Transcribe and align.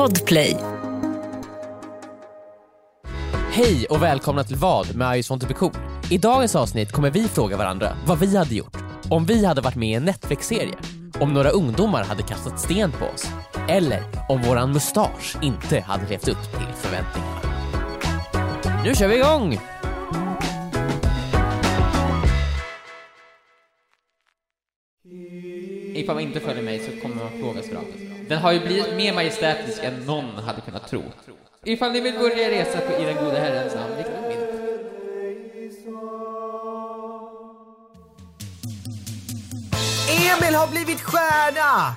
Podplay. 0.00 0.56
Hej 3.52 3.86
och 3.90 4.02
välkomna 4.02 4.44
till 4.44 4.56
Vad 4.56 4.96
med 4.96 5.14
I 5.14 5.16
just 5.16 5.30
want 5.30 5.42
to 5.42 5.48
be 5.48 5.54
cool. 5.54 5.72
I 6.10 6.18
dagens 6.18 6.56
avsnitt 6.56 6.92
kommer 6.92 7.10
vi 7.10 7.28
fråga 7.28 7.56
varandra 7.56 7.96
vad 8.06 8.18
vi 8.18 8.36
hade 8.36 8.54
gjort 8.54 8.76
om 9.10 9.26
vi 9.26 9.44
hade 9.44 9.60
varit 9.60 9.76
med 9.76 9.88
i 9.88 9.92
en 9.92 10.04
Netflix-serie, 10.04 10.74
om 11.20 11.34
några 11.34 11.50
ungdomar 11.50 12.04
hade 12.04 12.22
kastat 12.22 12.60
sten 12.60 12.92
på 12.92 13.04
oss 13.04 13.26
eller 13.68 14.02
om 14.28 14.42
våran 14.42 14.72
mustasch 14.72 15.36
inte 15.42 15.80
hade 15.80 16.08
levt 16.08 16.28
upp 16.28 16.42
till 16.42 16.74
förväntningarna. 16.76 17.40
Nu 18.84 18.94
kör 18.94 19.08
vi 19.08 19.16
igång! 19.16 19.58
Ifall 25.94 26.14
man 26.14 26.24
inte 26.24 26.40
följer 26.40 26.62
mig 26.62 26.78
så 26.78 27.02
kommer 27.02 27.16
man 27.16 27.40
fråga 27.40 27.62
straffet. 27.62 28.19
Den 28.30 28.38
har 28.38 28.52
ju 28.52 28.60
blivit 28.60 28.94
mer 28.94 29.12
majestätisk 29.12 29.84
än 29.84 29.94
någon 30.06 30.34
hade 30.44 30.60
kunnat 30.60 30.88
tro. 30.88 31.02
Ifall 31.64 31.92
ni 31.92 32.00
vill 32.00 32.14
börja 32.18 32.50
resa 32.50 32.80
på 32.80 33.02
i 33.02 33.04
den 33.04 33.16
gode 33.24 33.38
herrens 33.38 33.74
namn, 33.74 33.96
vilket. 33.96 34.14
Emil 40.08 40.54
har 40.54 40.66
blivit 40.70 41.00
stjärna! 41.00 41.94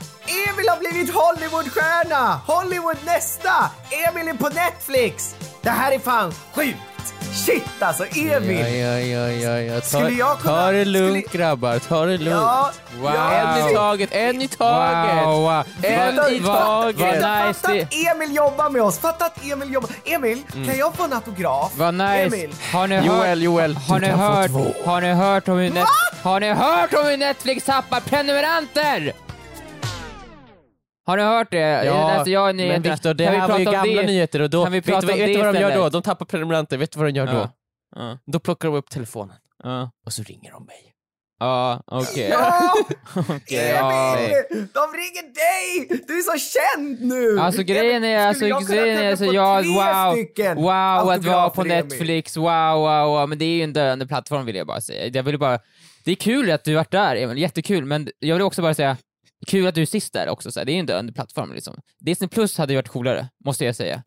Emil 0.50 0.70
har 0.70 0.80
blivit 0.80 1.14
Hollywoodstjärna! 1.14 2.42
Hollywood 2.48 2.98
nästa! 3.06 3.72
Emil 4.08 4.28
är 4.28 4.34
på 4.34 4.50
Netflix! 4.50 5.36
Det 5.62 5.70
här 5.70 5.92
är 5.92 6.00
fan 6.00 6.32
sjukt! 6.32 6.93
Shit 7.46 7.64
alltså, 7.80 8.06
Emil! 8.16 8.60
Ja, 8.60 8.68
ja, 8.68 9.00
ja, 9.00 9.30
ja, 9.32 9.60
ja. 9.60 9.80
Ta, 9.82 9.86
Skulle 9.88 10.10
jag 10.10 10.40
kunna- 10.40 10.54
ta 10.56 10.72
det 10.72 10.86
lugnt 10.86 11.28
skulle- 11.28 11.44
grabbar, 11.46 11.80
ta 11.80 12.06
det 12.06 12.18
lugnt. 12.18 12.30
Ja, 12.42 12.72
Wow. 13.02 13.12
ja, 13.16 13.32
En 13.34 13.70
i 13.72 13.74
taget, 13.76 14.10
en 14.14 14.42
i 14.42 14.48
taget! 14.48 15.26
Wow, 15.26 15.42
wow. 15.42 15.64
En 15.82 16.16
Fatta- 16.16 16.32
i 16.32 16.40
taget! 16.40 16.98
fatta- 17.22 17.46
nice 17.48 17.60
Fatta 17.60 17.74
det- 17.74 17.82
att 17.82 18.16
Emil 18.16 18.36
jobbar 18.36 18.70
med 18.70 18.82
oss! 18.82 19.00
Fatta 19.00 19.26
att 19.26 19.44
Emil 19.46 19.74
jobbar... 19.74 19.90
Emil, 20.06 20.42
kan 20.54 20.78
jag 20.78 20.96
få 20.96 21.04
en 21.04 21.14
autograf? 21.14 21.72
Vad 21.76 21.94
nice! 21.94 22.14
Emil. 22.24 22.54
Har 22.74 22.88
ni 22.88 22.96
hört, 22.96 23.06
Joel, 23.06 23.42
Joel, 23.44 23.76
har 23.76 24.00
du 24.00 24.06
ni 24.08 24.12
hört, 24.14 24.52
har 24.86 25.02
ni 25.02 25.14
hört 25.14 25.48
om 25.48 25.58
hur 25.58 25.70
net, 25.70 25.86
har 26.24 26.40
ni 26.40 26.54
hört 26.54 26.94
om 26.94 27.06
hur 27.06 27.18
Netflix 27.18 27.66
tappar 27.66 28.00
prenumeranter? 28.00 29.14
Har 31.06 31.18
ni 31.18 31.24
hört 31.24 31.52
det? 31.52 31.86
Ja, 31.86 32.12
Alltså, 32.12 32.32
jag 32.32 32.50
är 32.50 32.54
men. 32.54 32.82
Viktor, 32.82 33.14
det 33.14 33.24
Kan 33.26 33.34
vi 33.34 33.40
här 33.40 33.48
var 33.48 33.60
ju 33.60 33.66
prata 33.66 33.80
om 33.82 33.86
gamla 33.88 34.02
det? 34.02 34.08
nyheter 34.08 34.42
och 34.42 34.50
då, 34.50 34.64
Kan 34.64 34.72
vi 34.72 34.80
vet 34.80 35.04
om 35.04 35.08
vet 35.08 35.18
du 35.34 35.38
vad 35.44 35.54
de 35.54 35.60
gör 35.60 35.76
då? 35.76 35.90
De 35.90 36.02
tappar 36.02 36.26
prenumeranter, 36.26 36.78
vet 36.78 36.92
du 36.92 37.00
vad 37.00 37.08
de 37.08 37.12
gör 37.12 37.26
då? 37.28 37.34
Ja. 37.34 37.50
Ja, 37.96 38.18
Då 38.26 38.40
plockar 38.40 38.68
de 38.68 38.76
upp 38.78 38.90
telefonen 38.90 39.36
ja, 39.64 39.92
och 40.06 40.14
så 40.14 40.24
ringer 40.24 40.52
de 40.52 40.66
mig. 40.66 40.94
ja 41.40 41.84
okej. 41.88 42.30
Ja! 42.30 42.74
Okej, 43.30 43.70
ja. 43.70 44.18
Emil! 44.18 44.34
De 44.50 44.80
ringer 44.80 45.24
dig! 45.34 46.02
Du 46.08 46.18
är 46.18 46.22
så 46.22 46.60
känd 46.60 47.02
nu! 47.02 47.40
Alltså 47.40 47.64
grejen 47.64 48.04
är, 48.04 48.28
alltså, 48.28 48.48
jag 48.48 48.64
grejen 48.68 48.98
är, 49.00 49.10
alltså, 49.10 49.26
ja, 49.26 49.62
tre 49.62 50.54
wow, 50.54 50.64
wow 50.64 51.10
att 51.12 51.26
vara 51.26 51.50
på? 51.50 51.64
Netflix, 51.64 52.38
wow, 52.38 52.46
wow, 52.80 53.08
wow, 53.08 53.30
men 53.30 53.38
det 53.38 53.46
är 53.46 53.56
ju 53.56 53.64
en 53.64 53.74
döende 53.74 54.08
plattform 54.08 54.46
vill 54.46 54.56
jag 54.56 54.68
bara 54.68 54.82
säga. 54.82 55.08
Jag 55.14 55.24
vill 55.24 55.40
bara, 55.40 55.60
det 56.06 56.12
är 56.12 56.16
kul 56.16 56.52
att 56.52 56.64
du 56.64 56.76
varit 56.76 56.92
där 56.92 57.16
Emil, 57.16 57.38
jättekul, 57.38 57.86
men 57.86 58.10
jag 58.20 58.36
vill 58.36 58.42
också 58.42 58.62
bara 58.62 58.74
säga, 58.74 58.98
kul 59.48 59.68
att 59.68 59.76
du 59.76 59.82
är 59.82 59.86
sist 59.86 60.14
där 60.14 60.30
också, 60.30 60.52
så 60.52 60.60
här. 60.60 60.66
det 60.66 60.72
är 60.72 60.74
ju 60.74 60.80
en 60.80 60.86
döende 60.86 61.14
plattform 61.14 61.54
liksom. 61.54 61.76
Disney 62.00 62.28
Plus 62.28 62.58
hade 62.58 62.74
ju 62.74 62.78
varit 62.78 62.88
coolare, 62.90 63.28
måste 63.46 63.66
jag 63.66 63.76
säga. 63.76 64.04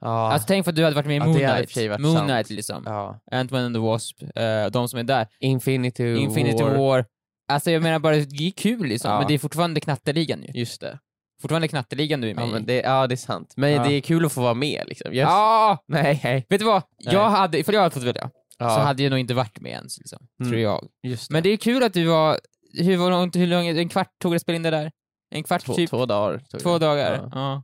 Ja. 0.00 0.32
Alltså 0.32 0.46
tänk 0.48 0.64
för 0.64 0.72
att 0.72 0.76
du 0.76 0.84
hade 0.84 0.96
varit 0.96 1.06
med 1.06 1.14
i 1.16 1.18
Ja, 1.18 1.24
Moon 1.24 1.38
det 1.38 1.44
hade 1.46 1.60
i 1.60 1.64
och 1.64 1.68
Knight, 1.68 1.70
för 1.70 1.74
sig 1.80 1.88
varit 1.88 2.00
Moon 2.00 2.14
sant. 2.16 2.30
Knight 2.30 2.50
liksom, 2.50 2.82
ja. 2.86 3.20
Ant-Man 3.32 3.64
and 3.64 3.74
the 3.74 3.78
Wasp, 3.78 4.22
eh, 4.22 4.66
de 4.72 4.88
som 4.88 4.98
är 4.98 5.04
där, 5.04 5.26
Infinity, 5.40 6.16
Infinity 6.16 6.62
War. 6.62 6.76
War. 6.78 7.04
Alltså 7.48 7.70
jag 7.70 7.82
menar 7.82 7.98
bara, 7.98 8.16
det 8.16 8.46
är 8.46 8.50
kul 8.50 8.86
liksom, 8.86 9.10
Ja. 9.10 9.18
men 9.18 9.28
det 9.28 9.34
är 9.34 9.38
fortfarande 9.38 9.80
knatteligan 9.80 10.42
ju. 10.42 10.60
Just 10.60 10.80
det. 10.80 10.98
Fortfarande 11.42 11.68
knatteligan 11.68 12.20
du 12.20 12.30
är 12.30 12.34
med 12.34 12.48
Ja, 12.48 12.58
det, 12.58 12.74
ja, 12.74 13.06
det 13.06 13.14
är 13.14 13.16
sant. 13.16 13.54
Men 13.56 13.72
Ja. 13.72 13.84
det 13.84 13.92
är 13.94 14.00
kul 14.00 14.24
att 14.26 14.32
få 14.32 14.40
vara 14.42 14.54
med 14.54 14.84
liksom. 14.88 15.12
Yes. 15.12 15.22
Ja! 15.22 15.84
Nej, 15.88 16.20
nej. 16.24 16.46
Vet 16.48 16.58
du 16.60 16.66
vad? 16.66 16.82
Nej. 17.04 17.14
Jag 17.14 17.30
hade, 17.30 17.58
ifall 17.58 17.74
jag 17.74 17.82
hade 17.82 17.94
fått 17.94 18.02
välja, 18.02 18.30
Ja, 18.58 18.68
så 18.70 18.80
hade 18.80 19.02
jag 19.02 19.10
nog 19.10 19.18
inte 19.18 19.34
varit 19.34 19.60
med 19.60 19.72
ens, 19.72 19.98
liksom, 19.98 20.18
Mm. 20.40 20.50
tror 20.52 20.62
jag. 20.62 20.86
just 21.02 21.28
det. 21.28 21.32
Men 21.32 21.42
det 21.42 21.48
är 21.48 21.56
kul 21.56 21.82
att 21.82 21.92
du 21.92 22.04
var, 22.04 22.38
hur, 22.74 22.96
var 22.96 23.10
långt, 23.10 23.36
hur 23.36 23.46
lång, 23.46 23.66
en 23.66 23.88
kvart 23.88 24.18
tog 24.22 24.32
det 24.32 24.36
att 24.36 24.42
spela 24.42 24.56
in 24.56 24.62
det 24.62 24.70
där? 24.70 24.90
En 25.30 25.42
kvart 25.42 25.64
två, 25.64 25.74
typ? 25.74 25.90
två 25.90 26.06
dagar. 26.06 26.40
Två 26.62 26.72
det. 26.72 26.86
dagar? 26.86 27.12
Ja. 27.12 27.30
Ja. 27.34 27.62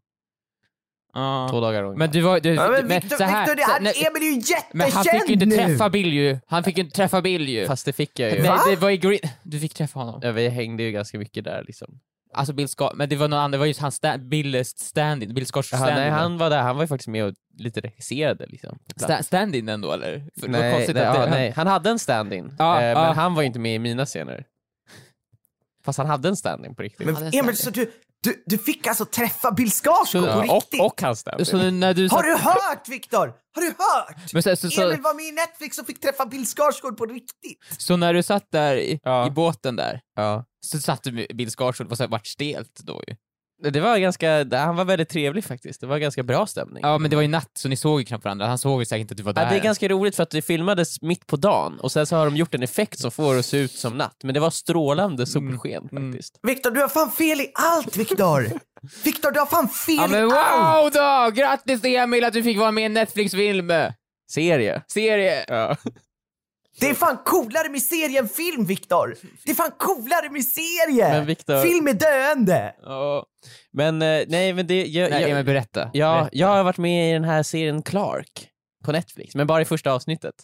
Ja. 1.15 1.49
Två 1.51 1.61
dagar 1.61 1.83
ungefär. 1.83 1.99
Men 1.99 2.11
du 2.11 2.21
var, 2.21 2.41
du, 2.41 2.55
Ja, 2.55 2.69
men 2.71 2.87
men 2.87 3.01
Victor, 3.01 3.17
så 3.17 3.25
här, 3.25 3.47
Victor 3.47 3.57
det 3.57 3.85
nej, 3.85 4.07
Emil 4.07 4.23
är 4.23 4.27
ju 4.27 4.33
jättekänd 4.35 4.65
men 4.73 4.91
han 4.93 5.05
fick 5.05 5.29
ju 5.29 5.33
inte 5.33 5.47
nu! 5.47 5.57
träffa 5.57 5.91
Bill 5.91 6.13
ju, 6.13 6.39
han 6.47 6.65
fick 6.65 6.79
ju 6.79 6.85
inte 6.85 6.97
träffa 6.97 7.23
Bill 7.23 7.49
ju. 7.49 7.67
Fast 7.67 7.87
det 7.87 7.93
fick 7.93 8.19
jag 8.19 8.31
ju. 8.31 8.37
Men 8.43 8.47
Va? 8.51 8.61
det 8.71 8.77
var 8.77 8.91
i 8.91 8.97
Green, 8.97 9.21
du 9.43 9.61
fick 9.61 9.75
träffa 9.75 9.99
honom. 9.99 10.21
Ja, 10.23 10.33
vi 10.33 10.49
hängde 10.49 10.83
ju 10.83 10.93
ganska 10.93 11.19
mycket 11.19 11.45
där 11.45 11.65
liksom. 11.67 12.01
Alltså 12.35 12.53
Bill 12.53 12.69
Scott, 12.69 12.93
men 12.95 13.09
det 13.09 13.17
var 13.17 13.29
någon 13.29 13.39
annan, 13.39 13.51
det 13.51 13.59
var 13.59 13.67
just 13.67 13.81
hans 13.81 13.95
sta, 13.95 14.19
Bills 14.19 14.69
stand-in, 14.69 15.35
Bill 15.35 15.47
Scotts 15.47 15.69
stand-in. 15.69 15.95
nej, 15.95 16.11
han 16.11 16.39
var 16.39 16.51
där, 16.51 16.63
han 16.63 16.77
var 16.77 16.83
ju 16.83 16.89
faktiskt 16.89 17.09
med 17.09 17.25
och 17.25 17.35
lite 17.59 17.81
regisserade 17.81 18.47
liksom. 18.47 18.79
Sta- 18.97 19.23
stand-in 19.23 19.69
ändå 19.69 19.93
eller? 19.93 20.29
För 20.41 20.49
Nej, 20.49 20.73
konstigt 20.73 20.95
nej, 20.97 21.05
att 21.05 21.15
det, 21.15 21.21
ja, 21.21 21.31
nej, 21.31 21.51
han 21.51 21.67
hade 21.67 21.91
en 21.91 21.99
stand-in, 21.99 22.55
Ja, 22.59 22.81
eh, 22.81 22.87
ja. 22.87 23.03
men 23.03 23.15
han 23.15 23.35
var 23.35 23.43
inte 23.43 23.59
med 23.59 23.75
i 23.75 23.79
mina 23.79 24.07
scener. 24.07 24.45
Fast 25.87 25.99
han 25.99 26.07
hade 26.07 26.29
en 26.29 26.37
stand-in 26.37 26.75
på 26.75 26.83
riktigt. 26.83 27.07
Men 27.07 27.17
Emil, 27.35 27.57
så 27.57 27.71
du, 27.71 27.93
du, 28.23 28.43
du 28.47 28.59
fick 28.59 28.87
alltså 28.87 29.05
träffa 29.05 29.51
Bill 29.53 29.71
Skarsgård 29.71 30.33
på 30.33 30.41
riktigt? 30.41 30.81
och, 30.81 30.87
och 30.87 31.01
hans 31.03 31.19
stand-in. 31.21 31.47
Så 31.47 31.57
när 31.71 31.95
du 31.95 32.09
Har 32.09 32.23
du 32.23 32.37
hört 32.37 32.89
Viktor? 32.89 33.33
Har 33.55 33.63
du 33.63 33.67
hört? 33.67 34.33
men 34.33 34.43
så, 34.43 34.57
så, 34.57 34.71
så, 34.71 34.83
Emil 34.83 35.01
var 35.01 35.15
med 35.15 35.25
i 35.25 35.33
Netflix 35.33 35.79
och 35.79 35.87
fick 35.87 36.01
träffa 36.01 36.27
Bill 36.27 36.47
Skarsgård 36.47 36.97
på 36.99 37.07
riktigt. 37.07 37.65
så 37.79 37.97
när 37.97 38.15
du 38.15 38.23
satt 38.23 38.45
där 38.53 38.77
i, 38.77 39.01
Ja. 39.03 39.27
i 39.27 39.31
båten 39.31 39.77
där, 39.77 40.01
Ja. 40.17 40.45
så 40.67 40.79
satt 40.79 41.03
du 41.03 41.13
med 41.13 41.27
Bill 41.35 41.51
Skarsgård 41.51 41.91
och 41.91 41.97
så 41.97 42.07
vart 42.07 42.27
stelt 42.27 42.81
då 42.85 43.03
ju. 43.09 43.17
Det 43.63 43.81
var 43.81 43.99
ganska, 43.99 44.47
han 44.51 44.77
var 44.77 44.85
väldigt 44.85 45.09
trevlig 45.09 45.45
faktiskt, 45.45 45.81
det 45.81 45.87
var 45.87 45.99
ganska 45.99 46.23
bra 46.23 46.47
stämning. 46.47 46.81
Ja 46.83 46.99
men 46.99 47.11
det 47.11 47.17
var 47.17 47.23
ju 47.23 47.29
natt 47.29 47.51
så 47.55 47.69
ni 47.69 47.77
såg 47.77 48.01
ju 48.01 48.05
knappt 48.05 48.25
varandra, 48.25 48.47
han 48.47 48.59
såg 48.59 48.81
ju 48.81 48.87
säkert 48.87 49.01
inte 49.01 49.13
att 49.13 49.17
du 49.17 49.23
var 49.23 49.33
där. 49.33 49.43
Ja, 49.43 49.51
det 49.51 49.57
är 49.57 49.63
ganska 49.63 49.89
roligt 49.89 50.17
för 50.17 50.23
att 50.23 50.31
det 50.31 50.43
filmades 50.43 51.03
mitt 51.03 51.27
på 51.27 51.37
dagen 51.37 51.81
och 51.81 51.93
sen 51.93 52.07
så 52.07 52.17
har 52.17 52.25
de 52.25 52.37
gjort 52.37 52.55
en 52.55 52.63
effekt 52.63 52.99
som 52.99 53.11
får 53.11 53.33
det 53.33 53.39
att 53.39 53.47
se 53.47 53.57
ut 53.59 53.73
som 53.73 53.99
natt. 53.99 54.17
Men 54.23 54.35
det 54.35 54.41
var 54.41 54.51
strålande 54.51 55.27
solsken 55.27 55.89
mm. 55.93 56.13
faktiskt. 56.13 56.39
Viktor, 56.43 56.71
du 56.71 56.81
har 56.81 56.89
fan 56.89 57.11
fel 57.11 57.41
i 57.41 57.53
allt 57.55 57.97
Viktor! 57.97 58.51
Viktor, 59.05 59.31
du 59.31 59.39
har 59.39 59.47
fan 59.47 59.69
fel 59.69 59.97
Ja 59.97 60.07
men 60.07 60.29
i 60.29 60.33
allt! 60.33 60.85
wow 60.85 60.91
då! 60.91 61.31
Grattis 61.43 61.85
Emil 61.85 62.25
att 62.25 62.33
du 62.33 62.43
fick 62.43 62.59
vara 62.59 62.71
med 62.71 62.83
i 62.83 62.85
en 62.85 62.95
Netflix-film! 62.95 63.73
Serie. 64.31 64.83
Serie! 64.89 65.45
Ja. 65.49 65.77
Det 66.81 66.91
är 66.91 66.95
fan 66.95 67.19
coolare 67.25 67.69
med 67.69 67.83
serie 67.83 68.19
än 68.19 68.29
film 68.29 68.65
Viktor! 68.67 69.17
Det 69.45 69.51
är 69.51 69.55
fan 69.55 69.71
coolare 69.79 70.31
med 70.31 70.45
serie! 70.45 71.09
Men, 71.09 71.27
Viktor- 71.27 71.63
Film 71.63 71.89
är 71.89 71.93
döende! 71.93 72.75
Ja. 72.83 73.27
Men 73.73 74.03
eh, 74.03 74.23
nej 74.29 74.53
men 74.53 74.67
det... 74.67 74.87
Jag, 74.87 75.11
Nej 75.11 75.21
jag, 75.23 75.31
Emil 75.31 75.45
berätta. 75.45 75.91
ja, 75.93 76.15
Berätta. 76.15 76.29
jag 76.33 76.47
har 76.49 76.65
varit 76.65 76.79
med 76.79 77.11
i 77.11 77.13
den 77.13 77.25
här 77.25 77.43
serien 77.43 77.83
Clark 77.83 78.49
på 78.85 78.93
Netflix, 78.93 79.35
men 79.35 79.47
bara 79.47 79.63
i 79.63 79.65
första 79.65 79.93
avsnittet. 79.93 80.35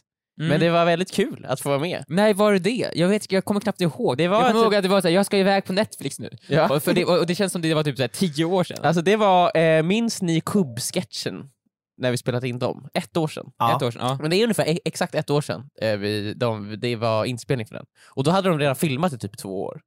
Mm. 0.40 0.48
Men 0.50 0.60
det 0.60 0.70
var 0.70 0.84
väldigt 0.84 1.12
kul 1.12 1.46
att 1.48 1.60
få 1.60 1.68
vara 1.68 1.78
med. 1.78 2.04
Nej, 2.08 2.34
var 2.34 2.52
det 2.52 2.58
det? 2.58 2.90
Jag 2.94 3.08
vet 3.08 3.32
jag 3.32 3.44
kommer 3.44 3.60
knappt 3.60 3.80
ihåg. 3.80 4.16
Det 4.18 4.28
var 4.28 4.36
jag 4.36 4.46
kommer 4.46 4.60
typ- 4.60 4.64
ihåg 4.64 4.74
att 4.74 4.82
det 4.82 4.88
var 4.88 5.00
såhär, 5.00 5.14
jag 5.14 5.26
ska 5.26 5.36
iväg 5.38 5.64
på 5.64 5.72
Netflix 5.72 6.18
nu. 6.18 6.30
Ja. 6.48 6.74
Och, 6.76 6.82
för 6.82 6.92
det, 6.92 7.04
och 7.04 7.26
det 7.26 7.34
känns 7.34 7.52
som 7.52 7.62
det 7.62 7.74
var 7.74 7.84
typ 7.84 7.96
såhär 7.96 8.08
tio 8.08 8.44
år 8.44 8.64
sedan. 8.64 8.78
Alltså 8.82 9.02
det 9.02 9.16
var, 9.16 9.56
eh, 9.56 9.82
minns 9.82 10.22
ni 10.22 10.40
kubb-sketchen? 10.40 11.50
När 12.02 12.10
vi 12.10 12.16
spelat 12.16 12.44
in 12.44 12.58
dem? 12.58 12.88
Ett 12.94 13.16
år 13.16 13.28
sedan. 13.28 13.46
Ja. 13.58 13.76
Ett 13.76 13.82
år 13.82 13.90
sedan, 13.90 14.02
ja. 14.06 14.18
Men 14.20 14.30
det 14.30 14.36
är 14.36 14.42
ungefär 14.42 14.68
e- 14.68 14.78
exakt 14.84 15.14
ett 15.14 15.30
år 15.30 15.40
sedan 15.40 15.68
eh, 15.80 15.96
vi, 15.96 16.34
de, 16.34 16.76
det 16.80 16.96
var 16.96 17.24
inspelning 17.24 17.66
för 17.66 17.74
den. 17.74 17.84
Och 18.14 18.24
då 18.24 18.30
hade 18.30 18.48
de 18.48 18.58
redan 18.58 18.76
filmat 18.76 19.12
i 19.12 19.18
typ 19.18 19.38
två 19.38 19.62
år. 19.62 19.80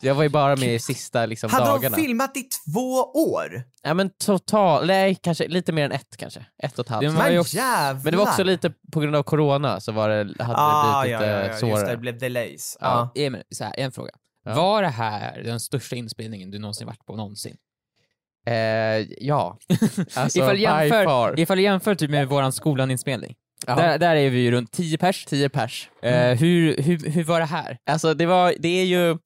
Så 0.00 0.06
jag 0.06 0.14
var 0.14 0.22
ju 0.22 0.28
bara 0.28 0.56
med 0.56 0.74
i 0.74 0.78
sista 0.78 1.26
liksom, 1.26 1.50
Hade 1.50 1.66
dagarna. 1.66 1.96
de 1.96 2.02
filmat 2.02 2.36
i 2.36 2.42
två 2.42 3.02
år? 3.02 3.64
ja 3.82 3.94
men 3.94 4.10
total, 4.24 4.86
nej 4.86 5.14
kanske 5.14 5.48
lite 5.48 5.72
mer 5.72 5.84
än 5.84 5.92
ett 5.92 6.16
kanske. 6.16 6.46
Ett 6.62 6.78
och 6.78 6.84
ett 6.84 6.90
halvt. 6.90 7.06
Det 7.06 7.12
Men 7.12 7.38
också- 7.40 7.56
jävlar! 7.56 8.02
Men 8.04 8.12
det 8.12 8.16
var 8.18 8.24
också 8.24 8.44
lite 8.44 8.72
på 8.92 9.00
grund 9.00 9.16
av 9.16 9.22
corona 9.22 9.80
så 9.80 9.92
var 9.92 10.08
det, 10.08 10.16
hade 10.44 10.58
ah, 10.58 11.02
det 11.04 11.10
ja, 11.10 11.18
blivit 11.18 11.20
ja, 11.20 11.36
lite 11.36 11.40
ja, 11.44 11.48
just 11.48 11.60
svårare. 11.60 11.84
det, 11.86 11.90
det 11.90 11.96
blev 11.96 12.18
delays. 12.18 12.76
Ja. 12.80 13.10
Ja. 13.14 13.22
Emil, 13.22 13.42
så 13.50 13.64
här, 13.64 13.74
en 13.78 13.92
fråga. 13.92 14.10
Ja. 14.44 14.54
Var 14.54 14.82
det 14.82 14.88
här 14.88 15.42
den 15.42 15.60
största 15.60 15.96
inspelningen 15.96 16.50
du 16.50 16.58
någonsin 16.58 16.86
varit 16.86 17.06
på 17.06 17.16
någonsin? 17.16 17.56
Eh, 18.46 19.06
ja. 19.18 19.58
Alltså, 20.14 20.38
ifall, 20.38 20.56
by 20.56 20.62
jämför, 20.62 21.40
ifall 21.40 21.56
du 21.56 21.62
jämför 21.62 21.94
typ 21.94 22.10
med 22.10 22.28
våran 22.28 22.52
skolan-inspelning. 22.52 23.34
Där, 23.66 23.98
där 23.98 24.16
är 24.16 24.30
vi 24.30 24.38
ju 24.38 24.50
runt 24.50 24.72
10 24.72 24.98
pers. 24.98 25.24
10 25.24 25.48
pers. 25.48 25.88
Eh, 26.02 26.30
hur, 26.38 26.82
hur, 26.82 27.10
hur 27.10 27.24
var 27.24 27.40
det 27.40 27.46
här? 27.46 27.78
Alltså 27.90 28.14
det 28.14 28.26
var, 28.26 28.54
det 28.58 28.68
är 28.68 28.84
ju, 28.84 29.18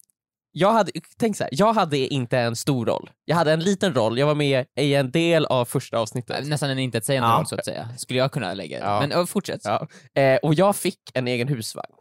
jag 0.52 0.72
hade, 0.72 0.92
tänk 1.18 1.36
så 1.36 1.44
här, 1.44 1.50
jag 1.52 1.72
hade 1.72 1.98
inte 1.98 2.38
en 2.38 2.56
stor 2.56 2.86
roll. 2.86 3.10
Jag 3.24 3.36
hade 3.36 3.52
en 3.52 3.60
liten 3.60 3.94
roll, 3.94 4.18
jag 4.18 4.26
var 4.26 4.34
med 4.34 4.66
i 4.80 4.94
en 4.94 5.10
del 5.10 5.46
av 5.46 5.64
första 5.64 5.98
avsnittet. 5.98 6.46
Nästan 6.46 6.70
en 6.70 6.78
intetsägande 6.78 7.28
Ja. 7.28 7.38
roll 7.38 7.46
så 7.46 7.54
att 7.54 7.64
säga, 7.64 7.88
skulle 7.96 8.18
jag 8.18 8.32
kunna 8.32 8.54
lägga. 8.54 8.78
Ja. 8.78 9.00
Men 9.00 9.12
uh, 9.12 9.26
fortsätt. 9.26 9.60
Ja. 9.64 9.88
Eh, 10.22 10.36
och 10.36 10.54
jag 10.54 10.76
fick 10.76 10.98
en 11.14 11.28
egen 11.28 11.48
husvagn. 11.48 11.92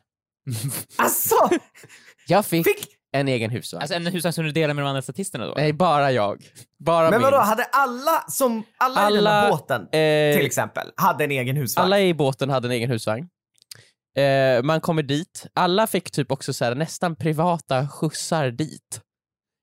Alltså! 0.96 1.36
Jag 2.28 2.46
fick, 2.46 2.68
Fick... 2.68 2.88
en 3.18 3.28
egen 3.28 3.50
husvagn. 3.52 3.82
Alltså 3.82 3.96
en 3.96 4.06
husvagn 4.08 4.34
som 4.34 4.44
du 4.46 4.52
delar 4.52 4.74
med 4.74 4.84
de 4.84 4.88
andra 4.88 5.02
statisterna 5.02 5.46
då? 5.46 5.54
Nej, 5.58 5.74
bara 5.74 6.12
jag. 6.12 6.44
Bara 6.86 7.10
Men 7.10 7.22
min. 7.22 7.32
vadå, 7.32 7.38
hade 7.38 7.64
alla 7.64 8.24
som, 8.28 8.64
alla, 8.78 9.02
i 9.10 9.14
den 9.14 9.18
Alla, 9.18 9.42
här 9.42 9.52
båten 9.52 9.82
eh, 9.82 10.38
till 10.38 10.46
exempel, 10.46 10.92
hade 10.96 11.24
en 11.24 11.32
egen 11.32 11.56
husvagn? 11.56 11.86
Alla 11.86 12.00
i 12.00 12.14
båten 12.14 12.50
hade 12.50 12.68
en 12.68 12.72
egen 12.72 12.90
husvagn. 12.90 13.28
Eh, 14.18 14.64
man 14.64 14.82
kommer 14.82 15.04
dit, 15.04 15.48
alla 15.54 15.88
fick 15.88 16.12
typ 16.12 16.32
också 16.32 16.54
så 16.54 16.66
här, 16.66 16.76
nästan 16.76 17.16
privata 17.16 17.88
skjutsar 17.88 18.52
dit. 18.52 19.02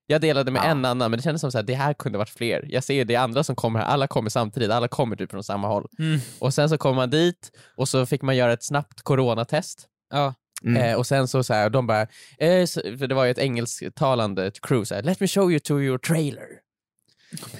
Jag 0.09 0.21
delade 0.21 0.51
med 0.51 0.59
Ja. 0.59 0.65
en 0.65 0.85
annan, 0.85 1.11
men 1.11 1.17
det 1.17 1.23
kändes 1.23 1.41
som 1.41 1.51
att 1.59 1.67
det 1.67 1.73
här 1.73 1.93
kunde 1.93 2.17
varit 2.17 2.29
fler. 2.29 2.65
Jag 2.69 2.83
ser 2.83 3.05
det 3.05 3.15
är 3.15 3.19
andra 3.19 3.43
som 3.43 3.55
kommer 3.55 3.79
här, 3.79 3.85
alla 3.87 4.07
kommer 4.07 4.29
samtidigt, 4.29 4.71
alla 4.71 4.87
kommer 4.87 5.15
typ 5.15 5.31
från 5.31 5.43
samma 5.43 5.67
håll. 5.67 5.87
Mm. 5.99 6.19
Och 6.39 6.53
sen 6.53 6.69
så 6.69 6.77
kom 6.77 6.95
man 6.95 7.09
dit 7.09 7.51
och 7.77 7.89
så 7.89 8.05
fick 8.05 8.21
man 8.21 8.35
göra 8.35 8.53
ett 8.53 8.63
snabbt 8.63 9.01
coronatest. 9.01 9.87
Ja. 10.13 10.33
Mm. 10.63 10.83
Eh, 10.83 10.95
och 10.97 11.07
sen 11.07 11.27
så, 11.27 11.43
så 11.43 11.53
här, 11.53 11.69
de 11.69 11.87
bara, 11.87 12.07
eh, 12.39 12.65
så, 12.65 12.81
för 12.81 13.07
det 13.07 13.15
var 13.15 13.25
ju 13.25 13.31
ett 13.31 13.37
engelsktalande 13.37 14.51
crew, 14.61 14.85
så 14.85 14.95
här, 14.95 15.01
let 15.03 15.19
me 15.19 15.27
show 15.27 15.51
you 15.51 15.59
to 15.59 15.79
your 15.81 15.97
trailer. 15.97 16.47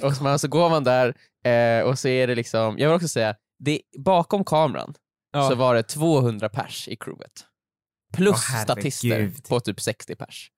och 0.01 0.15
så, 0.15 0.23
man, 0.23 0.39
så 0.39 0.47
går 0.47 0.69
man 0.69 0.83
där 0.83 1.13
eh, 1.45 1.83
och 1.87 1.99
så 1.99 2.07
är 2.07 2.27
det 2.27 2.35
liksom, 2.35 2.77
jag 2.79 2.87
vill 2.89 2.95
också 2.95 3.07
säga, 3.07 3.35
det, 3.59 3.81
bakom 3.97 4.45
kameran 4.45 4.93
Ja. 5.33 5.49
så 5.49 5.55
var 5.55 5.75
det 5.75 5.83
200 5.83 6.49
pers 6.49 6.87
i 6.87 6.95
crewet. 6.95 7.31
Plus 8.13 8.43
herregud. 8.49 8.63
statister 8.63 9.31
på 9.49 9.59
typ 9.59 9.81
60 9.81 10.15
pers. 10.15 10.51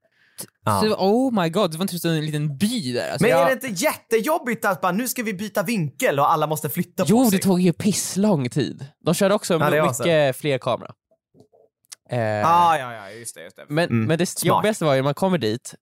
Ja. 0.65 0.81
Så, 0.81 0.95
oh 0.95 1.41
my 1.43 1.49
god, 1.49 1.71
det 1.71 1.77
var 1.77 1.85
typ 1.85 2.05
en 2.05 2.25
liten 2.25 2.57
by 2.57 2.93
där. 2.93 3.11
Alltså, 3.11 3.27
Men 3.27 3.37
är 3.37 3.45
det 3.45 3.51
inte 3.67 3.83
jättejobbigt 3.83 4.65
att 4.65 4.81
bara, 4.81 4.91
nu 4.91 5.07
ska 5.07 5.23
vi 5.23 5.33
byta 5.33 5.63
vinkel 5.63 6.19
och 6.19 6.31
alla 6.31 6.47
måste 6.47 6.69
flytta 6.69 7.03
på 7.03 7.09
Jo, 7.09 7.23
det 7.23 7.29
sig? 7.29 7.39
tog 7.39 7.61
ju 7.61 7.73
pisslång 7.73 8.49
tid. 8.49 8.85
De 9.05 9.13
körde 9.13 9.33
också 9.35 9.53
Ja, 9.53 9.87
mycket 9.87 10.35
fler 10.37 10.57
kamera. 10.57 10.91
Eh, 12.09 12.17
Ah, 12.51 12.77
ja, 12.77 12.93
ja, 12.93 13.09
just 13.11 13.35
det. 13.35 13.43
Just 13.43 13.55
det. 13.55 13.65
Men, 13.69 13.89
Mm, 13.89 14.05
men 14.05 14.17
det 14.17 14.25
smart. 14.25 14.45
jobbigaste 14.47 14.85
var 14.85 14.93
ju 14.93 14.97
när 14.97 15.03
man 15.03 15.13
kommer 15.13 15.37
dit 15.37 15.75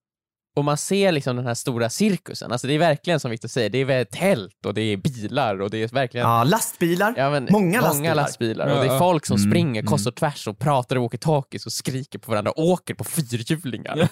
och 0.57 0.63
man 0.65 0.77
ser 0.77 1.11
liksom 1.11 1.35
den 1.35 1.45
här 1.47 1.53
stora 1.53 1.89
cirkusen. 1.89 2.51
Alltså 2.51 2.67
det 2.67 2.73
är 2.73 2.79
verkligen 2.79 3.19
som 3.19 3.31
Victor 3.31 3.47
säger, 3.47 3.69
det 3.69 3.81
är 3.81 4.05
tält 4.05 4.65
och 4.65 4.73
det 4.73 4.81
är 4.81 4.97
bilar 4.97 5.61
och 5.61 5.69
det 5.69 5.77
är 5.83 5.87
verkligen 5.87 6.27
Ja, 6.27 6.43
lastbilar. 6.43 7.13
ja, 7.17 7.29
men, 7.29 7.47
många 7.51 7.81
lastbilar. 7.81 8.15
lastbilar. 8.15 8.67
Ja, 8.67 8.75
Och 8.79 8.85
det 8.85 8.91
är 8.93 8.99
folk 8.99 9.25
som 9.25 9.37
Mm, 9.37 9.51
springer 9.51 9.81
mm. 9.81 9.85
kors 9.91 10.07
och 10.07 10.15
tvärs 10.15 10.47
och 10.47 10.59
pratar 10.59 10.95
i 10.95 10.99
walkie-talkies 10.99 11.65
och 11.65 11.71
skriker 11.71 12.19
på 12.19 12.31
varandra 12.31 12.51
och 12.51 12.63
åker 12.65 12.93
på 12.93 13.03
fyrhjulingar. 13.03 14.07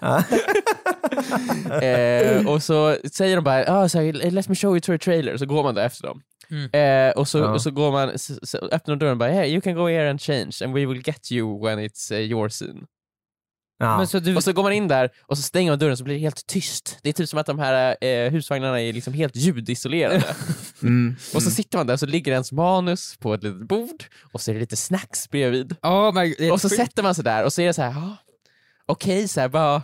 Ja. 0.00 0.22
eh, 1.82 2.46
och 2.46 2.62
så 2.62 2.96
säger 3.12 3.36
de 3.36 3.44
bara 3.44 3.64
ah, 3.78 3.88
så 3.88 3.98
här, 4.00 4.12
“Let 4.30 4.48
me 4.48 4.54
show 4.54 4.70
you 4.70 4.80
to 4.80 4.92
a 4.94 4.98
trailer” 4.98 5.36
så 5.36 5.46
går 5.46 5.62
man 5.62 5.74
där 5.74 5.86
efter 5.86 6.06
dem. 6.06 6.20
Mm. 6.50 6.70
Eh, 7.08 7.12
och, 7.12 7.28
så, 7.28 7.38
Ja. 7.38 7.48
och 7.48 7.62
så 7.62 7.70
går 7.70 7.92
man, 7.92 8.18
så, 8.18 8.34
så 8.42 8.58
öppnar 8.58 8.96
dörren 8.96 9.12
och 9.12 9.18
bara 9.18 9.30
“Hey, 9.30 9.50
you 9.52 9.60
can 9.60 9.74
go 9.74 9.88
here 9.88 10.10
and 10.10 10.20
change 10.20 10.52
and 10.64 10.74
we 10.74 10.86
will 10.86 11.02
get 11.06 11.32
you 11.32 11.64
when 11.64 11.78
it's 11.78 12.12
uh, 12.14 12.20
your 12.20 12.48
scene”. 12.48 12.80
Ja. 13.80 13.96
men 13.98 14.06
så 14.06 14.18
du, 14.18 14.36
Och 14.36 14.44
så 14.44 14.52
går 14.52 14.62
man 14.62 14.72
in 14.72 14.88
där 14.88 15.10
och 15.22 15.36
så 15.36 15.42
stänger 15.42 15.70
man 15.72 15.78
dörren 15.78 15.96
så 15.96 16.04
blir 16.04 16.14
det 16.14 16.20
helt 16.20 16.46
tyst. 16.46 16.98
Det 17.02 17.08
är 17.08 17.12
typ 17.12 17.28
som 17.28 17.38
att 17.38 17.46
de 17.46 17.58
här 17.58 18.04
eh, 18.04 18.30
husvagnarna 18.30 18.80
är 18.80 18.92
liksom 18.92 19.12
helt 19.12 19.36
ljudisolerade. 19.36 20.24
Mm. 20.82 21.16
och 21.34 21.42
så 21.42 21.50
sitter 21.50 21.78
man 21.78 21.86
där 21.86 21.94
och 21.94 22.00
så 22.00 22.06
ligger 22.06 22.32
ens 22.32 22.52
manus 22.52 23.16
på 23.16 23.34
ett 23.34 23.42
litet 23.42 23.68
bord 23.68 24.04
och 24.32 24.40
så 24.40 24.50
är 24.50 24.54
det 24.54 24.60
lite 24.60 24.76
snacks 24.76 25.30
bredvid. 25.30 25.76
oh 25.82 26.14
my 26.14 26.34
god, 26.38 26.50
Och 26.52 26.60
så 26.60 26.68
sätter 26.68 27.02
man 27.02 27.14
sig 27.14 27.24
där 27.24 27.44
och 27.44 27.52
så 27.52 27.62
är 27.62 27.66
det 27.66 27.72
så 27.74 27.82
här, 27.82 27.90
ah, 27.90 28.16
okej, 28.86 29.28
så 29.28 29.40
här, 29.40 29.48
vad, 29.48 29.82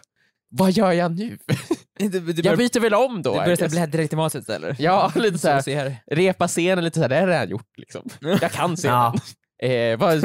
vad 0.56 0.70
gör 0.72 0.92
jag 0.92 1.18
nu? 1.18 1.38
du, 1.98 2.08
du, 2.08 2.18
jag 2.18 2.34
börjar, 2.36 2.56
byter 2.56 2.80
väl 2.80 2.94
om 2.94 3.16
du 3.16 3.22
då. 3.22 3.34
I 3.34 3.38
börjar 3.38 3.68
bläddra 3.68 4.00
lite 4.02 4.14
i 4.14 4.16
matet 4.16 4.48
eller? 4.48 4.76
Ja, 4.78 5.12
lite 5.16 5.38
så 5.38 5.48
här. 5.48 5.96
Repa 6.10 6.48
scenen 6.48 6.84
lite 6.84 6.94
så 6.94 7.02
här, 7.02 7.08
det 7.08 7.14
har 7.14 7.22
jag 7.22 7.28
redan 7.30 7.48
gjort 7.48 7.78
liksom. 7.78 8.02
Jag 8.40 8.52
kan 8.52 8.76
scenen. 8.76 8.96
Ja. 8.96 9.14
Eh, 9.68 9.98
bara, 9.98 10.20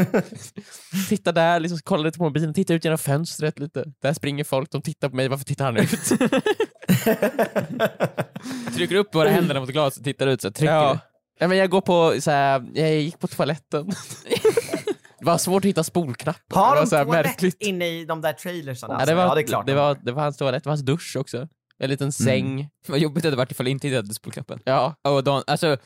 titta 1.09 1.31
där, 1.31 1.59
liksom, 1.59 1.79
kolla 1.83 2.03
lite 2.03 2.17
på 2.17 2.23
mobilen, 2.23 2.53
titta 2.53 2.73
ut 2.73 2.83
genom 2.83 2.97
fönstret 2.97 3.59
lite. 3.59 3.85
Där 4.01 4.13
springer 4.13 4.43
folk, 4.43 4.71
de 4.71 4.81
tittar 4.81 5.09
på 5.09 5.15
mig, 5.15 5.27
varför 5.27 5.45
tittar 5.45 5.65
han 5.65 5.77
ut? 5.77 5.89
Trycker 8.75 8.95
upp 8.95 9.15
våra 9.15 9.29
händerna 9.29 9.59
mot 9.59 9.69
glaset 9.69 9.97
och 9.99 10.03
tittar 10.03 10.27
ut 10.27 10.41
så 10.41 10.51
trycker 10.51 10.73
Ja. 10.73 10.93
du. 10.93 10.99
Nej, 11.39 11.49
men 11.49 11.57
jag 11.57 11.69
går 11.69 11.81
på, 11.81 12.21
så 12.21 12.31
här, 12.31 12.65
jag 12.73 12.95
gick 12.95 13.19
på 13.19 13.27
toaletten. 13.27 13.91
Det 15.19 15.25
var 15.25 15.37
svårt 15.37 15.65
att 15.65 15.69
hitta 15.69 15.83
spolknappen. 15.83 16.57
Har 16.57 16.65
det 16.65 16.75
var 16.75 16.81
de 16.81 16.87
så 16.89 16.95
här 16.95 17.05
toalett 17.05 17.25
märkligt. 17.25 17.61
inne 17.61 17.87
i 17.87 18.05
de 18.05 18.21
där 18.21 18.33
trailersarna? 18.33 18.97
Ja, 18.99 19.05
det 19.05 19.15
var, 19.15 19.23
ja, 19.23 19.35
det 19.35 19.41
är 19.41 19.47
klart. 19.47 19.67
det, 19.67 19.73
var, 19.73 19.97
det 20.01 20.11
var 20.11 20.23
hans 20.23 20.37
toalett, 20.37 20.63
det 20.63 20.67
var 20.67 20.71
hans 20.71 20.85
dusch 20.85 21.15
också. 21.19 21.47
En 21.81 21.89
liten 21.89 22.11
säng. 22.11 22.69
Vad 22.87 22.99
jobbigt 22.99 23.23
det 23.23 23.27
hade 23.27 23.37
varit 23.37 23.51
ifall 23.51 23.67
inte 23.67 23.95
hade 23.95 24.13
spolknappen. 24.13 24.59
Ja. 24.65 24.95
Och 25.07 25.23
dagen, 25.23 25.43
alltså, 25.47 25.77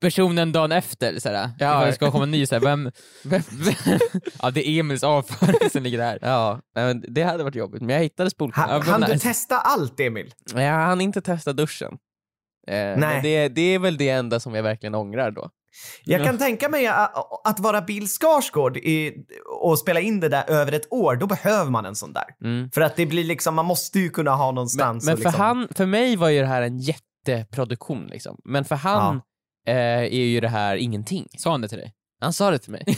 personen 0.00 0.52
dagen 0.52 0.72
efter, 0.72 1.18
såhär, 1.18 1.50
Ja. 1.58 1.70
ifall 1.76 1.86
det 1.86 1.92
ska 1.92 2.10
komma 2.10 2.24
en 2.24 2.30
ny, 2.30 2.46
såhär, 2.46 2.60
vem, 2.62 2.90
vem, 3.24 3.42
ja 4.42 4.50
det 4.50 4.68
är 4.68 4.80
Emils 4.80 5.02
avföring 5.04 5.70
som 5.70 5.82
ligger 5.82 5.98
där. 5.98 6.18
Ja, 6.22 6.60
nej, 6.76 6.84
men 6.84 7.04
det 7.08 7.22
hade 7.22 7.44
varit 7.44 7.54
jobbigt. 7.54 7.82
Men 7.82 7.94
jag 7.96 8.02
hittade 8.02 8.30
spolknappen. 8.30 8.82
Ja, 8.86 8.98
men 8.98 9.10
du 9.10 9.18
testa 9.18 9.58
allt, 9.58 10.00
Emil? 10.00 10.32
Men 10.54 10.64
Jag 10.64 10.74
hann 10.74 11.00
inte 11.00 11.20
testa 11.20 11.52
duschen. 11.52 11.98
Eh, 12.66 12.74
men 12.74 13.22
det, 13.22 13.48
det 13.48 13.62
är 13.74 13.78
väl 13.78 13.96
det 13.96 14.08
enda 14.08 14.40
som 14.40 14.54
jag 14.54 14.62
verkligen 14.62 14.94
ångrar 14.94 15.30
då. 15.30 15.50
Jag 16.04 16.20
Ja. 16.20 16.24
kan 16.26 16.38
tänka 16.38 16.68
mig 16.68 16.86
att, 16.86 17.46
att 17.48 17.60
vara 17.60 17.80
Bill 17.80 18.08
Skarsgård 18.08 18.76
i, 18.76 19.14
och 19.62 19.78
spela 19.78 20.00
in 20.00 20.20
det 20.20 20.28
där 20.28 20.50
över 20.50 20.72
ett 20.72 20.92
år, 20.92 21.16
då 21.16 21.26
behöver 21.26 21.70
man 21.70 21.86
en 21.86 21.96
sån 21.96 22.12
där. 22.12 22.24
Mm. 22.44 22.70
För 22.70 22.80
att 22.80 22.96
det 22.96 23.06
blir 23.06 23.24
liksom, 23.24 23.54
man 23.54 23.66
måste 23.66 23.98
ju 23.98 24.10
kunna 24.10 24.30
ha 24.30 24.46
Men, 24.46 24.54
någonstans 24.54 25.04
men 25.04 25.12
och 25.14 25.18
för, 25.18 25.24
liksom, 25.28 25.44
han, 25.44 25.68
för 25.74 25.86
mig 25.86 26.16
var 26.16 26.28
ju 26.28 26.40
det 26.40 26.46
här 26.46 26.62
en 26.62 26.78
jätteproduktion 26.78 28.06
liksom. 28.06 28.36
Men 28.44 28.64
för 28.64 28.76
han 28.76 29.16
eh, 29.66 29.74
är 29.76 30.08
ju 30.24 30.40
det 30.40 30.48
här 30.48 30.76
ingenting. 30.76 31.26
Sa 31.38 31.50
han 31.50 31.60
det 31.60 31.68
till 31.68 31.78
dig? 31.78 31.94
Han 32.22 32.32
sa 32.32 32.50
det 32.50 32.58
till 32.58 32.72
mig. 32.72 32.84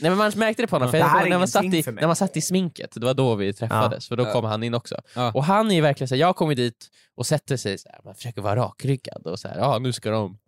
Nej 0.00 0.10
men 0.10 0.16
man 0.16 0.32
märkte 0.36 0.62
det 0.62 0.66
på 0.66 0.76
honom, 0.76 0.86
Ja. 0.86 0.90
för 0.90 0.98
Det 0.98 1.04
här 1.04 1.28
när, 1.28 1.38
man 1.38 1.48
satt 1.48 1.64
i, 1.64 1.82
när 1.86 2.06
man 2.06 2.16
satt 2.16 2.36
i 2.36 2.40
sminket, 2.40 2.90
det 2.94 3.06
var 3.06 3.14
då 3.14 3.34
vi 3.34 3.52
träffades, 3.52 4.08
för 4.08 4.16
då 4.16 4.22
Ja. 4.24 4.32
kom 4.32 4.44
han 4.44 4.62
in 4.62 4.74
också. 4.74 4.96
Ja. 5.14 5.32
Och 5.34 5.44
han 5.44 5.70
är 5.70 5.74
ju 5.74 5.80
verkligen 5.80 6.08
så 6.08 6.14
här, 6.14 6.20
jag 6.20 6.36
kommer 6.36 6.54
dit 6.54 6.88
och 7.16 7.26
sätter 7.26 7.56
sig 7.56 7.78
så 7.78 7.88
här, 7.88 8.00
man 8.04 8.14
försöker 8.14 8.42
vara 8.42 8.56
rakryggad 8.56 9.26
och 9.26 9.38
så 9.38 9.48
här, 9.48 9.58
ja 9.58 9.78
nu 9.78 9.92
ska 9.92 10.10
de 10.10 10.38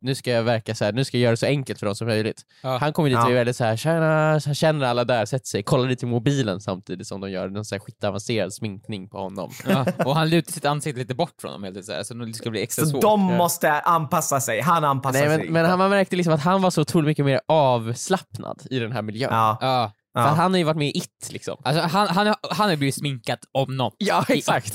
nu 0.00 0.14
ska 0.14 0.30
jag 0.30 0.42
verka 0.42 0.74
så 0.74 0.84
här, 0.84 0.92
nu 0.92 1.04
ska 1.04 1.16
jag 1.16 1.22
göra 1.22 1.30
det 1.30 1.36
så 1.36 1.46
enkelt 1.46 1.78
för 1.78 1.86
dem 1.86 1.94
som 1.94 2.06
möjligt. 2.06 2.42
Ja. 2.62 2.78
Han 2.80 2.92
kommer 2.92 3.08
dit 3.08 3.16
Ja. 3.18 3.24
och 3.24 3.30
är 3.30 3.34
väldigt 3.34 3.56
så 3.56 3.64
här, 3.64 3.76
tjena, 3.76 4.40
så 4.40 4.48
han 4.48 4.54
känner 4.54 4.86
alla 4.86 5.04
där, 5.04 5.26
sätter 5.26 5.46
sig, 5.46 5.62
kollar 5.62 5.88
lite 5.88 6.06
i 6.06 6.08
mobilen 6.08 6.60
samtidigt 6.60 7.06
som 7.06 7.20
de 7.20 7.30
gör 7.30 7.48
någon 7.48 7.64
så 7.64 7.74
här 7.74 7.80
skitavancerad 7.80 8.54
sminkning 8.54 9.08
på 9.08 9.18
honom. 9.18 9.50
Ja. 9.68 9.86
Och 10.04 10.14
han 10.16 10.28
lutar 10.30 10.52
sitt 10.52 10.64
ansikte 10.64 11.00
lite 11.00 11.14
bort 11.14 11.34
från 11.40 11.52
dem 11.52 11.62
helt 11.62 11.76
enkelt, 11.76 12.06
så 12.06 12.14
det 12.14 12.32
ska 12.34 12.50
bli 12.50 12.62
extra 12.62 12.84
Så 12.84 12.90
svårt. 12.90 13.02
de 13.02 13.28
Ja. 13.30 13.36
måste 13.36 13.72
anpassa 13.72 14.40
sig, 14.40 14.60
han 14.60 14.84
anpassar 14.84 15.20
Nej, 15.20 15.28
sig. 15.28 15.38
men, 15.44 15.52
men 15.52 15.66
han, 15.66 15.78
man 15.78 15.90
märkte 15.90 16.16
liksom 16.16 16.34
att 16.34 16.40
han 16.40 16.62
var 16.62 16.70
så 16.70 16.80
otroligt 16.80 17.06
mycket 17.06 17.24
mer 17.24 17.40
avslappnad 17.48 18.62
i 18.70 18.78
den 18.78 18.92
här 18.92 19.02
miljön. 19.02 19.30
Ja, 19.32 19.92
Ja. 20.18 20.24
För 20.24 20.30
ja. 20.30 20.34
han 20.42 20.50
har 20.52 20.58
ju 20.58 20.64
varit 20.64 20.76
med 20.76 20.88
i 20.88 20.98
It 20.98 21.28
liksom. 21.30 21.56
Alltså 21.64 21.82
han, 21.82 22.08
han, 22.08 22.26
har- 22.26 22.36
han 22.54 22.68
har 22.70 22.76
blivit 22.76 22.94
sminkad 22.94 23.38
om 23.52 23.76
någon. 23.76 23.92
Ja, 23.98 24.24
exakt. 24.28 24.74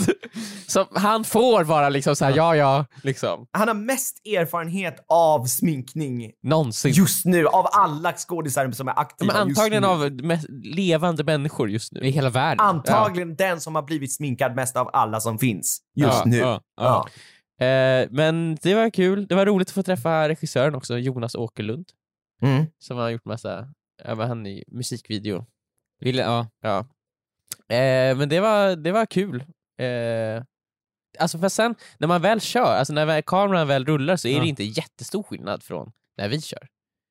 Så 0.67 0.85
han 0.95 1.23
får 1.23 1.63
vara 1.63 1.89
liksom 1.89 2.15
såhär, 2.15 2.33
ja 2.37 2.55
ja, 2.55 2.85
liksom. 3.03 3.47
Han 3.51 3.67
har 3.67 3.75
mest 3.75 4.21
erfarenhet 4.25 5.05
av 5.09 5.45
sminkning 5.45 6.31
Någonsin. 6.43 6.91
just 6.91 7.25
nu, 7.25 7.47
av 7.47 7.67
alla 7.71 8.13
skådisar 8.13 8.71
som 8.71 8.87
är 8.87 8.99
aktiva 8.99 9.33
Men 9.33 9.41
antagligen 9.41 9.83
just 9.83 9.99
nu. 9.99 10.05
av 10.05 10.25
mest 10.25 10.45
levande 10.63 11.23
människor 11.23 11.69
just 11.69 11.93
I 11.93 11.99
nu. 12.01 12.07
hela 12.09 12.29
världen. 12.29 12.65
Antagligen 12.65 13.35
den 13.35 13.61
som 13.61 13.75
har 13.75 13.81
blivit 13.81 14.13
sminkad 14.13 14.55
mest 14.55 14.77
av 14.77 14.89
alla 14.93 15.19
som 15.19 15.39
finns 15.39 15.79
just 15.95 16.13
Ja, 16.17 16.23
nu. 16.25 16.37
ja, 16.37 16.61
ja. 16.77 17.07
Ja. 17.57 17.65
Eh, 17.65 18.07
men 18.11 18.57
det 18.61 18.75
var 18.75 18.89
kul. 18.89 19.27
Det 19.27 19.35
var 19.35 19.45
roligt 19.45 19.67
att 19.67 19.73
få 19.73 19.83
träffa 19.83 20.29
regissören 20.29 20.75
också, 20.75 20.97
Jonas 20.97 21.35
Åkerlund, 21.35 21.85
Mm. 22.41 22.65
som 22.79 22.97
har 22.97 23.09
gjort 23.09 23.25
massa, 23.25 23.67
ja, 24.03 24.25
han 24.25 24.47
i 24.47 24.63
musikvideo. 24.67 25.45
Vill, 25.99 26.17
ja. 26.17 26.47
Ja. 26.61 26.79
Eh, 27.75 28.17
men 28.17 28.29
det 28.29 28.39
var, 28.39 28.75
det 28.75 28.91
var 28.91 29.05
kul. 29.05 29.43
Eh, 29.79 30.43
alltså 31.19 31.39
för 31.39 31.49
sen, 31.49 31.75
när 31.97 32.07
man 32.07 32.21
väl 32.21 32.41
kör, 32.41 32.75
alltså 32.75 32.93
när 32.93 33.05
väl, 33.05 33.23
kameran 33.23 33.67
väl 33.67 33.85
rullar 33.85 34.15
så 34.15 34.27
är 34.27 34.33
Ja. 34.35 34.41
det 34.41 34.47
inte 34.47 34.63
jättestor 34.63 35.23
skillnad 35.23 35.63
från 35.63 35.91
när 36.17 36.29
vi 36.29 36.41
kör. 36.41 36.67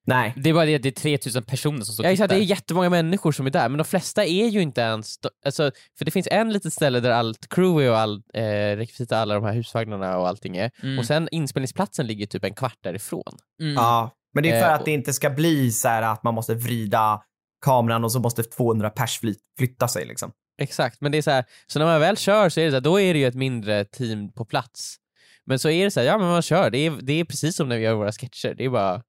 Nej. 0.07 0.33
Det 0.37 0.51
är 0.51 0.55
bara 0.55 0.65
det 0.65 0.75
att 0.77 0.83
det 0.83 0.89
är 0.89 0.93
3000 0.93 1.43
personer 1.43 1.85
som 1.85 1.95
står 1.95 2.05
Ja, 2.07 2.09
och 2.09 2.13
exakt, 2.13 2.29
det 2.31 2.35
tittar. 2.35 2.45
är 2.45 2.51
jättemånga 2.57 2.91
människor 2.91 3.33
som 3.33 3.47
är 3.47 3.51
där, 3.51 3.69
men 3.69 3.79
de 3.79 3.85
flesta 3.85 4.25
är 4.25 4.49
ju 4.49 4.61
inte 4.61 4.81
ens... 4.81 5.17
Alltså, 5.45 5.71
för 5.99 6.05
det 6.05 6.11
finns 6.11 6.29
en 6.31 6.53
litet 6.53 6.73
ställe 6.73 7.01
där 7.01 7.11
allt 7.11 7.49
crew 7.49 7.85
är 7.87 7.91
och 7.91 7.99
all 7.99 8.23
eh, 8.35 8.77
rekvisita, 8.77 9.19
alla 9.19 9.35
de 9.35 9.45
här 9.45 9.53
husvagnarna 9.55 10.19
och 10.19 10.29
allting 10.29 10.57
är. 10.57 10.71
Mm. 10.83 10.99
Och 10.99 11.05
sen 11.05 11.29
inspelningsplatsen 11.33 12.07
ligger 12.07 12.27
typ 12.27 12.45
en 12.45 12.55
kvart 12.55 12.79
därifrån. 12.81 13.37
Mm. 13.61 13.75
Ja. 13.75 14.11
Men 14.35 14.43
det 14.43 14.51
är 14.51 14.61
för 14.61 14.69
Eh, 14.69 14.75
att 14.75 14.85
det 14.85 14.91
inte 14.91 15.13
ska 15.13 15.31
bli 15.31 15.71
så 15.73 15.89
här 15.89 16.03
att 16.03 16.23
man 16.23 16.35
måste 16.35 16.55
vrida 16.55 17.23
kameran 17.65 18.05
och 18.05 18.13
så 18.13 18.21
måste 18.21 18.43
200 18.43 18.91
pers 18.91 19.21
fly- 19.21 19.35
flytta 19.59 19.89
sig 19.89 20.07
liksom. 20.07 20.33
Exakt, 20.59 21.01
men 21.01 21.13
det 21.13 21.19
är 21.19 21.23
så 21.23 21.31
här, 21.31 21.45
så 21.67 21.79
när 21.79 21.87
man 21.87 22.01
väl 22.01 22.17
kör 22.17 22.49
så 22.49 22.61
är 22.61 22.65
det 22.65 22.71
så 22.71 22.77
här, 22.77 22.81
då 22.81 23.01
är 23.01 23.15
det 23.15 23.21
ju 23.21 23.27
ett 23.27 23.35
mindre 23.35 23.85
team 23.85 24.33
på 24.33 24.45
plats. 24.45 24.97
Men 25.45 25.59
så 25.59 25.69
är 25.69 25.85
det 25.85 25.91
så 25.91 26.01
här, 26.01 26.07
ja 26.07 26.19
men 26.19 26.27
man 26.29 26.43
kör, 26.43 26.71
det 26.71 26.79
är, 26.79 26.91
det 27.03 27.13
är 27.13 27.25
precis 27.25 27.57
som 27.57 27.69
när 27.69 27.77
vi 27.79 27.83
gör 27.85 27.95
våra 27.95 28.13
sketcher. 28.13 28.55
Det 28.55 28.65
är 28.65 28.69
bara, 28.71 29.03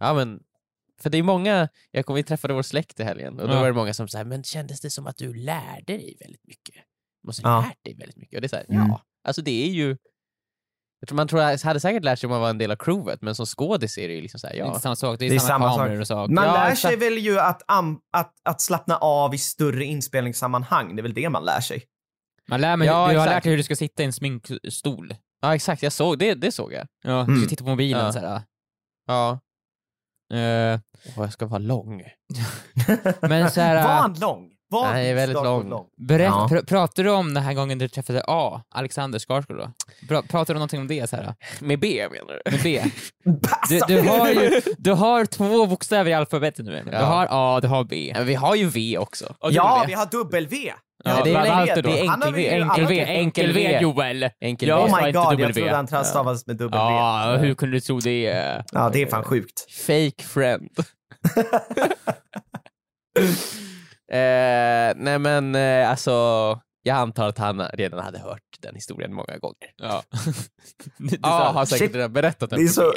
ja 0.00 0.14
men, 0.14 0.40
för 1.02 1.10
det 1.10 1.18
är 1.18 1.22
många, 1.22 1.68
jag 1.90 2.06
kom, 2.06 2.16
vi 2.16 2.22
träffade 2.22 2.54
vår 2.54 2.62
släkt 2.62 3.00
i 3.00 3.04
helgen 3.04 3.40
och 3.40 3.48
då 3.48 3.54
Ja. 3.54 3.60
var 3.60 3.66
det 3.66 3.72
många 3.72 3.94
som 3.94 4.08
sa, 4.08 4.24
men 4.24 4.42
kändes 4.44 4.80
det 4.80 4.90
som 4.90 5.06
att 5.06 5.16
du 5.16 5.34
lärde 5.34 5.92
dig 5.92 6.16
väldigt 6.20 6.44
mycket? 6.46 6.74
Du 7.22 7.26
måste 7.26 7.42
Ja. 7.42 7.60
lärt 7.60 7.84
dig 7.84 7.94
väldigt 7.94 8.16
mycket. 8.16 8.34
Och 8.36 8.40
det 8.40 8.46
är 8.46 8.48
så 8.48 8.56
här, 8.56 8.64
Mm. 8.68 8.88
ja, 8.88 9.02
alltså 9.24 9.42
det 9.42 9.64
är 9.64 9.68
ju, 9.70 9.96
jag 11.00 11.08
tror 11.08 11.16
man 11.16 11.28
tror, 11.28 11.64
hade 11.66 11.80
säkert 11.80 12.04
lärt 12.04 12.18
sig 12.18 12.26
om 12.26 12.30
man 12.30 12.40
var 12.40 12.50
en 12.50 12.58
del 12.58 12.70
av 12.70 12.76
crewet, 12.76 13.22
men 13.22 13.34
som 13.34 13.46
skådis 13.46 13.98
är 13.98 14.08
det 14.08 14.14
ju 14.14 14.20
liksom 14.20 14.40
så 14.40 14.46
här, 14.46 14.54
Det 14.54 14.60
är 14.60 14.64
ja. 14.66 14.80
samma 14.80 14.96
sak, 14.96 15.18
det 15.18 15.26
är, 15.26 15.30
Det 15.30 15.36
är 15.36 15.38
samma, 15.40 15.72
samma 15.72 15.76
kameror 15.84 15.94
sak. 15.96 16.00
och 16.00 16.06
saker. 16.06 16.34
Man 16.34 16.44
Ja, 16.44 16.52
lär 16.52 16.74
sig 16.74 16.96
väl 16.96 17.18
ju 17.18 17.38
att, 17.40 17.62
am- 17.68 17.98
att, 18.12 18.32
att 18.44 18.60
slappna 18.60 18.96
av 18.96 19.34
i 19.34 19.38
större 19.38 19.84
inspelningssammanhang. 19.84 20.96
Det 20.96 21.00
är 21.00 21.02
väl 21.02 21.14
det 21.14 21.28
man 21.28 21.44
lär 21.44 21.60
sig. 21.60 21.82
Man 22.48 22.60
lär 22.60 22.76
mig, 22.76 22.86
Ja, 22.88 22.92
du 22.94 22.98
har 23.00 23.10
exakt. 23.12 23.30
lärt 23.30 23.42
dig 23.42 23.50
hur 23.50 23.56
du 23.56 23.62
ska 23.62 23.76
sitta 23.76 24.02
i 24.02 24.06
en 24.06 24.12
sminkstol. 24.12 25.14
ja 25.42 25.54
exakt, 25.54 25.82
jag 25.82 25.92
såg, 25.92 26.18
det, 26.18 26.34
det 26.34 26.52
såg 26.52 26.72
jag. 26.72 26.86
Ja, 27.04 27.10
Du 27.10 27.32
Mm. 27.32 27.40
ska 27.40 27.48
titta 27.48 27.64
på 27.64 27.70
mobilen 27.70 28.04
Ja. 28.04 28.12
såhär. 28.12 28.42
Ja. 29.06 29.40
Uh, 30.34 30.80
Och 31.16 31.24
jag 31.24 31.32
ska 31.32 31.46
vara 31.46 31.58
lång. 31.58 32.02
men 33.20 33.50
såhär... 33.50 33.74
Var 33.84 33.94
han 33.94 34.14
lång? 34.20 34.49
Var 34.70 34.92
Nej, 34.92 35.14
väldigt 35.14 35.36
Skarsgård 35.38 35.68
lång. 35.68 35.86
Berätt, 36.08 36.26
Ja. 36.26 36.48
pr 36.50 36.56
pratar 36.66 37.04
du 37.04 37.10
om 37.10 37.34
den 37.34 37.42
här 37.42 37.54
gången 37.54 37.78
du 37.78 37.88
träffade 37.88 38.22
A, 38.26 38.62
Alexander 38.74 39.18
Skarsgård 39.18 39.56
då? 39.58 39.70
Pra 40.08 40.22
pratar 40.22 40.54
du 40.54 40.58
någonting 40.58 40.80
om 40.80 40.88
det 40.88 41.10
så 41.10 41.16
här? 41.16 41.34
Med 41.60 41.80
B 41.80 42.08
menar 42.10 42.40
du? 42.44 42.50
Med 42.50 42.60
B? 42.62 42.82
Du, 43.24 43.38
Alltså, 43.50 43.86
du, 43.86 44.00
har 44.08 44.28
ju, 44.30 44.60
du 44.78 44.92
har 44.92 45.24
två 45.24 45.66
bokstäver 45.66 46.10
i 46.10 46.14
alfabetet 46.14 46.64
nu 46.66 46.78
Emil. 46.78 46.90
Du 46.92 46.98
Ja. 46.98 47.04
har 47.04 47.26
A, 47.30 47.60
du 47.60 47.68
har 47.68 47.84
B. 47.84 48.12
Men 48.16 48.26
vi 48.26 48.34
har 48.34 48.54
ju 48.54 48.66
V 48.68 48.98
också. 48.98 49.34
Och 49.38 49.52
Ja, 49.52 49.84
vi 49.86 49.92
har 49.92 50.06
dubbel-V. 50.06 50.72
Ja, 51.04 51.20
det 51.24 51.30
är 51.30 51.42
länge- 51.44 51.74
då? 51.74 51.90
det 51.90 52.00
är 52.00 52.06
Han 52.08 52.20
har 52.22 52.28
enkel-V, 52.28 52.50
enkel-V, 52.50 52.94
typ. 52.98 53.08
enkel-V 53.08 53.78
Joel! 53.82 54.30
Enkel 54.40 54.68
Ja, 54.68 54.76
V. 54.86 54.92
Oh 54.92 55.00
my 55.02 55.08
inte 55.08 55.18
god, 55.18 55.24
jag 55.32 55.38
W. 55.40 55.52
trodde 55.52 55.74
han 55.96 56.04
stavades 56.04 56.46
med 56.46 56.56
dubbel-V. 56.56 56.84
Ja, 56.86 57.36
hur 57.40 57.54
kunde 57.54 57.76
du 57.76 57.80
tro 57.80 58.00
det? 58.00 58.62
Ja, 58.72 58.90
det 58.92 59.02
är 59.02 59.06
fan 59.06 59.24
sjukt. 59.24 59.66
Fake 59.86 60.22
friend. 60.24 60.68
eh, 64.12 64.92
nej 64.96 65.18
men 65.18 65.54
eh, 65.54 65.90
alltså, 65.90 66.10
jag 66.82 66.96
antar 66.96 67.28
att 67.28 67.38
han 67.38 67.60
redan 67.62 68.04
hade 68.04 68.18
hört 68.18 68.42
den 68.60 68.74
historien 68.74 69.14
många 69.14 69.38
gånger. 69.38 69.70
Ja. 69.76 70.02
Du 70.98 71.16
Ja, 71.22 71.28
sa- 71.28 71.52
har 71.52 71.64
säkert 71.64 71.86
Shit. 71.86 71.94
redan 71.96 72.12
berättat 72.12 72.50
den 72.50 72.58
Det 72.58 72.64
är 72.64 72.68
så 72.68 72.92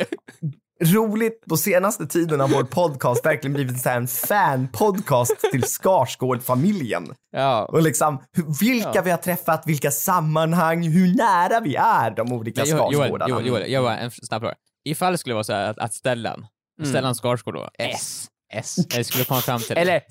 roligt 0.86 1.46
på 1.50 1.58
senaste 1.58 2.08
tiden 2.08 2.40
har 2.40 2.48
vår 2.48 2.64
podcast 2.64 3.26
verkligen 3.26 3.54
blivit 3.54 3.82
så 3.82 3.90
här 3.90 3.98
en 3.98 4.08
fan-podcast 4.08 5.36
till 5.52 5.64
Skarsgård-familjen. 5.64 7.14
Ja. 7.32 7.66
Och 7.66 7.82
liksom 7.82 8.24
vilka 8.62 8.92
Ja. 8.96 9.02
vi 9.02 9.12
har 9.12 9.18
träffat, 9.18 9.64
vilka 9.66 9.92
sammanhang, 9.92 10.84
hur 10.84 11.16
nära 11.18 11.60
vi 11.60 11.76
är 11.76 12.12
de 12.12 12.32
olika 12.34 12.62
Men 12.62 12.70
Joel, 12.70 12.80
Joel, 12.94 12.94
Skarsgårdarna. 12.96 13.30
Joel, 13.30 13.46
Joel, 13.48 13.72
jag 13.72 13.84
bara 13.84 13.98
en 13.98 14.12
snabb 14.12 14.42
fråga. 14.42 14.56
Ifall 14.86 15.12
det 15.12 15.18
skulle 15.18 15.34
vara 15.34 15.44
så 15.44 15.54
här 15.54 15.70
att, 15.70 15.78
att 15.80 15.94
Stellan, 15.94 16.46
Mm. 16.80 16.90
Stellan 16.90 17.16
Skarsgård 17.16 17.54
då, 17.56 17.70
S. 17.80 18.28
S. 18.54 18.76
eller 18.94 19.04
skulle 19.04 19.24
komma 19.26 19.42
fram 19.42 19.60
till 19.62 19.76
dig. 19.76 19.82
Eller... 19.82 20.02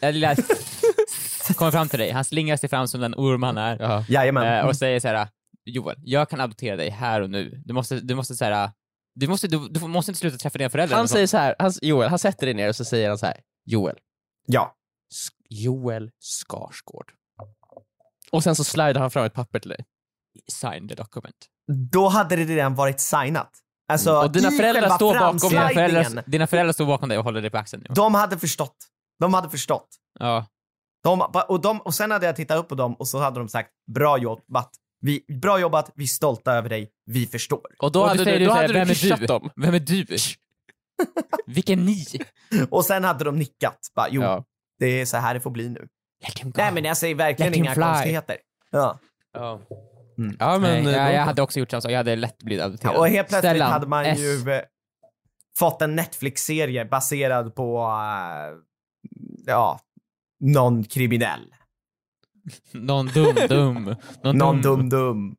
Eller 0.00 0.36
kommer 1.54 1.70
fram 1.70 1.88
till 1.88 1.98
dig, 1.98 2.10
han 2.10 2.24
slingrar 2.24 2.56
sig 2.56 2.68
fram 2.68 2.88
som 2.88 3.00
den 3.00 3.14
orm 3.14 3.42
han 3.42 3.58
är 3.58 3.78
Ja. 3.80 4.04
Jajamän. 4.08 4.58
eh, 4.58 4.66
och 4.66 4.76
säger 4.76 5.00
så 5.00 5.08
här: 5.08 5.28
Joel, 5.64 5.96
jag 6.02 6.28
kan 6.30 6.40
adoptera 6.40 6.76
dig 6.76 6.90
här 6.90 7.20
och 7.20 7.30
nu. 7.30 7.62
Du 7.64 7.74
måste, 7.74 8.00
du 8.00 8.14
måste 8.14 8.34
så 8.34 8.44
här, 8.44 8.70
du 9.14 9.28
måste, 9.28 9.48
du, 9.48 9.68
du 9.68 9.80
måste 9.80 10.10
inte 10.10 10.18
sluta 10.18 10.36
träffa 10.38 10.58
dina 10.58 10.70
föräldrar. 10.70 10.96
Han 10.98 11.08
säger 11.08 11.26
så 11.26 11.36
här, 11.36 11.54
han, 11.58 11.72
Joel, 11.82 12.08
han 12.08 12.18
sätter 12.18 12.46
dig 12.46 12.54
ner 12.54 12.68
och 12.68 12.76
så 12.76 12.84
säger 12.84 13.08
han 13.08 13.18
så 13.18 13.26
här, 13.26 13.40
Joel, 13.64 13.96
Ja. 14.46 14.74
S- 15.14 15.28
Joel 15.50 16.10
Skarsgård. 16.20 17.12
Och 18.32 18.42
sen 18.42 18.56
så 18.56 18.64
slidar 18.64 19.00
han 19.00 19.10
fram 19.10 19.24
ett 19.24 19.34
papper 19.34 19.58
till 19.60 19.68
dig. 19.68 19.84
Sign 20.52 20.88
the 20.88 20.94
document. 20.94 21.36
Då 21.92 22.08
hade 22.08 22.36
det 22.36 22.44
redan 22.44 22.74
varit 22.74 23.00
signat. 23.00 23.50
Alltså, 23.88 24.10
Mm. 24.10 24.22
Och 24.24 24.30
dina 24.32 24.50
föräldrar 24.50 24.88
står 24.90 25.14
bakom- 25.14 25.48
Dina 25.50 25.68
föräldrar, 25.68 26.22
dina 26.26 26.46
föräldrar 26.46 26.72
står 26.72 26.86
bakom 26.86 27.08
dig 27.08 27.18
och 27.18 27.24
håller 27.24 27.40
dig 27.42 27.50
på 27.50 27.58
axeln. 27.58 27.86
De 27.90 28.14
hade 28.14 28.38
förstått. 28.38 28.76
De 29.20 29.34
hade 29.34 29.48
förstått. 29.50 29.88
Ja. 30.18 30.46
De, 31.02 31.20
och, 31.48 31.60
de, 31.60 31.80
och 31.80 31.94
sen 31.94 32.10
hade 32.10 32.26
jag 32.26 32.36
tittat 32.36 32.58
upp 32.58 32.68
på 32.68 32.74
dem 32.74 32.94
och 32.94 33.08
så 33.08 33.18
hade 33.18 33.38
de 33.40 33.48
sagt 33.48 33.70
bra 33.94 34.18
jobbat. 34.18 34.70
Vi, 35.00 35.24
bra 35.42 35.58
jobbat, 35.60 35.90
vi 35.94 36.04
är 36.04 36.08
stolta 36.08 36.52
över 36.52 36.68
dig, 36.68 36.90
vi 37.06 37.26
förstår. 37.26 37.66
Och 37.78 37.92
då 37.92 38.02
Och 38.02 38.08
hade 38.08 38.24
säger 38.24 38.38
du, 38.38 38.44
då 38.46 38.52
hade 38.52 38.66
du 38.66 38.72
vem 38.72 38.90
är 38.90 39.16
du? 39.20 39.26
dem. 39.26 39.50
Vem 39.56 39.74
är 39.74 39.78
du? 39.80 40.06
Vilken 41.46 41.84
ni? 41.86 42.06
Och 42.70 42.84
sen 42.84 43.04
hade 43.04 43.24
de 43.24 43.38
nickat. 43.38 43.78
Bara, 43.94 44.08
jo, 44.10 44.22
Ja. 44.22 44.44
det 44.78 44.86
är 45.00 45.06
så 45.06 45.16
här 45.16 45.34
det 45.34 45.40
får 45.40 45.50
bli 45.50 45.68
nu. 45.68 45.88
Nej 46.54 46.72
men 46.72 46.84
jag 46.84 46.96
säger 46.96 47.14
verkligen 47.14 47.54
inga 47.54 47.74
fly. 47.74 47.82
konstigheter. 47.82 48.36
Ja. 48.70 48.98
Ja. 49.32 49.60
Mm. 50.18 50.36
ja, 50.40 50.58
men... 50.58 50.84
Nej, 50.84 50.94
eh, 50.94 51.00
jag, 51.00 51.14
jag 51.14 51.22
hade 51.22 51.42
också 51.42 51.58
gjort 51.58 51.70
samma 51.70 51.80
sak, 51.80 51.90
jag 51.90 51.96
hade 51.96 52.16
lätt 52.16 52.42
blivit 52.42 52.64
adopterad. 52.64 52.94
Ja, 52.94 52.98
och 52.98 53.08
helt 53.08 53.28
plötsligt 53.28 53.50
Stellan, 53.50 53.72
hade 53.72 53.86
man 53.86 54.04
S. 54.06 54.18
ju 54.18 54.50
eh, 54.52 54.60
fått 55.58 55.82
en 55.82 55.96
Netflix-serie 55.96 56.84
baserad 56.84 57.54
på, 57.54 57.78
eh, 57.78 58.58
ja, 59.46 59.80
någon 60.40 60.84
kriminell. 60.84 61.54
Någon 62.72 63.06
dum 63.06 63.34
dum. 63.48 63.96
Någon, 64.22 64.38
Någon 64.38 64.62
dum-dum. 64.62 65.36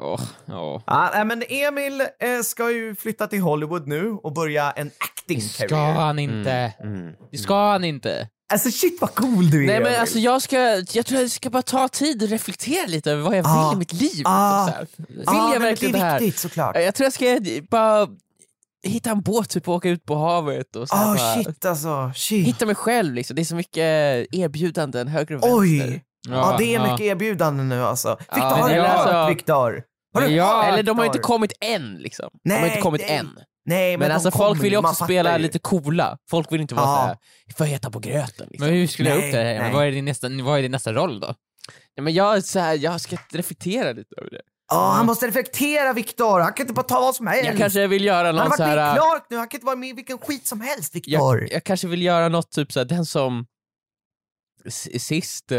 Åh. 0.00 0.20
Ja, 0.46 1.10
nej, 1.14 1.24
men 1.24 1.42
Emil 1.48 2.00
eh, 2.00 2.40
ska 2.44 2.70
ju 2.70 2.94
flytta 2.94 3.26
till 3.26 3.40
Hollywood 3.40 3.86
nu 3.88 4.10
och 4.10 4.32
börja 4.32 4.70
en 4.70 4.90
acting 4.98 5.40
Ska 5.40 5.68
career. 5.68 5.92
han 5.92 6.18
inte? 6.18 6.74
Mm. 6.80 7.14
Det 7.30 7.38
ska 7.38 7.70
han 7.70 7.84
inte. 7.84 8.28
Alltså 8.52 8.70
shit 8.70 9.00
vad 9.00 9.14
cool 9.14 9.50
du 9.50 9.62
är 9.62 9.66
Nej 9.66 9.80
men 9.80 10.00
alltså 10.00 10.18
jag 10.18 10.42
ska, 10.42 10.56
jag 10.92 11.06
tror 11.06 11.20
jag 11.20 11.30
ska 11.30 11.50
bara 11.50 11.62
ta 11.62 11.88
tid 11.88 12.22
och 12.22 12.28
reflektera 12.28 12.86
lite 12.86 13.10
över 13.12 13.22
vad 13.22 13.36
jag 13.36 13.46
Ah. 13.48 13.68
vill 13.68 13.76
i 13.76 13.78
mitt 13.78 13.92
liv. 13.92 14.22
Ah. 14.26 14.66
Här. 14.66 14.86
Vill 15.08 15.22
Ja, 15.26 15.32
nej, 15.32 15.52
jag 15.54 15.60
verkligen 15.60 15.92
det 15.92 15.98
det 15.98 16.04
är 16.04 16.10
här? 16.10 16.20
viktigt 16.20 16.40
såklart. 16.40 16.76
Jag 16.76 16.94
tror 16.94 17.04
jag 17.04 17.12
ska 17.12 17.38
bara 17.70 18.08
hitta 18.82 19.10
en 19.10 19.20
båt 19.20 19.48
typ 19.50 19.68
och 19.68 19.74
åka 19.74 19.88
ut 19.88 20.04
på 20.04 20.16
havet 20.16 20.76
och 20.76 20.88
så 20.88 20.94
Ah 20.96 21.06
bara 21.16 21.34
shit 21.44 21.64
alltså, 21.64 22.12
shit. 22.14 22.46
hitta 22.46 22.66
mig 22.66 22.74
själv 22.74 23.14
liksom. 23.14 23.36
Det 23.36 23.42
är 23.42 23.44
så 23.44 23.54
mycket 23.54 24.26
erbjudanden 24.34 25.08
höger 25.08 25.34
och 25.36 25.42
Oj! 25.56 25.78
vänster. 25.78 26.00
Ja, 26.28 26.54
det 26.58 26.74
är 26.74 26.82
mycket 26.82 27.00
erbjudanden 27.00 27.68
nu 27.68 27.82
alltså. 27.84 28.16
Viktor, 28.18 28.38
Ja, 28.38 28.44
har 28.56 28.68
du 28.68 28.80
hört 28.80 28.90
alltså- 28.90 29.28
Viktor? 29.34 29.82
Har 30.14 30.20
du 30.22 30.28
Ja, 30.28 30.64
Eller 30.64 30.82
de 30.82 30.98
har 30.98 31.04
inte 31.06 31.18
kommit 31.18 31.52
än 31.60 31.94
liksom. 31.96 32.28
de 32.44 32.50
har 32.52 32.60
Nej, 32.60 32.68
inte 32.70 32.80
kommit 32.82 33.00
nej. 33.08 33.16
än. 33.16 33.28
Nej, 33.68 33.96
men, 33.96 34.08
Men, 34.08 34.14
alltså 34.14 34.30
folk 34.30 34.62
vill 34.62 34.72
ju 34.72 34.78
också 34.78 35.04
spela 35.04 35.36
ju. 35.36 35.42
lite 35.42 35.58
coola. 35.58 36.18
Folk 36.30 36.52
vill 36.52 36.60
inte 36.60 36.74
vara 36.74 36.86
Ja. 36.86 37.16
såhär, 37.56 37.70
jag 37.70 37.76
äta 37.76 37.90
på 37.90 37.98
gröten 37.98 38.46
liksom. 38.50 38.66
Men 38.66 38.74
hur 38.76 38.86
skulle 38.86 39.08
jag 39.08 39.18
Nej, 39.18 39.28
upp 39.28 39.32
det 39.34 39.38
här? 39.62 39.72
Vad 39.72 39.86
är 39.86 39.90
din 39.90 40.04
nästa, 40.04 40.28
vad 40.42 40.58
är 40.58 40.62
din 40.62 40.70
nästa 40.70 40.92
roll 40.92 41.20
då? 41.20 41.34
Ja, 41.94 42.02
men 42.02 42.14
jag, 42.14 42.44
så 42.44 42.58
här, 42.58 42.74
jag 42.78 43.00
ska 43.00 43.16
reflektera 43.32 43.92
lite 43.92 44.14
över 44.18 44.30
det. 44.30 44.40
Ja, 44.70 44.92
han 44.96 45.06
måste 45.06 45.26
reflektera 45.26 45.92
Viktor. 45.92 46.40
Han 46.40 46.52
kan 46.52 46.64
inte 46.64 46.72
bara 46.74 46.82
ta 46.82 47.00
vad 47.00 47.14
som 47.14 47.26
helst. 47.26 47.44
Jag 47.44 47.56
kanske 47.56 47.86
vill 47.86 48.04
göra 48.04 48.26
han 48.26 48.36
har 48.38 48.48
varit 48.48 48.58
med 48.58 48.68
i 48.68 48.96
Clark 48.96 49.22
nu, 49.30 49.36
han 49.36 49.48
kan 49.48 49.56
inte 49.58 49.66
vara 49.66 49.76
med 49.76 49.88
i 49.88 49.92
vilken 49.92 50.18
skit 50.18 50.46
som 50.46 50.60
helst 50.60 50.94
Viktor. 50.96 51.12
jag, 51.40 51.52
jag 51.52 51.64
kanske 51.64 51.86
vill 51.88 52.02
göra 52.02 52.28
något 52.28 52.50
typ 52.50 52.72
såhär, 52.72 52.84
den 52.84 53.06
som 53.06 53.46
sist 54.98 55.52
eh, 55.52 55.58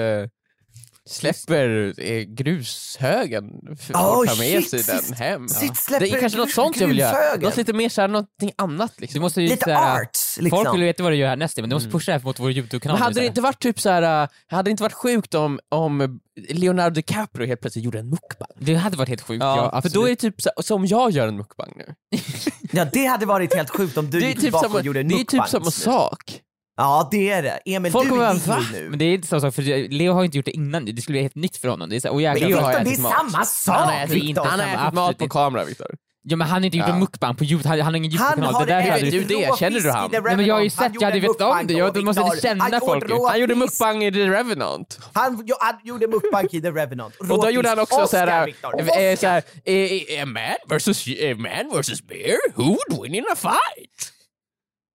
släpper 1.10 1.94
eh, 1.98 2.22
grushögen 2.24 3.46
f- 3.80 3.92
Oh, 3.94 4.20
och 4.20 4.28
tar 4.28 4.36
med 4.38 4.64
shit, 4.64 4.86
sig 4.86 4.96
den 5.08 5.14
hem. 5.18 5.48
sist 5.48 5.76
släpper 5.84 6.06
det 6.06 6.12
är 6.12 6.20
kanske 6.20 6.38
något 6.40 6.52
sånt 6.52 6.80
jag 6.80 6.88
vill 6.88 7.00
göra. 7.00 7.36
Något 7.42 7.58
lite 7.58 7.74
mer 7.74 7.90
såhär, 7.90 8.08
någonting 8.08 8.52
annat 8.58 8.94
liksom. 8.98 9.14
Du 9.20 9.22
måste 9.22 9.42
ju 9.42 9.48
Lite 9.48 9.64
såhär- 9.64 10.02
arts 10.02 10.38
liksom. 10.42 10.64
Folk 10.64 10.74
vill 10.76 10.84
veta 10.84 11.04
vad 11.04 11.12
du 11.12 11.16
gör 11.16 11.28
härnäst 11.28 11.58
men 11.58 11.70
du 11.70 11.76
måste 11.76 11.90
pusha 11.90 12.12
det 12.12 12.18
här 12.18 12.24
mot 12.26 12.40
vår 12.40 12.52
YouTube-kanal. 12.52 12.96
Men 12.98 13.02
hade 13.04 13.14
det 13.14 13.16
såhär. 13.16 13.28
inte 13.28 13.42
varit 13.42 13.60
typ 13.62 13.80
såhär, 13.80 14.24
uh, 14.24 14.30
hade 14.48 14.68
det 14.68 14.72
inte 14.72 14.84
varit 14.84 14.94
sjukt 14.94 15.34
om, 15.36 15.60
om 15.70 16.20
Leonardo 16.50 16.94
DiCaprio 16.94 17.48
helt 17.48 17.62
plötsligt 17.62 17.86
gjorde 17.86 18.00
en 18.00 18.10
mukbang? 18.10 18.50
Det 18.60 18.76
hade 18.76 18.98
varit 18.98 19.10
helt 19.10 19.22
sjukt, 19.22 19.44
ja, 19.44 19.70
Ja, 19.74 19.82
för 19.82 19.90
då 19.90 20.06
är 20.06 20.10
det 20.10 20.16
typ 20.16 20.42
så, 20.42 20.50
som 20.64 20.86
jag 20.86 21.12
gör 21.12 21.28
en 21.28 21.38
mukbang 21.38 21.74
nu. 21.76 21.96
Ja, 22.72 22.86
det 22.94 23.06
hade 23.06 23.26
varit 23.26 23.56
helt 23.56 23.70
sjukt 23.70 23.98
om 23.98 24.10
du 24.10 24.20
Det 24.20 24.26
är 24.26 24.28
gick 24.28 24.36
typ 24.36 24.44
tillbaka 24.44 24.68
och 24.68 24.86
gjorde 24.86 25.00
en 25.00 25.08
det 25.08 25.16
är 25.16 25.24
typ 25.24 25.48
samma 25.48 25.72
sak. 25.72 26.42
Ja, 26.80 27.08
det 27.12 27.30
är 27.30 27.44
det. 27.44 27.60
Emil, 27.66 27.92
Folk 27.92 28.10
du 28.10 28.24
är 28.24 28.34
Disney 28.34 28.58
"Va?" 28.58 28.64
nu. 28.74 28.90
Men 28.90 29.00
det 29.00 29.06
är 29.06 29.14
inte 29.14 29.28
samma 29.28 29.40
sak, 29.42 29.54
för 29.56 29.90
Leo 29.90 30.14
har 30.14 30.24
inte 30.24 30.38
gjort 30.38 30.46
det 30.46 30.52
innan 30.52 30.86
det 30.86 31.02
skulle 31.02 31.14
bli 31.14 31.22
helt 31.22 31.36
nytt 31.36 31.58
för 31.58 31.68
honom. 31.68 31.90
Det 31.90 31.96
är 31.96 32.00
så, 32.00 32.10
och 32.10 32.22
Men 32.22 32.38
Leo 32.40 32.58
har 32.58 32.72
det 32.72 32.78
är 32.78 32.82
ätit 32.82 33.00
mat. 33.00 33.12
samma 33.14 33.38
Han 33.38 33.46
sak 33.46 33.76
har 33.76 34.04
ätit 34.04 34.24
inte- 34.24 34.42
Han 34.42 34.60
har 34.60 34.68
ätit 34.86 34.94
mat 34.94 35.18
på 35.18 35.30
kamera 35.30 35.64
Viktor. 35.66 35.88
Ja 36.24 36.36
men 36.36 36.48
han 36.48 36.62
har 36.62 36.66
inte 36.66 36.78
gjort 36.78 36.88
Ja. 36.88 36.94
en 36.94 37.00
mukbang 37.00 37.36
på 37.36 37.44
YouTube, 37.44 37.70
han, 37.70 37.80
han 37.80 37.94
har 37.94 37.98
ingen 37.98 38.12
Han 38.12 38.28
YouTube-kanal. 38.28 38.54
har 38.54 38.66
Det 38.66 38.74
där 38.74 38.92
hade 38.92 39.10
du 39.10 39.24
det? 39.24 39.58
Känner 39.60 39.80
du 39.80 39.90
han? 39.92 40.10
Nej, 40.12 40.22
men 40.22 40.46
jag 40.46 40.56
har 40.56 40.62
ju. 40.62 40.70
Han 40.76 40.86
sett, 40.92 41.02
jag 41.02 41.08
hade 41.10 41.20
vetat 41.20 41.42
om 41.62 41.68
det. 41.68 41.74
Jag- 41.74 41.94
du 41.94 42.02
måste 42.02 42.22
känna 42.42 42.64
Han 42.64 42.80
folk 42.80 43.10
ju. 43.10 43.28
Han 43.28 43.40
gjorde 43.40 43.56
mukbang 43.56 44.04
i 44.04 44.12
The 44.12 44.20
Revenant. 44.30 45.00
Han, 45.14 45.44
jo, 45.46 45.56
han 45.60 45.76
gjorde 45.84 46.08
mukbang 46.08 46.48
i 46.52 46.62
The 46.62 46.72
Revenant. 46.72 47.16
Och 47.16 47.28
då 47.28 47.50
gjorde 47.50 47.70
han 47.70 47.80
också 47.80 48.08
såhär, 48.08 48.48
eh, 48.48 48.54
Oscar. 48.74 49.16
såhär 49.16 49.44
eh, 49.66 49.74
eh, 49.76 50.24
a 50.24 50.26
man 50.26 50.42
versus 50.70 51.08
a 51.08 51.36
man 51.38 51.76
versus 51.76 52.02
bear, 52.08 52.38
who 52.56 52.64
would 52.64 53.04
win 53.04 53.16
in 53.16 53.24
a 53.32 53.36
fight? 53.36 54.14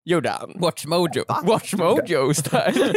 Gjorde 0.04 0.30
han. 0.30 0.52
Watch 0.61 0.87
Mojo. 0.87 1.25
Watch 1.42 1.75
Mojo 1.75 2.34
style. 2.34 2.94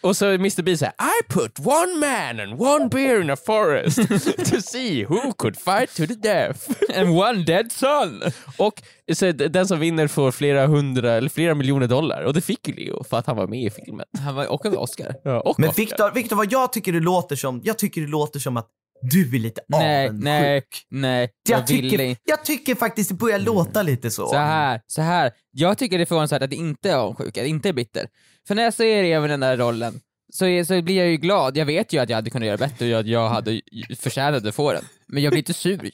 Och 0.00 0.16
så 0.16 0.26
Mr 0.26 0.62
Beast 0.62 0.80
säger 0.80 0.92
I 0.92 1.32
put 1.32 1.58
one 1.58 1.94
man 2.00 2.40
and 2.40 2.60
one 2.60 2.88
bear 2.88 3.20
in 3.20 3.30
a 3.30 3.36
forest 3.36 3.96
to 4.52 4.60
see 4.60 5.04
who 5.04 5.32
could 5.32 5.56
fight 5.56 5.94
to 5.96 6.06
the 6.06 6.14
death. 6.14 6.70
And 6.98 7.08
one 7.08 7.44
dead 7.44 7.72
son. 7.72 8.22
Och 8.56 8.82
så 9.12 9.32
den 9.32 9.66
som 9.66 9.80
vinner 9.80 10.06
får 10.06 10.30
flera 10.30 10.66
hundra 10.66 11.12
eller 11.12 11.28
flera 11.28 11.54
miljoner 11.54 11.86
dollar 11.86 12.22
och 12.22 12.34
det 12.34 12.40
fick 12.40 12.68
ju 12.68 12.74
Leo 12.74 13.04
för 13.04 13.16
att 13.16 13.26
han 13.26 13.36
var 13.36 13.46
med 13.46 13.62
i 13.62 13.70
filmen. 13.70 14.06
Han 14.18 14.34
var 14.34 14.46
också 14.46 14.68
en 14.68 14.76
Oscar. 14.76 15.14
Ja, 15.24 15.40
och 15.40 15.60
Men 15.60 15.68
Oscar. 15.68 15.82
Viktor, 15.82 16.10
Viktor, 16.10 16.36
vad 16.36 16.52
jag 16.52 16.72
tycker 16.72 16.92
det 16.92 17.00
låter 17.00 17.36
som, 17.36 17.60
jag 17.64 17.78
tycker 17.78 18.00
det 18.00 18.06
låter 18.08 18.40
som 18.40 18.56
att 18.56 18.68
du 19.02 19.36
är 19.36 19.40
lite 19.40 19.60
Nej, 19.68 20.06
avundsjuk. 20.08 20.24
nej, 20.24 20.62
nej. 20.88 21.30
Jag, 21.48 21.58
Jag 21.60 21.66
vill 21.66 21.90
tycker, 21.90 22.04
inte. 22.04 22.20
jag 22.24 22.44
tycker 22.44 22.74
faktiskt 22.74 23.08
det 23.10 23.14
börjar 23.14 23.38
låta 23.38 23.82
lite 23.82 24.10
så. 24.10 24.26
Så 24.28 24.36
här, 24.36 24.80
så 24.86 25.02
här. 25.02 25.32
Jag 25.50 25.78
tycker 25.78 25.98
det 25.98 26.04
är 26.04 26.06
förvånansvärt 26.06 26.42
att 26.42 26.50
det 26.50 26.56
inte 26.56 26.90
är 26.90 26.94
avundsjuk, 26.96 27.26
att 27.28 27.44
det 27.44 27.48
inte 27.48 27.68
är 27.68 27.72
bitter. 27.72 28.06
För 28.48 28.54
när 28.54 28.62
jag 28.62 28.74
ser 28.74 29.04
i 29.04 29.28
den 29.28 29.40
där 29.40 29.56
rollen 29.56 30.00
så, 30.32 30.46
är, 30.46 30.64
så 30.64 30.82
blir 30.82 30.96
jag 30.96 31.06
ju 31.08 31.16
glad. 31.16 31.56
Jag 31.56 31.66
vet 31.66 31.92
ju 31.92 31.98
att 31.98 32.08
jag 32.08 32.16
hade 32.16 32.30
kunnat 32.30 32.46
göra 32.46 32.56
bättre 32.56 32.94
och 32.94 33.00
att 33.00 33.06
jag 33.06 33.28
hade 33.28 33.60
förtjänat 33.98 34.46
att 34.46 34.54
få 34.54 34.72
den. 34.72 34.84
Men 35.06 35.22
jag 35.22 35.30
blir 35.30 35.38
inte 35.38 35.54
sur. 35.54 35.90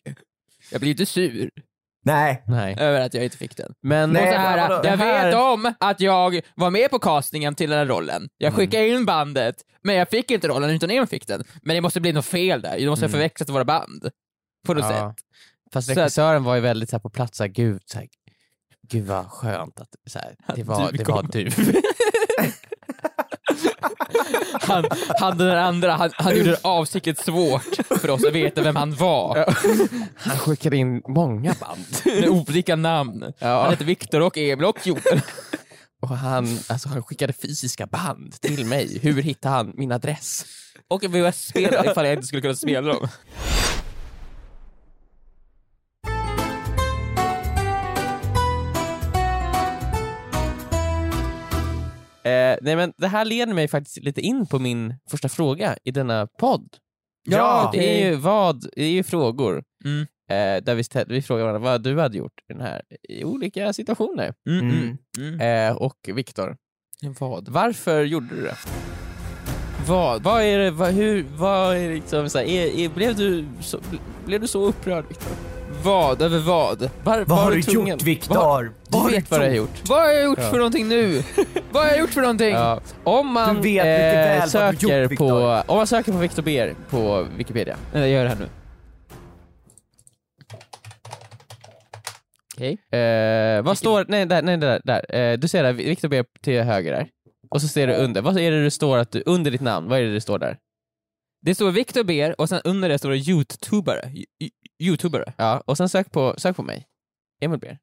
Jag 0.73 0.81
blir 0.81 0.91
inte 0.91 1.07
sur 1.07 1.51
Nej. 2.05 2.43
Nej. 2.47 2.77
över 2.79 3.01
att 3.01 3.15
jag 3.15 3.25
inte 3.25 3.37
fick 3.37 3.57
den. 3.57 3.75
Men 3.83 4.11
Nej, 4.11 4.23
Och 4.23 4.29
så 4.35 4.39
här, 4.41 4.69
vadå? 4.69 4.75
jag 4.89 4.99
Det 4.99 5.05
här- 5.05 5.27
vet 5.27 5.35
om 5.37 5.73
att 5.81 6.01
jag 6.01 6.41
var 6.55 6.71
med 6.71 6.91
på 6.91 6.99
castingen 6.99 7.55
till 7.55 7.71
den 7.71 7.79
här 7.79 7.87
rollen. 7.87 8.29
Jag 8.39 8.55
skickade 8.55 8.89
in 8.89 9.07
bandet, 9.07 9.57
men 9.83 9.95
jag 9.95 10.09
fick 10.09 10.31
inte 10.31 10.49
rollen 10.49 10.71
utan 10.71 10.91
Emil 10.91 11.07
fick 11.07 11.27
den. 11.27 11.45
Men 11.63 11.75
det 11.77 11.81
måste 11.81 12.01
bli 12.01 12.13
något 12.13 12.25
fel 12.27 12.61
där, 12.63 12.79
det 12.79 12.87
måste 12.87 13.05
ha 13.07 13.11
förväxlat 13.11 13.49
våra 13.49 13.65
band. 13.65 14.11
På 14.67 14.75
något 14.75 14.85
Ja. 14.85 14.91
sätt. 15.17 15.25
Fast 15.73 15.87
Så 15.87 15.93
att- 15.93 15.99
regissören 15.99 16.45
var 16.45 16.55
ju 16.55 16.61
väldigt 16.61 16.91
så 16.91 16.97
här, 16.97 17.01
på 17.01 17.11
plats, 17.11 17.37
så 17.39 17.45
här, 17.45 17.49
gud, 17.51 17.83
så 17.85 17.99
här, 17.99 18.09
gud 18.89 19.07
vad 19.07 19.27
skönt 19.27 19.81
att 19.81 19.89
så 20.11 20.19
här, 20.19 20.35
det, 20.57 20.63
var, 20.63 20.91
du 20.93 20.97
det 20.99 21.05
var 21.09 21.17
kom. 21.23 21.29
du. 21.33 21.45
Han, 24.69 24.85
han 25.21 25.39
den 25.39 25.59
andra, 25.59 25.93
han, 25.93 26.11
han 26.15 26.37
gjorde 26.37 26.51
det 26.51 26.61
avsiktligt 26.63 27.25
svårt 27.25 27.77
för 28.01 28.11
oss 28.11 28.25
att 28.25 28.33
veta 28.33 28.63
vem 28.63 28.77
han 28.77 28.95
var. 28.95 29.55
Han 30.17 30.39
skickade 30.39 30.77
in 30.77 31.03
många 31.09 31.55
band. 31.61 31.87
Med 32.21 32.29
olika 32.29 32.77
namn. 32.77 33.33
Ja. 33.39 33.61
Han 33.63 33.71
hette 33.71 33.85
Viktor 33.85 34.21
och 34.21 34.39
Emil 34.39 34.65
och 34.65 34.87
Joel. 34.87 35.21
Och 36.03 36.09
han, 36.09 36.59
alltså, 36.69 36.89
han 36.89 37.03
skickade 37.03 37.33
fysiska 37.33 37.87
band 37.87 38.41
till 38.41 38.65
mig. 38.65 38.99
Hur 39.03 39.23
hittade 39.23 39.55
han 39.55 39.73
min 39.75 39.93
adress? 39.93 40.45
Och 40.89 41.05
en 41.05 41.13
VHS-spelare 41.13 41.91
ifall 41.91 42.05
jag 42.05 42.15
inte 42.15 42.27
skulle 42.27 42.43
kunna 42.43 42.55
spela 42.55 42.93
dem. 42.93 43.09
Eh, 52.29 52.59
nej 52.63 52.77
men 52.77 52.93
det 52.97 53.09
här 53.09 53.25
leder 53.25 53.55
mig 53.55 53.69
faktiskt 53.69 53.97
lite 53.97 54.21
in 54.21 54.47
på 54.47 54.59
min 54.59 54.95
första 55.11 55.29
fråga 55.29 55.77
i 55.85 55.91
denna 55.91 56.27
podd. 56.27 56.69
Ja, 57.31 57.71
det 57.75 58.03
är 58.03 58.11
ju 58.11 58.17
vad, 58.17 58.67
det 58.77 58.83
är 58.85 58.91
ju 58.91 59.03
frågor. 59.03 59.63
Mm. 59.85 60.01
Eh, 60.31 60.65
där 60.65 60.75
vi, 60.75 60.85
vi 61.15 61.23
frågar 61.23 61.45
varandra 61.45 61.71
vad 61.71 61.83
du 61.83 62.01
hade 62.01 62.19
gjort 62.19 62.33
i, 62.51 62.53
den 62.53 62.63
här, 62.63 62.83
i 63.09 63.25
olika 63.25 63.73
situationer. 63.73 64.35
Mm, 64.51 64.71
Mm. 64.71 64.99
mm. 65.19 65.71
Eh, 65.71 65.77
och 65.77 65.97
Viktor, 66.15 66.57
Vad? 67.19 67.49
varför 67.49 68.05
gjorde 68.05 68.35
du 68.35 68.43
det? 68.43 68.57
Vad, 69.87 70.23
vad 70.23 70.43
är 70.43 70.59
det, 70.59 70.71
vad, 70.71 70.93
hur, 70.93 71.27
vad 71.37 71.77
är 71.77 71.95
liksom 71.95 72.31
så 72.31 72.39
här, 72.39 72.45
är, 72.47 72.79
är, 72.79 72.89
blev, 72.89 73.17
du 73.17 73.45
så, 73.61 73.79
blev 74.27 74.41
du 74.41 74.47
så 74.47 74.65
upprörd 74.65 75.05
Viktor? 75.09 75.33
Vad? 75.83 76.23
Över 76.23 76.39
vad? 76.39 76.81
Var, 76.81 76.89
Vad 77.05 77.29
var 77.29 77.37
har 77.37 77.51
du 77.51 77.63
tvungen? 77.63 77.89
gjort 77.89 78.03
Viktor? 78.03 78.35
Vad- 78.35 78.69
Vad 78.91 79.03
har 79.03 79.09
Du 79.11 79.15
vet 79.17 79.31
vad 79.31 79.41
du 79.41 79.45
har 79.47 79.53
gjort? 79.55 79.89
Vad 79.89 79.99
har 80.01 80.09
jag 80.09 80.25
gjort 80.25 80.39
Ja. 80.43 80.51
för 80.51 80.57
någonting 80.57 80.89
nu? 80.89 81.23
vad 81.73 81.83
har 81.83 81.91
jag 81.91 81.99
gjort 82.01 82.11
för 82.11 82.21
någonting? 82.21 82.55
Ja. 82.55 82.81
Om 83.05 83.33
man 83.33 83.55
Du 83.55 83.61
vet 83.63 83.65
mycket 83.65 83.85
väl 83.87 84.37
eh, 84.37 84.41
vad 84.41 84.53
du 84.53 84.59
har 84.59 84.73
söker 84.73 85.01
gjort, 85.03 85.19
på, 85.19 85.25
Viktor. 85.25 85.71
om 85.71 85.77
man 85.77 85.87
söker 85.87 86.13
på 86.13 86.19
Viktor 86.19 86.43
Ber 86.43 86.75
på 86.91 87.27
Wikipedia. 87.37 87.77
Nej, 87.93 88.01
jag 88.03 88.11
gör 88.11 88.23
det 88.25 88.29
här 88.31 88.37
nu. 88.39 88.49
Okej. 92.57 93.01
Eh, 93.01 93.63
vad 93.63 93.79
står, 93.79 94.05
nej, 94.09 94.27
där, 94.27 94.43
nej 94.43 94.57
där, 94.57 94.81
där. 94.85 95.15
Eh, 95.15 95.39
du 95.39 95.49
ser 95.49 95.63
där, 95.63 95.73
Viktor 95.73 96.09
Ber 96.09 96.25
till 96.43 96.63
höger 96.63 96.93
där. 96.93 97.09
Och 97.51 97.61
så 97.61 97.69
ser 97.69 97.87
du 97.87 97.95
under, 97.95 98.23
vad 98.23 98.39
är 98.39 98.51
det 98.51 98.65
det 98.65 98.71
står 98.71 98.99
att 98.99 99.11
du, 99.13 99.23
under 99.27 99.51
ditt 99.51 99.61
namn, 99.61 99.89
vad 99.89 99.99
är 99.99 100.03
det 100.03 100.13
det 100.15 100.21
står 100.21 100.39
där? 100.39 100.57
Det 101.43 101.55
står 101.55 101.71
Viktor 101.71 102.05
Ber 102.05 102.41
och 102.41 102.49
sen 102.49 102.61
under 102.65 102.89
det 102.89 102.99
står 102.99 103.11
det 103.11 103.17
youtubare. 103.17 104.13
Youtubare. 104.79 105.33
Ja, 105.37 105.63
och 105.67 105.77
sen 105.77 105.89
sök 105.89 106.13
på, 106.13 106.35
sök 106.39 106.57
på 106.57 106.63
mig. 106.63 106.87
Emil 107.41 107.59
Ber. 107.59 107.79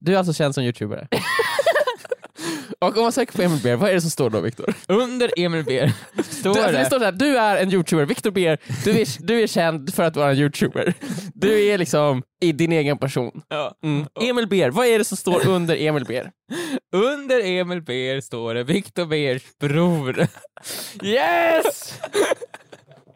Du 0.00 0.14
är 0.14 0.18
alltså 0.18 0.32
känd 0.32 0.54
som 0.54 0.64
youtubare. 0.64 1.08
och 2.78 2.96
om 2.96 3.02
man 3.02 3.12
söker 3.12 3.32
på 3.32 3.42
Emil 3.42 3.60
Ber, 3.62 3.76
vad 3.76 3.90
är 3.90 3.94
det 3.94 4.00
som 4.00 4.10
står 4.10 4.30
då 4.30 4.40
Viktor? 4.40 4.74
Under 4.88 5.30
Emil 5.36 5.64
Ber 5.64 5.92
står 6.22 6.54
Du, 6.54 6.60
det 6.60 6.72
det... 6.72 6.84
står 6.84 6.98
där, 6.98 7.12
du 7.12 7.38
är 7.38 7.56
en 7.56 7.72
youtuber, 7.72 8.04
Viktor 8.04 8.30
Ber, 8.30 8.58
du 8.84 9.00
är, 9.00 9.26
du 9.26 9.42
är 9.42 9.46
känd 9.46 9.94
för 9.94 10.02
att 10.02 10.16
vara 10.16 10.30
en 10.30 10.38
youtuber. 10.38 10.94
Du 11.34 11.64
är 11.64 11.78
liksom 11.78 12.22
i 12.40 12.52
din 12.52 12.72
egen 12.72 12.98
person. 12.98 13.42
Ja. 13.48 13.74
Mm. 13.82 14.06
Emil 14.20 14.46
Ber, 14.48 14.70
vad 14.70 14.86
är 14.86 14.98
det 14.98 15.04
som 15.04 15.16
står 15.16 15.48
under 15.48 15.76
Emil 15.76 16.04
Ber? 16.04 16.30
Under 16.92 17.40
Emil 17.44 17.82
Ber 17.82 18.20
står 18.20 18.54
det 18.54 18.64
Viktor 18.64 19.06
Bers 19.06 19.42
bror. 19.60 20.26
Yes! 21.02 22.00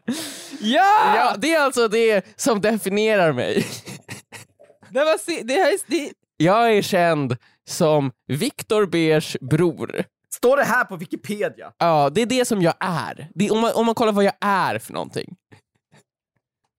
ja! 0.61 1.17
Ja, 1.17 1.35
det 1.39 1.55
är 1.55 1.61
alltså 1.61 1.89
det 1.89 2.27
som 2.37 2.61
definierar 2.61 3.33
mig. 3.33 3.67
Det, 4.91 4.99
var, 4.99 5.45
det 5.45 5.55
här 5.55 5.73
är... 5.73 5.79
Det, 5.87 6.13
Jag 6.37 6.77
är 6.77 6.83
känd 6.83 7.37
som 7.69 8.13
Viktor 8.27 8.87
Bers 8.87 9.37
bror. 9.41 10.05
Står 10.35 10.57
det 10.57 10.65
här 10.65 10.85
på 10.85 10.97
Wikipedia? 10.97 11.73
Ja, 11.79 12.11
det 12.11 12.23
är 12.23 12.27
det 12.27 12.45
som 12.45 12.63
jag 12.63 12.75
är. 12.81 13.29
Det 13.35 13.47
är, 13.47 13.53
om, 13.53 13.61
man, 13.61 13.73
om 13.75 13.87
man 13.87 13.95
kollar 13.95 14.13
vad 14.13 14.25
jag 14.25 14.35
är 14.41 14.79
för 14.79 14.93
någonting. 14.93 15.37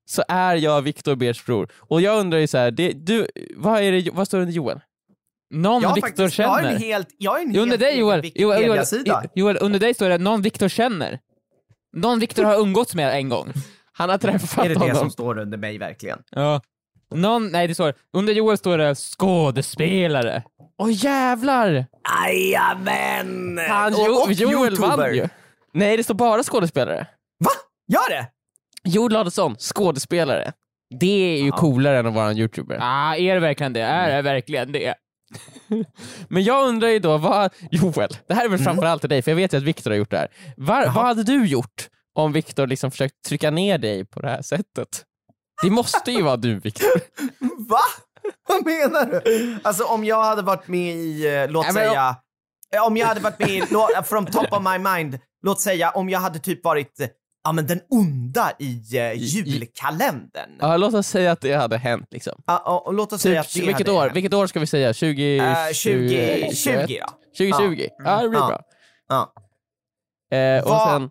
Så 0.10 0.24
är 0.28 0.56
jag 0.56 0.82
Viktor 0.82 1.16
Bers 1.16 1.46
bror. 1.46 1.72
Och 1.76 2.02
jag 2.02 2.20
undrar 2.20 2.40
ju 2.40 2.48
så 2.48 2.58
här, 2.58 2.72
det, 2.72 2.92
du, 2.92 3.28
vad, 3.56 3.82
är 3.82 3.92
det, 3.92 4.12
vad 4.12 4.28
står 4.28 4.38
det 4.38 4.42
under 4.42 4.54
Joel? 4.54 4.80
någon 5.54 5.82
Jag 5.82 5.96
Viktor 5.96 6.08
faktiskt, 6.08 6.40
jag 6.40 6.58
känner. 6.58 6.72
en 6.72 6.78
helt, 6.78 7.08
jag 7.18 7.32
har 7.32 7.40
en 7.40 7.48
under 7.48 7.66
helt 7.66 7.80
dig 7.80 8.00
Joel. 8.00 8.32
Joel, 8.36 8.66
Joel. 8.66 9.30
Joel, 9.36 9.58
under 9.62 9.80
dig 9.80 9.94
står 9.94 10.10
det 10.10 10.18
någon 10.18 10.42
Viktor 10.42 10.68
känner. 10.68 11.20
Någon 11.94 12.20
Viktor 12.20 12.44
har 12.44 12.60
umgåtts 12.60 12.96
med 12.96 13.14
en 13.16 13.30
gång. 13.30 13.54
Han 14.00 14.10
har 14.10 14.18
träffat 14.18 14.66
Är 14.66 14.70
det 14.70 14.74
det 14.76 14.80
honom. 14.80 14.96
som 14.96 15.10
står 15.12 15.38
under 15.38 15.58
mig 15.58 15.78
verkligen? 15.78 16.20
Ja. 16.32 16.62
Någon, 17.16 17.48
nej 17.52 17.68
det 17.68 17.74
står, 17.74 17.94
under 18.14 18.34
Joel 18.34 18.58
står 18.58 18.78
det 18.78 18.96
skådespelare. 18.96 20.44
Åh 20.82 20.90
jävlar! 20.92 21.86
Jajamän! 22.26 23.60
Han, 23.70 23.94
Och- 23.94 24.00
jo, 24.08 24.14
och 24.14 24.32
Joel 24.32 24.74
YouTuber. 24.74 24.98
vann 24.98 25.16
ju. 25.16 25.28
Nej, 25.74 25.98
det 25.98 26.04
står 26.04 26.14
bara 26.14 26.44
skådespelare. 26.44 27.08
Va? 27.40 27.50
Gör 27.88 28.10
det? 28.10 28.28
Joel 28.84 29.16
Adolfsson, 29.16 29.56
skådespelare. 29.60 30.52
Det 31.00 31.36
är 31.38 31.42
ju 31.42 31.48
Ja. 31.48 31.56
coolare 31.58 32.00
än 32.00 32.06
att 32.06 32.14
vara 32.14 32.30
en 32.30 32.38
youtuber. 32.38 32.78
Ah, 32.82 33.16
är 33.16 33.34
det 33.34 33.40
verkligen 33.40 33.74
det? 33.74 33.82
Är 33.82 34.16
det 34.16 34.22
verkligen 34.22 34.72
det? 34.72 34.94
Men 36.28 36.44
jag 36.44 36.68
undrar 36.68 36.88
ju 36.88 37.00
då, 37.00 37.18
vad, 37.18 37.54
Joel, 37.72 38.10
det 38.28 38.34
här 38.34 38.46
är 38.46 38.50
väl 38.50 38.60
framförallt 38.60 39.02
till 39.02 39.10
dig, 39.10 39.22
för 39.22 39.32
jag 39.32 39.36
vet 39.36 39.54
ju 39.54 39.58
att 39.58 39.64
Viktor 39.64 39.92
har 39.92 39.98
gjort 39.98 40.12
det 40.12 40.18
här. 40.18 40.28
Var, 40.58 40.86
vad 40.86 41.06
hade 41.06 41.24
du 41.24 41.46
gjort 41.46 41.90
om 42.24 42.32
Viktor 42.32 42.68
liksom 42.68 42.92
försökt 42.92 43.16
trycka 43.28 43.52
ner 43.52 43.78
dig 43.78 44.06
på 44.06 44.20
det 44.20 44.30
här 44.30 44.42
sättet? 44.42 45.04
Det 45.64 45.70
måste 45.70 46.12
ju 46.12 46.22
vara 46.22 46.38
du 46.38 46.60
Viktor. 46.60 46.90
Va? 47.70 47.80
Vad 48.48 48.66
menar 48.66 49.22
du? 49.26 49.60
Alltså 49.64 49.84
om 49.84 50.06
jag 50.06 50.24
hade 50.24 50.42
varit 50.42 50.68
med 50.68 50.96
i, 50.96 51.36
eh, 51.36 51.50
låt 51.52 51.66
Nej, 51.66 51.74
säga, 51.74 52.16
eh, 52.76 52.86
om 52.86 52.98
jag 52.98 53.08
hade 53.08 53.20
varit 53.20 53.40
med 53.40 53.50
i, 53.50 53.62
lå- 53.62 54.04
from 54.04 54.26
top 54.26 54.54
of 54.54 54.64
my 54.64 54.78
mind, 54.90 55.20
låt 55.44 55.60
säga 55.60 55.90
om 55.90 56.10
jag 56.10 56.20
hade 56.20 56.40
typ 56.40 56.64
varit, 56.66 57.00
eh, 57.00 57.08
ja 57.44 57.52
men 57.52 57.68
den 57.68 57.80
onda 57.90 58.52
i 58.60 58.82
uh, 59.00 59.14
julkalendern. 59.16 60.50
Ja, 60.60 60.78
låt 60.78 60.94
oss 60.94 61.08
säga 61.08 61.32
att 61.32 61.42
det 61.42 61.54
hade 61.54 61.78
hänt 61.78 62.08
liksom. 62.12 62.42
Ja, 62.48 62.82
och, 62.86 62.94
låt 62.94 63.14
oss 63.14 63.22
säga 63.22 63.40
att 63.42 63.50
Typ, 63.50 63.62
det 63.64 63.68
vilket, 63.68 63.88
hade 63.88 63.98
år, 63.98 64.04
hänt. 64.04 64.16
vilket 64.16 64.34
år 64.34 64.48
ska 64.48 64.60
vi 64.60 64.68
säga? 64.68 64.94
20... 64.94 65.38
Eh, 65.40 65.72
20, 65.74 66.10
20, 66.54 66.56
20 66.56 67.00
då. 67.00 67.08
2020? 67.38 67.88
Ja, 68.06 68.22
det 68.22 68.30
blir 68.30 68.40
Ja. 68.40 68.48
bra. 68.48 68.62
Ja. 69.10 69.34
Eh, 70.38 70.64
och 70.64 70.70
Vad- 70.70 70.90
sen, 71.02 71.10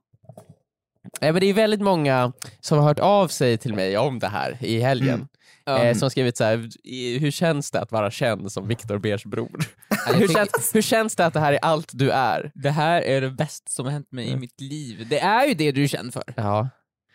eh, 1.20 1.32
men 1.32 1.40
det 1.40 1.46
är 1.46 1.54
väldigt 1.54 1.80
många 1.80 2.32
som 2.60 2.78
har 2.78 2.84
hört 2.84 2.98
av 2.98 3.28
sig 3.28 3.58
till 3.58 3.74
mig 3.74 3.98
om 3.98 4.18
det 4.18 4.28
här 4.28 4.56
i 4.60 4.80
helgen. 4.80 5.28
Mm. 5.66 5.86
Eh, 5.86 5.94
som 5.96 6.10
skrivit 6.10 6.36
så 6.36 6.44
här, 6.44 6.68
"I- 6.84 7.18
hur 7.18 7.30
känns 7.30 7.70
det 7.70 7.80
att 7.80 7.92
vara 7.92 8.10
känd 8.10 8.52
som 8.52 8.68
Viktor 8.68 8.98
Bers 8.98 9.24
bror? 9.24 9.64
hur, 10.14 10.28
känns, 10.28 10.74
hur 10.74 10.82
känns 10.82 11.16
det 11.16 11.26
att 11.26 11.34
det 11.34 11.40
här 11.40 11.52
är 11.52 11.58
allt 11.62 11.90
du 11.92 12.10
är? 12.10 12.52
Det 12.54 12.70
här 12.70 13.02
är 13.02 13.20
det 13.20 13.30
bästa 13.30 13.70
som 13.70 13.84
har 13.86 13.92
hänt 13.92 14.12
mig 14.12 14.28
i 14.28 14.36
mitt 14.36 14.60
liv. 14.60 15.06
Det 15.10 15.18
är 15.20 15.46
ju 15.46 15.54
det 15.54 15.72
du 15.72 15.82
är 15.84 15.88
känd 15.88 16.12
för. 16.12 16.22
Ja. 16.36 16.68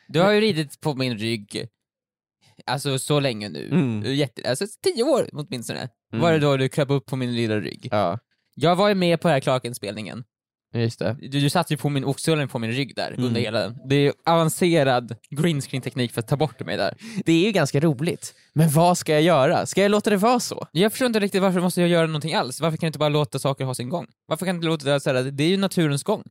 Du 0.08 0.20
har 0.20 0.32
ju 0.32 0.42
ridit 0.42 0.82
på 0.82 0.94
min 0.96 1.18
rygg, 1.18 1.68
alltså 2.66 3.00
så 3.00 3.20
länge 3.20 3.50
nu. 3.50 3.68
Mm. 3.72 4.14
Jätte, 4.16 4.50
alltså 4.50 4.66
tio 4.84 5.04
år 5.04 5.30
åtminstone. 5.34 5.90
Mm. 6.14 6.22
Var 6.24 6.32
det 6.32 6.40
då 6.40 6.58
du 6.58 6.70
kröp 6.70 6.90
upp 6.90 7.06
på 7.06 7.16
min 7.16 7.36
lilla 7.36 7.60
rygg. 7.60 7.88
ja, 7.92 8.20
Jag 8.56 8.76
var 8.76 8.90
ju 8.90 8.96
med 8.96 9.22
på 9.22 9.28
den 9.28 9.34
här 9.34 9.40
Clark-inspelningen. 9.42 10.24
Just 10.82 11.00
det. 11.00 11.18
Du, 11.22 11.28
du 11.28 11.50
satt 11.50 11.72
ju 11.72 11.78
på 11.78 11.90
min 11.90 12.06
oxullen 12.06 12.48
på 12.48 12.60
min 12.60 12.72
rygg 12.72 12.96
där 12.96 13.12
Mm. 13.12 13.24
under 13.26 13.42
hela 13.42 13.60
den. 13.60 13.78
Det 13.90 13.96
är 13.96 14.14
avancerad 14.26 15.16
green 15.30 15.62
screen 15.62 15.82
teknik 15.82 16.12
för 16.12 16.20
att 16.20 16.28
ta 16.28 16.38
bort 16.38 16.60
mig 16.66 16.78
där. 16.78 16.98
Det 17.26 17.34
är 17.34 17.46
ju 17.46 17.52
ganska 17.52 17.80
roligt. 17.80 18.34
Men 18.54 18.70
vad 18.70 18.98
ska 18.98 19.12
jag 19.14 19.22
göra? 19.22 19.66
Ska 19.66 19.82
jag 19.82 19.92
låta 19.92 20.10
det 20.10 20.18
vara 20.18 20.40
så? 20.40 20.68
Jag 20.72 20.92
förstår 20.92 21.06
inte 21.06 21.20
riktigt 21.20 21.42
varför 21.42 21.60
måste 21.62 21.82
jag 21.82 21.90
göra 21.90 22.08
någonting 22.08 22.34
alls? 22.34 22.62
Varför 22.62 22.78
kan 22.78 22.88
jag 22.88 22.90
inte 22.90 23.00
bara 23.00 23.10
låta 23.10 23.40
saker 23.40 23.66
ha 23.66 23.76
sin 23.76 23.90
gång? 23.90 24.08
Varför 24.28 24.46
kan 24.46 24.56
jag 24.56 24.58
inte 24.58 24.68
låta 24.68 24.86
det 24.94 25.00
så 25.00 25.14
här, 25.14 25.24
det 25.24 25.44
är 25.44 25.48
ju 25.50 25.58
naturens 25.58 26.04
gång. 26.04 26.24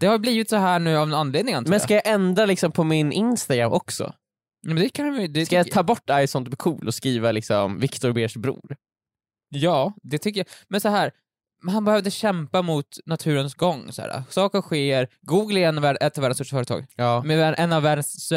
Det 0.00 0.06
har 0.06 0.18
blivit 0.18 0.48
så 0.50 0.56
här 0.56 0.78
nu 0.78 0.96
av 0.96 1.08
en 1.08 1.14
anledning 1.14 1.54
antar 1.54 1.68
Men 1.70 1.74
jag. 1.76 1.82
ska 1.82 1.94
jag 1.94 2.06
ändra 2.06 2.46
liksom 2.46 2.72
på 2.72 2.84
min 2.84 3.12
Instagram 3.12 3.72
också? 3.72 4.14
Men 4.66 4.76
det 4.76 4.88
kan 4.88 5.14
vi, 5.14 5.26
det 5.28 5.46
Ska 5.46 5.56
jag 5.56 5.70
ta 5.70 5.82
bort 5.82 6.10
I 6.22 6.26
sånt 6.26 6.48
blir 6.48 6.56
cool 6.56 6.86
och 6.88 6.94
skriva 6.94 7.32
liksom 7.32 7.78
Viktor 7.78 8.12
Bers 8.12 8.36
bror? 8.36 8.76
Ja, 9.48 9.94
det 10.02 10.18
tycker 10.18 10.40
jag. 10.40 10.46
Men 10.68 10.80
så 10.80 10.88
här, 10.88 11.12
han 11.68 11.84
behövde 11.84 12.10
kämpa 12.10 12.62
mot 12.62 12.86
naturens 13.06 13.54
gång. 13.54 13.92
Så 13.92 14.02
här. 14.02 14.22
Saker 14.30 14.60
sker, 14.60 15.08
Google 15.20 15.60
är 15.60 15.68
en 15.68 15.84
ett 15.84 16.18
av 16.18 16.22
världens 16.22 16.36
största 16.36 16.56
företag, 16.56 16.86
Ja. 16.96 17.22
med 17.22 17.54
en 17.58 17.72
av 17.72 17.82
världens, 17.82 18.32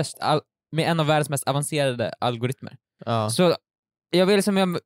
med 0.72 0.90
en 0.92 1.00
av 1.00 1.06
världens 1.06 1.30
mest 1.30 1.44
avancerade 1.48 2.14
algoritmer. 2.20 2.78
ja. 3.06 3.30
Så 3.30 3.56
jag 4.10 4.26
vill 4.26 4.36
liksom, 4.36 4.58
jag, 4.58 4.78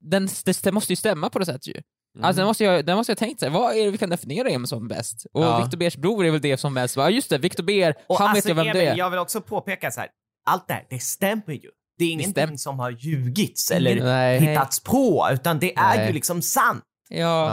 den, 0.00 0.28
det, 0.44 0.62
det 0.62 0.72
måste 0.72 0.92
ju 0.92 0.96
stämma 0.96 1.30
på 1.30 1.38
det 1.38 1.46
sättet 1.46 1.66
ju. 1.66 1.72
Mm. 2.14 2.24
Alltså 2.24 2.40
den 2.40 2.46
måste 2.46 2.64
jag, 2.64 2.86
den 2.86 2.96
måste 2.96 3.10
jag 3.10 3.18
tänkt 3.18 3.40
sig, 3.40 3.50
vad 3.50 3.76
är 3.76 3.84
det 3.84 3.90
vi 3.90 3.98
kan 3.98 4.10
definiera 4.10 4.48
Emil 4.48 4.66
som 4.68 4.88
bäst? 4.88 5.26
Och 5.32 5.44
Ja. 5.44 5.58
Viktor 5.62 5.78
Bers 5.78 5.96
bror 5.96 6.26
är 6.26 6.30
väl 6.30 6.40
det 6.40 6.56
som 6.56 6.74
bäst, 6.74 6.96
ja 6.96 7.10
just 7.10 7.30
det, 7.30 7.38
Viktor 7.38 7.64
Ber, 7.64 7.94
Och 8.08 8.18
han 8.18 8.28
alltså, 8.28 8.48
vet 8.48 8.58
ju 8.58 8.64
vem 8.64 8.72
det 8.76 8.86
är. 8.86 8.96
Jag 8.96 9.10
vill 9.10 9.18
också 9.18 9.40
påpeka 9.40 9.90
så 9.90 10.00
här. 10.00 10.08
allt 10.46 10.68
det 10.68 10.74
här, 10.74 10.86
det 10.90 10.98
stämmer 10.98 11.52
ju. 11.54 11.70
Det 11.98 12.04
är 12.04 12.10
ingenting 12.10 12.32
stämmer. 12.32 12.56
som 12.56 12.78
har 12.78 12.90
ljugits 12.90 13.70
eller 13.70 14.04
Nej. 14.04 14.40
hittats 14.40 14.80
på, 14.80 15.28
utan 15.32 15.58
det 15.58 15.74
är 15.76 15.96
Nej. 15.96 16.06
ju 16.06 16.12
liksom 16.12 16.42
sant. 16.42 16.84
Ja, 17.14 17.46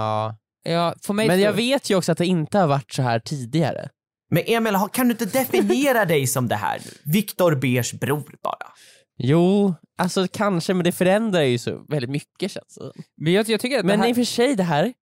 Ja. 0.63 0.71
ja, 0.71 0.95
för 1.03 1.13
mig 1.13 1.27
Men 1.27 1.39
jag 1.39 1.53
vet 1.53 1.89
ju 1.89 1.95
också 1.95 2.11
att 2.11 2.17
det 2.17 2.25
inte 2.25 2.57
har 2.57 2.67
varit 2.67 2.93
så 2.93 3.01
här 3.01 3.19
tidigare. 3.19 3.89
Men 4.31 4.43
Emil, 4.45 4.77
kan 4.93 5.07
du 5.07 5.11
inte 5.11 5.25
definiera 5.25 6.05
dig 6.05 6.27
som 6.27 6.47
det 6.47 6.55
här? 6.55 6.81
Viktor 7.05 7.55
Bers 7.55 7.93
bror 7.93 8.35
bara. 8.43 8.73
Jo, 9.17 9.73
alltså 9.97 10.27
kanske, 10.27 10.73
men 10.73 10.83
det 10.83 10.91
förändrar 10.91 11.41
ju 11.41 11.57
så 11.57 11.85
väldigt 11.89 12.09
mycket 12.09 12.51
känns 12.51 12.75
det. 12.75 12.91
Men 13.17 13.33
jag, 13.33 13.49
jag 13.49 13.59
tycker 13.59 13.79
att 13.79 13.85
Men 13.85 13.99
det 13.99 14.03
här, 14.03 14.09
i 14.09 14.11
och 14.11 14.15
för 14.15 14.23
sig, 14.23 14.55
det 14.55 14.63
här, 14.63 14.93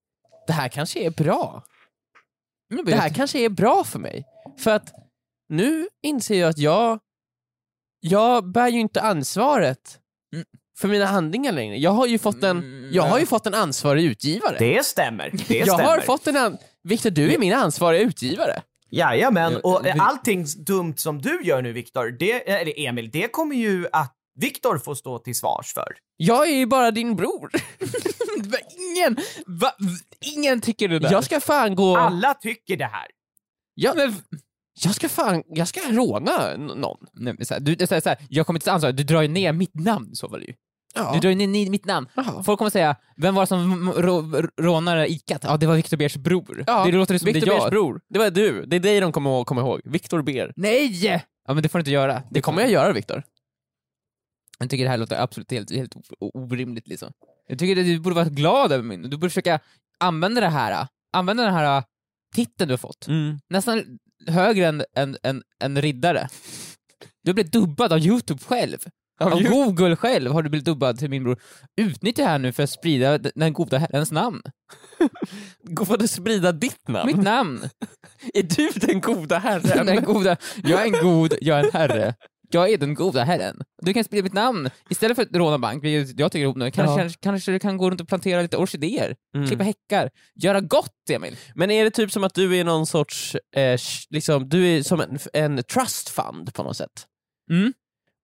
det 0.48 0.54
här 0.54 0.70
kanske 0.70 1.00
är 1.00 1.10
bra. 1.10 1.64
Mm, 2.74 2.86
det 2.86 2.96
här 2.96 3.10
kanske 3.10 3.40
är 3.40 3.50
bra 3.50 3.84
för 3.84 4.00
mig. 4.00 4.26
För 4.60 4.72
att 4.72 4.94
nu 5.50 5.88
inser 6.04 6.40
jag 6.40 6.50
att 6.50 6.58
jag, 6.58 7.00
jag 8.00 8.52
bär 8.52 8.68
ju 8.68 8.80
inte 8.80 9.02
ansvaret 9.02 10.00
Mm. 10.34 10.46
För 10.80 10.88
mina 10.88 11.06
handlingar 11.06 11.52
längre. 11.52 11.78
Jag 11.78 11.92
har 11.92 12.08
ju 12.08 12.18
fått 12.20 12.44
en, 12.44 12.58
Mm, 12.58 12.90
jag 12.94 13.04
har 13.04 13.10
ja. 13.10 13.20
ju 13.20 13.26
fått 13.26 13.46
en 13.48 13.54
ansvarig 13.54 14.04
utgivare. 14.04 14.56
Det 14.60 14.86
stämmer. 14.86 15.32
Det 15.48 15.58
jag 15.58 15.68
stämmer. 15.68 15.84
har 15.84 16.00
fått 16.00 16.28
en 16.28 16.38
an... 16.38 16.58
Viktor, 16.84 17.10
du 17.10 17.34
är 17.34 17.38
min 17.38 17.54
ansvariga 17.54 18.02
utgivare. 18.02 18.62
Jajamän, 18.90 19.54
Ja, 19.54 19.60
och 19.64 19.88
allting 20.00 20.46
dumt 20.58 20.94
som 20.98 21.22
du 21.22 21.40
gör 21.44 21.62
nu 21.62 21.74
Viktor, 21.74 22.12
det, 22.20 22.50
eller 22.50 22.80
Emil, 22.80 23.10
det 23.12 23.32
kommer 23.32 23.56
ju 23.56 23.88
att 23.92 24.14
Viktor 24.40 24.78
får 24.78 24.96
stå 24.96 25.20
till 25.20 25.36
svars 25.36 25.74
för. 25.74 25.88
Jag 26.18 26.48
är 26.48 26.56
ju 26.56 26.66
bara 26.66 26.92
din 26.92 27.16
bror. 27.16 27.52
Ingen, 28.96 29.18
va, 29.46 29.72
ingen 30.22 30.62
tycker 30.62 30.88
det 30.88 31.00
där. 31.00 31.12
Jag 31.12 31.24
ska 31.24 31.40
fan 31.40 31.76
gå... 31.76 31.98
Alla 31.98 32.34
tycker 32.34 32.78
det 32.78 32.86
här. 32.86 33.06
Jag, 33.74 34.14
jag 34.84 34.96
ska 34.96 35.10
fan, 35.10 35.44
jag 35.48 35.68
ska 35.68 35.80
råna 35.80 36.58
någon. 36.58 36.98
Nej, 37.14 37.34
men 37.38 37.46
så 37.46 37.54
här, 37.54 37.62
du, 37.62 37.88
så 37.88 37.94
här, 37.94 38.02
så 38.02 38.10
här, 38.10 38.18
jag 38.30 38.46
kommer 38.46 38.58
inte 38.58 38.66
ta 38.66 38.72
ansvar, 38.72 38.92
du 38.92 39.04
drar 39.04 39.22
ju 39.22 39.28
ner 39.28 39.54
mitt 39.54 39.76
namn 39.76 40.16
så 40.16 40.30
fall 40.30 40.44
ju. 40.44 40.54
Ja. 40.96 41.14
Du 41.14 41.20
drar 41.20 41.36
ni- 41.48 41.70
mitt 41.70 41.86
namn. 41.86 42.08
Jaha. 42.16 42.44
Folk 42.44 42.58
kommer 42.58 42.72
säga, 42.72 42.96
vem 43.18 43.36
var 43.36 43.44
det 43.44 43.48
som 43.48 43.92
rånade 44.60 45.12
Icat? 45.12 45.44
Ja, 45.44 45.58
det 45.58 45.68
var 45.68 45.76
Viktor 45.76 45.98
Bers 45.98 46.16
bror. 46.18 46.64
Ja, 46.68 46.86
det 46.86 46.92
låter 46.92 47.18
som 47.18 47.26
Viktor 47.26 47.42
det 47.46 47.52
är 47.52 47.56
Bers 47.56 47.64
jag. 47.64 47.72
bror. 47.72 48.02
Det 48.10 48.20
var 48.20 48.30
du. 48.30 48.66
Det 48.66 48.76
är 48.76 48.80
dig 48.80 49.00
de 49.00 49.12
kommer. 49.12 49.44
Kommer 49.44 49.62
ihåg. 49.62 49.82
Viktor 49.84 50.22
Ber. 50.22 50.54
Nej! 50.56 51.24
Ja 51.48 51.54
men 51.54 51.64
det 51.64 51.70
får 51.70 51.80
du 51.80 51.82
inte 51.82 51.92
göra. 51.92 52.24
Det 52.32 52.42
kommer 52.42 52.62
jag 52.62 52.72
göra 52.72 52.94
Viktor. 52.94 53.24
Jag 54.60 54.70
tycker 54.70 54.84
det 54.84 54.90
här 54.90 54.98
låter 54.98 55.22
absolut 55.22 55.52
helt, 55.52 55.72
helt 55.72 55.96
orimligt 56.20 56.88
liksom. 56.88 57.12
Jag 57.48 57.60
tycker 57.60 57.82
att 57.82 57.88
du 57.88 58.00
borde 58.00 58.16
vara 58.16 58.26
glad 58.30 58.72
över 58.72 58.84
min, 58.84 59.02
du 59.02 59.18
borde 59.18 59.30
försöka 59.30 59.60
använda 60.00 60.42
det 60.42 60.50
här, 60.50 60.88
använda 61.14 61.44
den 61.44 61.54
här 61.54 61.84
titeln 62.36 62.68
du 62.68 62.74
har 62.74 62.78
fått. 62.78 63.08
Nästan 63.50 63.84
högre 64.28 64.68
än, 64.68 64.84
än, 65.24 65.44
än 65.64 65.82
riddare. 65.82 66.28
Du 67.24 67.30
har 67.30 67.34
blivit 67.34 67.52
dubbad 67.52 67.94
av 67.94 68.00
Youtube 68.00 68.44
själv. 68.44 68.78
Av? 69.20 69.44
Google 69.44 69.96
själv 69.96 70.32
har 70.32 70.44
du 70.44 70.50
blivit 70.50 70.66
dubbad 70.66 71.00
till 71.00 71.10
min 71.10 71.24
bror. 71.24 71.40
Utnyttja 71.82 72.22
det 72.24 72.30
här 72.30 72.40
nu 72.40 72.52
för 72.52 72.64
att 72.64 72.70
sprida 72.70 73.18
den 73.18 73.54
goda 73.54 73.78
herrens 73.78 74.12
namn. 74.12 74.42
För 75.86 75.94
att 76.04 76.10
sprida 76.10 76.52
ditt 76.52 76.88
namn. 76.88 77.08
Mitt 77.08 77.24
namn! 77.24 77.70
Är 78.34 78.44
du 78.44 78.70
den 78.88 79.02
goda 79.02 79.38
herren? 79.38 79.86
den 79.86 80.04
goda, 80.04 80.38
jag 80.64 80.82
är 80.82 80.86
en 80.86 81.04
god, 81.04 81.34
jag 81.42 81.60
är 81.60 81.64
en 81.64 81.70
herre. 81.74 82.16
Jag 82.50 82.70
är 82.74 82.78
den 82.78 82.94
goda 82.94 83.24
herren. 83.24 83.62
Du 83.82 83.94
kan 83.94 84.04
sprida 84.04 84.24
mitt 84.24 84.34
namn 84.34 84.70
istället 84.90 85.16
för 85.16 85.24
att 85.24 85.36
råna 85.36 85.60
bank, 85.60 85.84
vilket 85.84 86.20
jag 86.20 86.32
tycker 86.32 86.44
är 86.44 86.50
onödigt. 86.50 86.76
Kanske, 86.76 87.04
Ja. 87.04 87.10
kanske 87.20 87.52
du 87.52 87.60
kan 87.60 87.78
gå 87.78 87.90
runt 87.92 88.02
och 88.02 88.08
plantera 88.08 88.42
lite 88.42 88.58
orkidéer, 88.58 89.16
Mm. 89.36 89.48
klippa 89.48 89.64
häckar, 89.64 90.10
göra 90.36 90.62
gott 90.62 91.10
Emil. 91.10 91.38
Men 91.56 91.72
är 91.72 91.84
det 91.84 91.92
typ 91.92 92.12
som 92.12 92.24
att 92.24 92.34
du 92.34 92.58
är 92.58 92.64
någon 92.64 92.86
sorts, 92.86 93.36
eh, 93.56 93.80
liksom, 94.10 94.50
du 94.50 94.68
är 94.68 94.84
som 94.84 95.02
en, 95.02 95.20
en 95.34 95.64
trust 95.64 96.10
fund 96.10 96.54
på 96.54 96.64
något 96.64 96.78
sätt? 96.78 97.06
Mm. 97.52 97.74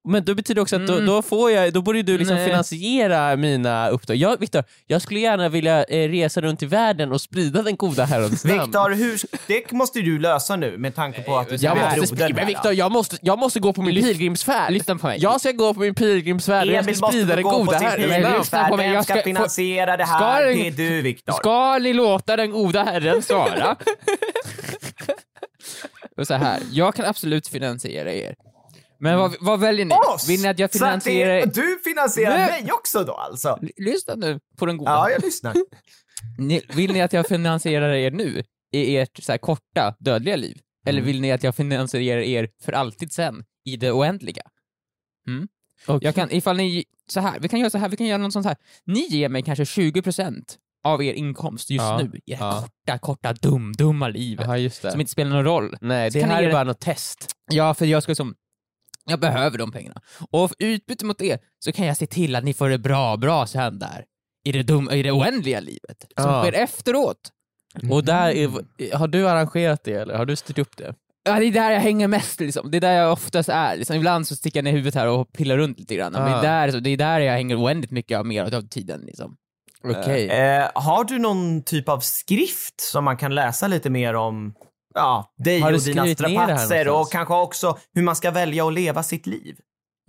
Men 0.05 0.25
då 0.25 0.35
betyder 0.35 0.55
det 0.55 0.61
också 0.61 0.75
att 0.75 0.87
då, 0.87 0.93
Mm. 0.93 1.05
då, 1.05 1.21
får 1.21 1.51
jag, 1.51 1.73
då 1.73 1.81
borde 1.81 2.01
du 2.01 2.17
liksom 2.17 2.35
Nej. 2.35 2.45
finansiera 2.45 3.35
mina 3.35 3.89
uppdrag. 3.89 4.17
Jag, 4.17 4.39
Victor, 4.39 4.63
jag 4.87 5.01
skulle 5.01 5.19
gärna 5.19 5.49
vilja 5.49 5.83
eh, 5.83 6.09
resa 6.09 6.41
runt 6.41 6.63
i 6.63 6.65
världen 6.65 7.11
och 7.11 7.21
sprida 7.21 7.61
den 7.61 7.75
goda 7.75 8.05
herrens 8.05 8.45
namn. 8.45 8.59
Viktor, 8.61 8.89
hur, 8.95 9.19
det 9.47 9.71
måste 9.71 9.99
du 10.01 10.19
lösa 10.19 10.55
nu 10.55 10.77
med 10.77 10.95
tanke 10.95 11.21
på 11.21 11.37
att 11.37 11.49
du 11.49 11.57
ska 11.57 11.67
jag 11.67 11.75
bli 11.93 11.99
måste, 12.01 12.15
men 12.27 12.37
här, 12.37 12.45
Victor, 12.45 12.73
jag 12.73 12.91
måste, 12.91 13.17
jag 13.21 13.39
måste 13.39 13.59
gå 13.59 13.73
på 13.73 13.81
min 13.81 13.95
Lyssna- 13.95 14.07
pilgrimsfärd. 14.07 14.73
Lyssna 14.73 14.95
på 14.95 15.07
mig. 15.07 15.19
Jag 15.21 15.39
ska 15.41 15.51
gå 15.51 15.73
på 15.73 15.79
min 15.79 15.95
pilgrimsfärd 15.95 16.67
och 16.67 16.73
jag 16.73 16.95
ska 16.95 17.07
sprida 17.07 17.35
den 17.35 17.43
goda 17.43 17.77
herrens 17.77 18.11
namn. 18.11 18.23
pilgrimsfärd. 18.23 18.69
på 18.69 18.77
mig, 18.77 18.85
Vem 18.87 18.95
jag 18.95 19.03
ska 19.03 19.13
ska- 19.13 19.23
finansiera 19.23 19.97
det 19.97 20.05
Ska 20.05 20.15
här? 20.15 20.45
det- 20.45 20.53
Det 20.53 20.67
är 20.67 20.71
du 20.71 21.01
Viktor. 21.01 21.33
Ska 21.33 21.77
ni 21.77 21.93
låta 21.93 22.35
den 22.35 22.51
goda 22.51 22.83
herren 22.83 23.21
svara? 23.21 23.75
och 26.17 26.27
så 26.27 26.33
här, 26.33 26.59
jag 26.71 26.95
kan 26.95 27.05
absolut 27.05 27.47
finansiera 27.47 28.13
er. 28.13 28.35
Men 29.03 29.17
vad, 29.17 29.35
vad 29.39 29.59
väljer 29.59 29.85
ni? 29.85 29.95
Oss! 30.15 30.29
Vill 30.29 30.41
ni 30.41 30.47
att 30.47 30.59
jag 30.59 30.71
Så 30.71 30.85
att 30.85 30.89
finansierar... 30.89 31.39
det, 31.45 31.53
du 31.53 31.79
finansierar 31.83 32.37
Nej. 32.37 32.63
mig 32.63 32.71
också 32.71 33.03
då 33.03 33.13
alltså? 33.13 33.59
L- 33.61 33.71
Lyssna 33.77 34.15
nu 34.15 34.39
på 34.57 34.65
den 34.65 34.77
goda 34.77 34.91
Ja, 34.91 35.09
jag 35.09 35.21
lyssnar. 35.23 35.55
Ni, 36.37 36.61
vill 36.75 36.93
ni 36.93 37.01
att 37.01 37.13
jag 37.13 37.27
finansierar 37.27 37.93
er 37.93 38.11
nu, 38.11 38.43
i 38.73 38.97
ert 38.97 39.23
så 39.23 39.31
här, 39.31 39.37
korta, 39.39 39.95
dödliga 39.99 40.35
liv? 40.35 40.57
Eller 40.85 40.99
Mm. 40.99 41.07
vill 41.07 41.21
ni 41.21 41.31
att 41.31 41.43
jag 41.43 41.55
finansierar 41.55 42.21
er 42.21 42.49
för 42.63 42.71
alltid 42.71 43.11
sen, 43.13 43.43
i 43.65 43.77
det 43.77 43.91
oändliga? 43.91 44.41
Mm. 45.27 45.47
Okej. 45.87 46.05
Jag 46.07 46.15
kan, 46.15 46.31
ifall 46.31 46.57
ni, 46.57 46.85
så 47.07 47.19
här, 47.19 47.39
vi 47.39 47.47
kan 47.49 47.59
göra 47.59 47.69
så 47.69 47.77
här, 47.77 47.89
vi 47.89 47.97
kan 47.97 48.07
göra 48.07 48.17
något 48.17 48.33
sånt 48.33 48.45
här. 48.45 48.55
Ni 48.85 49.07
ger 49.09 49.29
mig 49.29 49.41
kanske 49.43 49.63
20% 49.63 50.41
av 50.83 51.03
er 51.03 51.13
inkomst 51.13 51.69
just 51.69 51.81
Ja, 51.83 51.97
nu, 51.97 52.19
i 52.25 52.31
era 52.31 52.39
ja. 52.39 52.61
korta, 52.85 52.97
korta, 52.99 53.33
dum, 53.33 53.73
dumma 53.77 54.07
liv. 54.07 54.39
Ja, 54.41 54.57
just 54.57 54.81
det. 54.81 54.91
Som 54.91 54.99
inte 54.99 55.11
spelar 55.11 55.31
någon 55.31 55.43
roll. 55.45 55.77
Nej, 55.81 56.11
Så 56.11 56.17
det 56.19 56.25
här 56.25 56.43
är 56.43 56.47
det- 56.47 56.53
bara 56.53 56.63
något 56.63 56.79
test. 56.79 57.31
Ja, 57.51 57.73
för 57.73 57.85
jag 57.85 58.03
ska 58.03 58.15
som, 58.15 58.35
jag 59.09 59.19
behöver 59.19 59.57
de 59.57 59.71
pengarna. 59.71 60.01
Och 60.31 60.51
i 60.59 60.73
utbyte 60.73 61.05
mot 61.05 61.17
det 61.17 61.41
så 61.59 61.71
kan 61.71 61.85
jag 61.85 61.97
se 61.97 62.05
till 62.07 62.35
att 62.35 62.43
ni 62.43 62.53
får 62.53 62.69
det 62.69 62.77
bra, 62.77 63.17
bra 63.17 63.47
sen 63.47 63.79
där. 63.79 64.05
I 64.45 64.51
det, 64.51 64.63
dum, 64.63 64.89
i 64.91 65.03
det 65.03 65.11
oändliga 65.11 65.59
livet. 65.59 66.05
Som 66.21 66.31
Ja. 66.31 66.41
sker 66.43 66.53
efteråt. 66.53 67.17
Och 67.91 68.03
där 68.03 68.29
är, 68.31 68.49
har 68.97 69.07
du 69.07 69.29
arrangerat 69.29 69.83
det 69.83 69.93
eller 69.93 70.15
har 70.17 70.25
du 70.25 70.35
styrt 70.35 70.57
upp 70.57 70.77
det? 70.77 70.95
Ja, 71.25 71.39
det 71.39 71.45
är 71.45 71.51
där 71.51 71.71
jag 71.71 71.79
hänger 71.79 72.07
mest 72.07 72.39
liksom. 72.39 72.71
Det 72.71 72.77
är 72.77 72.81
där 72.81 72.91
jag 72.93 73.11
oftast 73.13 73.49
är. 73.49 73.75
Liksom, 73.77 73.95
ibland 73.95 74.27
så 74.27 74.35
sticker 74.35 74.57
jag 74.57 74.63
ner 74.63 74.71
huvudet 74.71 74.95
här 74.95 75.07
och 75.07 75.33
pillar 75.33 75.57
runt 75.57 75.79
lite 75.79 75.95
grann. 75.95 76.11
Men 76.13 76.23
det, 76.31 76.37
är 76.37 76.41
där, 76.41 76.71
så 76.71 76.79
det 76.79 76.89
är 76.89 76.97
där 76.97 77.19
jag 77.19 77.33
hänger 77.33 77.63
oändligt 77.63 77.91
mycket 77.91 78.17
av 78.19 78.25
mer 78.25 78.55
av 78.55 78.61
tiden. 78.67 79.01
Liksom. 79.01 79.35
Okej. 79.83 80.29
Eh, 80.29 80.69
har 80.75 81.03
du 81.03 81.19
någon 81.19 81.63
typ 81.63 81.89
av 81.89 81.99
skrift 81.99 82.81
som 82.81 83.03
man 83.03 83.17
kan 83.17 83.35
läsa 83.35 83.67
lite 83.67 83.89
mer 83.89 84.13
om 84.13 84.53
ja, 84.93 85.33
dig 85.43 85.63
och 85.63 85.79
dina 85.79 86.07
strapatser 86.07 86.87
och 86.89 87.11
kanske 87.11 87.33
också 87.33 87.77
hur 87.93 88.01
man 88.03 88.15
ska 88.15 88.31
välja 88.31 88.67
att 88.67 88.73
leva 88.73 89.03
sitt 89.03 89.27
liv? 89.27 89.55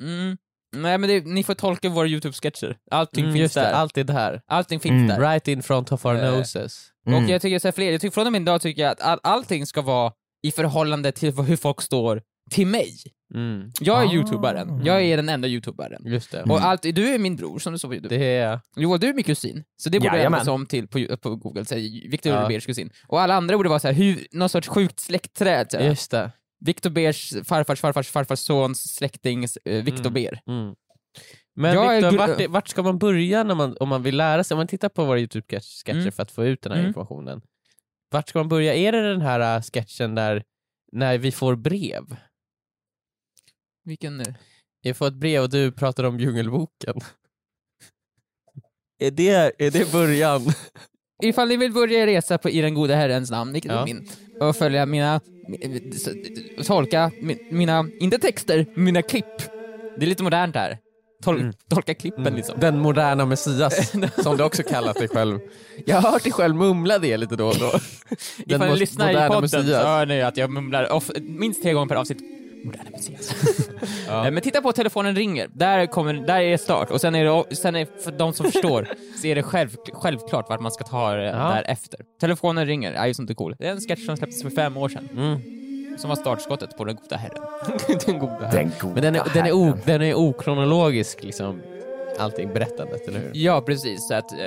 Mm. 0.03 0.37
Nej 0.77 0.99
men 0.99 1.09
det, 1.11 1.21
ni 1.27 1.45
får 1.45 1.55
tolka 1.55 1.89
våra 1.89 2.07
YouTube-sketcher. 2.07 2.77
Allting 2.91 3.25
Mm, 3.25 3.37
finns 3.37 3.55
där. 3.55 3.63
det, 3.63 3.77
allt 3.77 3.97
är 3.99 4.05
där. 4.05 4.41
Allting 4.47 4.81
finns 4.81 4.93
Mm. 4.93 5.07
där. 5.07 5.21
Right 5.21 5.49
in 5.49 5.63
front 5.63 5.93
of 5.93 6.07
our 6.07 6.15
Eh, 6.15 6.33
noses. 6.39 6.87
Mm. 7.07 7.25
Och 7.25 7.31
jag 7.31 7.43
tycker 7.43 7.59
så 7.59 7.69
här, 7.69 7.73
fler, 7.73 7.93
jag 7.93 8.01
tycker 8.01 8.15
från 8.15 8.27
och 8.27 8.33
med 8.33 8.43
idag 8.43 8.61
tycker 8.61 8.83
jag 8.83 8.91
att 8.93 9.01
all, 9.01 9.19
allting 9.23 9.67
ska 9.67 9.83
vara 9.83 10.13
i 10.47 10.51
förhållande 10.51 11.13
till 11.13 11.33
hur 11.33 11.57
folk 11.57 11.81
står 11.83 12.23
till 12.51 12.67
mig. 12.67 12.97
Mm. 13.35 13.71
Jag 13.81 14.03
är 14.03 14.07
Ah. 14.09 14.13
youtubaren, 14.13 14.83
jag 14.85 15.03
är 15.03 15.17
den 15.17 15.29
enda 15.29 15.49
youtubaren. 15.49 16.03
Just 16.07 16.31
det. 16.33 16.43
Och 16.43 16.61
allt, 16.65 16.83
du 16.83 17.15
är 17.15 17.19
min 17.19 17.37
bror 17.37 17.59
som 17.59 17.73
du 17.73 17.79
sa 17.79 17.89
på 17.89 17.95
youtube. 17.95 18.17
Det 18.17 18.25
är... 18.25 18.61
Joel, 18.77 19.01
du 19.01 19.09
är 19.09 19.15
min 19.15 19.25
kusin. 19.25 19.65
Så 19.77 19.89
det 19.91 20.01
borde 20.01 20.17
Jajamän. 20.17 20.41
ändras 20.41 20.49
om 20.55 20.67
till 20.67 20.89
på, 20.89 21.17
på 21.17 21.37
google, 21.37 21.65
så 21.65 21.75
här, 21.75 22.11
Victor 22.11 22.33
Ja. 22.33 22.49
Bers 22.49 22.67
kusin. 22.67 22.91
Och 23.09 23.21
alla 23.21 23.35
andra 23.35 23.57
borde 23.57 23.69
vara 23.69 23.79
så 23.79 23.89
här, 23.89 23.95
hur, 23.95 24.27
någon 24.33 24.49
sorts 24.49 24.69
sjukt 24.69 25.01
släktträd. 25.01 25.67
Så 25.71 25.79
här. 25.79 25.85
Just 25.89 26.11
det. 26.11 26.31
Victor 26.65 26.91
Bers 26.91 27.33
farfars 27.45 27.81
farfars 27.81 28.09
farfars 28.11 28.39
sons 28.39 28.95
släktings 28.95 29.59
eh, 29.65 29.85
Victor 29.85 30.01
Mm. 30.07 30.13
Ber. 30.15 30.41
Mm. 30.47 30.75
Men 31.57 31.75
Jag 31.75 31.97
är 31.97 32.01
Victor, 32.03 32.11
gl- 32.11 32.19
vart, 32.29 32.41
är- 32.41 32.49
vart 32.49 32.69
ska 32.69 32.83
man 32.83 32.99
börja 32.99 33.43
när 33.45 33.55
man, 33.55 33.77
om 33.81 33.89
man 33.89 34.03
vill 34.03 34.17
lära 34.17 34.45
sig? 34.45 34.55
Om 34.55 34.59
man 34.59 34.67
tittar 34.67 34.89
på 34.89 35.05
våra 35.05 35.19
YouTube-sketcher 35.21 35.91
Mm. 36.01 36.13
för 36.13 36.23
att 36.23 36.31
få 36.31 36.45
ut 36.45 36.63
den 36.63 36.73
här 36.73 36.79
Mm. 36.79 36.89
informationen. 36.89 37.41
Vart 38.11 38.29
ska 38.29 38.39
man 38.39 38.49
börja? 38.49 38.75
Är 38.75 38.93
det 38.93 39.09
den 39.09 39.21
här 39.21 39.57
äh, 39.57 39.63
sketchen 39.63 40.15
där 40.15 40.43
när 40.93 41.19
vi 41.19 41.33
får 41.33 41.57
brev? 41.57 42.17
Vilken 43.85 44.17
nu? 44.19 44.35
Jag 44.83 44.97
får 44.97 45.07
ett 45.07 45.15
brev 45.15 45.43
och 45.43 45.51
du 45.51 45.73
pratar 45.73 46.05
om 46.05 46.21
Djungelboken. 46.21 46.95
Är 48.99 49.11
det, 49.11 49.53
är 49.59 49.71
det 49.71 49.93
början? 49.93 50.43
Ifall 51.23 51.49
ni 51.49 51.57
vill 51.57 51.73
börja 51.73 52.07
resa 52.07 52.39
på 52.39 52.51
I 52.51 52.61
den 52.61 52.75
goda 52.75 52.95
herrens 52.97 53.31
namn, 53.31 53.53
vilket 53.53 53.73
Ja. 53.73 53.81
är 53.81 53.85
min, 53.85 54.07
och 54.41 54.57
följa 54.57 54.87
mina, 54.87 55.21
tolka 56.67 57.13
mi- 57.23 57.53
mina, 57.53 57.89
inte 58.01 58.19
texter, 58.19 58.67
mina 58.77 59.03
klipp. 59.03 59.25
Det 59.99 60.05
är 60.05 60.09
lite 60.09 60.23
modernt 60.23 60.55
här. 60.55 60.79
Tol, 61.25 61.41
Mm. 61.41 61.53
Tolka 61.69 61.95
klippen 61.95 62.35
liksom. 62.35 62.61
Den 62.61 62.79
moderna 62.79 63.27
Messias, 63.27 63.93
som 64.23 64.37
du 64.37 64.45
också 64.45 64.63
kallat 64.63 64.97
dig 64.99 65.09
själv. 65.09 65.41
Jag 65.87 65.97
har 66.01 66.11
hört 66.11 66.23
dig 66.23 66.33
själv 66.33 66.57
mumla 66.57 66.99
det 66.99 67.17
lite 67.17 67.37
då 67.37 67.47
och 67.49 67.59
då. 67.59 67.71
Den 68.47 68.57
Ifall 68.57 68.73
ni 68.73 68.77
lyssnar 68.79 69.11
i 69.11 69.29
podden 69.29 69.49
så 69.49 69.57
Messias. 69.59 69.83
hör 69.85 70.07
ni 70.07 70.23
att 70.23 70.37
jag 70.37 70.51
mumlar 70.51 70.93
off, 70.93 71.11
minst 71.23 71.63
tre 71.63 71.73
gånger 71.73 71.89
per 71.89 71.97
avsnitt. 71.97 72.19
Moderna 72.65 72.91
Messias. 72.91 73.35
Eh, 74.09 74.31
Men 74.31 74.41
titta 74.41 74.63
på 74.63 74.73
telefonen 74.73 75.17
ringer, 75.17 75.49
där, 75.53 75.87
kommer, 75.87 76.15
där 76.15 76.41
är 76.41 76.57
start. 76.57 76.91
Och 76.91 77.01
sen 77.01 77.15
är 77.15 77.25
det, 77.49 77.57
sen 77.57 77.77
är 77.77 77.87
för 78.05 78.11
de 78.13 78.33
som 78.33 78.51
förstår, 78.51 78.89
så 79.21 79.27
är 79.27 79.35
det 79.35 79.43
själv, 79.43 79.77
självklart 79.93 80.49
vart 80.49 80.61
man 80.61 80.73
ska 80.73 80.85
ta 80.85 81.13
det 81.15 81.25
Ja. 81.25 81.33
därefter. 81.33 82.01
Telefonen 82.21 82.67
ringer, 82.67 82.93
är 82.93 83.07
ju 83.07 83.15
sånt 83.15 83.31
är 83.31 83.35
cool. 83.35 83.57
Det 83.59 83.67
är 83.67 83.71
en 83.71 83.81
sketch 83.81 84.07
som 84.07 84.17
släpptes 84.17 84.43
för 84.43 84.51
fem 84.51 84.77
år 84.77 84.89
sedan, 84.89 85.09
Mm. 85.13 85.39
som 85.99 86.09
var 86.09 86.17
startskottet 86.17 86.77
på 86.77 86.85
Den 86.85 86.97
goda 86.97 87.17
herren. 87.17 87.43
den 88.07 88.19
goda. 88.19 88.51
Den 88.53 88.71
goda 88.81 88.95
Men 88.95 89.03
den 89.03 89.15
är, 89.17 89.23
den, 89.35 89.47
är 89.47 89.53
o, 89.53 89.65
herren. 89.65 89.79
den 89.85 90.03
är 90.03 90.15
okronologisk, 90.15 91.23
liksom, 91.23 91.61
allting 92.19 92.53
berättandet, 92.53 93.09
eller 93.09 93.19
hur? 93.21 93.31
Ja, 93.35 93.61
precis. 93.61 94.09
Så 94.09 94.15
att, 94.15 94.33
eh, 94.33 94.39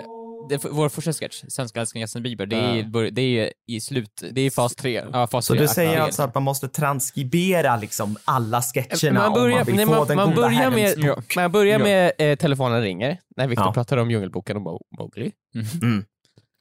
det, 0.50 0.66
vår 0.66 0.90
första 0.90 1.14
sketch, 1.14 1.44
Svenska 1.48 1.80
älskar 1.82 2.00
Justin 2.00 2.24
Bieber, 2.24 2.46
det 2.46 2.56
är, 2.56 2.76
Ja. 3.04 3.10
det 3.12 3.22
är 3.22 3.54
i 3.68 3.82
slut... 3.82 4.24
Det 4.32 4.42
är 4.42 4.50
fas 4.50 4.76
tre. 4.76 5.04
Ja, 5.14 5.28
fas 5.28 5.46
Så 5.46 5.54
tre, 5.54 5.62
du 5.62 5.68
säger 5.68 5.96
ja. 5.98 6.04
alltså 6.04 6.24
att 6.24 6.34
man 6.34 6.44
måste 6.44 6.68
transkribera 6.70 7.78
liksom 7.78 8.18
alla 8.26 8.62
sketcherna 8.62 9.20
Man 9.20 9.34
börjar, 9.34 9.52
om 9.52 9.58
man 9.58 9.66
vill 9.66 9.76
nej, 9.76 9.86
få 9.86 9.92
man, 9.92 10.08
den 10.08 10.16
man 10.18 10.30
goda 10.30 10.42
börjar 10.42 10.72
med, 10.72 11.02
bok? 11.16 11.36
man 11.36 11.52
börjar 11.52 11.80
Ja. 11.80 11.86
med 11.86 12.12
eh, 12.18 12.36
telefonen 12.36 12.82
ringer, 12.82 13.20
när 13.38 13.48
Victor 13.48 13.66
Ja. 13.66 13.74
pratar 13.74 13.98
om 13.98 14.12
Djungelboken 14.12 14.58
och 14.58 14.64
Mo- 14.64 14.98
Mowgli. 15.00 15.32
Mhm. 15.56 15.66
Mm. 15.82 16.06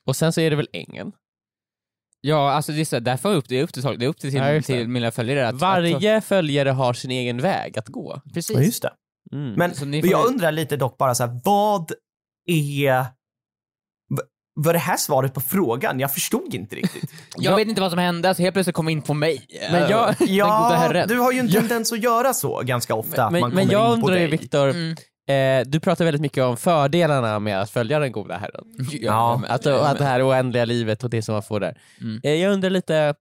Och 0.06 0.16
sen 0.16 0.32
så 0.32 0.40
är 0.40 0.50
det 0.50 0.56
väl 0.56 0.68
ängen. 0.72 1.12
Ja, 2.20 2.50
alltså 2.52 2.72
det 2.72 2.80
är, 2.80 2.84
så, 2.84 2.98
därför 3.00 3.28
är 3.28 3.32
det 3.32 3.38
upp, 3.38 3.48
det 3.48 3.58
är 3.58 3.62
upp 3.62 3.72
till, 3.72 3.82
det 3.82 4.04
är 4.04 4.08
upp 4.08 4.18
till, 4.18 4.34
Ja, 4.34 4.62
till 4.62 4.88
mina 4.88 5.10
följare 5.10 5.48
att... 5.48 5.54
Varje 5.54 6.20
följare 6.20 6.70
har 6.70 6.92
sin 6.92 7.10
egen 7.10 7.38
väg 7.42 7.78
att 7.78 7.88
gå. 7.88 8.12
Att, 8.12 8.34
precis. 8.34 8.56
Ja, 8.56 8.62
just 8.62 8.82
det. 8.82 8.92
Mm. 9.32 9.52
Men 9.80 10.00
jag 10.10 10.26
undrar 10.26 10.52
lite 10.52 10.76
dock 10.76 10.98
bara 10.98 11.14
så 11.14 11.26
här, 11.26 11.40
vad 11.44 11.92
är... 12.48 13.04
Var 14.58 14.72
det 14.72 14.78
här 14.78 14.96
svaret 14.96 15.34
på 15.34 15.40
frågan? 15.40 16.00
Jag 16.00 16.14
förstod 16.14 16.54
inte 16.54 16.76
riktigt. 16.76 17.10
Jag 17.36 17.56
vet 17.56 17.68
inte 17.68 17.80
vad 17.80 17.90
som 17.90 17.98
hände, 17.98 18.34
så 18.34 18.42
helt 18.42 18.54
plötsligt 18.54 18.76
kom 18.76 18.88
in 18.88 19.02
på 19.02 19.14
mig. 19.14 19.46
Men 19.72 19.90
jag- 19.90 20.14
Ja, 20.28 20.72
herren. 20.78 21.08
du 21.08 21.18
har 21.18 21.32
ju 21.32 21.38
en 21.38 21.52
tendens 21.52 21.92
att 21.92 22.02
göra 22.02 22.34
så 22.34 22.60
ganska 22.64 22.94
ofta. 22.94 23.24
att 23.24 23.32
men 23.32 23.40
man 23.40 23.50
men 23.54 23.68
jag 23.70 23.92
undrar 23.92 24.16
ju. 24.16 24.26
Viktor, 24.26 24.68
Mm. 24.70 24.96
eh, 25.62 25.66
du 25.70 25.80
pratar 25.80 26.04
väldigt 26.04 26.20
mycket 26.22 26.44
om 26.44 26.56
fördelarna 26.56 27.38
med 27.38 27.60
att 27.60 27.70
följa 27.70 27.98
den 27.98 28.12
goda 28.12 28.36
herren. 28.36 28.64
Ja, 29.00 29.42
Att, 29.48 29.66
att 29.66 29.98
det 29.98 30.04
här 30.04 30.28
oändliga 30.28 30.64
livet 30.64 31.04
och 31.04 31.10
det 31.10 31.22
som 31.22 31.32
man 31.32 31.42
får 31.42 31.60
där. 31.60 31.78
Mm. 32.00 32.20
Eh, 32.24 32.32
jag 32.34 32.52
undrar 32.52 32.70
lite, 32.70 33.14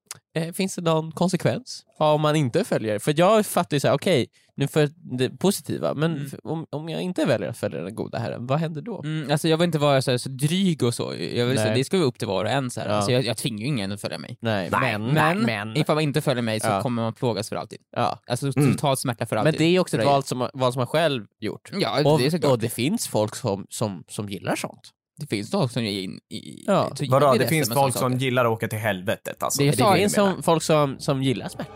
finns 0.54 0.76
det 0.76 0.82
någon 0.82 1.12
konsekvens 1.12 1.86
om 1.98 2.22
man 2.22 2.36
inte 2.36 2.64
följer? 2.64 3.00
För 3.00 3.14
jag 3.18 3.46
fattar 3.46 3.76
ju 3.76 3.80
såhär, 3.80 3.96
okej, 3.96 4.28
nu 4.58 4.68
för 4.68 4.90
det 5.18 5.30
positiva, 5.30 5.94
men 5.94 6.12
Mm. 6.16 6.30
om, 6.44 6.66
om 6.70 6.90
jag 6.90 7.02
inte 7.02 7.26
väljer 7.26 7.50
att 7.50 7.58
följa 7.58 7.82
den 7.82 7.96
goda 7.96 8.18
herren, 8.18 8.48
vad 8.48 8.60
händer 8.60 8.82
då? 8.82 9.02
Mm, 9.04 9.32
alltså 9.32 9.48
jag 9.48 9.58
vill 9.58 9.66
inte 9.66 9.78
vara 9.78 10.02
så, 10.02 10.20
så 10.20 10.30
dryg 10.30 10.84
och 10.84 10.94
så, 10.94 11.14
jag 11.36 11.46
vill, 11.46 11.58
så 11.58 11.64
det 11.64 11.84
ska 11.84 11.98
vara 11.98 12.08
upp 12.08 12.18
till 12.20 12.28
var 12.28 12.46
och 12.46 12.52
en. 12.52 12.70
Så 12.72 12.80
här. 12.82 12.88
Ja. 12.90 12.96
Alltså, 12.96 13.12
jag, 13.12 13.26
jag 13.26 13.38
tvingar 13.38 13.60
ju 13.60 13.66
ingen 13.68 13.92
att 13.92 14.02
följa 14.02 14.18
mig. 14.18 14.38
Nej, 14.42 14.70
men, 14.72 15.04
Men, 15.14 15.42
men, 15.42 15.78
ifall 15.78 15.96
man 15.96 16.04
inte 16.04 16.22
följer 16.22 16.44
mig 16.44 16.60
så 16.60 16.68
Ja. 16.68 16.82
kommer 16.82 17.02
man 17.04 17.14
plågas 17.14 17.50
för 17.50 17.56
alltid. 17.56 17.80
ja. 17.96 18.20
Alltså 18.28 18.52
Mm. 18.58 18.72
total 18.72 18.98
smärta 18.98 19.26
för 19.26 19.36
men 19.36 19.48
alltid. 19.48 19.62
det 19.62 19.66
är 19.76 19.80
också 19.80 19.98
ett 19.98 20.06
val 20.06 20.24
som, 20.24 20.50
val 20.54 20.74
som 20.74 20.80
man 20.80 20.88
själv 20.88 21.26
gjort. 21.40 21.72
Ja, 21.74 22.12
Och, 22.12 22.20
det 22.20 22.26
är 22.26 22.30
såklart. 22.30 22.52
och 22.52 22.60
det 22.60 22.70
finns 22.70 23.08
folk 23.08 23.36
som, 23.36 23.66
som, 23.70 24.04
som 24.08 24.30
gillar 24.30 24.56
sånt. 24.56 24.92
Det 25.18 25.28
finns 25.28 25.52
folk 25.52 25.72
som 25.72 25.84
ger 25.84 26.02
in 26.02 26.20
i... 26.30 26.64
Ja. 26.68 26.92
så 26.96 27.06
Vadå, 27.10 27.34
det 27.34 27.40
vi 27.40 27.48
finns 27.48 27.74
folk 27.74 27.94
som 27.98 28.12
saker. 28.12 28.16
gillar 28.26 28.46
att 28.46 28.52
åka 28.52 28.68
till 28.68 28.80
helvetet 28.80 29.44
alltså. 29.44 29.62
Det 29.62 29.68
är 29.68 29.72
Det, 29.72 29.78
så 29.78 29.84
jag 29.84 29.96
finns 29.96 30.14
som, 30.14 30.44
folk 30.44 30.64
som, 30.64 31.00
som 31.00 31.24
gillar 31.24 31.50
smärta. 31.50 31.72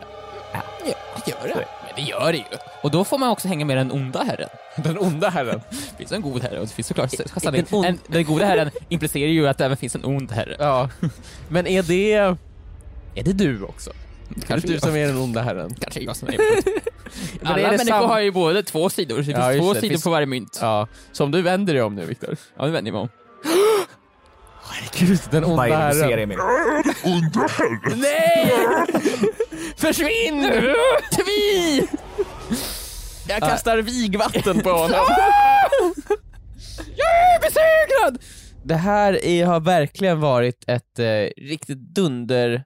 Ja, 0.53 0.61
det 1.25 1.31
gör 1.31 1.47
det. 1.47 1.65
Men 1.85 1.95
det 2.05 2.09
gör 2.11 2.31
det 2.31 2.37
ju. 2.37 2.43
Och 2.83 2.91
då 2.91 3.03
får 3.03 3.17
man 3.17 3.29
också 3.29 3.47
hänga 3.47 3.65
med 3.65 3.77
den 3.77 3.91
onda 3.91 4.23
herren. 4.23 4.49
Den 4.83 4.97
onda 4.97 5.29
herren. 5.29 5.61
Det 5.69 5.75
finns 5.97 6.11
en 6.11 6.21
god 6.21 6.41
herre 6.41 6.59
och 6.59 6.67
det 6.67 6.73
finns 6.73 6.87
såklart 6.87 7.11
Den 7.43 7.53
den, 7.53 7.65
ond- 7.71 7.85
en, 7.85 7.99
den 8.07 8.23
goda 8.25 8.45
herren 8.45 8.69
implicerar 8.89 9.29
ju 9.29 9.47
att 9.47 9.57
det 9.57 9.65
även 9.65 9.77
finns 9.77 9.95
en 9.95 10.05
ond 10.05 10.31
herre. 10.31 10.55
Ja, 10.59 10.89
men 11.49 11.67
är 11.67 11.83
det... 11.83 12.13
Är 13.15 13.23
det 13.23 13.33
du 13.33 13.63
också? 13.63 13.91
Kanske 14.47 14.53
är 14.53 14.57
det 14.61 14.67
du 14.67 14.73
jag. 14.73 14.81
som 14.83 14.95
är 14.95 15.07
den 15.07 15.17
onda 15.17 15.41
herren? 15.41 15.75
Kanske 15.79 15.99
jag 15.99 16.15
som 16.15 16.27
är 16.27 16.37
Men 16.37 17.47
Alla 17.47 17.57
är 17.59 17.63
det 17.63 17.77
människor 17.77 17.85
sam- 17.99 18.09
har 18.09 18.19
ju 18.19 18.31
både 18.31 18.63
två 18.63 18.89
sidor, 18.89 19.23
så 19.23 19.31
det 19.31 19.37
Ja, 19.37 19.49
finns 19.51 19.61
två 19.61 19.73
det. 19.73 19.79
sidor 19.79 19.89
Finns- 19.93 20.03
på 20.03 20.09
varje 20.09 20.25
mynt. 20.27 20.59
Ja, 20.61 20.87
som 21.11 21.31
du 21.31 21.41
vänder 21.41 21.73
dig 21.73 21.83
om 21.83 21.95
nu 21.95 22.05
Viktor. 22.05 22.37
Ja, 22.57 22.65
det 22.65 22.71
vänder 22.71 22.91
jag 22.91 22.93
mig 22.93 23.01
om. 23.01 23.09
Herregud, 24.79 25.19
den 25.31 25.43
onda 25.43 25.55
Vad 25.55 25.71
är 25.71 25.87
det 25.87 25.93
du 25.93 25.99
ser 25.99 26.09
herren. 26.09 26.19
Emil? 26.19 26.37
Nej! 27.95 28.51
Försvinn! 29.77 30.51
Tvi! 31.15 31.87
Jag 33.27 33.39
kastar 33.39 33.77
vigvatten 33.77 34.59
på 34.61 34.69
honom. 34.77 35.05
Jag 36.95 37.35
är 37.35 37.39
besegrad! 37.41 38.23
Det 38.63 38.75
här 38.75 39.25
är, 39.25 39.45
har 39.45 39.59
verkligen 39.59 40.19
varit 40.19 40.63
ett 40.67 40.99
eh, 40.99 41.05
riktigt 41.43 41.77
dunder 41.95 42.63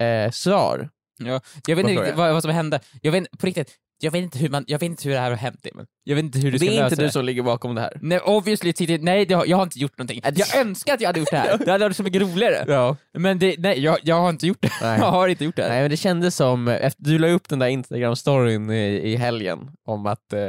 eh, 0.00 0.30
svar. 0.30 0.88
Ja, 1.18 1.40
jag 1.66 1.76
vet 1.76 1.84
Vad 1.84 1.90
inte 1.90 2.02
riktigt 2.02 2.08
jag? 2.08 2.16
vad, 2.16 2.32
vad 2.32 2.42
som 2.42 2.50
hände. 2.50 2.80
Jag 3.02 3.12
vet 3.12 3.38
på 3.38 3.46
riktigt, 3.46 3.70
jag 4.00 4.10
vet 4.10 4.22
inte 4.22 4.38
hur 4.38 4.48
man, 4.48 4.64
jag 4.66 4.78
vet 4.78 4.86
inte 4.86 5.04
hur 5.08 5.14
det 5.14 5.20
här 5.20 5.30
har 5.30 5.36
hänt 5.36 5.66
Emil. 5.74 5.86
Jag 6.04 6.16
vet 6.16 6.24
inte 6.24 6.38
hur 6.38 6.52
du 6.52 6.58
ska 6.58 6.66
Det 6.66 6.72
är 6.72 6.82
lösa 6.82 6.86
inte 6.86 7.02
du 7.02 7.06
det. 7.06 7.12
som 7.12 7.24
ligger 7.24 7.42
bakom 7.42 7.74
det 7.74 7.80
här. 7.80 7.98
Nej, 8.02 8.20
obviously, 8.20 8.72
Titti, 8.72 8.98
nej 8.98 9.26
det 9.26 9.34
har, 9.34 9.46
jag 9.46 9.56
har 9.56 9.62
inte 9.64 9.78
gjort 9.78 9.98
någonting. 9.98 10.20
Jag 10.34 10.56
önskar 10.56 10.94
att 10.94 11.00
jag 11.00 11.08
hade 11.08 11.20
gjort 11.20 11.30
det 11.30 11.36
här, 11.36 11.58
det 11.64 11.72
hade 11.72 11.84
varit 11.84 11.96
så 11.96 12.02
mycket 12.02 12.22
roligare. 12.22 12.64
Ja. 12.68 12.96
Men 13.18 13.38
det, 13.38 13.54
nej, 13.58 13.80
jag, 13.80 13.98
jag 14.02 14.16
har 14.20 14.30
inte 14.30 14.46
gjort 14.46 14.62
det. 14.62 14.70
Nej. 14.82 14.98
Jag 15.00 15.10
har 15.10 15.28
inte 15.28 15.44
gjort 15.44 15.56
det. 15.56 15.62
här. 15.62 15.68
Nej 15.70 15.80
men 15.80 15.90
det 15.90 15.96
kändes 15.96 16.36
som, 16.36 16.68
efter, 16.68 17.02
du 17.02 17.18
la 17.18 17.28
upp 17.28 17.48
den 17.48 17.58
där 17.58 17.66
instagram-storyn 17.68 18.70
i, 18.70 19.12
i 19.12 19.16
helgen 19.16 19.70
om 19.84 20.06
att 20.06 20.32
eh, 20.32 20.40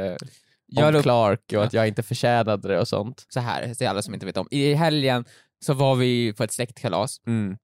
Jag 0.66 0.88
om 0.88 0.94
upp- 0.94 1.02
Clark 1.02 1.52
och 1.56 1.64
att 1.64 1.72
jag 1.72 1.88
inte 1.88 2.02
förtjänade 2.02 2.68
det 2.68 2.80
och 2.80 2.88
sånt. 2.88 3.24
Så 3.28 3.40
här, 3.40 3.74
till 3.74 3.88
alla 3.88 4.02
som 4.02 4.14
inte 4.14 4.26
vet 4.26 4.36
om. 4.36 4.48
I 4.50 4.74
helgen 4.74 5.24
så 5.64 5.74
var 5.74 5.94
vi 5.94 6.32
på 6.32 6.44
ett 6.44 6.52
släktkalas 6.52 7.16
Mm. 7.26 7.56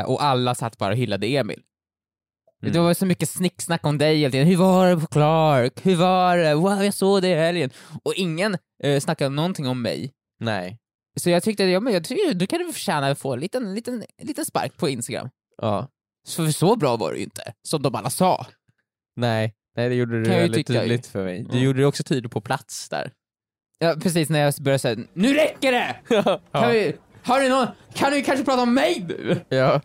eh, 0.00 0.04
och 0.10 0.22
alla 0.24 0.54
satt 0.54 0.78
bara 0.78 0.90
och 0.90 0.96
hyllade 0.96 1.26
Emil. 1.26 1.60
Mm. 2.62 2.72
Det 2.72 2.80
var 2.80 2.94
så 2.94 3.06
mycket 3.06 3.28
snicksnack 3.28 3.86
om 3.86 3.98
dig 3.98 4.18
hela 4.18 4.30
tiden. 4.32 4.46
Hur 4.46 4.56
var 4.56 4.88
det 4.90 4.96
på 5.00 5.06
Clark? 5.06 5.86
Hur 5.86 5.96
var 5.96 6.36
det? 6.36 6.54
Wow, 6.54 6.84
jag 6.84 6.94
såg 6.94 7.22
det 7.22 7.28
i 7.28 7.34
helgen. 7.34 7.70
Och 8.04 8.14
ingen 8.14 8.56
eh, 8.82 9.00
snackade 9.00 9.30
någonting 9.30 9.66
om 9.68 9.82
mig. 9.82 10.12
Nej. 10.40 10.78
Så 11.20 11.30
jag 11.30 11.42
tyckte, 11.42 11.64
ja, 11.64 11.80
men 11.80 11.92
jag 11.92 12.04
tycker 12.04 12.34
du 12.34 12.46
kan 12.46 12.58
du 12.58 12.72
förtjäna 12.72 13.06
att 13.10 13.18
få 13.18 13.32
en 13.32 13.40
liten, 13.40 13.74
liten, 13.74 14.04
liten 14.22 14.44
spark 14.44 14.76
på 14.76 14.88
Instagram. 14.88 15.28
Ja. 15.62 15.88
Så, 16.28 16.52
så 16.52 16.76
bra 16.76 16.96
var 16.96 17.12
det 17.12 17.18
ju 17.18 17.24
inte, 17.24 17.42
som 17.68 17.82
de 17.82 17.94
alla 17.94 18.10
sa. 18.10 18.46
Nej. 19.16 19.54
Nej, 19.76 19.88
det 19.88 19.94
gjorde 19.94 20.18
du 20.18 20.24
Kan 20.24 20.34
ju 20.34 20.40
väldigt 20.40 20.66
tydligt 20.66 21.06
för 21.06 21.24
mig. 21.24 21.42
Du 21.42 21.50
Mm. 21.50 21.62
gjorde 21.64 21.80
det 21.80 21.86
också 21.86 22.02
tydligt 22.02 22.32
på 22.32 22.40
plats 22.40 22.88
där. 22.88 23.10
Ja, 23.78 23.94
precis 24.02 24.28
när 24.28 24.38
jag 24.40 24.54
började 24.60 24.78
säga 24.78 25.04
nu 25.12 25.34
räcker 25.34 25.72
det! 25.72 25.96
Kan, 26.22 26.38
Ja. 26.52 26.68
vi, 26.68 26.94
har 27.22 27.40
du 27.40 27.48
någon, 27.48 27.66
kan 27.94 28.12
du 28.12 28.22
kanske 28.22 28.44
prata 28.44 28.62
om 28.62 28.74
mig 28.74 29.04
nu? 29.08 29.40
Ja. 29.48 29.80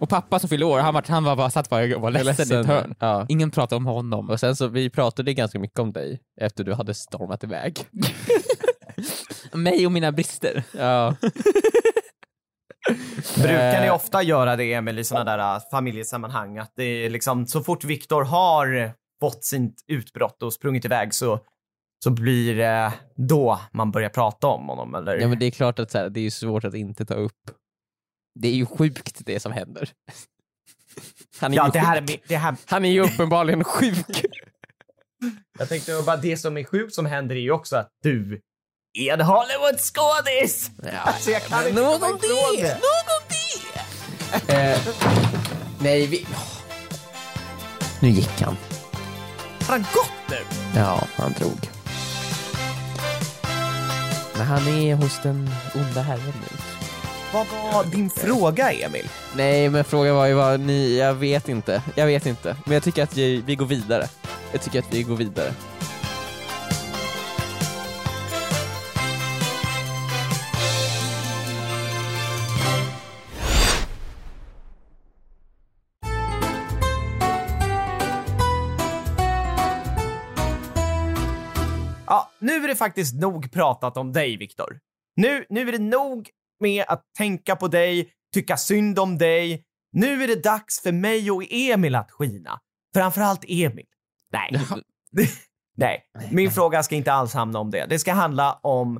Och 0.00 0.08
pappa 0.08 0.38
som 0.38 0.48
fyllde 0.48 0.66
år, 0.66 0.78
han 0.78 0.94
var, 0.94 1.04
han 1.08 1.24
var 1.24 1.36
bara 1.36 1.50
satt 1.50 1.68
bara 1.70 1.96
och 1.96 2.02
var 2.02 2.10
ledsen 2.10 2.56
i 2.58 2.60
ett 2.60 2.66
hörn. 2.66 2.94
Ja. 2.98 3.26
Ingen 3.28 3.50
pratade 3.50 3.76
om 3.76 3.86
honom. 3.86 4.30
Och 4.30 4.40
sen 4.40 4.56
så, 4.56 4.66
vi 4.68 4.90
pratade 4.90 5.34
ganska 5.34 5.58
mycket 5.58 5.78
om 5.78 5.92
dig 5.92 6.20
efter 6.40 6.64
du 6.64 6.74
hade 6.74 6.94
stormat 6.94 7.44
iväg. 7.44 7.78
Mig 9.52 9.86
och 9.86 9.92
mina 9.92 10.12
brister. 10.12 10.62
Ja. 10.78 11.14
Brukar 13.36 13.80
ni 13.80 13.86
Eh. 13.86 13.94
ofta 13.94 14.22
göra 14.22 14.56
det 14.56 14.72
Emil 14.74 14.98
i 14.98 15.04
sådana 15.04 15.36
där 15.36 15.54
äh, 15.56 15.60
familjesammanhang? 15.70 16.58
Att 16.58 16.72
det 16.76 16.84
är 16.84 17.10
liksom 17.10 17.46
så 17.46 17.62
fort 17.62 17.84
Viktor 17.84 18.24
har 18.24 18.92
fått 19.20 19.44
sitt 19.44 19.84
utbrott 19.88 20.42
och 20.42 20.52
sprungit 20.52 20.84
iväg 20.84 21.14
så, 21.14 21.40
så 22.04 22.10
blir 22.10 22.56
det 22.56 22.92
då 23.16 23.60
man 23.72 23.90
börjar 23.90 24.08
prata 24.08 24.46
om 24.46 24.68
honom 24.68 24.94
eller? 24.94 25.16
ja 25.18 25.28
men 25.28 25.38
det 25.38 25.46
är 25.46 25.50
klart 25.50 25.78
att 25.78 25.90
så 25.90 25.98
här, 25.98 26.08
det 26.08 26.20
är 26.26 26.30
svårt 26.30 26.64
att 26.64 26.74
inte 26.74 27.04
ta 27.06 27.14
upp. 27.14 27.50
Det 28.34 28.48
är 28.48 28.54
ju 28.54 28.66
sjukt 28.66 29.20
det 29.26 29.40
som 29.40 29.52
händer. 29.52 29.90
Han 31.40 31.52
är, 31.52 31.56
ja 31.56 31.66
ju, 31.66 31.72
det 31.72 31.78
här, 31.78 31.96
är, 31.96 32.20
det 32.28 32.36
här, 32.36 32.56
Han 32.66 32.84
är 32.84 32.90
ju 32.90 33.00
uppenbarligen 33.00 33.64
sjuk. 33.64 34.24
jag 35.58 35.68
tänkte 35.68 36.02
bara 36.06 36.16
det 36.16 36.36
som 36.36 36.56
är 36.56 36.64
sjukt 36.64 36.94
som 36.94 37.06
händer 37.06 37.36
är 37.36 37.40
ju 37.40 37.50
också 37.50 37.76
att 37.76 37.88
du 38.02 38.40
är 38.98 39.12
en 39.12 39.20
Hollywood-skådis! 39.20 40.70
Alltså 41.04 41.30
jag 41.30 41.42
kan 41.42 41.68
inte 41.68 41.80
ifrån 41.80 42.20
det! 42.20 42.62
det. 42.62 42.74
Nog 42.74 43.06
om 43.20 43.26
det! 44.46 44.54
Eh, 44.54 44.78
nej, 45.80 46.06
vi... 46.06 46.26
Nu 48.00 48.08
gick 48.08 48.40
han. 48.40 48.56
Har 49.60 49.72
han 49.72 49.82
gått 49.82 50.30
nu? 50.30 50.36
Ja, 50.76 51.06
han 51.16 51.32
drog. 51.32 51.70
Men 54.36 54.46
han 54.46 54.68
är 54.68 54.94
hos 54.94 55.22
den 55.22 55.50
onda 55.74 56.02
herren 56.02 56.34
nu. 56.50 56.69
Vad 57.32 57.46
var 57.46 57.84
din 57.84 58.10
fråga 58.10 58.72
Emil? 58.72 59.08
Nej, 59.36 59.68
men 59.68 59.84
frågan 59.84 60.14
var 60.14 60.26
ju 60.26 60.34
vad 60.34 60.60
ni... 60.60 60.98
Jag 60.98 61.14
vet 61.14 61.48
inte. 61.48 61.82
Jag 61.96 62.06
vet 62.06 62.26
inte. 62.26 62.56
Men 62.64 62.74
jag 62.74 62.82
tycker 62.82 63.02
att 63.02 63.16
vi, 63.16 63.42
vi 63.46 63.56
går 63.56 63.66
vidare. 63.66 64.06
Jag 64.52 64.62
tycker 64.62 64.78
att 64.78 64.94
vi 64.94 65.02
går 65.02 65.16
vidare. 65.16 65.52
Ja, 82.06 82.30
nu 82.38 82.52
är 82.64 82.68
det 82.68 82.76
faktiskt 82.76 83.14
nog 83.14 83.52
pratat 83.52 83.96
om 83.96 84.12
dig, 84.12 84.36
Viktor. 84.36 84.78
Nu, 85.16 85.44
nu 85.48 85.68
är 85.68 85.72
det 85.72 85.78
nog 85.78 86.30
med 86.60 86.84
att 86.88 87.04
tänka 87.18 87.56
på 87.56 87.68
dig, 87.68 88.12
tycka 88.34 88.56
synd 88.56 88.98
om 88.98 89.18
dig. 89.18 89.64
Nu 89.92 90.22
är 90.22 90.28
det 90.28 90.42
dags 90.42 90.82
för 90.82 90.92
mig 90.92 91.30
och 91.30 91.44
Emil 91.50 91.94
att 91.94 92.10
skina. 92.10 92.60
Framförallt 92.94 93.44
Emil. 93.48 93.86
Nej. 94.32 94.50
Nej, 95.76 96.04
min 96.30 96.50
fråga 96.50 96.82
ska 96.82 96.94
inte 96.94 97.12
alls 97.12 97.34
hamna 97.34 97.58
om 97.58 97.70
det. 97.70 97.86
Det 97.86 97.98
ska 97.98 98.12
handla 98.12 98.52
om 98.52 98.96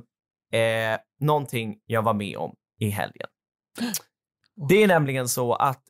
eh, 0.53 0.99
någonting 1.19 1.79
jag 1.85 2.01
var 2.01 2.13
med 2.13 2.37
om 2.37 2.55
i 2.79 2.89
helgen. 2.89 3.27
Det 4.69 4.83
är 4.83 4.87
nämligen 4.87 5.29
så 5.29 5.53
att 5.53 5.83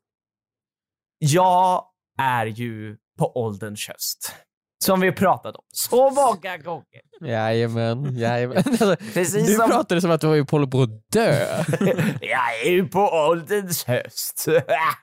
jag 1.17 1.85
är 2.17 2.45
ju 2.45 2.97
på 3.17 3.31
ålderns 3.37 3.87
höst. 3.87 4.35
Som 4.83 4.99
vi 4.99 5.11
pratat 5.11 5.55
om 5.55 5.63
så 5.73 6.09
många 6.09 6.57
gånger. 6.57 7.01
Jajamän, 7.21 8.17
jajamän. 8.17 8.57
Alltså, 8.65 8.95
Precis 8.95 9.47
du 9.47 9.53
som- 9.55 9.69
pratade 9.69 10.01
som 10.01 10.11
att 10.11 10.21
du 10.21 10.27
var 10.27 10.35
ju 10.35 10.45
på 10.45 10.57
att 10.81 11.09
dö. 11.11 11.63
Jag 12.21 12.61
är 12.65 12.69
ju 12.69 12.87
på 12.87 12.99
ålderns 12.99 13.85
höst. 13.85 14.45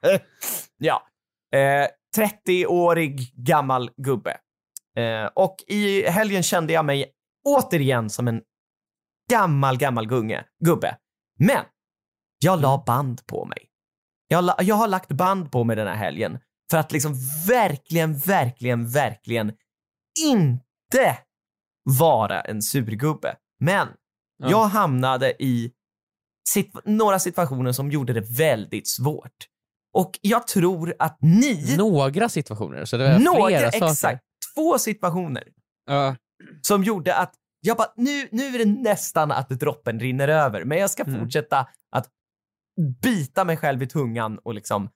ja. 0.78 1.02
Eh, 1.54 1.86
30-årig 2.46 3.32
gammal 3.46 3.90
gubbe. 3.96 4.36
Eh, 4.98 5.26
och 5.34 5.56
i 5.68 6.08
helgen 6.10 6.42
kände 6.42 6.72
jag 6.72 6.84
mig 6.84 7.06
återigen 7.44 8.10
som 8.10 8.28
en 8.28 8.40
gammal, 9.30 9.78
gammal 9.78 10.06
gunge, 10.06 10.44
gubbe. 10.64 10.96
Men 11.38 11.64
jag 12.38 12.60
la 12.60 12.82
band 12.86 13.26
på 13.26 13.44
mig. 13.44 13.58
Jag, 14.28 14.38
har 14.38 14.42
la- 14.42 14.62
jag 14.62 14.74
har 14.76 14.88
lagt 14.88 15.08
band 15.08 15.52
på 15.52 15.64
mig 15.64 15.76
den 15.76 15.86
här 15.86 15.94
helgen 15.94 16.38
för 16.70 16.78
att 16.78 16.92
liksom 16.92 17.14
verkligen, 17.48 18.18
verkligen, 18.18 18.90
verkligen 18.90 19.52
inte 20.26 21.18
vara 21.98 22.40
en 22.40 22.62
surgubbe. 22.62 23.36
Men 23.60 23.88
Ja. 24.42 24.50
jag 24.50 24.64
hamnade 24.64 25.42
i 25.42 25.72
sit- 26.54 26.80
några 26.84 27.18
situationer 27.18 27.72
som 27.72 27.90
gjorde 27.90 28.12
det 28.12 28.20
väldigt 28.38 28.88
svårt. 28.88 29.36
Och 29.92 30.18
jag 30.22 30.46
tror 30.46 30.94
att 30.98 31.18
ni, 31.20 31.76
Några 31.76 32.28
situationer, 32.28 32.84
så 32.84 32.96
det 32.96 33.12
var 33.12 33.18
några, 33.18 33.46
flera 33.48 33.72
saker. 33.72 33.86
exakt, 33.86 34.24
två 34.54 34.78
situationer 34.78 35.44
Ja. 35.86 36.16
som 36.62 36.84
gjorde 36.84 37.14
att 37.16 37.34
jag 37.60 37.76
bara, 37.76 37.92
nu, 37.96 38.28
nu 38.32 38.46
är 38.46 38.58
det 38.58 38.64
nästan 38.82 39.32
att 39.32 39.48
droppen 39.48 40.00
rinner 40.00 40.28
över, 40.28 40.64
men 40.64 40.78
jag 40.78 40.90
ska 40.90 41.02
Mm. 41.04 41.20
fortsätta 41.20 41.66
att 41.96 42.08
bita 43.02 43.44
mig 43.44 43.56
själv 43.56 43.82
i 43.82 43.86
tungan 43.86 44.38
och 44.38 44.54
liksom 44.54 44.90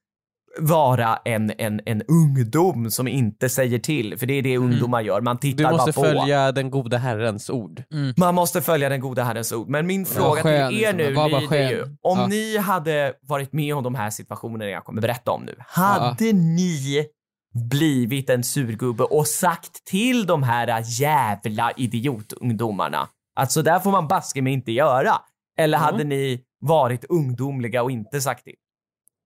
vara 0.59 1.17
en, 1.25 1.53
en, 1.59 1.81
en 1.87 2.03
ungdom 2.03 2.91
som 2.91 3.09
inte 3.09 3.49
säger 3.49 3.79
till, 3.79 4.19
för 4.19 4.27
det 4.27 4.35
är 4.35 4.43
det 4.43 4.59
ungdomar 4.59 5.01
gör. 5.01 5.21
Man 5.21 5.37
Du 5.37 5.41
tittar 5.53 5.71
måste 5.73 5.93
bara 6.01 6.07
på. 6.13 6.19
följa 6.19 6.53
den 6.53 6.71
gode 6.71 6.99
herrens 6.99 7.51
ord. 7.51 7.83
Man 8.17 8.35
måste 8.35 8.63
följa 8.63 8.89
den 8.89 9.01
goda 9.01 9.25
herrens 9.25 9.53
ord. 9.53 9.69
Men 9.69 9.87
min 9.87 10.07
fråga 10.07 10.43
skön, 10.43 10.69
till 10.71 10.79
er 10.85 10.93
liksom. 10.93 10.97
nu 10.97 11.13
Var 11.15 11.31
bara 11.31 11.41
lyder 11.41 11.71
ju, 11.71 11.83
om 12.03 12.19
Ja. 12.19 12.27
ni 12.27 12.57
hade 12.59 13.13
varit 13.23 13.53
med 13.53 13.75
om 13.75 13.85
de 13.85 13.95
här 13.95 14.11
situationerna 14.11 14.71
jag 14.71 14.85
kommer 14.85 15.03
berätta 15.03 15.31
om 15.31 15.43
nu, 15.45 15.55
hade 15.59 16.33
ni 16.33 17.07
blivit 17.71 18.31
en 18.31 18.45
surgubbe 18.45 19.05
och 19.05 19.27
sagt 19.27 19.85
till 19.85 20.27
de 20.27 20.43
här 20.43 20.83
jävla 21.01 21.73
idiotungdomarna 21.77 23.09
att 23.37 23.53
så 23.53 23.63
där 23.63 23.79
får 23.79 23.91
man 23.91 24.09
baske 24.09 24.43
mig 24.43 24.53
inte 24.53 24.73
göra? 24.73 25.15
Eller 25.59 25.79
Mm. 25.79 25.85
hade 25.93 26.05
ni 26.05 26.41
varit 26.61 27.05
ungdomliga 27.05 27.83
och 27.83 27.91
inte 27.91 28.21
sagt 28.21 28.45
till? 28.45 28.55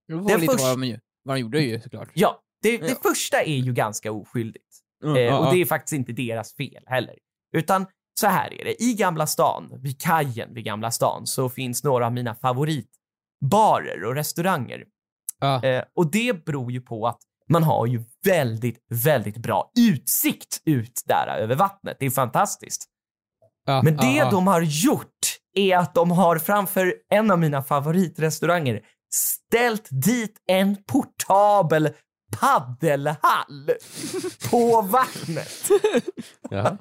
Det 0.09 0.15
var 0.15 0.29
Det 0.29 0.37
lite 0.37 0.53
först- 0.53 0.65
vad, 0.65 0.73
de, 0.81 0.85
ju- 0.85 0.99
vad 1.27 1.37
de 1.37 1.41
gjorde 1.41 1.61
ju 1.61 1.81
såklart. 1.81 2.09
Ja, 2.15 2.41
det, 2.63 2.79
det 2.79 2.89
Ja. 2.89 2.97
första 3.03 3.43
är 3.43 3.57
ju 3.57 3.73
ganska 3.73 4.13
oskyldigt. 4.13 4.65
Mm, 5.05 5.17
Eh, 5.17 5.37
och 5.37 5.55
det 5.55 5.61
är 5.61 5.65
faktiskt 5.65 5.93
inte 5.93 6.13
deras 6.13 6.55
fel 6.55 6.83
heller. 6.87 7.15
Utan 7.57 7.87
så 8.21 8.27
här 8.27 8.55
är 8.61 8.65
det, 8.65 8.83
i 8.83 8.95
Gamla 8.95 9.27
stan, 9.27 9.73
vid 9.83 10.01
kajen 10.01 10.55
vid 10.55 10.65
Gamla 10.65 10.91
stan, 10.91 11.27
så 11.27 11.49
finns 11.49 11.85
några 11.85 12.07
av 12.07 12.13
mina 12.13 12.35
favoritbarer 12.35 14.05
och 14.05 14.15
restauranger. 14.15 14.85
Eh, 15.63 15.85
och 15.97 16.11
det 16.11 16.45
beror 16.45 16.73
ju 16.73 16.81
på 16.81 17.07
att 17.07 17.19
man 17.49 17.63
har 17.63 17.87
ju 17.87 18.05
väldigt, 18.25 18.85
väldigt 19.05 19.37
bra 19.37 19.71
utsikt 19.79 20.63
ut 20.65 21.03
där 21.07 21.37
över 21.39 21.55
vattnet. 21.55 21.97
Det 22.01 22.07
är 22.07 22.11
fantastiskt. 22.11 22.85
Ja, 23.67 23.83
Men 23.83 23.97
det 23.97 24.13
ja. 24.17 24.31
de 24.31 24.47
har 24.47 24.61
gjort 24.61 25.09
är 25.55 25.77
att 25.77 25.95
de 25.95 26.11
har 26.11 26.39
framför 26.39 26.95
en 27.11 27.31
av 27.31 27.39
mina 27.39 27.63
favoritrestauranger 27.63 28.83
ställt 29.17 29.89
dit 29.91 30.37
en 30.47 30.77
portabel 30.87 31.91
paddelhall 32.41 33.71
på 34.51 34.83
vattnet. 34.83 35.71
Ja. 36.51 36.77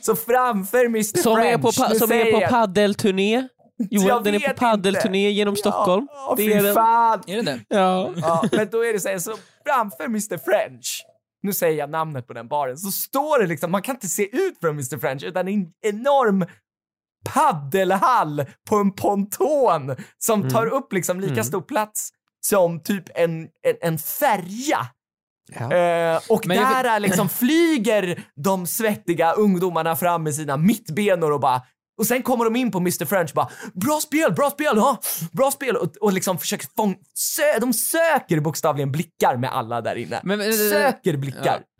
Så 0.00 0.16
framför 0.16 0.84
Mr 0.84 1.02
Som, 1.22 1.36
French, 1.36 1.48
är 1.48 1.58
på, 1.58 1.72
som 1.72 2.12
är 2.12 2.32
på 2.32 2.40
paddelturné. 2.48 3.48
Johan, 3.90 4.22
den 4.24 4.34
är 4.34 4.38
på 4.38 4.54
paddelturné 4.54 5.30
genom 5.30 5.56
Stockholm. 5.56 6.08
Ja, 6.10 6.34
det 6.36 6.52
är 6.52 6.62
den. 6.62 6.74
fan. 6.74 7.22
Är 7.26 7.36
det 7.36 7.42
det? 7.42 7.60
Ja. 7.68 8.12
Ja, 8.16 8.44
men 8.52 8.68
då 8.70 8.84
är 8.84 8.92
det 8.92 9.00
så 9.00 9.08
här, 9.08 9.18
så 9.18 9.34
framför 9.66 10.04
Mr 10.04 10.38
French, 10.38 11.04
nu 11.42 11.52
säger 11.52 11.78
jag 11.78 11.90
namnet 11.90 12.26
på 12.26 12.32
den 12.32 12.48
baren, 12.48 12.78
så 12.78 12.90
står 12.90 13.38
det 13.38 13.46
liksom, 13.46 13.70
man 13.70 13.82
kan 13.82 13.94
inte 13.94 14.08
se 14.08 14.36
ut 14.36 14.58
från 14.60 14.70
Mr 14.70 14.98
French 14.98 15.24
utan 15.24 15.48
en 15.48 15.66
enorm 15.82 16.46
paddelhall 17.24 18.44
på 18.68 18.76
en 18.76 18.92
ponton 18.92 19.96
som 20.18 20.50
tar 20.50 20.66
upp 20.66 20.92
liksom 20.92 21.20
lika 21.20 21.32
Mm. 21.32 21.44
stor 21.44 21.60
plats 21.62 22.08
som 22.40 22.82
typ 22.82 23.04
en, 23.14 23.40
en, 23.42 23.48
en 23.82 23.98
färja. 23.98 24.78
Ja. 25.58 25.72
Eh, 25.76 26.20
och 26.28 26.46
Men 26.46 26.56
jag 26.56 26.68
där 26.68 26.84
är 26.84 27.00
liksom 27.00 27.28
flyger 27.38 28.24
de 28.44 28.66
svettiga 28.66 29.32
ungdomarna 29.32 29.96
fram 29.96 30.22
med 30.22 30.34
sina 30.34 30.56
mittbenor 30.56 31.32
och 31.32 31.40
bara 31.40 31.62
och 31.98 32.06
sen 32.06 32.22
kommer 32.22 32.44
de 32.44 32.56
in 32.56 32.70
på 32.70 32.78
Mr 32.78 33.04
French 33.04 33.30
och 33.30 33.34
bara 33.34 33.48
“Bra 33.74 34.00
spel, 34.00 34.32
bra 34.32 34.50
spel, 34.50 34.72
ja, 34.76 34.98
bra 35.32 35.50
spel” 35.50 35.76
och, 35.76 35.96
och 36.00 36.12
liksom 36.12 36.38
försöker 36.38 36.66
fång... 36.76 36.96
Sö, 37.14 37.58
de 37.60 37.72
söker 37.72 38.40
bokstavligen 38.40 38.92
blickar 38.92 39.36
med 39.36 39.52
alla 39.52 39.80
där 39.80 39.96
inne. 39.96 40.20
Men- 40.22 40.38
men- 40.38 40.52
söker 40.52 41.16
blickar. 41.16 41.60
Ja. 41.60 41.73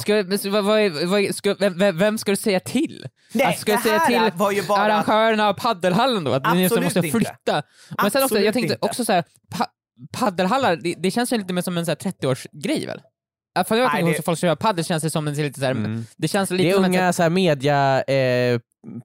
Ska, 0.00 0.12
men 0.26 0.38
så 0.38 0.50
vad, 0.50 0.64
vad, 0.64 0.80
är- 0.80 1.06
vad, 1.06 1.20
är- 1.20 1.32
ska, 1.32 1.54
vem, 1.92 2.18
ska 2.18 2.32
du 2.32 2.36
säga 2.36 2.60
till? 2.60 3.06
Nej, 3.32 3.46
Alltså, 3.46 3.60
ska 3.60 3.72
jag 3.72 3.82
säga 3.82 4.00
till 4.00 4.38
var 4.38 4.50
ju 4.52 4.62
bara... 4.62 4.80
arrangörerna 4.82 5.48
av 5.48 5.52
paddelhallen 5.54 6.24
då? 6.24 6.32
Att 6.32 6.54
ni 6.54 6.64
Absolut 6.64 6.84
måste 6.84 6.98
inte. 6.98 7.10
flytta? 7.10 7.62
Men 7.90 7.96
sen 7.96 8.04
också, 8.06 8.18
Absolut 8.24 8.44
jag 8.44 8.54
tänkte 8.54 8.74
inte. 8.74 8.86
också 8.86 9.04
så 9.04 9.12
här, 9.12 9.24
pa, 9.50 9.66
paddelhallar, 10.12 10.76
det, 10.76 10.94
det 10.98 11.10
känns 11.10 11.32
ju 11.32 11.38
lite 11.38 11.52
mer 11.52 11.62
som 11.62 11.78
en 11.78 11.86
så 11.86 11.90
här 11.90 11.96
30-årsgrej 11.96 12.86
väl? 12.86 13.00
För 13.68 13.76
jag 13.76 13.90
tänker 13.90 14.10
det- 14.12 14.16
det... 14.18 14.22
folk 14.22 14.38
som 14.38 14.46
gör 14.46 14.56
paddel 14.56 14.84
känns 14.84 15.02
det 15.02 15.10
som 15.10 15.28
en 15.28 15.34
lite 15.34 15.60
så 15.60 15.66
här, 15.66 15.72
Mm. 15.72 16.04
det 16.16 16.28
känns 16.28 16.50
lite 16.50 16.62
Det 16.64 16.70
är 16.70 16.74
som 16.74 16.84
en 16.84 16.90
unga 16.90 17.12
så 17.12 17.22
här, 17.22 17.30
media 17.30 18.02
eh, 18.02 18.60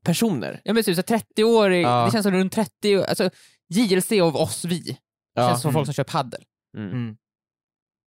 personer. 0.05 0.62
Ja 0.63 0.73
men 0.73 0.83
typ 0.83 0.95
så 0.95 1.01
30-årig, 1.01 1.83
Ja. 1.86 2.05
det 2.05 2.12
känns 2.12 2.23
som 2.23 2.31
runt 2.33 2.53
30, 2.53 3.03
alltså 3.05 3.29
JLC 3.69 4.12
av 4.21 4.36
oss 4.36 4.65
vi. 4.65 4.97
Ja. 5.36 5.49
Känns 5.49 5.62
som 5.62 5.69
Mm. 5.69 5.73
folk 5.73 5.88
som 5.88 5.93
kör 5.93 6.03
paddel. 6.03 6.41
Mm. 6.77 7.15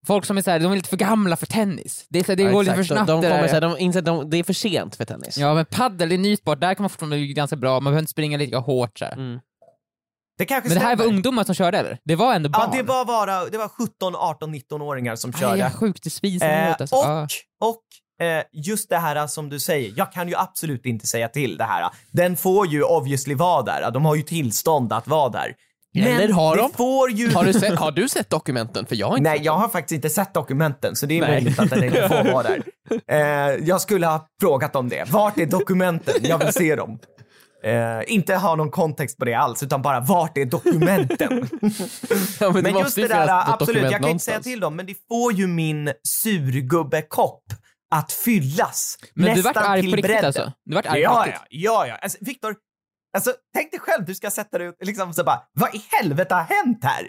Folk 0.07 0.25
som 0.25 0.38
är 0.38 0.42
så 0.42 0.51
här, 0.51 0.61
de 0.61 0.73
är 0.73 0.77
lite 0.77 0.88
för 0.88 0.97
gamla 0.97 1.37
för 1.37 1.47
tennis. 1.47 2.07
Det, 2.09 2.19
är 2.19 2.25
så 2.25 2.33
här, 2.33 2.37
det 2.37 2.42
Ja, 2.42 2.51
går 2.51 2.62
lite 2.62 2.73
exakt. 2.73 2.88
för 2.88 2.95
snabbt 2.95 3.09
de, 3.09 3.21
de 3.21 3.29
det 3.29 3.35
kommer, 3.35 3.49
så 3.49 3.55
här, 3.55 3.61
de 3.61 3.79
inser 3.79 3.99
att 3.99 4.05
de, 4.05 4.31
det 4.31 4.37
är 4.37 4.45
för 4.45 4.53
sent 4.53 4.97
för 4.97 5.05
tennis. 5.05 5.38
Ja 5.38 5.55
men 5.55 5.66
paddel, 5.66 6.09
det 6.09 6.14
är 6.14 6.16
en 6.16 6.23
ny 6.23 6.37
sport, 6.37 6.61
där 6.61 6.75
kan 6.75 6.83
man 6.83 6.90
fortfarande 6.90 7.16
bli 7.16 7.33
ganska 7.33 7.57
bra, 7.57 7.73
man 7.73 7.85
behöver 7.85 7.99
inte 8.01 8.11
springa 8.11 8.38
lika 8.38 8.59
hårt 8.59 8.99
så. 8.99 9.05
Mm. 9.05 9.38
Det 10.38 10.45
kanske 10.45 10.69
Men 10.69 10.79
det 10.79 10.85
här 10.85 10.95
stämmer. 10.97 11.05
var 11.11 11.14
ungdomar 11.16 11.45
som 11.45 11.55
körde 11.55 11.79
eller? 11.79 11.99
Det 12.05 12.16
var 12.16 12.35
ändå 12.35 12.49
barn? 12.49 12.69
Ja, 12.73 12.77
det 12.77 12.83
var 12.83 13.05
bara 13.05 13.45
det 13.45 13.59
var 13.59 13.69
17, 13.69 14.14
18, 14.16 14.55
19-åringar 14.55 15.16
som 15.16 15.31
Aj, 15.35 15.40
körde. 15.40 15.62
är 15.62 15.71
sjukt 15.71 16.12
spisen 16.12 16.51
Eh, 16.51 16.66
emot, 16.66 16.81
alltså. 16.81 16.97
och 16.97 17.03
Ja. 17.05 17.27
och 17.61 18.27
eh, 18.27 18.42
just 18.53 18.88
det 18.88 18.97
här 18.99 19.27
som 19.27 19.49
du 19.49 19.61
säger, 19.61 19.92
jag 19.97 20.12
kan 20.12 20.29
ju 20.29 20.35
absolut 20.37 20.87
inte 20.87 21.07
säga 21.07 21.29
till 21.29 21.57
det 21.57 21.64
här. 21.64 21.90
Den 22.12 22.37
får 22.37 22.66
ju 22.66 22.83
obviously 22.83 23.35
vara 23.35 23.62
där, 23.62 23.90
de 23.90 24.05
har 24.05 24.14
ju 24.14 24.23
tillstånd 24.23 24.92
att 24.92 25.09
vara 25.09 25.29
där. 25.29 25.55
Eller 26.02 26.28
har 26.32 26.56
det 26.56 26.62
de? 26.62 26.70
får 26.72 27.11
ju... 27.11 27.32
Har, 27.32 27.44
du 27.44 27.52
sett, 27.52 27.78
har 27.78 27.90
du 27.92 28.09
sett 28.09 28.30
dokumenten? 28.30 28.87
För 28.87 28.96
jag 28.96 29.06
har 29.06 29.16
inte 29.16 29.30
Nej, 29.30 29.40
jag 29.42 29.52
har 29.52 29.68
faktiskt 29.68 29.96
inte 29.96 30.09
sett 30.11 30.35
dokumenten, 30.35 30.96
så 30.96 31.06
det 31.06 31.16
är 31.16 31.20
Nej. 31.20 31.30
möjligt 31.30 31.59
att 31.59 31.70
den 31.70 31.85
inte 31.85 32.09
får 32.09 32.32
vara 32.32 32.42
där. 32.42 32.62
Eh, 33.09 33.18
jag 33.66 33.80
skulle 33.80 34.06
ha 34.06 34.26
frågat 34.40 34.76
om 34.76 34.88
det. 34.88 35.11
Vart 35.11 35.38
är 35.38 35.46
dokumenten? 35.46 36.14
Jag 36.22 36.38
vill 36.38 36.52
se 36.52 36.76
dem. 36.76 36.98
Eh, 37.64 38.12
inte 38.14 38.35
ha 38.35 38.54
någon 38.54 38.70
kontext 38.70 39.18
på 39.18 39.24
det 39.24 39.35
alls, 39.35 39.62
utan 39.62 39.82
bara 39.82 40.00
vart 40.00 40.38
är 40.38 40.44
dokumenten? 40.44 41.48
Ja, 42.40 42.52
men 42.52 42.54
det 42.54 42.62
Men 42.62 42.72
måste 42.72 42.87
just 42.87 42.98
ju 42.98 43.02
det 43.02 43.09
där, 43.09 43.52
absolut, 43.52 43.82
jag 43.82 43.92
kan 43.92 44.11
inte 44.11 44.24
säga 44.24 44.35
någonstans. 44.35 44.44
till 44.44 44.61
dem, 44.61 44.76
men 44.76 44.87
det 44.87 44.94
får 45.09 45.32
ju 45.32 45.46
min 45.46 45.92
surgubbekopp 46.09 47.42
att 47.94 48.12
fyllas. 48.12 48.98
Men 49.14 49.24
du 49.24 49.30
nästan 49.42 49.52
vart 49.54 49.70
arg 49.70 49.80
till 49.80 49.90
på 49.90 49.96
riktigt 49.96 50.09
bredden. 50.11 50.26
alltså? 50.26 50.52
Du 50.64 50.74
vart 50.74 50.87
arg 50.87 50.92
på 50.94 50.98
Ja, 51.12 51.24
riktigt? 51.26 51.42
ja, 51.50 51.72
ja, 51.72 51.87
ja. 51.87 51.94
Alltså, 52.02 52.18
Viktor, 52.20 52.54
alltså, 53.16 53.33
tänk 53.55 53.70
dig 53.70 53.81
själv, 53.81 54.05
du 54.05 54.14
ska 54.14 54.31
sätta 54.31 54.59
dig 54.59 54.68
och 54.68 54.74
liksom 54.81 55.12
så 55.14 55.24
bara, 55.24 55.40
vad 55.52 55.74
i 55.74 55.83
helvete 55.90 56.35
har 56.35 56.42
hänt 56.42 56.79
här? 56.85 57.09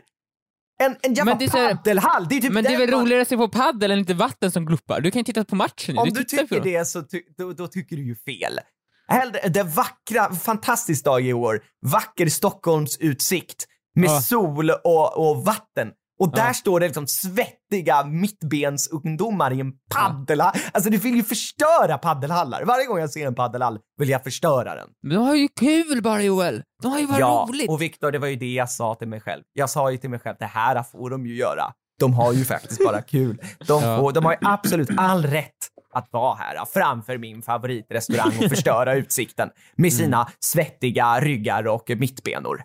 En, 0.79 0.95
en 1.01 1.13
jävla 1.13 1.31
Men 1.31 1.39
det 1.39 1.45
är 1.45 1.75
paddelhall, 1.75 2.27
det 2.29 2.35
är 2.37 2.41
typ 2.41 2.51
Men 2.53 2.63
det 2.63 2.73
är 2.73 2.77
väl 2.77 2.91
man- 2.91 3.01
roligare 3.01 3.21
att 3.21 3.27
se 3.27 3.37
på 3.37 3.49
paddel 3.49 3.91
än 3.91 3.99
lite 3.99 4.13
vatten 4.13 4.51
som 4.51 4.65
gloppar? 4.65 5.01
Du 5.01 5.11
kan 5.11 5.19
ju 5.19 5.23
titta 5.23 5.43
på 5.45 5.55
matchen 5.55 5.95
nu. 5.95 6.01
Om 6.01 6.09
du 6.09 6.23
på 6.23 6.29
tycker 6.29 6.59
det 6.61 6.85
så 6.87 7.01
ty 7.03 7.21
då, 7.37 7.53
då 7.53 7.67
tycker 7.67 7.95
du 7.95 8.03
ju 8.05 8.15
fel. 8.15 8.59
Hellre, 9.07 9.47
det 9.47 9.63
vackra, 9.63 10.33
fantastisk 10.35 11.05
dag 11.05 11.21
i 11.25 11.33
år, 11.33 11.63
vacker 11.85 12.27
Stockholms 12.27 12.97
utsikt 12.97 13.65
med 13.95 14.09
Ja. 14.09 14.21
sol 14.21 14.69
och, 14.69 15.29
och 15.29 15.45
vatten. 15.45 15.91
Och 16.19 16.31
där 16.31 16.47
Ja. 16.47 16.53
står 16.53 16.79
det 16.79 16.85
liksom 16.85 17.07
svettiga 17.07 18.03
mittbensungdomar 18.03 19.53
i 19.53 19.59
en 19.59 19.71
paddelhall. 19.95 20.53
Alltså 20.71 20.89
det 20.89 20.97
vill 20.97 21.15
ju 21.15 21.23
förstöra 21.23 21.97
paddelhallar. 21.97 22.63
Varje 22.65 22.85
gång 22.85 22.99
jag 22.99 23.09
ser 23.09 23.27
en 23.27 23.35
paddelhall 23.35 23.79
vill 23.97 24.09
jag 24.09 24.23
förstöra 24.23 24.75
den. 24.75 24.87
Men 25.03 25.15
de 25.17 25.25
har 25.25 25.35
ju 25.35 25.47
kul 25.59 26.01
bara 26.01 26.21
Joel! 26.21 26.63
De 26.83 26.91
har 26.91 26.99
ju 26.99 27.07
bara 27.07 27.19
ja, 27.19 27.45
roligt! 27.49 27.69
och 27.69 27.81
Viktor, 27.81 28.11
det 28.11 28.19
var 28.19 28.27
ju 28.27 28.35
det 28.35 28.53
jag 28.53 28.69
sa 28.69 28.95
till 28.95 29.07
mig 29.07 29.21
själv. 29.21 29.43
Jag 29.53 29.69
sa 29.69 29.91
ju 29.91 29.97
till 29.97 30.09
mig 30.09 30.19
själv, 30.19 30.35
det 30.39 30.45
här 30.45 30.83
får 30.83 31.09
de 31.09 31.25
ju 31.27 31.35
göra. 31.35 31.73
De 31.99 32.13
har 32.13 32.33
ju 32.33 32.45
faktiskt 32.45 32.83
bara 32.85 33.01
kul. 33.01 33.41
De, 33.67 33.83
Ja. 33.83 33.97
får, 33.99 34.11
de 34.11 34.25
har 34.25 34.31
ju 34.31 34.37
absolut 34.41 34.89
all 34.97 35.23
rätt 35.25 35.51
att 35.93 36.07
vara 36.11 36.35
här 36.35 36.65
framför 36.73 37.17
min 37.17 37.41
favoritrestaurang 37.41 38.31
och 38.43 38.49
förstöra 38.49 38.93
utsikten 38.95 39.49
med 39.75 39.91
Mm. 39.91 39.97
sina 40.05 40.27
svettiga 40.39 41.19
ryggar 41.19 41.67
och 41.67 41.91
mittbenor. 41.97 42.61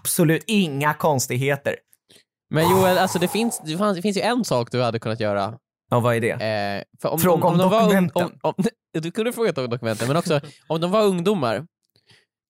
Absolut 0.00 0.44
inga 0.46 0.94
konstigheter. 0.94 1.76
Men 2.50 2.70
Joel, 2.70 2.98
alltså 2.98 3.18
det 3.18 3.28
finns, 3.28 3.60
det, 3.64 3.76
fanns, 3.78 3.96
det 3.96 4.02
finns 4.02 4.16
ju 4.16 4.20
en 4.20 4.44
sak 4.44 4.68
du 4.72 4.82
hade 4.82 4.98
kunnat 4.98 5.20
göra. 5.20 5.58
Ja, 5.90 6.00
vad 6.00 6.16
är 6.16 6.20
det? 6.20 6.30
Eh, 6.30 6.84
för 7.02 7.08
om, 7.08 7.18
Fråga 7.18 7.48
om 7.48 7.58
de 7.58 7.70
var 7.70 7.80
ung- 7.80 7.84
dokumenten. 7.84 8.24
om, 8.42 8.54
om, 8.58 8.64
du 9.00 9.10
kunde 9.10 9.32
frågat 9.32 9.58
om 9.58 9.70
dokumenten, 9.70 10.08
men 10.08 10.16
också 10.16 10.40
om 10.66 10.80
de 10.80 10.90
var 10.90 11.02
ungdomar 11.04 11.66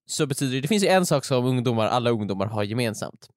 så 0.07 0.26
betyder 0.26 0.55
det, 0.55 0.61
det 0.61 0.68
finns 0.68 0.84
ju 0.84 0.88
en 0.88 1.07
sak 1.07 1.24
som 1.24 1.44
ungdomar, 1.44 1.86
alla 1.86 2.11
ungdomar 2.11 2.46
har 2.46 2.62
gemensamt. 2.62 3.28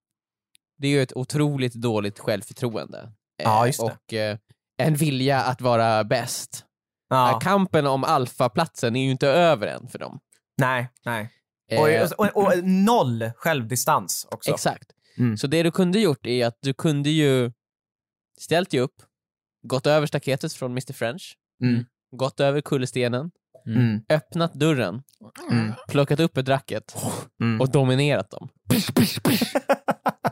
Det 0.77 0.87
är 0.87 0.91
ju 0.91 1.01
ett 1.01 1.13
otroligt 1.17 1.73
dåligt 1.73 2.19
självförtroende. 2.19 2.99
Eh, 2.99 3.09
Ja, 3.43 3.67
just 3.67 3.79
det. 3.79 3.85
Och 3.85 4.13
eh, 4.13 4.37
en 4.77 4.95
vilja 4.95 5.41
att 5.41 5.61
vara 5.61 6.03
bäst. 6.03 6.55
Eh, 6.55 7.17
Ja, 7.17 7.39
Kampen 7.43 7.87
om 7.87 8.03
alfaplatsen 8.03 8.95
är 8.95 9.03
ju 9.05 9.11
inte 9.11 9.27
över 9.27 9.67
än 9.67 9.87
för 9.87 9.99
dem. 9.99 10.19
nej, 10.57 10.89
nej. 11.05 11.29
Eh, 11.71 11.81
Och, 11.81 12.19
och, 12.19 12.37
och, 12.37 12.43
och 12.47 12.63
noll 12.63 13.31
självdistans 13.35 14.27
också. 14.31 14.51
Exakt. 14.51 14.91
Mm. 15.17 15.37
Så 15.37 15.47
det 15.47 15.63
du 15.63 15.71
kunde 15.71 15.99
gjort 15.99 16.25
är 16.25 16.45
att 16.47 16.57
du 16.61 16.73
kunde 16.73 17.09
ju 17.09 17.51
ställt 18.39 18.69
dig 18.71 18.79
upp, 18.79 18.95
gått 19.67 19.87
över 19.87 20.07
staketet 20.07 20.53
från 20.53 20.71
Mr 20.71 20.93
French, 20.93 21.35
Mm. 21.63 21.85
gått 22.15 22.39
över 22.39 22.61
kullerstenen, 22.61 23.31
Mm. 23.67 24.01
öppnat 24.09 24.53
dörren, 24.53 25.03
Mm. 25.51 25.73
plockat 25.87 26.19
upp 26.19 26.37
ett 26.37 26.49
racket 26.49 26.95
Mm. 27.41 27.61
och 27.61 27.71
dominerat 27.71 28.29
dem. 28.29 28.49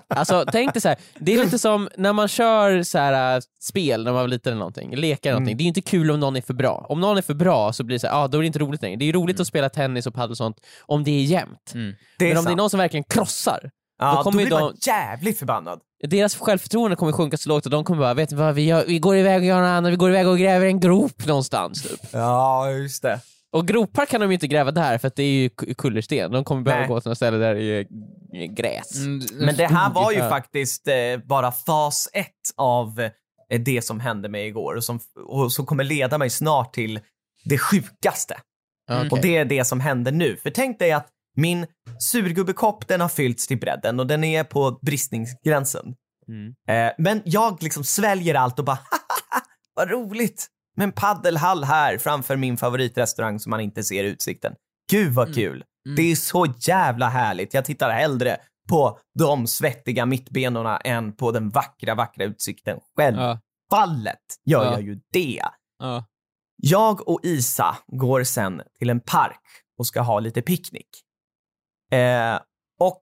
Alltså 0.07 0.45
tänk 0.51 0.73
dig 0.73 0.81
så 0.81 0.87
här, 0.89 0.97
det 1.19 1.33
är 1.33 1.43
lite 1.45 1.59
som 1.59 1.89
när 1.97 2.13
man 2.13 2.27
kör 2.27 2.83
så 2.83 2.97
här, 2.97 3.35
äh, 3.37 3.41
spel 3.61 4.03
när 4.03 4.11
man 4.11 4.21
var 4.21 4.27
liten 4.27 4.51
eller 4.53 4.59
någonting, 4.59 4.95
lekar 4.95 5.29
eller 5.29 5.39
någonting. 5.39 5.51
Mm. 5.53 5.57
Det 5.57 5.63
är 5.63 5.67
inte 5.67 5.81
kul 5.81 6.11
om 6.11 6.19
någon 6.19 6.35
är 6.35 6.41
för 6.41 6.53
bra. 6.53 6.85
Om 6.89 7.01
någon 7.01 7.17
är 7.17 7.21
för 7.21 7.33
bra 7.33 7.73
så 7.73 7.83
blir 7.83 7.95
det 7.95 7.99
så 7.99 8.07
här, 8.07 8.23
ah, 8.23 8.27
då 8.27 8.37
är 8.37 8.41
det 8.41 8.47
inte 8.47 8.59
roligt 8.59 8.81
längre. 8.81 8.97
Det 8.97 9.05
är 9.09 9.13
roligt 9.13 9.39
att 9.39 9.47
spela 9.47 9.69
tennis 9.69 10.07
och 10.07 10.13
padel 10.13 10.31
och 10.31 10.37
sånt 10.37 10.65
om 10.81 11.03
det 11.03 11.11
är 11.11 11.23
jämnt. 11.23 11.71
Mm. 11.75 11.95
Det 12.19 12.25
är 12.25 12.29
Men 12.29 12.37
om 12.37 12.43
det 12.43 12.47
är 12.47 12.51
sant. 12.51 12.57
någon 12.57 12.69
som 12.69 12.77
verkligen 12.77 13.03
krossar, 13.03 13.71
ja, 13.99 14.11
då 14.11 14.17
då, 14.17 14.23
kommer 14.23 14.39
ju 14.41 14.45
blir 14.45 14.59
man 14.59 14.71
de- 14.83 14.89
jävligt 14.91 15.39
förbannad. 15.39 15.79
deras 16.07 16.35
självförtroende 16.35 16.95
kommer 16.95 17.11
sjunka 17.11 17.37
så 17.37 17.49
lågt 17.49 17.65
och 17.65 17.71
de 17.71 17.83
kommer 17.83 17.99
bara, 17.99 18.13
vet 18.13 18.31
ni 18.31 18.37
vad, 18.37 18.55
vi, 18.55 18.65
gör, 18.65 18.85
vi 18.87 18.99
går 18.99 19.17
iväg 19.17 19.39
och 19.39 19.45
gör 19.45 19.59
något 19.61 19.67
annat, 19.67 19.91
vi 19.91 19.95
går 19.95 20.09
iväg 20.09 20.27
och 20.27 20.37
gräver 20.37 20.65
en 20.65 20.79
grop 20.79 21.25
någonstans. 21.27 21.83
Typ. 21.83 21.99
Ja, 22.13 22.71
just 22.71 23.01
det. 23.03 23.19
Och 23.51 23.67
gropar 23.67 24.05
kan 24.05 24.21
de 24.21 24.27
ju 24.29 24.33
inte 24.33 24.47
gräva 24.47 24.71
där 24.71 24.97
för 24.97 25.07
att 25.07 25.15
det 25.15 25.23
är 25.23 25.31
ju 25.31 25.49
kullersten. 25.49 26.31
De 26.31 26.43
kommer 26.43 26.61
behöva 26.61 26.79
Nej. 26.81 26.87
gå 26.89 27.01
till 27.01 27.09
något 27.09 27.17
ställe 27.17 27.37
där 27.37 27.55
det 27.55 27.61
är 27.63 27.85
gräs. 28.55 28.95
Mm, 28.95 29.21
Men 29.33 29.55
det 29.55 29.67
här 29.67 29.89
var 29.89 30.11
ju 30.11 30.19
faktiskt 30.19 30.87
eh, 30.87 30.93
bara 31.25 31.51
fas 31.51 32.09
ett 32.13 32.27
av 32.57 32.99
eh, 33.49 33.59
det 33.59 33.81
som 33.85 33.99
hände 33.99 34.29
mig 34.29 34.47
igår 34.47 34.75
och 34.75 34.83
som, 34.83 34.99
och 35.27 35.51
som 35.51 35.65
kommer 35.65 35.83
leda 35.83 36.17
mig 36.17 36.29
snart 36.29 36.73
till 36.73 36.99
det 37.45 37.57
sjukaste. 37.57 38.37
Okej. 38.91 39.09
Och 39.09 39.21
det 39.21 39.37
är 39.37 39.45
det 39.45 39.65
som 39.65 39.79
händer 39.79 40.11
nu. 40.11 40.37
För 40.43 40.49
tänk 40.49 40.79
dig 40.79 40.91
att 40.91 41.07
min 41.35 41.65
surgubbekopp 41.99 42.87
den 42.87 43.01
har 43.01 43.09
fyllts 43.09 43.47
till 43.47 43.59
bredden 43.59 43.99
och 43.99 44.07
den 44.07 44.23
är 44.23 44.43
på 44.43 44.79
bristningsgränsen. 44.81 45.95
Mm. 46.27 46.53
Eh, 46.69 46.93
men 46.97 47.21
jag 47.25 47.63
liksom 47.63 47.83
sväljer 47.83 48.35
allt 48.35 48.59
och 48.59 48.65
bara 48.65 48.79
vad 49.75 49.89
roligt 49.89 50.47
med 50.77 50.83
en 50.83 50.91
paddelhall 50.91 51.63
här 51.63 51.97
framför 51.97 52.35
min 52.35 52.57
favoritrestaurang 52.57 53.39
som 53.39 53.49
man 53.49 53.59
inte 53.59 53.83
ser 53.83 54.03
utsikten. 54.03 54.53
Gud 54.91 55.13
vad 55.13 55.35
kul. 55.35 55.63
Mm. 55.85 55.95
Det 55.95 56.01
är 56.11 56.15
så 56.15 56.53
jävla 56.59 57.09
härligt. 57.09 57.53
Jag 57.53 57.65
tittar 57.65 57.89
hellre 57.89 58.37
på 58.69 58.99
de 59.19 59.47
svettiga 59.47 60.05
mittbenorna 60.05 60.77
än 60.77 61.15
på 61.15 61.31
den 61.31 61.49
vackra, 61.49 61.95
vackra 61.95 62.23
utsikten. 62.23 62.79
Självfallet 62.97 63.39
Ja. 64.43 64.51
gör 64.57 64.65
Ja. 64.65 64.71
jag 64.71 64.81
ju 64.81 64.99
det. 65.13 65.41
Ja. 65.79 66.05
Jag 66.61 67.07
och 67.09 67.19
Isa 67.23 67.77
går 67.87 68.23
sen 68.23 68.61
till 68.79 68.89
en 68.89 68.99
park 68.99 69.41
och 69.77 69.87
ska 69.87 70.01
ha 70.01 70.19
lite 70.19 70.41
picknick. 70.41 70.89
Eh, 71.91 72.39
och 72.79 73.01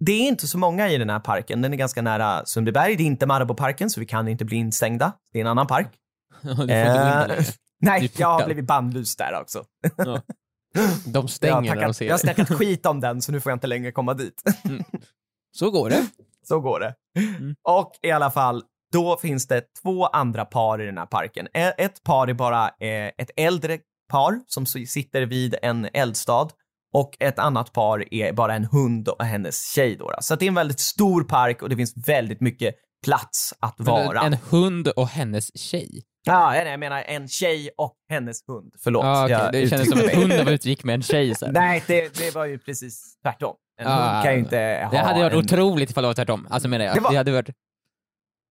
det 0.00 0.12
är 0.12 0.28
inte 0.28 0.46
så 0.46 0.58
många 0.58 0.88
i 0.88 0.98
den 0.98 1.10
här 1.10 1.20
parken. 1.20 1.62
Den 1.62 1.72
är 1.72 1.76
ganska 1.76 2.02
nära 2.02 2.46
Sundbyberg. 2.46 2.96
Det 2.96 3.02
är 3.02 3.06
inte 3.06 3.26
Marabouparken, 3.26 3.90
så 3.90 4.00
vi 4.00 4.06
kan 4.06 4.28
inte 4.28 4.44
bli 4.44 4.56
instängda. 4.56 5.12
Det 5.32 5.38
är 5.38 5.40
en 5.40 5.50
annan 5.50 5.66
park. 5.66 5.88
Eh, 6.70 7.44
nej, 7.80 8.10
jag 8.16 8.28
har 8.28 8.44
blivit 8.44 8.64
bannlyst 8.66 9.18
där 9.18 9.40
också. 9.40 9.64
Ja. 9.96 10.22
De 11.06 11.20
Jag 11.20 11.30
stänger 11.30 11.54
har, 11.54 11.62
när 11.62 11.74
de 11.74 11.80
tackat, 11.80 11.96
ser 11.96 12.06
jag 12.06 12.12
har 12.12 12.18
snackat 12.18 12.48
skit 12.48 12.86
om 12.86 13.00
den, 13.00 13.22
så 13.22 13.32
nu 13.32 13.40
får 13.40 13.50
jag 13.52 13.56
inte 13.56 13.66
längre 13.66 13.92
komma 13.92 14.14
dit. 14.14 14.42
Så 15.56 15.70
går 15.70 15.90
det. 15.90 16.06
Så 16.48 16.60
går 16.60 16.80
det. 16.80 16.94
Mm. 17.36 17.54
Och 17.68 17.92
i 18.02 18.10
alla 18.10 18.30
fall, 18.30 18.62
då 18.92 19.16
finns 19.16 19.46
det 19.46 19.62
två 19.82 20.06
andra 20.06 20.44
par 20.44 20.82
i 20.82 20.86
den 20.86 20.98
här 20.98 21.06
parken. 21.06 21.48
E- 21.54 21.74
Ett 21.78 22.02
par 22.02 22.28
är 22.28 22.34
bara 22.34 22.68
eh, 22.68 23.10
ett 23.18 23.30
äldre 23.36 23.78
par 24.10 24.40
som 24.46 24.66
sitter 24.66 25.22
vid 25.22 25.54
en 25.62 25.88
eldstad 25.92 26.48
och 26.94 27.16
ett 27.20 27.38
annat 27.38 27.72
par 27.72 28.14
är 28.14 28.32
bara 28.32 28.54
en 28.54 28.64
hund 28.64 29.08
och 29.08 29.24
hennes 29.24 29.72
tjej. 29.74 29.96
Då. 29.96 30.10
Så 30.20 30.34
det 30.36 30.44
är 30.44 30.48
en 30.48 30.54
väldigt 30.54 30.80
stor 30.80 31.24
park 31.24 31.62
och 31.62 31.68
det 31.68 31.76
finns 31.76 31.94
väldigt 32.06 32.40
mycket 32.40 32.74
plats 33.04 33.54
att 33.60 33.74
vara. 33.78 34.20
En 34.20 34.36
hund 34.50 34.88
och 34.88 35.08
hennes 35.08 35.58
tjej. 35.58 36.02
Ja, 36.26 36.50
nej, 36.50 36.70
jag 36.70 36.80
menar 36.80 37.02
en 37.02 37.28
tjej 37.28 37.70
och 37.78 37.94
hennes 38.10 38.36
hund. 38.48 38.72
Förlåt. 38.78 39.04
Okej. 39.04 39.30
jag 39.30 39.52
Det 39.52 39.68
kändes 39.68 39.90
som 39.90 39.98
att 39.98 40.14
hunden 40.14 40.44
var 40.44 40.52
ute 40.52 40.62
och 40.62 40.66
gick 40.66 40.84
med 40.84 40.94
en 40.94 41.02
tjej. 41.02 41.34
Så. 41.34 41.46
Nej, 41.50 41.82
det, 41.86 42.14
det 42.18 42.34
var 42.34 42.44
ju 42.44 42.58
precis 42.58 43.16
tvärtom. 43.22 43.54
En 43.80 43.86
Ah, 43.86 44.12
hund 44.12 44.24
kan 44.24 44.32
ju 44.32 44.38
inte 44.38 44.56
ha 44.84 44.90
Det 44.90 44.98
hade 44.98 45.20
varit 45.20 45.32
en... 45.32 45.38
otroligt 45.38 45.90
ifall 45.90 46.02
det 46.02 46.08
var 46.08 46.14
tvärtom. 46.14 46.46
Alltså 46.50 46.68
menar 46.68 46.84
jag. 46.84 46.94
Det 46.94 47.00
var- 47.00 47.14
hade 47.14 47.32
varit... 47.32 47.48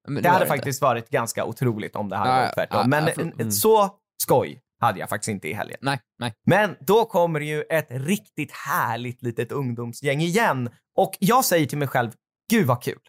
Men 0.07 0.15
Det 0.15 0.29
var 0.29 0.33
hade 0.33 0.45
inte. 0.45 0.55
faktiskt 0.57 0.81
varit 0.81 1.09
ganska 1.09 1.45
otroligt 1.45 1.95
om 1.95 2.09
det 2.09 2.15
hade 2.15 2.29
Ja, 2.29 2.35
varit 2.41 2.53
tvärtom. 2.53 2.79
ja, 2.81 2.87
Men 2.87 3.07
en- 3.07 3.33
mm. 3.39 3.51
så 3.51 3.89
skoj 4.23 4.61
hade 4.81 4.99
jag 4.99 5.09
faktiskt 5.09 5.29
inte 5.29 5.47
i 5.49 5.53
helgen. 5.53 5.77
Nej, 5.81 5.99
nej. 6.19 6.33
Men 6.45 6.75
då 6.79 7.05
kommer 7.05 7.39
ju 7.39 7.61
ett 7.61 7.87
riktigt 7.89 8.51
härligt 8.51 9.21
litet 9.21 9.51
ungdomsgäng 9.51 10.21
igen. 10.21 10.69
Och 10.97 11.11
jag 11.19 11.45
säger 11.45 11.65
till 11.65 11.77
mig 11.77 11.87
själv, 11.87 12.11
gud 12.51 12.67
vad 12.67 12.83
kul. 12.83 12.99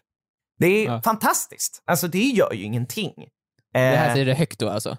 Det 0.59 0.67
är 0.67 0.85
Ja. 0.85 1.01
fantastiskt. 1.01 1.83
Alltså 1.85 2.07
det 2.07 2.23
gör 2.23 2.53
ju 2.53 2.63
ingenting. 2.63 3.13
Det 3.73 3.79
här 3.79 4.07
Eh, 4.07 4.13
säger 4.13 4.25
det 4.25 4.33
högt 4.33 4.59
då 4.59 4.69
alltså. 4.69 4.97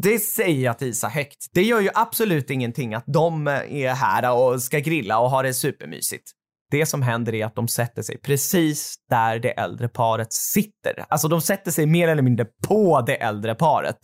det 0.00 0.18
säger 0.18 0.64
jag 0.64 0.78
till 0.78 0.88
Isa 0.88 1.08
högt. 1.08 1.46
Det 1.52 1.62
gör 1.62 1.80
ju 1.80 1.90
absolut 1.94 2.50
ingenting 2.50 2.94
att 2.94 3.04
de 3.06 3.48
eh, 3.48 3.54
är 3.74 3.94
här 3.94 4.32
och 4.34 4.62
ska 4.62 4.78
grilla 4.78 5.18
och 5.18 5.30
ha 5.30 5.42
det 5.42 5.54
supermysigt. 5.54 6.30
Det 6.70 6.86
som 6.86 7.02
händer 7.02 7.34
är 7.34 7.46
att 7.46 7.54
de 7.54 7.68
sätter 7.68 8.02
sig 8.02 8.18
precis 8.18 8.94
där 9.10 9.38
det 9.38 9.50
äldre 9.50 9.88
paret 9.88 10.32
sitter. 10.32 11.04
Alltså 11.08 11.28
de 11.28 11.40
sätter 11.40 11.70
sig 11.70 11.86
mer 11.86 12.08
eller 12.08 12.22
mindre 12.22 12.46
på 12.68 13.00
det 13.00 13.16
äldre 13.16 13.54
paret. 13.54 13.98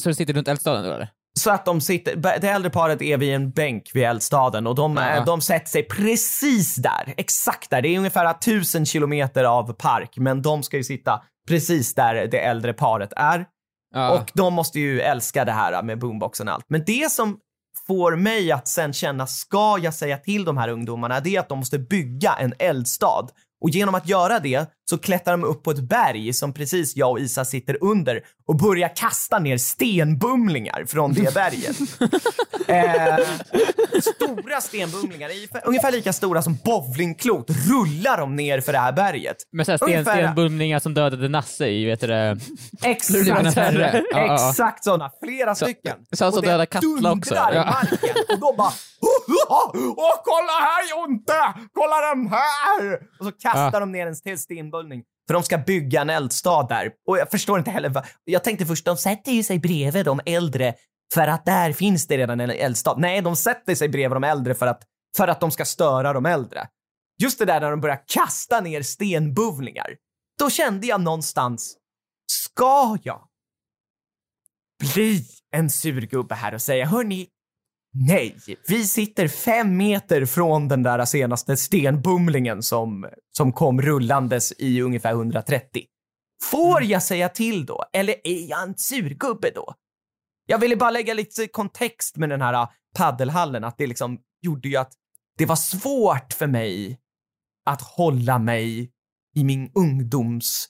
Så 0.00 0.08
du 0.08 0.14
sitter 0.14 0.32
runt 0.34 0.48
eldstaden 0.48 0.84
då 0.84 0.92
eller? 0.92 1.08
Så 1.40 1.50
att 1.50 1.64
de 1.64 1.80
sitter, 1.80 2.16
det 2.16 2.48
äldre 2.48 2.70
paret 2.70 3.02
är 3.02 3.16
vid 3.16 3.34
en 3.34 3.50
bänk 3.50 3.90
vid 3.94 4.02
eldstaden 4.04 4.66
och 4.66 4.74
de, 4.74 4.96
Ja. 4.96 5.10
eh, 5.16 5.24
de 5.24 5.40
sätter 5.40 5.66
sig 5.68 5.82
precis 5.82 6.76
där, 6.76 7.14
exakt 7.16 7.70
där. 7.70 7.82
Det 7.82 7.88
är 7.88 7.98
ungefär 7.98 8.32
tusen 8.32 8.86
kilometer 8.86 9.44
av 9.44 9.72
park, 9.72 10.14
men 10.16 10.42
de 10.42 10.62
ska 10.62 10.76
ju 10.76 10.84
sitta 10.84 11.22
precis 11.48 11.94
där 11.94 12.14
det 12.26 12.38
äldre 12.38 12.72
paret 12.72 13.12
är. 13.16 13.46
Ja. 13.94 14.10
Och 14.10 14.30
de 14.34 14.54
måste 14.54 14.80
ju 14.80 15.00
älska 15.00 15.44
det 15.44 15.52
här 15.52 15.82
med 15.82 15.98
boomboxen 15.98 16.48
och 16.48 16.54
allt. 16.54 16.64
Men 16.68 16.82
det 16.86 17.12
som 17.12 17.38
får 17.86 18.16
mig 18.16 18.52
att 18.52 18.68
sen 18.68 18.92
känna, 18.92 19.26
ska 19.26 19.78
jag 19.78 19.94
säga 19.94 20.16
till 20.18 20.44
de 20.44 20.56
här 20.56 20.68
ungdomarna, 20.68 21.20
det 21.20 21.36
är 21.36 21.40
att 21.40 21.48
de 21.48 21.58
måste 21.58 21.78
bygga 21.78 22.32
en 22.32 22.54
eldstad. 22.58 23.26
Och 23.62 23.70
genom 23.70 23.94
att 23.94 24.08
göra 24.08 24.38
det 24.40 24.70
så 24.90 24.98
klättrar 24.98 25.32
de 25.36 25.44
upp 25.44 25.62
på 25.62 25.70
ett 25.70 25.80
berg 25.88 26.32
som 26.32 26.52
precis 26.54 26.96
jag 26.96 27.10
och 27.10 27.20
Isa 27.20 27.44
sitter 27.44 27.78
under 27.84 28.20
och 28.46 28.56
börjar 28.56 28.96
kasta 28.96 29.38
ner 29.38 29.56
stenbumlingar 29.56 30.84
från 30.84 31.12
det 31.12 31.34
berget. 31.34 31.76
eh, 32.68 33.26
stora 34.00 34.60
stenbumlingar, 34.60 35.30
ungefär 35.64 35.92
lika 35.92 36.12
stora 36.12 36.42
som 36.42 36.56
bowlingklot, 36.64 37.46
rullar 37.50 38.18
de 38.18 38.36
ner 38.36 38.60
för 38.60 38.72
det 38.72 38.78
här 38.78 38.92
berget. 38.92 39.36
Med 39.52 39.66
såhär 39.66 39.76
sten, 39.76 39.88
Ungefär- 39.88 40.16
stenbumlingar 40.22 40.78
som 40.78 40.94
dödade 40.94 41.28
Nasse 41.28 41.66
i, 41.68 41.84
vet 41.84 42.00
du 42.00 42.06
det? 42.06 42.38
Exakt. 42.82 43.26
Ja, 43.32 43.42
ja, 43.72 44.02
ja. 44.12 44.50
exakt 44.50 44.84
sådana, 44.84 45.10
flera 45.24 45.54
stycken. 45.54 45.96
så 46.12 46.24
alltså 46.24 46.40
Och 46.40 46.44
det 46.46 46.50
döda 46.52 46.66
Katla 46.66 47.12
också, 47.12 47.34
dundrar 47.34 47.52
i 47.52 47.56
ja. 47.56 47.64
marken 47.90 48.16
och 48.28 48.38
då 48.40 48.54
bara 48.58 48.72
Åh, 49.48 50.14
kolla 50.24 50.52
här 50.52 50.90
Jonte! 50.90 51.32
Kolla 51.72 51.96
den 52.14 52.28
här! 52.28 52.94
Och 53.20 53.26
så 53.26 53.32
kastar 53.32 53.70
Ja. 53.72 53.80
de 53.80 53.92
ner 53.92 54.06
en 54.06 54.14
till 54.14 54.38
stenbullning. 54.72 55.02
För 55.26 55.34
de 55.34 55.42
ska 55.42 55.58
bygga 55.58 56.00
en 56.00 56.10
eldstad 56.10 56.66
där. 56.68 56.92
Och 57.06 57.18
jag 57.18 57.30
förstår 57.30 57.58
inte 57.58 57.70
heller 57.70 57.88
vad... 57.88 58.06
Jag 58.24 58.44
tänkte 58.44 58.66
först, 58.66 58.84
de 58.84 58.96
sätter 58.96 59.32
ju 59.32 59.42
sig 59.42 59.58
bredvid 59.58 60.04
de 60.04 60.20
äldre 60.26 60.74
för 61.14 61.28
att 61.28 61.44
där 61.44 61.72
finns 61.72 62.06
det 62.06 62.18
redan 62.18 62.40
en 62.40 62.50
eldstad. 62.50 62.96
Nej, 62.98 63.22
de 63.22 63.36
sätter 63.36 63.74
sig 63.74 63.88
bredvid 63.88 64.16
de 64.16 64.24
äldre 64.24 64.54
för 64.54 64.66
att, 64.66 64.82
för 65.16 65.28
att 65.28 65.40
de 65.40 65.50
ska 65.50 65.64
störa 65.64 66.12
de 66.12 66.26
äldre. 66.26 66.68
Just 67.22 67.38
det 67.38 67.44
där 67.44 67.60
när 67.60 67.70
de 67.70 67.80
börjar 67.80 68.02
kasta 68.06 68.60
ner 68.60 68.82
stenbuvlingar. 68.82 69.96
Då 70.38 70.50
kände 70.50 70.86
jag 70.86 71.00
någonstans, 71.00 71.76
ska 72.32 72.98
jag 73.02 73.28
bli 74.94 75.26
en 75.54 75.70
surgubbe 75.70 76.34
här 76.34 76.54
och 76.54 76.62
säga 76.62 76.86
hörni, 76.86 77.28
nej, 77.92 78.36
vi 78.68 78.84
sitter 78.84 79.28
fem 79.28 79.76
meter 79.76 80.26
från 80.26 80.68
den 80.68 80.82
där 80.82 81.04
senaste 81.04 81.56
stenbumlingen 81.56 82.62
som, 82.62 83.08
som 83.36 83.52
kom 83.52 83.82
rullandes 83.82 84.52
i 84.58 84.80
ungefär 84.80 85.12
130. 85.12 85.84
Får 86.50 86.82
jag 86.82 87.02
säga 87.02 87.28
till 87.28 87.66
då? 87.66 87.84
Eller 87.92 88.14
är 88.24 88.50
jag 88.50 88.62
en 88.62 88.74
surgubbe 88.76 89.50
då? 89.54 89.74
Jag 90.46 90.58
ville 90.58 90.76
bara 90.76 90.90
lägga 90.90 91.14
lite 91.14 91.48
kontext 91.48 92.16
med 92.16 92.28
den 92.28 92.42
här 92.42 92.54
äh, 92.54 92.68
paddelhallen, 92.96 93.64
att 93.64 93.78
det 93.78 93.86
liksom 93.86 94.18
gjorde 94.42 94.68
ju 94.68 94.76
att 94.76 94.92
det 95.38 95.46
var 95.46 95.56
svårt 95.56 96.32
för 96.32 96.46
mig 96.46 96.98
att 97.66 97.82
hålla 97.82 98.38
mig 98.38 98.90
i 99.34 99.44
min 99.44 99.70
ungdoms 99.74 100.68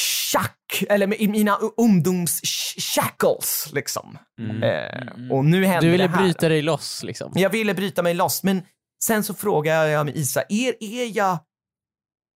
tjack, 0.00 0.84
eller 0.88 1.20
i 1.20 1.28
mina 1.28 1.58
u- 1.62 1.70
ungdoms 1.76 2.42
sh- 2.42 2.80
shackles 2.80 3.68
liksom. 3.72 4.18
Mm. 4.38 4.62
Eh, 4.62 5.32
och 5.32 5.44
nu 5.44 5.64
hände 5.64 5.86
Du 5.86 5.90
ville 5.90 6.04
det 6.04 6.10
här. 6.10 6.22
bryta 6.22 6.48
dig 6.48 6.62
loss 6.62 7.02
liksom. 7.02 7.32
Jag 7.34 7.50
ville 7.50 7.74
bryta 7.74 8.02
mig 8.02 8.14
loss, 8.14 8.42
men 8.42 8.62
sen 9.04 9.24
så 9.24 9.34
frågade 9.34 9.90
jag 9.90 10.06
med 10.06 10.16
Isa, 10.16 10.42
är, 10.48 10.74
är 10.82 11.16
jag 11.16 11.38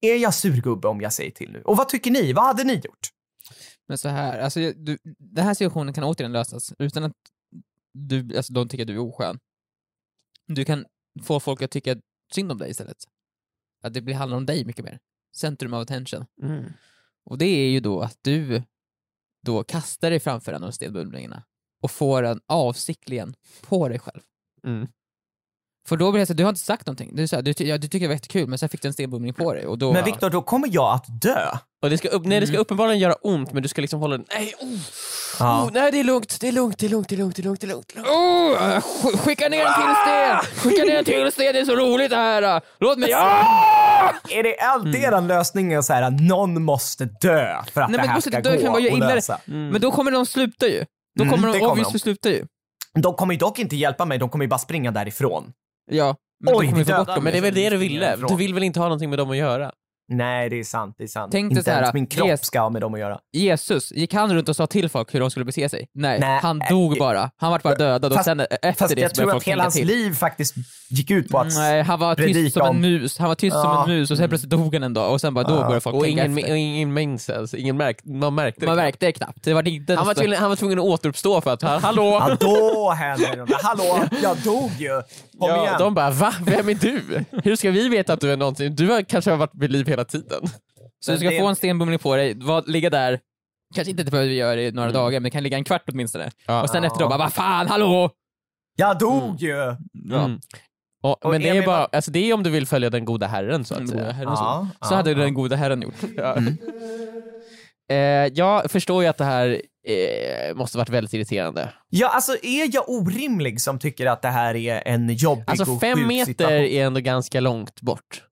är 0.00 0.16
jag 0.16 0.34
surgubbe 0.34 0.88
om 0.88 1.00
jag 1.00 1.12
säger 1.12 1.30
till 1.30 1.52
nu? 1.52 1.62
Och 1.62 1.76
vad 1.76 1.88
tycker 1.88 2.10
ni? 2.10 2.32
Vad 2.32 2.44
hade 2.44 2.64
ni 2.64 2.74
gjort? 2.74 3.08
Men 3.88 3.98
så 3.98 4.08
här, 4.08 4.38
alltså, 4.38 4.60
du, 4.60 4.98
den 5.18 5.44
här 5.44 5.54
situationen 5.54 5.94
kan 5.94 6.04
återigen 6.04 6.32
lösas 6.32 6.72
utan 6.78 7.04
att 7.04 7.12
du, 7.94 8.36
alltså, 8.36 8.52
de 8.52 8.68
tycker 8.68 8.84
att 8.84 8.88
du 8.88 8.94
är 8.94 8.98
oskön. 9.08 9.38
Du 10.46 10.64
kan 10.64 10.84
få 11.24 11.40
folk 11.40 11.62
att 11.62 11.70
tycka 11.70 11.96
synd 12.34 12.52
om 12.52 12.58
dig 12.58 12.70
istället. 12.70 12.96
att 13.82 13.94
det 13.94 14.00
blir 14.02 14.14
handlar 14.14 14.36
om 14.36 14.46
dig 14.46 14.64
mycket 14.64 14.84
mer. 14.84 14.98
Centrum 15.36 15.74
of 15.74 15.82
attention. 15.82 16.26
Mm. 16.42 16.64
Och 17.30 17.38
det 17.38 17.46
är 17.46 17.68
ju 17.70 17.80
då 17.80 18.00
att 18.00 18.18
du 18.22 18.62
då 19.46 19.64
kastar 19.64 20.10
dig 20.10 20.20
framför 20.20 20.52
en 20.52 20.64
av 20.64 20.70
stenbumlingarna 20.70 21.42
och 21.82 21.90
får 21.90 22.22
den 22.22 22.40
avsiktligen 22.48 23.34
på 23.68 23.88
dig 23.88 23.98
själv. 23.98 24.20
Mm. 24.66 24.88
För 25.88 25.96
då 25.96 26.12
blir 26.12 26.20
det 26.20 26.26
så 26.26 26.32
du 26.32 26.42
har 26.44 26.48
inte 26.50 26.60
sagt 26.60 26.86
någonting. 26.86 27.16
Du, 27.16 27.28
så 27.28 27.36
här, 27.36 27.42
du, 27.42 27.54
ja, 27.58 27.78
du 27.78 27.88
tycker 27.88 28.00
det 28.04 28.08
var 28.08 28.14
jättekul 28.14 28.48
men 28.48 28.58
sen 28.58 28.68
fick 28.68 28.82
du 28.82 28.88
en 28.88 28.94
stenbumling 28.94 29.34
på 29.34 29.54
dig 29.54 29.66
och 29.66 29.78
då... 29.78 29.92
Men 29.92 30.04
Viktor, 30.04 30.30
då 30.30 30.42
kommer 30.42 30.68
jag 30.72 30.94
att 30.94 31.20
dö. 31.22 31.48
Och 31.82 31.90
det 31.90 31.98
ska, 31.98 32.08
upp, 32.08 32.24
nej, 32.24 32.40
det 32.40 32.46
ska 32.46 32.56
uppenbarligen 32.58 32.98
göra 32.98 33.14
ont 33.14 33.52
men 33.52 33.62
du 33.62 33.68
ska 33.68 33.80
liksom 33.80 34.00
hålla 34.00 34.16
den, 34.16 34.26
nej, 34.34 34.54
oh, 34.60 34.78
Ja. 35.38 35.64
oh, 35.64 35.70
nej 35.72 35.92
det 35.92 36.00
är 36.00 36.04
lugnt, 36.04 36.40
det 36.40 36.48
är 36.48 36.52
lugnt, 36.52 36.78
det 36.78 36.86
är 36.86 36.90
lugnt, 36.90 37.08
det 37.08 37.14
är 37.14 37.16
lugnt, 37.16 37.36
det 37.36 37.42
är 37.42 37.44
lugnt, 37.44 37.60
det 37.60 37.66
är 37.66 37.68
lugnt. 37.68 37.88
Det 37.94 37.98
är 38.00 38.02
lugnt. 38.02 38.08
Oh, 38.08 39.12
sk- 39.12 39.16
skicka 39.18 39.48
ner 39.48 39.64
en 39.66 39.74
till 39.74 39.94
sten! 40.02 40.60
Skicka 40.62 40.84
ner 40.84 40.98
en 40.98 41.04
till 41.04 41.32
sten, 41.32 41.52
det 41.54 41.60
är 41.60 41.64
så 41.64 41.76
roligt 41.76 42.10
det 42.10 42.16
här! 42.16 42.60
Låt 42.80 42.98
mig... 42.98 43.12
Ah! 43.14 43.81
Är 44.30 44.42
det 44.42 44.58
alltid 44.58 44.94
eran 44.96 45.26
lösning 45.26 45.82
så 45.82 45.92
här 45.92 46.02
att 46.02 46.20
någon 46.20 46.62
måste 46.62 47.04
dö 47.04 47.62
för 47.72 47.80
att 47.80 47.90
Nej, 47.90 47.98
det 47.98 48.02
men 48.02 48.08
här 48.08 48.20
ska 48.20 48.40
dö, 48.40 48.56
gå 48.56 48.62
kan 48.62 48.72
bara 48.72 48.80
göra 48.82 49.08
det. 49.08 49.14
lösa? 49.14 49.38
Men 49.44 49.80
då 49.80 49.90
kommer 49.90 50.10
de 50.10 50.26
sluta 50.26 50.66
ju. 50.66 50.84
Då 51.18 51.22
Mm, 51.24 51.34
kommer 51.34 51.48
det 51.48 51.54
de 51.54 51.60
kommer 51.60 51.72
obviously 51.72 51.98
sluta 51.98 52.30
ju. 52.30 52.46
De 53.02 53.14
kommer 53.14 53.34
ju 53.34 53.38
dock 53.38 53.58
inte 53.58 53.76
hjälpa 53.76 54.04
mig, 54.04 54.18
de 54.18 54.28
kommer 54.28 54.44
ju 54.44 54.48
bara 54.48 54.58
springa 54.58 54.90
därifrån. 54.90 55.52
Ja, 55.90 56.16
men 56.44 56.54
Oj, 56.54 56.66
då 56.66 56.70
kommer 56.72 56.84
vi 56.84 56.92
få 56.92 56.98
bort 56.98 57.06
dem. 57.06 57.24
Men 57.24 57.32
det 57.32 57.38
är 57.38 57.42
väl 57.42 57.54
det 57.54 57.70
du 57.70 57.76
ville? 57.76 58.16
Du 58.28 58.36
vill 58.36 58.54
väl 58.54 58.62
inte 58.62 58.80
ha 58.80 58.86
någonting 58.86 59.10
med 59.10 59.18
dem 59.18 59.30
att 59.30 59.36
göra? 59.36 59.72
Nej, 60.12 60.50
det 60.50 60.58
är 60.58 60.64
sant. 60.64 60.94
Det 60.98 61.04
är 61.04 61.08
sant. 61.08 61.32
Tänk 61.32 61.50
inte 61.50 61.64
så 61.64 61.70
här, 61.70 61.78
ens 61.80 61.94
min 61.94 62.06
kropp 62.06 62.28
res- 62.28 62.44
ska 62.46 62.60
ha 62.60 62.70
med 62.70 62.80
dem 62.82 62.94
att 62.94 63.00
göra. 63.00 63.18
Jesus, 63.32 63.92
gick 63.92 64.14
han 64.14 64.34
runt 64.34 64.48
och 64.48 64.56
sa 64.56 64.66
till 64.66 64.88
folk 64.88 65.14
hur 65.14 65.20
de 65.20 65.30
skulle 65.30 65.44
bete 65.44 65.68
sig? 65.68 65.88
Nej, 65.94 66.20
Nej, 66.20 66.40
han 66.42 66.62
äh, 66.62 66.68
dog 66.68 66.98
bara. 66.98 67.30
Han 67.36 67.50
vart 67.50 67.62
bara 67.62 67.74
dödad 67.74 68.04
och 68.12 68.16
fast- 68.16 68.24
sen 68.24 68.40
efter 68.40 68.72
Fast 68.72 68.94
det 68.94 69.00
jag 69.00 69.14
tror 69.14 69.36
att 69.36 69.42
hela 69.44 69.62
hans 69.62 69.74
till. 69.74 69.86
liv 69.86 70.14
faktiskt 70.14 70.54
gick 70.90 71.10
ut 71.10 71.28
på 71.28 71.38
att... 71.38 71.54
Nej, 71.54 71.82
han 71.82 71.98
var 72.00 72.14
tyst 72.14 72.54
som 72.54 72.66
en 72.66 72.80
mus. 72.80 73.18
Han 73.18 73.28
var 73.28 73.34
tyst 73.34 73.52
som 73.56 73.62
Ja. 73.64 73.84
en 73.84 73.90
mus 73.90 74.10
och 74.10 74.16
sen 74.16 74.28
plötsligt 74.28 74.50
dog 74.50 74.74
han 74.74 74.82
en 74.82 74.94
dag 74.94 75.12
och 75.12 75.20
sen 75.20 75.34
bara 75.34 75.44
då 75.44 75.54
Ja. 75.54 75.60
började 75.60 75.80
folk 75.80 75.96
Och 75.96 76.02
tänka 76.02 76.24
ingen, 76.24 76.38
efter. 76.38 76.52
och 76.52 76.58
ingen 76.58 76.92
minns 76.94 77.30
ens, 77.30 77.54
ingen 77.54 77.76
märk, 77.76 78.04
man 78.04 78.34
märkte 78.34 78.60
det 78.60 78.66
Man 78.66 78.74
knappt. 78.76 78.84
märkte 78.86 79.06
det 79.06 79.12
knappt. 79.12 79.42
Det 79.44 79.54
var 79.54 79.68
inte 79.68 79.94
han, 79.94 80.06
var 80.06 80.14
tvungen, 80.14 80.38
han 80.38 80.48
var 80.48 80.56
tvungen 80.56 80.78
att 80.78 80.84
återuppstå 80.84 81.40
för 81.40 81.50
att, 81.52 81.62
hallå? 81.62 82.04
Ja, 82.04 82.36
då 82.40 82.94
det 83.18 83.36
något. 83.36 83.62
Hallå, 83.62 84.00
jag 84.22 84.36
dog 84.36 84.70
ju. 84.78 85.02
Kom 85.38 85.48
Ja, 85.50 85.62
igen. 85.62 85.74
de 85.78 85.94
bara 85.94 86.10
va? 86.10 86.34
Vem 86.46 86.68
är 86.68 86.74
du? 86.74 87.24
Hur 87.44 87.56
ska 87.56 87.70
vi 87.70 87.88
veta 87.88 88.12
att 88.12 88.20
du 88.20 88.32
är 88.32 88.36
någonting? 88.36 88.74
Du 88.74 88.90
har 88.90 89.02
kanske 89.02 89.30
har 89.30 89.38
varit 89.38 89.50
vid 89.54 89.72
liv 89.72 89.86
hela 89.86 90.01
tiden. 90.04 90.40
Så 91.04 91.12
du 91.12 91.18
ska 91.18 91.30
det- 91.30 91.38
få 91.38 91.46
en 91.46 91.56
stenbumling 91.56 91.98
på 91.98 92.16
dig, 92.16 92.34
vad, 92.36 92.68
ligga 92.68 92.90
där, 92.90 93.20
kanske 93.74 93.90
inte 93.90 94.04
behöver 94.04 94.28
vi 94.28 94.36
göra 94.36 94.56
det 94.56 94.62
i 94.62 94.72
några 94.72 94.92
dagar, 94.92 95.12
men 95.20 95.22
det 95.22 95.30
kan 95.30 95.42
ligga 95.42 95.56
en 95.56 95.64
kvart 95.64 95.82
åtminstone. 95.92 96.30
Ja. 96.46 96.62
och 96.62 96.70
sen 96.70 96.82
Ja. 96.82 96.86
efter 96.86 97.00
då 97.00 97.08
bara, 97.08 97.18
vad 97.18 97.32
fan, 97.32 97.66
hallå! 97.68 98.10
Jag 98.76 98.98
dog 98.98 99.40
ju. 99.40 99.56
Ja. 99.56 100.24
Mm. 100.24 100.40
Och, 101.02 101.24
Och 101.24 101.30
men 101.30 101.40
det 101.42 101.48
är 101.48 101.66
bara, 101.66 101.78
var- 101.80 101.88
alltså 101.92 102.10
det 102.10 102.18
är 102.30 102.34
om 102.34 102.42
du 102.42 102.50
vill 102.50 102.66
följa 102.66 102.90
den 102.90 103.04
goda 103.04 103.26
herren 103.26 103.64
så 103.64 103.74
att 103.74 103.78
Den 103.80 103.88
säga. 103.88 104.10
herren, 104.10 104.28
Ja, 104.28 104.68
så. 104.80 104.86
så 104.88 104.92
ja, 104.92 104.96
hade 104.96 105.10
ja. 105.10 105.18
den 105.18 105.34
goda 105.34 105.56
herren 105.56 105.82
gjort. 105.82 105.94
Ja. 106.16 106.36
Mm. 106.36 106.56
Eh, 107.90 107.96
jag 108.34 108.70
förstår 108.70 109.02
ju 109.02 109.08
att 109.08 109.18
det 109.18 109.24
här 109.24 109.62
eh, 109.88 110.54
måste 110.54 110.78
varit 110.78 110.88
väldigt 110.88 111.12
irriterande. 111.14 111.72
Ja, 111.88 112.08
alltså 112.08 112.32
är 112.42 112.74
jag 112.74 112.88
orimlig 112.88 113.60
som 113.60 113.78
tycker 113.78 114.06
att 114.06 114.22
det 114.22 114.28
här 114.28 114.54
är 114.56 114.82
en 114.86 115.08
jobbig 115.14 115.44
Alltså 115.46 115.72
och 115.72 115.80
fem 115.80 115.98
sjuk 115.98 116.06
meter 116.06 116.24
situation? 116.32 116.54
är 116.54 116.86
ändå 116.86 117.00
ganska 117.00 117.40
långt 117.40 117.80
bort. 117.80 118.22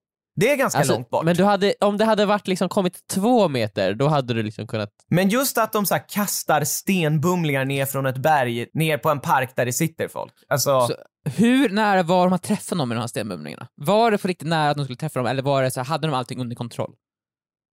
Det 0.40 0.52
är 0.52 0.56
ganska 0.56 0.78
Alltså, 0.78 0.94
långt 0.94 1.10
bort. 1.10 1.24
Men 1.24 1.36
du 1.36 1.44
hade, 1.44 1.74
om 1.80 1.96
det 1.96 2.04
hade 2.04 2.26
varit 2.26 2.48
liksom 2.48 2.68
kommit 2.68 2.98
två 3.10 3.48
meter, 3.48 3.94
då 3.94 4.08
hade 4.08 4.34
du 4.34 4.42
liksom 4.42 4.66
kunnat... 4.66 4.90
Men 5.10 5.28
just 5.28 5.58
att 5.58 5.72
de 5.72 5.86
så 5.86 5.98
kastar 6.08 6.64
stenbumlingar 6.64 7.64
ner 7.64 7.86
från 7.86 8.06
ett 8.06 8.18
berg, 8.18 8.66
ner 8.74 8.98
på 8.98 9.10
en 9.10 9.20
park 9.20 9.52
där 9.56 9.66
det 9.66 9.72
sitter 9.72 10.08
folk. 10.08 10.32
Alltså, 10.48 10.86
Så- 10.86 10.94
Hur 11.30 11.68
nära 11.68 12.02
var 12.02 12.24
de 12.26 12.32
att 12.32 12.42
träffa 12.42 12.74
någon 12.74 12.88
med 12.88 12.96
de 12.96 13.00
här 13.00 13.06
stenbumlingarna? 13.08 13.66
Var 13.76 14.10
det 14.10 14.18
på 14.18 14.28
riktigt 14.28 14.48
nära 14.48 14.70
att 14.70 14.76
de 14.76 14.84
skulle 14.84 14.96
träffa 14.96 15.18
dem, 15.18 15.26
eller 15.26 15.42
var 15.42 15.62
det 15.62 15.70
så 15.70 15.80
här, 15.80 15.84
hade 15.84 16.06
de 16.06 16.14
allting 16.14 16.40
under 16.40 16.56
kontroll? 16.56 16.90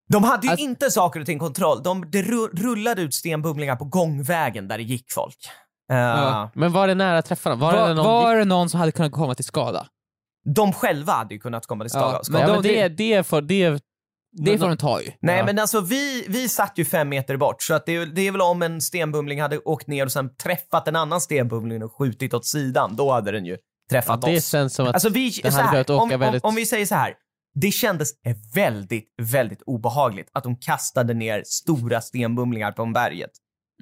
de 0.09 0.23
hade 0.23 0.47
ju 0.47 0.51
alltså- 0.51 0.63
inte 0.65 0.91
saker 0.91 1.19
och 1.19 1.25
ting 1.25 1.39
kontroll. 1.39 1.83
De, 1.83 2.05
ru- 2.05 2.49
rullade 2.63 3.01
ut 3.01 3.13
stenbumlingar 3.13 3.75
på 3.75 3.85
gångvägen 3.85 4.67
där 4.67 4.77
det 4.77 4.83
gick 4.83 5.05
folk. 5.13 5.37
Eh, 5.91 5.97
Ja. 5.97 6.51
Men 6.55 6.71
var 6.73 6.87
det 6.87 6.95
nära 6.95 7.17
att 7.17 7.25
träffa 7.25 7.49
dem? 7.49 7.59
Var, 7.59 7.73
Var, 7.73 7.87
det 7.87 7.93
någon... 7.93 8.05
var 8.05 8.35
det 8.35 8.45
någon 8.45 8.69
som 8.69 8.79
hade 8.79 8.91
kunnat 8.91 9.11
komma 9.11 9.35
till 9.35 9.45
skada? 9.45 9.87
De 10.55 10.73
själva 10.73 11.13
hade 11.13 11.33
ju 11.33 11.39
kunnat 11.39 11.65
komma 11.65 11.83
till 11.83 11.91
skada. 11.91 12.21
Ja, 12.31 12.39
ja, 12.39 12.47
de- 12.47 12.51
men 12.53 12.61
det, 12.61 12.87
det, 12.87 13.23
får, 13.27 13.41
det, 13.41 13.83
Det 14.31 14.57
får 14.57 14.67
de 14.67 14.77
ta 14.77 15.01
ju. 15.01 15.11
Nej 15.21 15.37
Ja. 15.37 15.45
men 15.45 15.59
alltså 15.59 15.81
vi, 15.81 16.25
vi 16.27 16.49
satt 16.49 16.73
ju 16.75 16.85
fem 16.85 17.09
meter 17.09 17.37
bort 17.37 17.61
så 17.63 17.73
att 17.73 17.85
det, 17.85 17.95
är- 17.95 18.05
det 18.05 18.21
är 18.27 18.31
väl 18.31 18.41
om 18.41 18.61
en 18.61 18.81
stenbumling 18.81 19.41
hade 19.41 19.57
åkt 19.59 19.87
ner 19.87 20.05
och 20.05 20.11
sen 20.11 20.35
träffat 20.35 20.87
en 20.87 20.95
annan 20.95 21.21
stenbumling 21.21 21.83
och 21.83 21.93
skjutit 21.97 22.33
åt 22.33 22.45
sidan, 22.45 22.95
då 22.95 23.11
hade 23.11 23.31
den 23.31 23.45
ju 23.45 23.51
ja, 23.51 23.57
träffat 23.91 24.21
det 24.21 24.37
oss. 24.37 24.47
känns 24.49 24.73
som 24.75 24.87
att... 24.87 24.93
Alltså 24.93 25.09
vi, 25.09 25.29
den 25.43 25.53
hade 25.53 25.71
behövt 25.71 25.89
åka 25.89 26.01
om, 26.03 26.09
väldigt- 26.19 26.43
om, 26.43 26.49
om 26.49 26.55
vi 26.55 26.65
säger 26.65 26.85
så 26.85 26.95
här. 26.95 27.13
Det 27.61 27.71
kändes 27.71 28.09
väldigt, 28.55 29.07
väldigt 29.21 29.61
obehagligt 29.65 30.29
att 30.33 30.43
de 30.43 30.55
kastade 30.55 31.13
ner 31.13 31.43
stora 31.45 32.01
stenbumlingar 32.01 32.71
på 32.71 32.85
berget. 32.85 33.31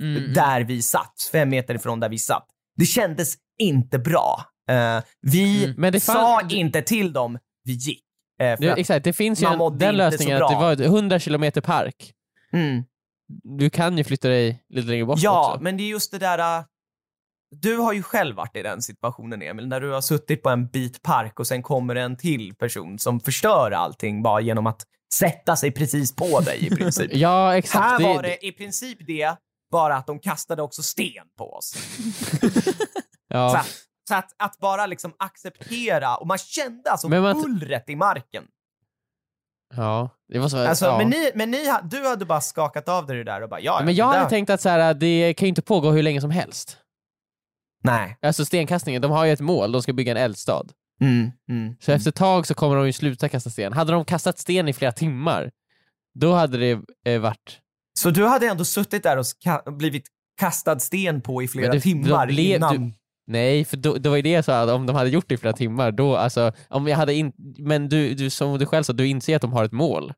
Mm. 0.02 0.34
Där 0.34 0.62
vi 0.64 0.82
satt, 0.82 1.14
fem 1.32 1.50
meter 1.50 1.76
ifrån 1.76 2.00
där 2.00 2.10
vi 2.10 2.18
satt. 2.18 2.48
Det 2.78 2.86
kändes 2.86 3.34
inte 3.60 4.00
bra. 4.00 4.46
Eh, 4.70 5.04
vi 5.22 5.64
Mm. 5.64 5.76
Men 5.78 5.94
det 5.94 6.00
sa 6.00 6.42
inte 6.50 6.82
till 6.82 7.14
dem, 7.14 7.38
vi 7.64 7.72
gick. 7.74 8.02
Eh, 8.42 8.56
det, 8.60 8.70
att, 8.72 8.78
exakt, 8.78 9.04
det 9.04 9.14
finns 9.14 9.42
ju 9.44 9.48
en, 9.48 9.78
den 9.78 9.98
lösningen 9.98 10.40
så 10.40 10.46
att 10.46 10.52
det 10.52 10.58
var 10.58 10.74
ett 10.74 10.80
100 10.80 11.20
kilometer 11.20 11.62
park. 11.62 12.14
mm. 12.54 12.84
Du 13.44 13.70
kan 13.70 13.98
ju 13.98 14.04
flytta 14.04 14.28
dig 14.28 14.64
lite 14.70 14.88
längre 14.88 15.06
bort 15.06 15.20
Ja, 15.22 15.50
också. 15.52 15.64
men 15.64 15.78
det 15.78 15.84
är 15.84 15.88
just 15.88 16.12
det 16.12 16.18
där... 16.20 16.58
äh, 16.60 16.64
Du 17.62 17.78
har 17.78 17.94
ju 17.94 18.04
själv 18.04 18.36
varit 18.36 18.56
i 18.56 18.62
den 18.64 18.82
situationen, 18.82 19.42
Emil, 19.42 19.68
när 19.68 19.82
du 19.82 19.92
har 19.92 20.02
suttit 20.02 20.44
på 20.44 20.50
en 20.50 20.68
bit 20.68 21.02
park 21.02 21.40
och 21.40 21.48
sen 21.48 21.64
kommer 21.64 21.96
en 21.96 22.18
till 22.18 22.56
person 22.56 23.00
som 23.00 23.20
förstör 23.20 23.72
allting 23.72 24.24
bara 24.24 24.42
genom 24.42 24.68
att 24.68 24.82
sätta 25.14 25.56
sig 25.56 25.72
precis 25.72 26.16
på 26.16 26.40
dig 26.40 26.66
i 26.66 26.70
princip. 26.70 27.12
Ja, 27.16 27.58
exakt. 27.58 27.84
Här 28.02 28.16
var 28.16 28.24
det 28.24 28.46
i 28.46 28.52
princip 28.52 28.98
det, 29.08 29.36
bara 29.72 29.96
att 29.96 30.08
de 30.08 30.20
kastade 30.20 30.62
också 30.62 30.84
sten 30.84 31.26
på 31.38 31.54
oss. 31.54 31.66
Så, 32.42 32.48
ja. 33.28 33.58
att, 33.58 33.68
så 34.08 34.16
att, 34.16 34.32
att 34.38 34.58
bara 34.60 34.86
liksom 34.86 35.14
acceptera, 35.20 36.16
och 36.18 36.28
man 36.28 36.38
kände 36.38 36.92
alltså 36.92 37.10
Men 37.10 37.22
man- 37.22 37.42
bullret 37.42 37.90
i 37.90 37.96
marken. 37.96 38.44
ja, 39.76 40.10
det 40.34 40.40
var 40.40 40.50
så... 40.50 40.68
Alltså, 40.68 40.86
ja. 40.86 40.98
Men, 40.98 41.10
ni, 41.10 41.32
men 41.36 41.52
ni, 41.52 41.66
du 41.84 42.08
hade 42.08 42.26
bara 42.26 42.42
skakat 42.42 42.90
av 42.90 43.06
dig 43.06 43.18
det 43.18 43.24
där 43.24 43.42
och 43.42 43.50
bara 43.50 43.60
ja, 43.60 43.82
Men 43.86 43.96
jag 43.96 44.06
hade 44.06 44.20
där- 44.20 44.30
tänkt 44.30 44.50
att 44.50 44.62
så 44.62 44.70
här, 44.70 44.94
det 44.94 45.34
kan 45.34 45.46
ju 45.46 45.50
inte 45.50 45.62
pågå 45.62 45.92
hur 45.92 46.04
länge 46.04 46.22
som 46.22 46.32
helst. 46.32 46.78
Nej. 47.84 48.18
Alltså 48.22 48.46
stenkastningen, 48.46 49.02
de 49.02 49.12
har 49.12 49.26
ju 49.26 49.32
ett 49.32 49.40
mål, 49.40 49.72
de 49.72 49.82
ska 49.82 49.94
bygga 49.94 50.12
en 50.12 50.18
eldstad. 50.18 50.64
Mm, 51.02 51.32
mm. 51.50 51.76
Så 51.80 51.92
efter 51.92 52.10
ett 52.10 52.16
tag 52.16 52.48
så 52.48 52.54
kommer 52.54 52.76
de 52.76 52.86
ju 52.86 52.94
sluta 52.94 53.30
kasta 53.30 53.50
sten. 53.50 53.74
Hade 53.74 53.92
de 53.92 54.06
kastat 54.06 54.40
sten 54.40 54.68
i 54.68 54.74
flera 54.74 54.92
timmar, 54.92 55.52
då 56.20 56.34
hade 56.34 56.58
det 56.58 56.82
eh, 57.06 57.22
varit... 57.22 57.60
Så 58.00 58.10
du 58.10 58.28
hade 58.28 58.48
ändå 58.48 58.66
suttit 58.66 59.04
där 59.04 59.18
och 59.18 59.74
blivit 59.74 60.08
kastad 60.40 60.80
sten 60.80 61.22
på 61.22 61.44
i 61.44 61.48
flera 61.48 61.68
Men 61.68 61.76
det- 61.78 61.82
timmar 61.82 62.28
de 62.28 62.34
blev- 62.34 62.56
innan? 62.56 62.76
du- 62.76 62.94
Nej, 63.28 63.66
för 63.66 63.78
då, 63.78 63.94
det 63.94 64.10
var 64.10 64.16
ju 64.16 64.22
det 64.22 64.30
jag 64.32 64.46
sa, 64.46 64.62
att 64.62 64.70
om 64.70 64.86
de 64.86 64.96
hade 64.96 65.10
gjort 65.10 65.26
det 65.30 65.36
i 65.36 65.38
flera 65.38 65.54
timmar, 65.54 65.92
då 65.92 66.16
alltså, 66.16 66.52
om 66.70 66.88
jag 66.88 66.98
hade 66.98 67.14
in, 67.14 67.32
men 67.58 67.90
du, 67.90 68.14
du 68.14 68.30
som 68.30 68.58
du 68.60 68.66
själv 68.66 68.84
sa, 68.84 68.94
du 68.94 69.08
inser 69.08 69.36
att 69.36 69.42
de 69.42 69.54
har 69.54 69.64
ett 69.66 69.72
mål. 69.72 70.14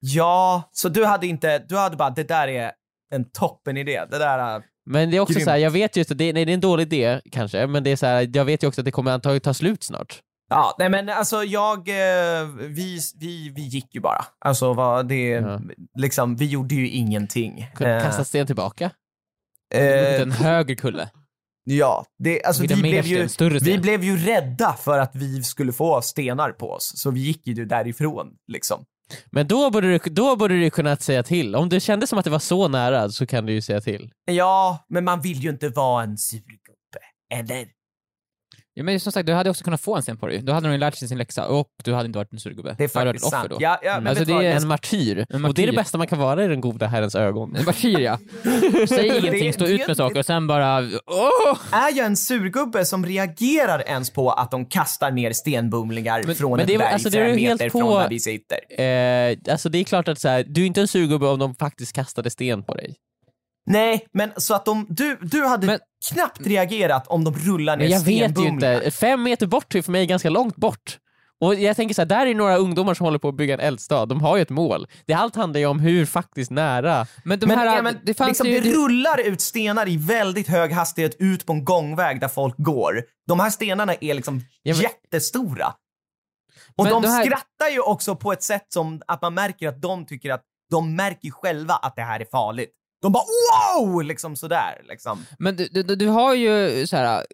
Ja, 0.00 0.68
så 0.72 0.88
du 0.88 1.04
hade 1.04 1.26
inte, 1.26 1.58
du 1.58 1.76
hade 1.76 1.96
bara, 1.96 2.10
det 2.10 2.28
där 2.28 2.48
är 2.48 2.72
en 3.14 3.30
toppen 3.30 3.76
idé. 3.76 4.04
Det 4.10 4.18
där, 4.18 4.56
äh, 4.56 4.62
Men 4.86 5.10
det 5.10 5.16
är 5.16 5.20
också 5.20 5.32
Grymt. 5.34 5.44
så 5.44 5.50
här, 5.50 5.56
jag 5.58 5.70
vet 5.70 5.96
just 5.96 6.10
att 6.10 6.18
det, 6.18 6.32
nej, 6.32 6.44
det 6.44 6.52
är 6.52 6.54
en 6.54 6.60
dålig 6.60 6.82
idé 6.92 7.20
kanske, 7.32 7.66
men 7.66 7.84
det 7.84 7.90
är 7.90 7.96
så 7.96 8.06
här, 8.06 8.30
jag 8.34 8.44
vet 8.44 8.62
ju 8.62 8.66
också 8.66 8.80
att 8.80 8.84
det 8.84 8.90
kommer 8.90 9.10
antagligen 9.12 9.40
ta 9.40 9.54
slut 9.54 9.82
snart. 9.82 10.20
ja, 10.50 10.76
nej 10.78 10.88
men 10.90 11.08
alltså 11.08 11.44
jag, 11.44 11.78
eh, 11.88 12.46
vi, 12.56 12.98
vi, 13.20 13.52
vi 13.56 13.62
gick 13.62 13.94
ju 13.94 14.00
bara. 14.00 14.24
Alltså 14.38 14.72
vad 14.72 15.08
det, 15.08 15.28
Ja. 15.28 15.60
liksom, 15.98 16.36
vi 16.36 16.46
gjorde 16.46 16.74
ju 16.74 16.88
ingenting. 16.88 17.66
Kunde 17.74 17.94
Eh, 17.96 18.02
Kasta 18.02 18.24
sten 18.24 18.46
tillbaka. 18.46 18.90
eh, 19.74 20.20
En 20.22 20.32
högre 20.32 20.74
kulle. 20.74 21.08
Ja, 21.68 22.04
det, 22.18 22.44
alltså 22.44 22.62
vi 22.62 22.76
blev, 22.76 23.06
ju, 23.06 23.28
sten, 23.28 23.58
vi 23.62 23.78
blev 23.78 24.04
ju 24.04 24.16
rädda 24.16 24.72
för 24.72 24.98
att 24.98 25.14
vi 25.14 25.42
skulle 25.42 25.72
få 25.72 26.02
stenar 26.02 26.52
på 26.52 26.70
oss, 26.70 26.92
så 26.96 27.10
vi 27.10 27.20
gick 27.20 27.46
ju 27.46 27.64
därifrån 27.64 28.26
liksom. 28.52 28.84
Men 29.30 29.46
då 29.46 29.70
borde, 29.70 29.92
du, 29.92 29.98
då 30.10 30.36
borde 30.36 30.60
du 30.60 30.70
kunnat 30.70 31.02
säga 31.02 31.22
till. 31.22 31.56
Om 31.56 31.68
det 31.68 31.80
kändes 31.80 32.10
som 32.10 32.18
att 32.18 32.24
det 32.24 32.30
var 32.30 32.38
så 32.38 32.68
nära 32.68 33.08
så 33.08 33.26
kan 33.26 33.46
du 33.46 33.52
ju 33.52 33.62
säga 33.62 33.80
till. 33.80 34.12
Ja, 34.24 34.84
men 34.88 35.04
man 35.04 35.20
vill 35.20 35.38
ju 35.38 35.50
inte 35.50 35.68
vara 35.68 36.02
en 36.02 36.18
surgubbe, 36.18 37.00
eller? 37.34 37.75
Ja, 38.78 38.82
men 38.84 39.00
som 39.00 39.12
sagt, 39.12 39.26
du 39.26 39.32
hade 39.32 39.50
också 39.50 39.64
kunnat 39.64 39.80
få 39.80 39.96
en 39.96 40.02
sten 40.02 40.16
på 40.16 40.26
dig. 40.26 40.42
Då 40.42 40.52
hade 40.52 40.66
de 40.68 40.72
ju 40.72 40.78
lärt 40.78 40.94
sig 40.94 41.08
sin 41.08 41.18
läxa 41.18 41.46
och 41.46 41.68
du 41.84 41.94
hade 41.94 42.06
inte 42.06 42.18
varit 42.18 42.32
en 42.32 42.38
surgubbe. 42.40 42.74
Det 42.78 42.84
är 42.84 42.88
du 42.88 42.88
faktiskt 42.88 42.94
varit 43.04 43.16
ett 43.16 43.22
sant. 43.22 43.50
då. 43.50 43.56
Ja, 43.60 43.78
ja, 43.82 43.94
men 44.00 44.06
Alltså 44.06 44.24
det 44.24 44.32
du 44.32 44.38
är 44.38 44.42
Jag 44.42 44.56
en 44.62 44.68
martyr. 44.68 45.26
En 45.28 45.44
Och 45.44 45.54
det 45.54 45.62
är 45.62 45.66
det 45.66 45.72
bästa 45.72 45.98
man 45.98 46.06
kan 46.06 46.18
vara 46.18 46.44
i 46.44 46.48
den 46.48 46.60
goda 46.60 46.86
herrens 46.86 47.14
ögon. 47.14 47.56
En 47.56 47.64
martyr 47.64 47.98
ja. 47.98 48.18
Säg 48.88 49.18
ingenting, 49.18 49.52
stå 49.52 49.66
ut 49.66 49.86
med 49.86 49.96
saker 49.96 50.18
och 50.18 50.26
sen 50.26 50.46
bara 50.46 50.78
åh! 51.06 51.58
är 51.72 51.96
jag 51.96 52.06
en 52.06 52.16
surgubbe 52.16 52.84
som 52.84 53.06
reagerar 53.06 53.82
ens 53.88 54.10
på 54.10 54.30
att 54.30 54.50
de 54.50 54.66
kastar 54.66 55.10
ner 55.10 55.32
stenbumlingar 55.32 56.22
Men- 56.26 56.34
från 56.34 56.50
men 56.50 56.60
ett 56.60 56.66
det 56.66 56.78
berg 56.78 56.88
alltså, 56.92 57.10
det 57.10 57.18
är 57.18 57.26
fem 57.26 57.36
meter 57.36 57.70
på- 57.70 57.78
från 57.78 58.00
där 58.00 58.08
vi 58.08 58.20
sitter? 58.20 58.58
Eh, 58.80 59.36
alltså 59.52 59.68
det 59.68 59.78
är 59.78 59.84
klart 59.84 60.08
att 60.08 60.20
så 60.20 60.28
här, 60.28 60.44
du 60.48 60.62
är 60.62 60.66
inte 60.66 60.80
en 60.80 60.88
surgubbe 60.88 61.26
om 61.26 61.38
de 61.38 61.54
faktiskt 61.54 61.92
kastade 61.92 62.30
sten 62.30 62.62
på 62.64 62.74
dig. 62.74 62.96
Nej, 63.70 64.06
men 64.12 64.30
så 64.36 64.54
att 64.54 64.64
de, 64.64 64.86
du, 64.88 65.18
du 65.22 65.44
hade 65.46 65.66
Men- 65.66 65.78
knappt 66.12 66.46
reagerat 66.46 67.06
om 67.08 67.24
de 67.24 67.34
rullar 67.34 67.76
ner 67.76 67.84
Men 67.84 67.92
jag 67.92 68.00
vet 68.00 68.38
ju 68.38 68.46
inte. 68.48 68.90
Fem 68.90 69.22
meter 69.22 69.46
bort 69.46 69.74
är 69.74 69.82
för 69.82 69.92
mig 69.92 70.06
ganska 70.06 70.30
långt 70.30 70.56
bort. 70.56 70.98
Och 71.40 71.54
jag 71.54 71.76
tänker 71.76 71.94
så 71.94 72.00
här, 72.02 72.06
där 72.06 72.26
är 72.26 72.34
några 72.34 72.56
ungdomar 72.56 72.94
som 72.94 73.04
håller 73.04 73.18
på 73.18 73.28
att 73.28 73.36
bygga 73.36 73.54
en 73.54 73.60
eldstad, 73.60 74.06
de 74.06 74.20
har 74.20 74.36
ju 74.36 74.42
ett 74.42 74.50
mål. 74.50 74.86
Det 75.06 75.14
allt 75.14 75.36
handlar 75.36 75.60
ju 75.60 75.66
om 75.66 75.80
hur 75.80 76.06
faktiskt 76.06 76.50
nära 76.50 77.06
Men 77.24 77.38
de 77.38 77.46
Men, 77.46 77.58
här, 77.58 77.76
ja, 77.76 77.82
men 77.82 77.98
det 78.02 78.14
fanns 78.14 78.28
liksom, 78.28 78.46
ju... 78.48 78.60
det 78.60 78.70
rullar 78.72 79.20
ut 79.20 79.40
stenar 79.40 79.88
i 79.88 79.96
väldigt 79.96 80.48
hög 80.48 80.72
hastighet 80.72 81.16
ut 81.18 81.46
på 81.46 81.52
en 81.52 81.64
gångväg 81.64 82.20
där 82.20 82.28
folk 82.28 82.54
går. 82.58 83.02
De 83.26 83.40
här 83.40 83.50
stenarna 83.50 83.94
är 84.00 84.14
liksom 84.14 84.40
Ja, 84.62 84.74
men- 84.74 84.82
jättestora. 84.82 85.66
Och 86.76 86.84
Men 86.84 86.92
de 86.92 87.02
det 87.02 87.08
här- 87.08 87.24
skrattar 87.24 87.68
ju 87.72 87.80
också 87.80 88.16
på 88.16 88.32
ett 88.32 88.42
sätt 88.42 88.66
som 88.68 89.02
att 89.06 89.22
man 89.22 89.34
märker 89.34 89.68
att 89.68 89.82
de 89.82 90.06
tycker 90.06 90.32
att 90.32 90.42
de 90.70 90.96
märker 90.96 91.30
själva 91.30 91.74
att 91.74 91.96
det 91.96 92.02
här 92.02 92.20
är 92.20 92.26
farligt. 92.32 92.72
De 93.02 93.12
bara 93.12 93.22
wow! 93.78 94.02
Liksom 94.02 94.36
sådär 94.36 94.82
liksom. 94.88 95.26
Men 95.38 95.56
du, 95.56 95.68
du, 95.68 95.82
du 95.82 96.06
har 96.08 96.34
ju 96.34 96.86
så 96.86 96.96
här, 96.96 97.26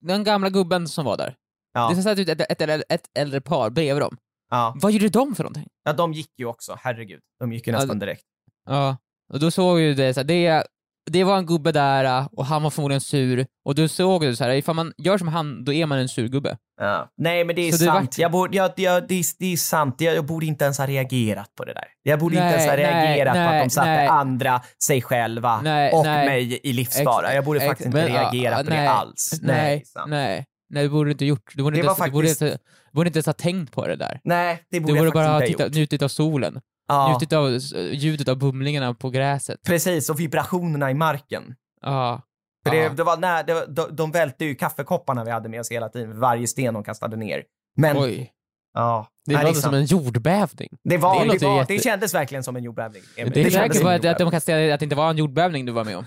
den 0.00 0.24
gamla 0.24 0.50
gubben 0.50 0.88
som 0.88 1.04
var 1.04 1.16
där. 1.16 1.34
Ja, 1.72 1.92
Det 1.96 2.02
satt 2.02 2.18
ut 2.18 2.28
ett, 2.28 2.40
ett, 2.40 2.60
ett, 2.60 2.82
ett 2.88 3.10
äldre 3.18 3.40
par 3.40 3.70
bredvid 3.70 4.02
dem. 4.02 4.16
ja. 4.50 4.76
Vad 4.80 4.92
gjorde 4.92 5.08
de 5.08 5.34
för 5.34 5.42
någonting? 5.44 5.68
ja, 5.84 5.92
de 5.92 6.12
gick 6.12 6.30
ju 6.38 6.46
också, 6.46 6.78
herregud. 6.80 7.20
De 7.40 7.52
gick 7.52 7.66
ju 7.66 7.72
Ja, 7.72 7.78
nästan 7.78 7.98
direkt. 7.98 8.24
Ja, 8.66 8.96
och 9.32 9.40
då 9.40 9.50
såg 9.50 9.80
ju 9.80 9.94
det 9.94 10.14
så 10.14 10.20
här, 10.20 10.24
det, 10.24 10.64
det 11.10 11.24
var 11.24 11.38
en 11.38 11.46
gubbe 11.46 11.72
där 11.72 12.04
äh, 12.04 12.26
och 12.32 12.46
han 12.46 12.62
var 12.62 12.70
förmodligen 12.70 13.00
sur, 13.00 13.46
och 13.64 13.74
du 13.74 13.88
såg 13.88 14.24
ju 14.24 14.36
så 14.36 14.44
här, 14.44 14.50
ifall 14.50 14.74
man 14.74 14.92
gör 14.98 15.18
som 15.18 15.28
han, 15.28 15.64
då 15.64 15.72
är 15.72 15.86
man 15.86 15.98
en 15.98 16.08
sur 16.08 16.28
gubbe. 16.28 16.56
Ja. 16.80 17.08
Nej 17.16 17.44
men 17.44 17.56
det 17.56 17.62
är 17.68 17.72
Så 17.72 17.78
det 17.78 17.84
sant. 17.84 18.04
vart- 18.06 18.18
Jag 18.18 18.30
borde, 18.32 18.56
jag, 18.56 18.70
jag, 18.76 19.08
det, 19.08 19.14
är, 19.18 19.24
det 19.38 19.52
är 19.52 19.56
sant. 19.56 20.00
Jag, 20.00 20.14
jag 20.16 20.26
borde 20.26 20.46
inte 20.46 20.64
ens 20.64 20.78
ha 20.78 20.86
reagerat 20.86 21.54
på 21.56 21.64
det 21.64 21.72
där. 21.74 21.84
Jag 22.02 22.18
borde 22.18 22.34
inte 22.34 22.44
Nej, 22.44 22.54
ens 22.54 22.70
ha 22.70 22.76
nej, 22.76 22.84
reagerat 22.84 23.34
på 23.34 23.40
att 23.40 23.50
nej, 23.50 23.64
de 23.64 23.70
satte 23.70 23.88
nej. 23.88 24.06
andra, 24.06 24.60
sig 24.84 25.02
själva 25.02 25.60
Nej, 25.62 25.92
och 25.92 26.04
nej. 26.04 26.26
mig 26.26 26.60
i 26.62 26.72
livsfara. 26.72 27.34
Jag 27.34 27.44
borde 27.44 27.58
ex- 27.60 27.66
faktiskt 27.68 27.86
inte 27.86 27.98
men, 27.98 28.12
ja, 28.14 28.20
reagera 28.20 28.56
på 28.64 28.70
nej, 28.70 28.78
det 28.82 28.90
alls. 28.90 29.30
Nej, 29.42 29.84
nej, 30.06 30.44
nej, 30.70 30.82
det 30.82 30.88
borde 30.88 31.08
du 31.08 31.12
inte 31.12 31.24
gjort. 31.24 31.52
Du 31.54 31.62
borde 31.62 31.76
Det 31.76 31.78
inte, 31.78 31.88
var 31.88 31.94
ens- 31.96 32.04
du 32.06 32.12
borde 32.12 32.28
faktiskt- 32.28 32.42
inte, 32.42 32.58
du 32.92 32.96
borde 32.96 33.08
inte 33.08 33.16
ens 33.16 33.26
ha 33.26 33.32
tänkt 33.32 33.72
på 33.72 33.86
det 33.86 33.96
där. 33.96 34.20
Nej, 34.24 34.62
det 34.70 34.80
borde 34.80 34.92
Du 34.92 34.96
borde 34.98 35.06
jag 35.06 35.12
bara 35.14 35.26
ha 35.26 35.32
faktiskt 35.38 35.50
inte 35.52 35.64
tittat, 35.64 35.76
njutit 35.76 36.02
av 36.02 36.08
solen, 36.08 36.60
Ja, 36.88 37.08
njutit 37.12 37.32
av 37.32 37.58
ljudet 37.92 38.28
av 38.28 38.38
bumlingarna 38.38 38.94
på 38.94 39.10
gräset. 39.10 39.60
precis, 39.66 40.10
och 40.10 40.20
vibrationerna 40.20 40.90
i 40.90 40.94
marken. 40.94 41.54
Ja. 41.82 42.22
För 42.66 42.74
det, 42.74 42.88
det 42.88 43.04
var 43.04 43.16
när, 43.16 43.44
det, 43.44 43.66
de, 43.66 43.96
de 43.96 44.10
välte 44.10 44.44
ju 44.44 44.54
kaffekopparna 44.54 45.24
vi 45.24 45.30
hade 45.30 45.48
med 45.48 45.60
oss 45.60 45.70
hela 45.70 45.88
tiden, 45.88 46.20
varje 46.20 46.46
sten 46.46 46.74
de 46.74 46.84
kastade 46.84 47.16
ner. 47.16 47.44
Men, 47.76 47.96
Oj. 47.96 48.32
ja. 48.74 49.08
Det 49.26 49.42
låter 49.42 49.60
som 49.60 49.74
en 49.74 49.84
jordbävning. 49.84 50.68
det, 50.84 50.96
var, 50.96 51.24
Det 51.26 51.38
det, 51.38 51.46
var, 51.46 51.56
jätte- 51.58 51.72
det 51.72 51.78
kändes 51.82 52.14
verkligen 52.14 52.44
som 52.44 52.56
en 52.56 52.62
jordbävning. 52.64 53.02
Emil. 53.16 53.32
Det 53.32 53.42
Det 53.44 53.50
säkert 53.50 53.84
att, 53.84 54.04
att 54.04 54.18
de 54.18 54.30
kan 54.30 54.40
säga 54.40 54.74
att 54.74 54.80
det 54.80 54.84
inte 54.84 54.96
var 54.96 55.10
en 55.10 55.16
jordbävning 55.16 55.66
du 55.66 55.72
var 55.72 55.84
med 55.84 55.96
om. 55.96 56.04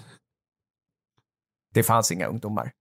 Det 1.74 1.84
fanns 1.84 2.12
inga 2.12 2.26
ungdomar. 2.28 2.72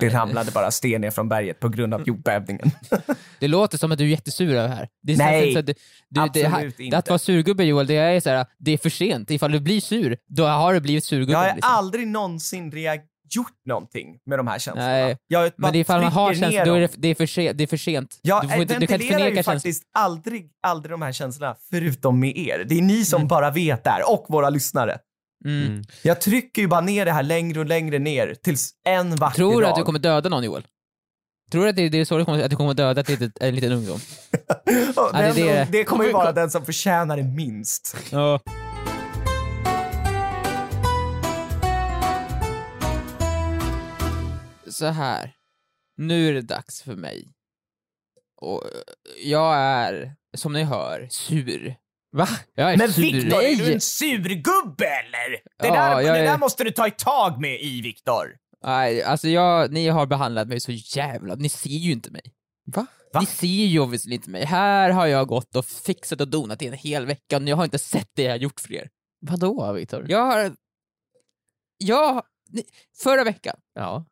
Det 0.00 0.08
ramlade 0.08 0.50
bara 0.50 0.70
sten 0.70 1.00
ner 1.00 1.10
från 1.10 1.28
berget 1.28 1.60
på 1.60 1.68
grund 1.68 1.94
av 1.94 2.02
jordbävningen. 2.06 2.70
Det 3.38 3.48
låter 3.48 3.78
som 3.78 3.92
att 3.92 3.98
du 3.98 4.04
är 4.04 4.08
jättesur 4.08 4.54
över 4.54 4.68
det 4.68 4.74
här. 4.74 4.88
Det 5.02 5.12
är 5.12 5.16
Nej, 5.16 5.52
så 5.52 5.58
att 5.58 5.66
du, 5.66 5.74
du, 6.08 6.28
det, 6.32 6.44
absolut 6.44 6.80
inte. 6.80 6.96
Att 6.96 7.08
vara 7.08 7.18
surgubbe 7.18 7.64
Joel, 7.64 7.86
det 7.86 7.94
är 7.94 8.20
så 8.20 8.30
här, 8.30 8.46
det 8.58 8.70
är 8.70 8.78
för 8.78 8.90
sent. 8.90 9.30
Ifall 9.30 9.52
du 9.52 9.60
blir 9.60 9.80
sur, 9.80 10.16
då 10.28 10.44
har 10.44 10.74
du 10.74 10.80
blivit 10.80 11.04
surgubbe. 11.04 11.32
Jag 11.32 11.38
har 11.38 11.54
liksom. 11.54 11.72
aldrig 11.72 12.06
någonsin 12.06 12.72
reagerat 12.72 13.06
gjort 13.34 13.66
någonting 13.66 14.18
med 14.26 14.38
de 14.38 14.46
här 14.46 14.58
känslorna. 14.58 14.88
Nej, 14.88 15.16
Jag 15.26 15.52
Men 15.56 15.74
ifall 15.74 16.00
man 16.00 16.12
har 16.12 16.34
känslor, 16.34 16.64
då 16.64 16.74
är 16.74 16.80
det, 16.80 16.90
det, 16.96 17.08
är 17.08 17.14
för 17.14 17.26
sent, 17.26 17.58
det 17.58 17.64
är 17.64 17.66
för 17.66 17.76
sent. 17.76 18.18
Jag 18.22 18.48
du, 18.48 18.62
inte, 18.62 18.78
du 18.78 18.86
kan 18.86 19.00
inte 19.00 19.14
förneka 19.14 19.36
ju 19.36 19.42
faktiskt 19.42 19.82
aldrig, 19.94 20.50
aldrig 20.62 20.92
de 20.92 21.02
här 21.02 21.12
känslorna 21.12 21.56
förutom 21.70 22.20
med 22.20 22.36
er. 22.38 22.64
Det 22.68 22.78
är 22.78 22.82
ni 22.82 23.04
som 23.04 23.16
Mm. 23.16 23.28
bara 23.28 23.50
vet 23.50 23.84
det 23.84 23.90
här 23.90 24.12
och 24.12 24.26
våra 24.28 24.50
lyssnare. 24.50 24.98
Mm. 25.44 25.66
Mm. 25.66 25.82
Jag 26.02 26.20
trycker 26.20 26.62
ju 26.62 26.68
bara 26.68 26.80
ner 26.80 27.04
det 27.04 27.12
här 27.12 27.22
längre 27.22 27.60
och 27.60 27.66
längre 27.66 27.98
ner 27.98 28.34
tills 28.42 28.70
en 28.84 29.16
vacker 29.16 29.36
Tror 29.36 29.54
du 29.54 29.60
dag. 29.60 29.70
att 29.70 29.76
du 29.76 29.82
kommer 29.82 29.98
döda 29.98 30.28
någon 30.28 30.44
Joel? 30.44 30.66
Tror 31.52 31.62
du 31.62 31.68
att 31.68 31.76
det, 31.76 31.88
det 31.88 31.98
är 32.00 32.04
så 32.04 32.18
du 32.18 32.24
kommer, 32.24 32.42
att 32.42 32.50
du 32.50 32.56
kommer 32.56 32.74
döda 32.74 33.00
ett 33.00 33.08
litet, 33.08 33.38
en 33.40 33.54
liten 33.54 33.72
ungdom? 33.72 33.98
Ja, 34.96 35.10
det 35.12 35.32
det. 35.32 35.68
det 35.72 35.84
kommer 35.84 36.04
ju 36.04 36.12
vara 36.12 36.32
den 36.32 36.50
som 36.50 36.64
förtjänar 36.64 37.16
det 37.16 37.22
minst. 37.22 37.96
Ja. 38.10 38.40
Så 44.70 44.86
här. 44.86 45.32
Nu 45.96 46.28
är 46.28 46.32
det 46.32 46.42
dags 46.42 46.82
för 46.82 46.96
mig. 46.96 47.28
Och 48.40 48.64
eh, 48.64 49.28
jag 49.30 49.56
är, 49.56 50.14
som 50.36 50.52
ni 50.52 50.62
hör, 50.62 51.08
sur. 51.10 51.74
Va? 52.12 52.28
Jag 52.54 52.72
är 52.72 52.76
Men 52.76 52.92
sur. 52.92 53.02
Viktor, 53.02 53.42
är 53.42 53.56
du 53.56 53.72
en 53.72 53.80
surgubbe 53.80 54.86
eller? 54.86 55.30
Det, 55.30 55.66
Ja, 55.66 55.72
där, 55.74 56.00
jag 56.00 56.14
det 56.14 56.20
är- 56.20 56.24
där 56.24 56.38
måste 56.38 56.64
du 56.64 56.70
ta 56.70 56.86
i 56.86 56.90
tag 56.90 57.40
med 57.40 57.60
i, 57.60 57.80
Viktor. 57.82 58.36
Nej, 58.64 59.02
alltså 59.02 59.28
jag, 59.28 59.72
ni 59.72 59.88
har 59.88 60.06
behandlat 60.06 60.48
mig 60.48 60.60
så 60.60 60.72
jävla... 60.72 61.34
Ni 61.34 61.48
ser 61.48 61.70
ju 61.70 61.92
inte 61.92 62.10
mig. 62.10 62.22
Va? 62.74 62.86
Va? 63.12 63.20
Ni 63.20 63.26
ser 63.26 63.46
ju 63.46 63.80
obviously 63.80 64.14
inte 64.14 64.30
mig. 64.30 64.44
Här 64.44 64.90
har 64.90 65.06
jag 65.06 65.28
gått 65.28 65.56
och 65.56 65.64
fixat 65.66 66.20
och 66.20 66.28
donat 66.28 66.62
i 66.62 66.66
en 66.66 66.72
hel 66.72 67.06
vecka 67.06 67.36
och 67.36 67.42
jag 67.42 67.56
har 67.56 67.64
inte 67.64 67.78
sett 67.78 68.08
det 68.16 68.22
jag 68.22 68.30
har 68.32 68.36
gjort 68.38 68.60
för 68.60 68.72
er. 68.72 68.88
Vadå 69.20 69.72
Viktor? 69.72 70.06
Jag 70.08 70.26
har... 70.26 70.52
Jag... 71.78 72.22
ni- 72.50 72.64
Förra 73.02 73.24
veckan 73.24 73.56
Ja. 73.74 74.04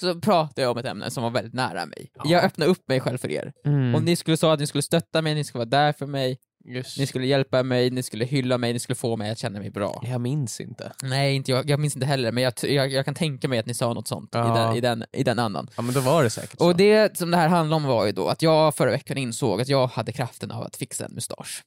så 0.00 0.20
pratade 0.20 0.62
jag 0.62 0.70
om 0.70 0.78
ett 0.78 0.86
ämne 0.86 1.10
som 1.10 1.22
var 1.22 1.30
väldigt 1.30 1.54
nära 1.54 1.86
mig. 1.86 2.10
Jag 2.24 2.44
öppnade 2.44 2.70
upp 2.70 2.88
mig 2.88 3.00
själv 3.00 3.18
för 3.18 3.30
er. 3.30 3.52
Mm. 3.66 3.94
Och 3.94 4.02
ni 4.02 4.16
skulle 4.16 4.36
säga 4.36 4.52
att 4.52 4.60
ni 4.60 4.66
skulle 4.66 4.82
stötta 4.82 5.22
mig, 5.22 5.34
ni 5.34 5.44
skulle 5.44 5.58
vara 5.64 5.68
där 5.84 5.92
för 5.92 6.06
mig, 6.06 6.38
Just. 6.68 6.98
ni 6.98 7.06
skulle 7.06 7.26
hjälpa 7.26 7.62
mig, 7.62 7.90
ni 7.90 8.02
skulle 8.02 8.24
hylla 8.24 8.58
mig, 8.58 8.72
ni 8.72 8.78
skulle 8.78 8.96
få 8.96 9.16
mig 9.16 9.30
att 9.30 9.38
känna 9.38 9.58
mig 9.58 9.70
bra. 9.70 10.02
Jag 10.06 10.20
minns 10.20 10.60
inte. 10.60 10.92
Nej, 11.02 11.34
inte 11.34 11.50
jag, 11.50 11.70
jag 11.70 11.80
minns 11.80 11.96
inte 11.96 12.06
heller, 12.06 12.32
men 12.32 12.42
jag, 12.42 12.52
jag, 12.62 12.92
jag 12.92 13.04
kan 13.04 13.14
tänka 13.14 13.48
mig 13.48 13.58
att 13.58 13.66
ni 13.66 13.74
sa 13.74 13.92
något 13.94 14.08
sånt 14.08 14.34
i, 14.34 14.38
Ja. 14.38 14.54
den, 14.54 14.76
i, 14.76 14.80
den, 14.80 15.04
i 15.12 15.22
den 15.24 15.38
andan. 15.38 15.70
Ja 15.76 15.82
men 15.82 15.94
då 15.94 16.00
var 16.00 16.22
det 16.22 16.30
säkert 16.30 16.58
så. 16.58 16.66
Och 16.66 16.76
det 16.76 17.18
som 17.18 17.30
det 17.30 17.36
här 17.36 17.48
handlar 17.48 17.76
om 17.76 17.82
var 17.84 18.06
ju 18.06 18.12
då 18.12 18.28
att 18.28 18.42
jag 18.42 18.74
förra 18.74 18.90
veckan 18.90 19.18
insåg 19.18 19.60
att 19.60 19.68
jag 19.68 19.86
hade 19.86 20.12
kraften 20.12 20.50
av 20.50 20.62
att 20.62 20.76
fixa 20.76 21.04
en 21.04 21.14
mustasch. 21.14 21.62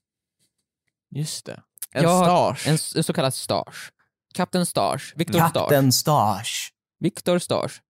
Just 1.10 1.46
det. 1.46 1.62
En 1.92 2.02
Jag 2.02 2.24
stars. 2.24 2.66
En, 2.66 2.72
en 2.96 3.04
så 3.04 3.12
kallad 3.12 3.34
stars. 3.34 3.90
Kapten 4.34 4.66
Stars. 4.66 5.12
Viktor 5.16 5.38
Stars. 5.38 5.52
Kapten 5.52 5.92
Stars. 5.92 6.68
Viktor 7.00 7.38
Stars. 7.38 7.80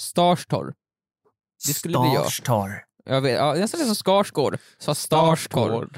Starstorr. 0.00 0.74
Det 1.66 1.74
skulle 1.74 1.98
bli 1.98 2.14
jag. 2.14 2.22
Starstorr. 2.32 2.84
Jag 3.04 3.20
vet, 3.20 3.32
ja, 3.36 3.54
nästan 3.54 3.80
som 3.80 3.94
Skarsgård. 3.94 4.58
Så 4.78 4.94
Starstorr. 4.94 5.88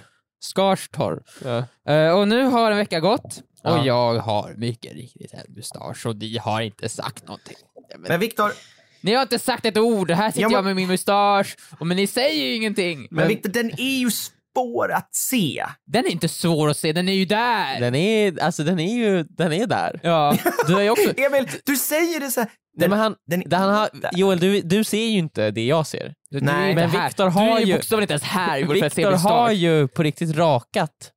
Skarstorr. 0.47 1.23
Ja. 1.45 1.65
Eh, 1.93 2.19
och 2.19 2.29
nu 2.29 2.45
har 2.45 2.71
en 2.71 2.77
vecka 2.77 3.01
gått 3.01 3.25
och 3.63 3.71
Ja. 3.71 3.85
jag 3.87 4.15
har 4.19 4.55
mycket 4.57 4.93
riktigt 4.95 5.33
en 5.35 5.55
mustasch 5.55 6.07
och 6.07 6.17
ni 6.17 6.37
har 6.39 6.61
inte 6.61 6.89
sagt 6.89 7.27
någonting. 7.27 7.57
Ja, 7.89 7.97
men- 7.99 8.09
Men 8.09 8.21
Viktor, 8.21 8.53
Ni 9.01 9.15
har 9.15 9.23
inte 9.23 9.39
sagt 9.39 9.67
ett 9.67 9.77
ord, 9.79 10.11
här 10.11 10.31
sitter 10.31 10.41
Ja, 10.43 10.49
men- 10.49 10.55
jag 10.55 10.65
med 10.65 10.77
min 10.77 10.89
mustasch, 10.89 11.57
och 11.79 11.87
men 11.87 11.97
ni 11.97 12.07
säger 12.07 12.45
ju 12.47 12.55
ingenting. 12.55 13.09
men 13.11 13.29
Viktor, 13.29 13.51
den 13.51 13.71
är 13.81 13.99
ju 13.99 14.11
svår 14.57 14.93
att 14.93 15.15
se. 15.15 15.65
Den 15.87 16.05
är 16.07 16.11
inte 16.11 16.29
svår 16.29 16.69
att 16.69 16.77
se, 16.77 16.93
den 16.93 17.09
är 17.09 17.13
ju 17.13 17.25
där! 17.25 17.81
Den 17.81 17.95
är, 17.95 18.43
alltså 18.43 18.65
den 18.65 18.79
är 18.79 18.97
ju, 18.97 19.23
den 19.23 19.53
är 19.53 19.67
där. 19.67 20.01
Ja, 20.03 20.37
du 20.67 20.83
ju 20.83 20.91
också... 20.91 21.13
Emil, 21.17 21.49
du 21.65 21.77
säger 21.77 22.21
det 22.21 22.31
så 22.31 22.41
här. 22.41 22.49
Nej, 22.79 22.81
Den, 22.81 22.91
men 22.91 22.99
han, 22.99 23.15
den 23.27 23.43
det 23.47 23.57
han 23.57 23.75
har. 23.75 23.89
Joel, 24.13 24.39
du, 24.39 24.61
du 24.61 24.85
ser 24.85 25.05
ju 25.07 25.19
inte 25.19 25.51
det 25.51 25.67
jag 25.67 25.87
ser. 25.87 26.15
Du, 26.31 26.41
Nej, 26.41 26.71
är 26.71 26.75
men. 26.75 26.91
Viktor 26.91 27.27
har 27.27 27.47
du 27.47 27.63
är 27.63 27.67
ju 27.67 27.75
bokstavligen 27.75 28.03
inte 28.03 28.13
ens 28.13 28.23
här 28.23 28.65
Viktor 28.65 29.13
har 29.13 29.51
ju 29.51 29.89
på 29.89 30.03
riktigt 30.03 30.37
rakat 30.37 31.13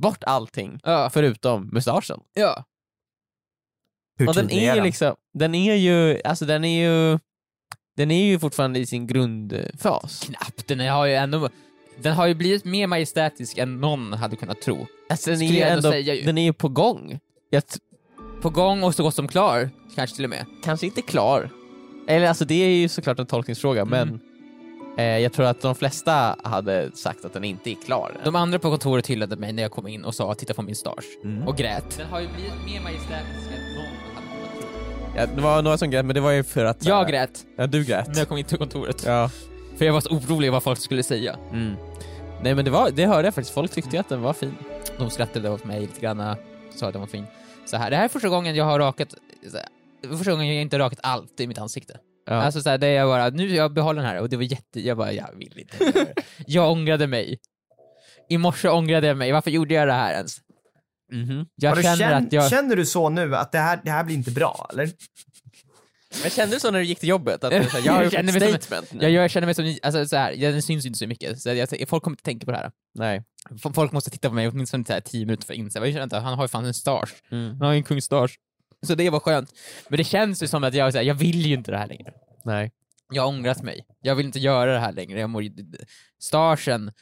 bort 0.00 0.24
allting 0.24 0.80
Ja, 0.82 1.10
förutom 1.12 1.68
mustaschen. 1.72 2.20
ja. 2.34 2.64
Hur 4.18 4.28
Och 4.28 4.34
den 4.34 4.50
är 4.50 4.60
ju 4.60 4.74
den? 4.74 4.84
liksom, 4.84 5.14
den 5.38 5.54
är 5.54 5.74
ju, 5.74 6.20
alltså 6.24 6.44
den 6.44 6.64
är 6.64 6.84
ju, 6.84 7.18
den 7.96 8.10
är 8.10 8.24
ju 8.24 8.38
fortfarande 8.38 8.78
i 8.78 8.86
sin 8.86 9.06
grundfas. 9.06 10.20
Knappt, 10.20 10.68
den 10.68 10.80
har 10.80 11.06
ju 11.06 11.14
ändå... 11.14 11.48
Den 12.02 12.12
har 12.14 12.26
ju 12.26 12.34
blivit 12.34 12.64
mer 12.64 12.86
majestätisk 12.86 13.58
än 13.58 13.80
någon 13.80 14.12
hade 14.12 14.36
kunnat 14.36 14.60
tro. 14.60 14.86
Alltså 15.10 15.30
den 15.30 15.42
är 15.42 15.46
ju 15.52 15.60
ändå 15.60 15.90
säga 15.90 16.14
ju. 16.14 16.22
den 16.22 16.38
är 16.38 16.42
ju 16.42 16.52
på 16.52 16.68
gång. 16.68 17.18
Jag 17.50 17.62
På 18.42 18.50
gång 18.50 18.82
och 18.82 18.94
så 18.94 19.02
gott 19.02 19.14
som 19.14 19.28
klar, 19.28 19.70
kanske 19.96 20.16
till 20.16 20.24
och 20.24 20.30
med. 20.30 20.44
kanske 20.64 20.86
inte 20.86 21.02
klar. 21.02 21.50
Eller 22.08 22.28
alltså 22.28 22.44
det 22.44 22.54
är 22.54 22.68
ju 22.68 22.88
såklart 22.88 23.18
en 23.18 23.26
tolkningsfråga 23.26 23.82
Mm. 23.82 23.90
men 23.90 24.20
eh, 24.98 25.18
jag 25.18 25.32
tror 25.32 25.46
att 25.46 25.60
de 25.60 25.74
flesta 25.74 26.36
hade 26.44 26.90
sagt 26.96 27.24
att 27.24 27.32
den 27.32 27.44
inte 27.44 27.70
är 27.70 27.74
klar. 27.74 28.20
De 28.24 28.36
andra 28.36 28.58
på 28.58 28.70
kontoret 28.70 29.06
hyllade 29.06 29.36
mig 29.36 29.52
när 29.52 29.62
jag 29.62 29.72
kom 29.72 29.86
in 29.88 30.04
och 30.04 30.14
sa 30.14 30.34
titta 30.34 30.54
på 30.54 30.62
min 30.62 30.74
stars. 30.76 31.04
Mm. 31.24 31.48
Och 31.48 31.56
grät. 31.56 31.98
Den 31.98 32.06
har 32.06 32.20
ju 32.20 32.28
blivit 32.28 32.52
mer 32.66 32.80
majestätisk 32.80 33.46
än 33.46 33.74
någon 33.76 33.86
hade 34.14 34.26
kunnat 34.26 34.60
tro. 34.60 35.16
Ja, 35.16 35.26
det 35.26 35.40
var 35.42 35.62
några 35.62 35.78
som 35.78 35.90
grät 35.90 36.04
men 36.06 36.14
det 36.14 36.20
var 36.20 36.30
ju 36.30 36.42
för 36.44 36.64
att... 36.64 36.84
Jag 36.84 37.02
eh, 37.02 37.08
grät 37.08 37.44
Ja, 37.56 37.66
du 37.66 37.84
grät. 37.84 38.06
när 38.08 38.18
jag 38.18 38.28
kom 38.28 38.38
in 38.38 38.44
till 38.44 38.58
kontoret. 38.58 39.02
Ja. 39.06 39.30
För 39.76 39.84
jag 39.84 39.92
var 39.92 40.00
så 40.00 40.10
orolig 40.10 40.52
vad 40.52 40.62
folk 40.62 40.80
skulle 40.80 41.02
säga. 41.02 41.38
Mm. 41.52 41.74
Nej 42.42 42.54
men 42.54 42.64
det, 42.64 42.70
var, 42.70 42.90
det 42.90 43.06
hörde 43.06 43.26
jag 43.26 43.34
faktiskt, 43.34 43.54
folk 43.54 43.70
tyckte 43.70 44.00
att 44.00 44.08
den 44.08 44.22
var 44.22 44.32
fin. 44.32 44.54
De 44.98 45.10
skrattade 45.10 45.50
åt 45.50 45.64
mig 45.64 45.80
lite 45.80 46.00
grann, 46.00 46.36
sa 46.74 46.86
att 46.86 46.92
den 46.92 47.00
var 47.00 47.06
fin. 47.06 47.26
Så 47.66 47.76
här, 47.76 47.90
det 47.90 47.96
här 47.96 48.04
är 48.04 48.08
första 48.08 48.28
gången 48.28 48.54
jag 48.54 48.64
har 48.64 48.78
rakat, 48.78 49.14
här, 49.52 50.16
första 50.16 50.30
gången 50.30 50.46
jag 50.46 50.62
inte 50.62 50.78
rakat 50.78 50.98
allt 51.02 51.40
i 51.40 51.46
mitt 51.46 51.58
ansikte. 51.58 51.98
Ja. 52.26 52.32
Alltså 52.32 52.60
så 52.60 52.70
här, 52.70 52.78
det 52.78 52.86
är 52.86 53.06
bara, 53.06 53.28
nu 53.28 53.54
jag 53.54 53.72
behåller 53.72 54.02
den 54.02 54.10
här 54.10 54.20
och 54.20 54.28
det 54.28 54.36
var 54.36 54.42
jätte, 54.42 54.80
jag 54.80 54.96
bara, 54.96 55.12
jag 55.12 55.28
vill 55.36 55.58
inte. 55.58 56.14
Jag 56.46 56.70
ångrade 56.72 57.06
mig. 57.06 57.38
I 58.28 58.38
morse 58.38 58.68
ångrade 58.68 59.06
jag 59.06 59.16
mig, 59.16 59.32
varför 59.32 59.50
gjorde 59.50 59.74
jag 59.74 59.88
det 59.88 59.92
här 59.92 60.14
ens? 60.14 60.36
Jag 61.54 61.70
Har 61.70 61.76
du 61.76 61.82
känner 61.82 61.96
känn, 61.96 62.26
att 62.26 62.32
jag... 62.32 62.50
Känner 62.50 62.76
du 62.76 62.86
så 62.86 63.08
nu 63.08 63.36
att 63.36 63.52
det 63.52 63.58
här, 63.58 63.80
det 63.84 63.90
här 63.90 64.04
blir 64.04 64.16
inte 64.16 64.30
bra, 64.30 64.68
eller? 64.72 64.90
Men 66.22 66.30
kände 66.30 66.56
du 66.56 66.60
så 66.60 66.70
när 66.70 66.78
du 66.78 66.84
gick 66.84 67.00
till 67.00 67.08
jobbet? 67.08 67.44
Att 67.44 67.50
du, 67.50 67.64
så 67.64 67.70
här, 67.70 67.80
jag 67.86 67.92
har 67.92 68.04
gjort 68.04 68.12
ett 68.14 68.62
statement 68.62 68.92
nu? 68.92 69.02
Jag, 69.02 69.10
jag 69.10 69.30
känner 69.30 69.46
mig 69.46 69.54
som, 69.54 69.76
alltså 69.82 70.06
så 70.06 70.16
här, 70.16 70.32
jag- 70.32 70.52
den 70.52 70.62
syns 70.62 70.84
ju 70.84 70.88
inte 70.88 70.98
så 70.98 71.06
mycket, 71.06 71.40
så 71.40 71.48
jag, 71.48 71.88
folk 71.88 72.02
kommer 72.02 72.12
inte 72.12 72.22
tänka 72.22 72.44
på 72.46 72.52
det 72.52 72.58
här. 72.58 72.70
Nej. 72.94 73.22
Folk 73.74 73.92
måste 73.92 74.10
titta 74.10 74.28
på 74.28 74.34
mig 74.34 74.48
åtminstone 74.48 74.84
så 74.84 75.00
tio 75.04 75.26
minuter 75.26 75.46
för 75.46 75.52
att 75.52 75.58
inse, 75.58 76.02
inte, 76.02 76.16
han 76.18 76.34
har 76.34 76.44
ju 76.44 76.48
fan 76.48 76.64
en 76.64 76.74
stars. 76.74 77.14
Mm. 77.30 77.48
Han 77.48 77.60
har 77.60 77.72
ju 77.72 77.76
en 77.76 77.84
kungsstars. 77.84 78.38
Så 78.86 78.94
det 78.94 79.10
var 79.10 79.20
skönt. 79.20 79.52
Men 79.88 79.96
det 79.96 80.04
känns 80.04 80.42
ju 80.42 80.46
som 80.46 80.64
att 80.64 80.74
jag, 80.74 80.92
så 80.92 80.98
här, 80.98 81.04
jag 81.04 81.14
vill 81.14 81.46
ju 81.46 81.54
inte 81.54 81.70
det 81.70 81.78
här 81.78 81.86
längre. 81.86 82.12
Nej. 82.44 82.72
Jag 83.12 83.22
har 83.22 83.28
ångrat 83.28 83.62
mig. 83.62 83.86
Jag 84.02 84.14
vill 84.14 84.26
inte 84.26 84.38
göra 84.38 84.72
det 84.72 84.78
här 84.80 84.92
längre. 84.92 85.20
Jag 85.20 85.30
mår, 85.30 85.44
starsen, 86.22 86.92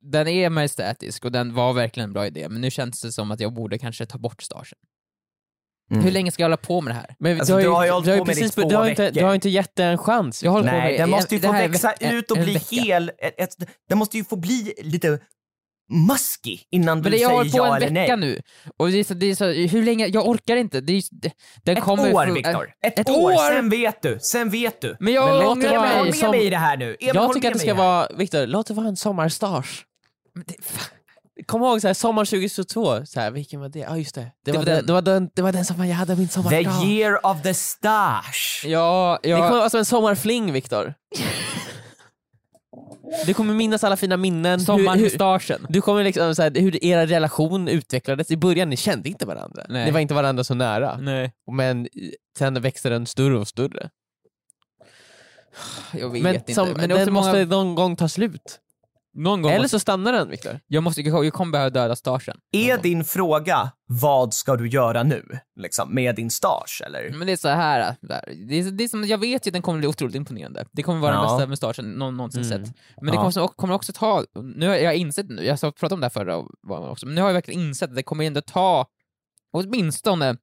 den 0.00 0.28
är 0.28 0.50
majestätisk 0.50 1.24
och 1.24 1.32
den 1.32 1.54
var 1.54 1.72
verkligen 1.72 2.08
en 2.08 2.12
bra 2.12 2.26
idé, 2.26 2.48
men 2.48 2.60
nu 2.60 2.70
känns 2.70 3.00
det 3.00 3.12
som 3.12 3.30
att 3.30 3.40
jag 3.40 3.52
borde 3.52 3.78
kanske 3.78 4.06
ta 4.06 4.18
bort 4.18 4.42
starsen. 4.42 4.78
Mm. 5.90 6.04
Hur 6.04 6.10
länge 6.10 6.32
ska 6.32 6.42
jag 6.42 6.46
hålla 6.48 6.56
på 6.56 6.80
med 6.80 6.94
det 6.94 6.98
här? 6.98 7.14
Men 7.18 7.38
Alltså, 7.38 7.58
du 7.58 7.68
har 7.68 7.84
ju 7.84 7.90
hållit 7.90 8.06
du 8.06 8.18
på 8.18 8.24
med 8.24 8.36
det 8.36 8.40
i 8.46 8.48
två 8.48 8.68
du 8.68 8.76
har 8.76 8.88
inte, 8.88 9.02
veckor. 9.02 9.20
du 9.20 9.26
har 9.26 9.34
inte 9.34 9.48
gett 9.48 9.76
det 9.76 9.84
en 9.84 9.98
chans. 9.98 10.42
Jag 10.42 10.54
på 10.54 10.60
Nej, 10.66 10.90
med 10.92 11.00
den 11.00 11.10
måste 11.10 11.34
ju 11.34 11.40
det 11.40 11.46
få 11.46 11.52
växa 11.52 11.92
ut 12.00 12.30
och 12.30 12.36
en 12.36 12.44
bli 12.44 12.52
vecka. 12.54 12.66
hel. 12.82 13.08
Ett, 13.18 13.40
ett, 13.40 13.68
den 13.88 13.98
måste 13.98 14.16
ju 14.16 14.24
få 14.24 14.36
bli 14.36 14.74
lite 14.82 15.18
musky 16.08 16.58
innan 16.70 16.98
Men 16.98 17.04
du 17.04 17.10
det, 17.10 17.16
jag 17.16 17.28
har 17.30 17.30
säger 17.30 17.38
hållit 17.38 17.52
på 17.52 17.58
ja 17.58 17.66
en 17.76 17.82
eller 17.82 18.00
vecka 18.02 18.16
nej. 18.16 18.28
nu, 18.28 18.40
och 18.76 18.88
det 18.90 18.98
är 18.98 19.04
så, 19.04 19.14
det 19.14 19.26
är 19.26 19.34
så, 19.34 19.46
hur 19.46 19.82
länge, 19.82 20.06
jag 20.06 20.28
orkar 20.28 20.56
inte. 20.56 20.80
Det 20.80 20.92
är, 20.92 21.02
det, 21.10 21.32
den 21.64 21.76
Ett 21.76 21.82
kommer 21.84 22.14
år 22.14 22.26
Viktor, 22.26 22.70
ett, 22.86 22.98
ett 22.98 23.08
år, 23.10 23.32
år! 23.32 23.54
sen 23.54 23.68
vet 23.70 24.02
du, 24.02 24.18
sen 24.20 24.50
vet 24.50 24.80
du. 24.80 24.96
Men 25.00 25.12
jag 25.12 25.28
Men 25.28 25.38
låt 25.38 25.46
ångrar 25.56 25.70
det 25.70 25.78
vara. 25.78 25.88
Håll 25.88 26.06
med 26.06 26.14
som- 26.14 26.30
mig 26.30 26.46
i 26.46 26.50
det 26.50 26.56
här 26.56 26.76
nu. 26.76 26.96
Emil, 27.00 27.14
jag 27.14 27.32
tycker 27.34 27.48
att 27.48 27.54
det 27.54 27.60
ska 27.60 27.74
vara, 27.74 28.08
Viktor, 28.16 28.46
låt 28.46 28.66
det 28.66 28.74
vara 28.74 28.88
en 28.88 28.96
sommarstars. 28.96 29.84
Men 30.34 30.44
det- 30.46 30.64
fan. 30.64 30.98
Kom 31.46 31.62
ihåg 31.62 31.80
så 31.80 31.86
här, 31.86 31.94
sommar 31.94 32.24
2022, 32.24 33.06
så 33.06 33.20
här, 33.20 33.30
vilken 33.30 33.60
var 33.60 33.68
det? 33.68 33.78
Ja 33.78 33.96
just 33.98 34.14
det. 34.14 34.20
Det, 34.44 34.52
Det 34.52 34.58
var, 34.58 34.64
den. 34.64 34.74
den. 34.76 34.86
Det, 34.86 34.92
var 34.92 35.02
den, 35.02 35.30
det 35.34 35.42
var 35.42 35.52
den 35.52 35.64
som 35.64 35.86
jag 35.86 35.96
hade 35.96 36.16
min 36.16 36.28
The 36.28 36.32
sommardag. 36.32 36.84
year 36.84 37.26
of 37.26 37.42
the 37.42 37.54
stash. 37.54 38.64
Ja, 38.66 39.18
Det 39.22 39.28
ja, 39.28 39.36
kommer 39.36 39.58
vara 39.58 39.70
som 39.70 39.78
en 39.78 39.84
sommarfling 39.84 40.52
Viktor. 40.52 40.94
Du 43.26 43.34
kommer 43.34 43.54
minnas 43.54 43.84
alla 43.84 43.96
fina 43.96 44.16
minnen. 44.16 44.60
starsen. 45.10 45.66
du 45.68 45.80
kommer 45.80 46.04
liksom 46.04 46.34
så 46.34 46.42
här, 46.42 46.50
hur 46.60 46.84
er 46.84 47.06
relation 47.06 47.68
utvecklades. 47.68 48.30
I 48.30 48.36
början 48.36 48.70
ni 48.70 48.76
kände 48.76 49.08
inte 49.08 49.26
varandra. 49.26 49.66
Nej. 49.68 49.84
Ni 49.84 49.90
var 49.90 50.00
inte 50.00 50.14
varandra 50.14 50.44
så 50.44 50.54
nära. 50.54 50.96
Nej, 50.96 51.32
Men 51.52 51.88
sen 52.38 52.62
växte 52.62 52.88
den 52.88 53.06
större 53.06 53.38
och 53.38 53.48
större. 53.48 53.90
jag 55.92 56.10
vet 56.12 56.22
Men, 56.22 56.34
inte. 56.34 56.54
som, 56.54 56.68
men 56.72 56.88
det 56.88 57.10
måste 57.10 57.32
många, 57.32 57.44
någon 57.44 57.74
gång 57.74 57.96
ta 57.96 58.08
slut. 58.08 58.58
Någon 59.14 59.42
gång 59.42 59.50
Eller 59.50 59.62
måste, 59.62 59.68
så 59.76 59.80
stannar 59.80 60.12
den 60.12 60.28
Viktor. 60.30 60.60
jag, 60.66 60.82
måste, 60.82 61.00
jag 61.00 61.32
kommer 61.32 61.52
behöva 61.52 61.70
döda 61.70 61.96
starsen. 61.96 62.36
Är 62.52 62.78
din 62.78 63.04
fråga, 63.04 63.72
vad 63.86 64.34
ska 64.34 64.56
du 64.56 64.68
göra 64.68 65.02
nu? 65.02 65.38
Liksom, 65.60 65.94
med 65.94 66.16
din 66.16 66.30
stash 66.30 66.82
eller? 66.86 67.10
Men 67.18 67.26
det 67.26 67.32
är 67.32 67.36
så 67.36 67.48
här, 67.48 67.96
där. 68.00 68.24
det 68.48 68.58
är, 68.58 68.70
det 68.70 68.84
är 68.84 68.88
som, 68.88 69.04
jag 69.04 69.18
vet 69.18 69.46
ju 69.46 69.48
att 69.48 69.52
den 69.52 69.62
kommer 69.62 69.78
bli 69.78 69.88
otroligt 69.88 70.14
imponerande. 70.16 70.64
Det 70.72 70.82
kommer 70.82 71.00
vara 71.00 71.14
Ja. 71.14 71.20
den 71.20 71.36
bästa 71.36 71.46
mustaschen 71.46 71.92
någon 71.92 72.16
någonsin 72.16 72.42
Mm. 72.42 72.64
sett. 72.66 72.74
Men 72.96 73.06
det 73.06 73.12
kommer, 73.12 73.26
också- 73.26 73.48
kommer 73.48 73.74
också 73.74 73.92
ta, 73.92 74.24
nu 74.56 74.68
har 74.68 74.74
jag 74.76 74.96
insett 74.96 75.28
nu, 75.28 75.44
jag 75.44 75.60
pratade 75.60 75.94
om 75.94 76.00
det 76.00 76.04
här 76.04 76.10
förra 76.10 76.36
också, 76.90 77.06
men 77.06 77.14
nu 77.14 77.20
har 77.20 77.28
jag 77.28 77.34
verkligen 77.34 77.60
insett 77.60 77.90
att 77.90 77.96
det 77.96 78.02
kommer 78.02 78.24
ändå 78.24 78.40
ta 78.40 78.86
åtminstone 79.52 80.36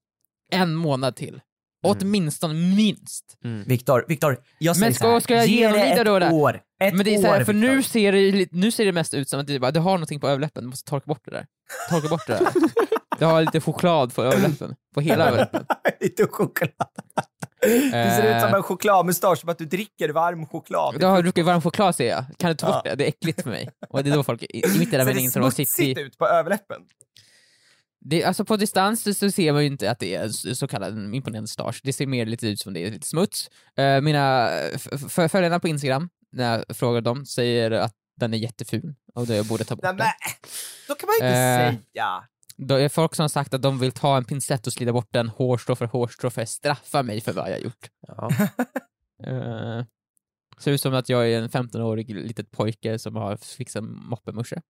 en 0.51 0.75
månad 0.75 1.15
till. 1.15 1.41
Åtminstone 1.83 2.53
minst. 2.53 3.37
Viktor, 3.65 4.05
Viktor, 4.07 4.37
jag 4.57 4.75
säger 4.75 4.87
Men 4.87 4.93
ska- 4.93 5.03
så 5.05 5.11
här, 5.11 5.19
ska 5.19 5.35
jag 5.35 5.47
ge 5.47 5.67
det 5.71 5.79
ett 5.81 6.05
då 6.05 6.19
det? 6.19 6.29
år. 6.31 6.61
Ett 6.83 6.93
Men 6.93 7.05
det 7.05 7.15
är 7.15 7.21
så 7.21 7.27
år, 7.27 7.33
här, 7.33 7.43
för 7.43 7.53
nu 7.53 7.83
ser, 7.83 8.11
det, 8.11 8.47
nu 8.51 8.71
ser 8.71 8.85
det 8.85 8.91
mest 8.91 9.13
ut 9.13 9.29
som 9.29 9.39
att 9.39 9.47
det, 9.47 9.59
bara, 9.59 9.71
det 9.71 9.79
har 9.79 9.91
någonting 9.91 10.19
på 10.19 10.27
överläppen, 10.29 10.63
du 10.63 10.69
måste 10.69 10.89
torka 10.89 11.03
bort 11.07 11.21
det 11.25 11.31
där. 11.31 11.45
Torka 11.89 12.07
bort 12.07 12.27
det 12.27 12.33
där. 12.33 12.47
Det 13.19 13.25
har 13.25 13.41
lite 13.41 13.61
choklad 13.61 14.15
på 14.15 14.23
överläppen, 14.23 14.75
på 14.95 15.01
hela 15.01 15.25
överläppen. 15.27 15.65
Lite 15.99 16.27
choklad. 16.27 16.69
Det 17.61 17.91
ser 17.91 18.35
ut 18.35 18.41
som 18.41 18.53
en 18.55 18.63
chokladmustasch, 18.63 19.39
som 19.39 19.49
att 19.49 19.57
du 19.57 19.65
dricker 19.65 20.09
varm 20.09 20.45
choklad. 20.45 20.99
Du 20.99 21.05
har 21.05 21.21
druckit 21.21 21.45
varm 21.45 21.61
choklad 21.61 21.95
ser 21.95 22.09
jag, 22.09 22.25
kan 22.37 22.49
du 22.49 22.55
ta 22.55 22.67
bort 22.67 22.81
Ja. 22.85 22.89
det? 22.91 22.95
Det 22.95 23.03
är 23.03 23.07
äckligt 23.07 23.41
för 23.41 23.49
mig. 23.49 23.69
Och 23.89 24.03
det 24.03 24.09
är 24.09 24.15
då 24.15 24.23
folk, 24.23 24.43
i 24.43 24.45
i 24.45 24.61
mitt 24.67 24.71
i 24.71 24.75
den 24.75 24.89
Ser 24.91 24.97
det 24.97 25.05
meningen 25.05 25.31
sitter 25.31 25.51
smutsigt 25.51 25.99
ut 25.99 26.17
på 26.17 26.27
överläppen? 26.27 26.77
Det, 28.01 28.23
alltså 28.23 28.45
på 28.45 28.57
distans 28.57 29.19
så 29.19 29.31
ser 29.31 29.53
man 29.53 29.61
ju 29.61 29.67
inte 29.67 29.91
att 29.91 29.99
det 29.99 30.15
är 30.15 30.23
en 30.23 30.55
så 30.55 30.67
kallad 30.67 30.93
en 30.93 31.13
imponerande 31.13 31.47
stars. 31.47 31.81
Det 31.81 31.93
ser 31.93 32.07
mer 32.07 32.25
lite 32.25 32.47
ut 32.47 32.59
som 32.59 32.73
det 32.73 32.79
är 32.87 32.91
lite 32.91 33.07
smuts. 33.07 33.49
Eh, 33.77 34.01
mina 34.01 34.49
f- 34.51 34.87
f- 34.91 35.31
följarna 35.31 35.59
på 35.59 35.67
Instagram, 35.67 36.09
när 36.31 36.57
jag 36.67 36.77
frågar 36.77 37.01
dem, 37.01 37.25
säger 37.25 37.71
att 37.71 37.95
den 38.15 38.33
är 38.33 38.37
jätteful 38.37 38.95
och 39.15 39.27
då 39.27 39.33
jag 39.33 39.45
borde 39.45 39.63
ta 39.63 39.75
bort 39.75 39.83
Nej, 39.83 39.93
den. 39.93 39.97
men, 39.97 40.07
då 40.87 40.95
kan 40.95 41.07
man 41.07 41.15
inte 41.15 41.37
Eh, 41.39 41.73
säga. 41.93 42.23
Då 42.57 42.75
är 42.75 42.89
folk 42.89 43.15
som 43.15 43.23
har 43.23 43.29
sagt 43.29 43.53
att 43.53 43.61
de 43.61 43.79
vill 43.79 43.91
ta 43.91 44.17
en 44.17 44.25
pincett 44.25 44.67
och 44.67 44.73
slida 44.73 44.93
bort 44.93 45.07
den 45.11 45.29
hårstrå 45.29 45.75
för 45.75 45.85
hårstrå 45.85 46.29
för 46.29 46.41
att 46.41 46.49
straffa 46.49 47.03
mig 47.03 47.21
för 47.21 47.33
vad 47.33 47.47
jag 47.49 47.53
har 47.53 47.59
gjort. 47.59 47.89
Ja. 48.07 48.29
Uh, 49.27 49.83
ser 50.59 50.71
ut 50.71 50.81
som 50.81 50.93
att 50.93 51.09
jag 51.09 51.31
är 51.31 51.37
en 51.41 51.49
15-årig 51.49 52.15
litet 52.15 52.51
pojke 52.51 52.99
som 52.99 53.15
har 53.15 53.37
fixat 53.37 53.83
moppemusche. 53.83 54.61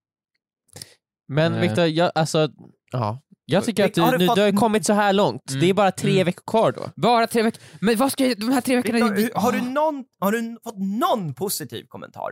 Men 1.28 1.52
Nej. 1.52 1.60
Viktor, 1.60 1.86
jag, 1.86 2.12
alltså, 2.14 2.48
ja. 2.90 3.20
jag 3.44 3.64
tycker 3.64 3.82
att 3.84 3.88
Victor, 3.88 4.02
har 4.02 4.12
du, 4.12 4.18
du 4.18 4.22
nu, 4.24 4.26
fått- 4.26 4.36
du 4.36 4.42
har 4.42 4.52
kommit 4.52 4.86
så 4.86 4.92
här 4.92 5.12
långt. 5.12 5.50
Mm. 5.50 5.60
Det 5.60 5.70
är 5.70 5.74
bara 5.74 5.92
tre 5.92 6.12
Mm. 6.12 6.24
veckor 6.24 6.42
kvar 6.46 6.72
då. 6.72 6.90
Bara 6.96 7.26
tre 7.26 7.42
veckor. 7.42 7.62
Men 7.80 7.96
vad 7.96 8.12
ska 8.12 8.26
jag, 8.26 8.40
de 8.40 8.48
här 8.52 8.60
tre 8.60 8.76
veckorna... 8.76 9.08
Viktor, 9.12 9.40
har, 9.40 9.52
du 9.52 9.60
någon, 9.60 10.04
har 10.20 10.32
du 10.32 10.58
fått 10.64 10.78
någon 10.78 11.34
positiv 11.34 11.84
kommentar? 11.88 12.30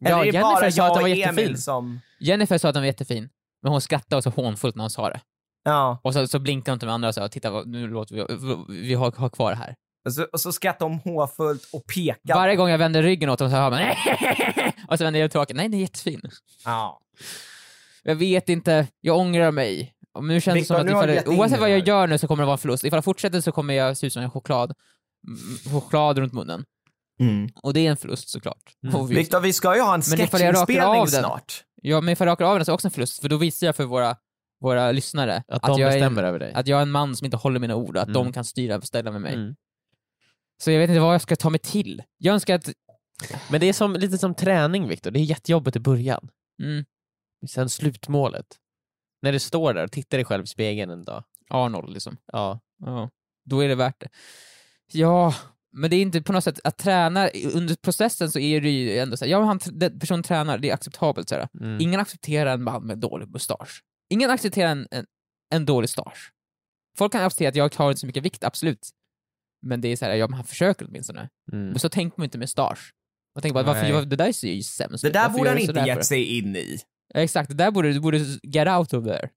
Ja, 0.00 0.08
Eller 0.08 0.18
är 0.18 0.20
det 0.20 0.26
Jennifer 0.26 0.42
bara 0.60 0.70
sa 0.72 0.86
att 0.86 0.94
den 0.94 1.02
var 1.02 1.10
och 1.10 1.16
jättefin. 1.16 1.58
Som... 1.58 2.00
Jennifer 2.20 2.58
sa 2.58 2.68
att 2.68 2.74
den 2.74 2.82
var 2.82 2.86
jättefin, 2.86 3.28
men 3.62 3.72
hon 3.72 3.80
skrattade 3.80 4.22
så 4.22 4.30
hånfullt 4.30 4.74
när 4.76 4.82
hon 4.82 4.90
sa 4.90 5.08
det. 5.08 5.20
Ja, 5.64 6.00
Och 6.02 6.12
så, 6.14 6.26
så 6.26 6.38
blinkade 6.38 6.72
hon 6.72 6.78
till 6.78 6.86
de 6.88 6.92
andra 6.92 7.08
och 7.08 7.14
sa 7.14 7.28
titta 7.28 7.50
vad- 7.50 7.66
nu 7.68 7.86
låter 7.88 8.14
vi, 8.14 8.26
vi 8.86 8.94
har, 8.94 9.12
har 9.16 9.28
kvar 9.28 9.50
det 9.50 9.56
här. 9.56 9.74
och 10.06 10.12
så, 10.12 10.24
och 10.32 10.40
så 10.40 10.52
skrattar 10.52 10.86
de 10.88 10.98
hånfullt 10.98 11.62
och 11.72 11.86
pekar. 11.94 12.34
Varje 12.34 12.56
gång 12.56 12.68
jag 12.68 12.78
vänder 12.78 13.02
ryggen 13.02 13.30
åt 13.30 13.38
dem 13.38 13.50
så 13.50 13.56
hör 13.56 13.70
man 13.70 13.80
och 14.88 14.98
så 14.98 15.04
vänder 15.04 15.20
jag 15.20 15.30
tillbaka, 15.30 15.54
nej 15.54 15.68
den 15.68 15.74
är 15.78 15.82
jättefin. 15.82 16.20
Ja. 16.64 17.00
Jag 18.06 18.14
vet 18.14 18.48
inte, 18.48 18.86
jag 19.00 19.18
ångrar 19.18 19.50
mig. 19.50 19.94
Och 20.14 20.24
nu 20.24 20.40
känns 20.40 20.56
Victor, 20.56 20.84
det 20.84 20.90
som 20.90 20.98
att 21.00 21.10
ifall, 21.10 21.34
oavsett 21.38 21.60
vad 21.60 21.70
jag 21.70 21.88
gör 21.88 22.06
nu 22.06 22.18
så 22.18 22.26
kommer 22.28 22.42
det 22.42 22.46
vara 22.46 22.54
en 22.54 22.58
förlust. 22.58 22.84
Ifall 22.84 22.96
jag 22.96 23.04
fortsätter 23.04 23.40
så 23.40 23.52
kommer 23.52 23.74
jag 23.74 23.96
se 23.96 24.06
ut 24.06 24.12
som 24.12 24.22
en 24.22 24.30
choklad. 24.30 24.74
Choklad 25.72 26.18
runt 26.18 26.32
munnen. 26.32 26.64
Mm. 27.20 27.48
Och 27.62 27.74
det 27.74 27.86
är 27.86 27.90
en 27.90 27.96
förlust 27.96 28.28
såklart. 28.28 28.72
Mm. 28.86 29.06
Viktor, 29.06 29.40
vi 29.40 29.52
ska 29.52 29.74
ju 29.76 29.80
ha 29.82 29.94
en 29.94 30.02
sketchinspelning 30.02 30.98
den- 30.98 31.08
snart. 31.08 31.64
Ja, 31.82 32.00
men 32.00 32.12
ifall 32.12 32.26
jag 32.26 32.32
rakar 32.32 32.44
av 32.44 32.56
den 32.58 32.64
så 32.64 32.70
är 32.70 32.72
det 32.72 32.74
också 32.74 32.88
en 32.88 32.92
förlust, 32.92 33.20
för 33.20 33.28
då 33.28 33.36
visar 33.36 33.66
jag 33.66 33.76
för 33.76 33.84
våra, 33.84 34.16
våra 34.60 34.92
lyssnare 34.92 35.42
Att 35.48 35.62
de 35.62 35.80
jag 35.80 35.88
är, 35.92 35.94
bestämmer 35.94 36.22
över 36.22 36.38
dig. 36.38 36.52
att 36.52 36.66
jag 36.68 36.78
är 36.78 36.82
en 36.82 36.90
man 36.90 37.16
som 37.16 37.24
inte 37.24 37.36
håller 37.36 37.60
mina 37.60 37.74
ord, 37.76 37.96
att 37.96 38.08
Mm. 38.08 38.12
de 38.14 38.32
kan 38.32 38.44
styra 38.44 38.74
och 38.74 38.80
beställa 38.80 39.10
med 39.10 39.20
mig. 39.20 39.34
Mm. 39.34 39.54
Så 40.62 40.70
jag 40.70 40.78
vet 40.78 40.90
inte 40.90 41.00
vad 41.00 41.14
jag 41.14 41.22
ska 41.22 41.36
ta 41.36 41.50
mig 41.50 41.60
till. 41.60 42.02
Jag 42.18 42.32
önskar 42.34 42.54
att... 42.54 42.68
Men 43.50 43.60
det 43.60 43.68
är 43.68 43.72
som, 43.72 43.92
lite 43.92 44.18
som 44.18 44.34
träning 44.34 44.88
Viktor, 44.88 45.10
det 45.10 45.18
är 45.20 45.24
jättejobbigt 45.24 45.76
i 45.76 45.80
början. 45.80 46.28
Mm, 46.62 46.84
Sen 47.48 47.70
slutmålet. 47.70 48.46
När 49.22 49.32
du 49.32 49.38
står 49.38 49.74
där 49.74 49.84
och 49.84 49.92
tittar 49.92 50.18
dig 50.18 50.24
själv 50.24 50.44
i 50.44 50.46
spegeln 50.46 50.90
en 50.90 51.04
dag. 51.04 51.24
Arnold 51.50 51.92
liksom. 51.92 52.16
Ja. 52.26 52.60
Ja, 52.78 53.10
då 53.44 53.64
är 53.64 53.68
det 53.68 53.74
värt 53.74 54.00
det. 54.00 54.08
Ja, 54.92 55.34
men 55.72 55.90
det 55.90 55.96
är 55.96 56.02
inte 56.02 56.22
på 56.22 56.32
något 56.32 56.44
sätt 56.44 56.60
att 56.64 56.78
träna, 56.78 57.28
under 57.54 57.74
processen 57.74 58.30
så 58.30 58.38
är 58.38 58.60
det 58.60 58.70
ju 58.70 58.98
ändå 58.98 59.16
så 59.16 59.24
här, 59.24 59.32
ja 59.32 59.44
han, 59.44 59.60
den 59.72 59.98
personen 59.98 60.22
tränar, 60.22 60.58
det 60.58 60.70
är 60.70 60.74
acceptabelt 60.74 61.28
så 61.28 61.34
här. 61.34 61.48
Mm. 61.60 61.80
Ingen 61.80 62.00
accepterar 62.00 62.54
en 62.54 62.62
man 62.62 62.86
med 62.86 62.98
dålig 62.98 63.28
mustasch. 63.28 63.82
Ingen 64.10 64.30
accepterar 64.30 64.70
en, 64.70 64.88
en, 64.90 65.06
en 65.50 65.66
dålig 65.66 65.90
stasch. 65.90 66.32
Folk 66.98 67.12
kan 67.12 67.24
acceptera 67.24 67.48
att 67.48 67.56
jag 67.56 67.72
tar 67.72 67.90
inte 67.90 68.00
så 68.00 68.06
mycket 68.06 68.24
vikt, 68.24 68.44
absolut. 68.44 68.90
Men 69.62 69.80
det 69.80 69.88
är 69.88 69.96
så 69.96 70.04
här, 70.04 70.14
ja 70.14 70.28
men 70.28 70.34
han 70.34 70.44
försöker 70.44 70.86
åtminstone. 70.86 71.28
Mm. 71.52 71.66
Men 71.66 71.78
så 71.78 71.88
tänker 71.88 72.18
man 72.18 72.24
inte 72.24 72.38
med 72.38 72.50
stasch. 72.50 72.94
Man 73.34 73.42
tänker 73.42 73.54
bara, 73.54 73.64
varför, 73.64 74.06
det 74.06 74.16
där 74.16 74.32
ser 74.32 74.52
ju 74.52 74.62
sämst 74.62 75.02
Det 75.02 75.10
där 75.10 75.28
borde 75.28 75.50
han 75.50 75.58
inte 75.58 75.84
gett 75.86 76.06
sig 76.06 76.38
in 76.38 76.56
i. 76.56 76.78
Exakt, 77.14 77.48
det 77.48 77.54
där 77.54 77.70
borde 77.70 77.92
du 77.92 78.00
borde 78.00 78.18
get 78.42 78.68
out 78.68 78.92
of 78.94 79.04
there. 79.04 79.28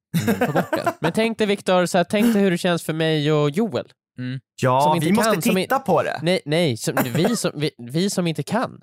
Den. 0.71 0.93
Men 0.99 1.11
tänk 1.11 1.37
dig 1.37 1.47
Viktor, 1.47 1.85
så 1.85 1.97
här, 1.97 2.05
tänk 2.09 2.33
dig 2.33 2.41
hur 2.43 2.51
det 2.51 2.57
känns 2.57 2.83
för 2.83 2.93
mig 2.93 3.31
och 3.31 3.49
Joel. 3.49 3.85
Som 4.15 4.39
Ja, 4.61 4.97
vi 5.01 5.11
måste 5.11 5.31
kan, 5.33 5.41
som 5.41 5.55
titta 5.55 5.79
på 5.79 6.03
det. 6.03 6.19
Nej, 6.21 6.41
nej 6.45 6.77
som, 6.77 6.95
vi, 7.03 7.35
som, 7.35 7.51
vi, 7.55 7.71
vi 7.77 8.09
som 8.09 8.27
inte 8.27 8.43
kan. 8.43 8.81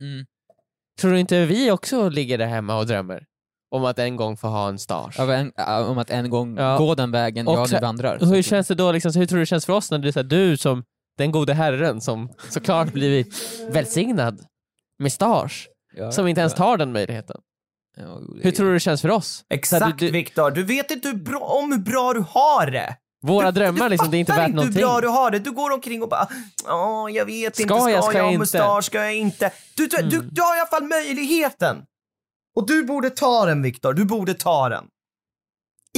Mm. 0.00 0.26
Tror 1.00 1.12
du 1.12 1.20
inte 1.20 1.46
vi 1.46 1.70
också 1.70 2.08
ligger 2.08 2.38
där 2.38 2.46
hemma 2.46 2.78
och 2.78 2.86
drömmer? 2.86 3.24
Om 3.70 3.84
att 3.84 3.98
en 3.98 4.16
gång 4.16 4.36
få 4.36 4.48
ha 4.48 4.68
en 4.68 4.78
stars? 4.78 5.18
Av 5.18 5.30
en, 5.30 5.52
om 5.88 5.98
att 5.98 6.10
en 6.10 6.30
gång 6.30 6.56
Ja. 6.56 6.78
gå 6.78 6.94
den 6.94 7.10
vägen 7.10 7.48
Och 7.48 7.54
jag 7.54 7.72
nu 7.72 7.78
vandrar. 7.78 8.16
Och 8.22 8.26
hur 8.26 8.42
känns 8.42 8.68
det 8.68 8.74
då, 8.74 8.92
liksom, 8.92 9.12
så 9.12 9.18
hur 9.18 9.26
tror 9.26 9.36
du 9.36 9.42
det 9.42 9.46
känns 9.46 9.66
för 9.66 9.72
oss 9.72 9.90
när 9.90 9.98
det 9.98 10.08
är 10.08 10.12
så 10.12 10.18
här, 10.18 10.24
du 10.24 10.56
som 10.56 10.84
den 11.18 11.32
gode 11.32 11.54
herren 11.54 12.00
som 12.00 12.32
såklart 12.48 12.92
blivit 12.92 13.34
välsignad 13.70 14.40
med 14.98 15.12
stars, 15.12 15.68
Ja, 15.96 16.12
som 16.12 16.26
inte 16.28 16.40
ens 16.40 16.54
tar 16.54 16.76
den 16.76 16.92
möjligheten. 16.92 17.40
Hur 18.42 18.50
tror 18.50 18.66
du 18.66 18.72
det 18.72 18.80
känns 18.80 19.02
för 19.02 19.10
oss? 19.10 19.44
Exakt 19.48 19.98
du, 19.98 20.06
du, 20.06 20.12
Viktor, 20.12 20.50
du 20.50 20.62
vet 20.64 20.90
inte 20.90 21.08
hur 21.08 21.14
bra, 21.16 21.38
om 21.40 21.72
hur 21.72 21.78
bra 21.78 22.12
du 22.12 22.20
har 22.28 22.66
det. 22.66 22.96
våra 23.22 23.50
du, 23.50 23.60
drömmar, 23.60 23.84
du 23.84 23.88
liksom, 23.88 24.10
det 24.10 24.16
är 24.16 24.18
inte 24.18 24.32
fattar 24.32 24.42
värt 24.42 24.48
inte 24.48 24.56
någonting. 24.56 24.82
hur 24.82 24.86
bra 24.88 25.00
du 25.00 25.08
har 25.08 25.30
det. 25.30 25.38
Du 25.38 25.50
går 25.52 25.70
omkring 25.72 26.02
och 26.02 26.08
bara, 26.08 26.28
ja, 26.66 27.08
jag 27.10 27.24
vet 27.26 27.54
Ska 27.56 27.62
inte, 27.62 27.74
ska 27.74 27.90
jag, 27.90 27.96
jag, 27.98 28.04
ska 28.04 28.16
jag 28.18 28.24
ha 28.24 28.30
inte?" 28.30 28.38
mustasch, 28.38 28.84
ska 28.84 28.98
jag 28.98 29.14
inte? 29.16 29.52
Du, 29.76 29.86
du, 29.86 29.96
du, 30.02 30.16
Mm. 30.16 30.28
du 30.32 30.42
har 30.42 30.56
i 30.56 30.60
alla 30.60 30.68
fall 30.70 30.84
möjligheten. 30.84 31.82
Och 32.54 32.66
du 32.66 32.84
borde 32.84 33.10
ta 33.10 33.46
den 33.46 33.62
Viktor, 33.62 33.92
du 33.94 34.04
borde 34.04 34.34
ta 34.34 34.68
den. 34.68 34.84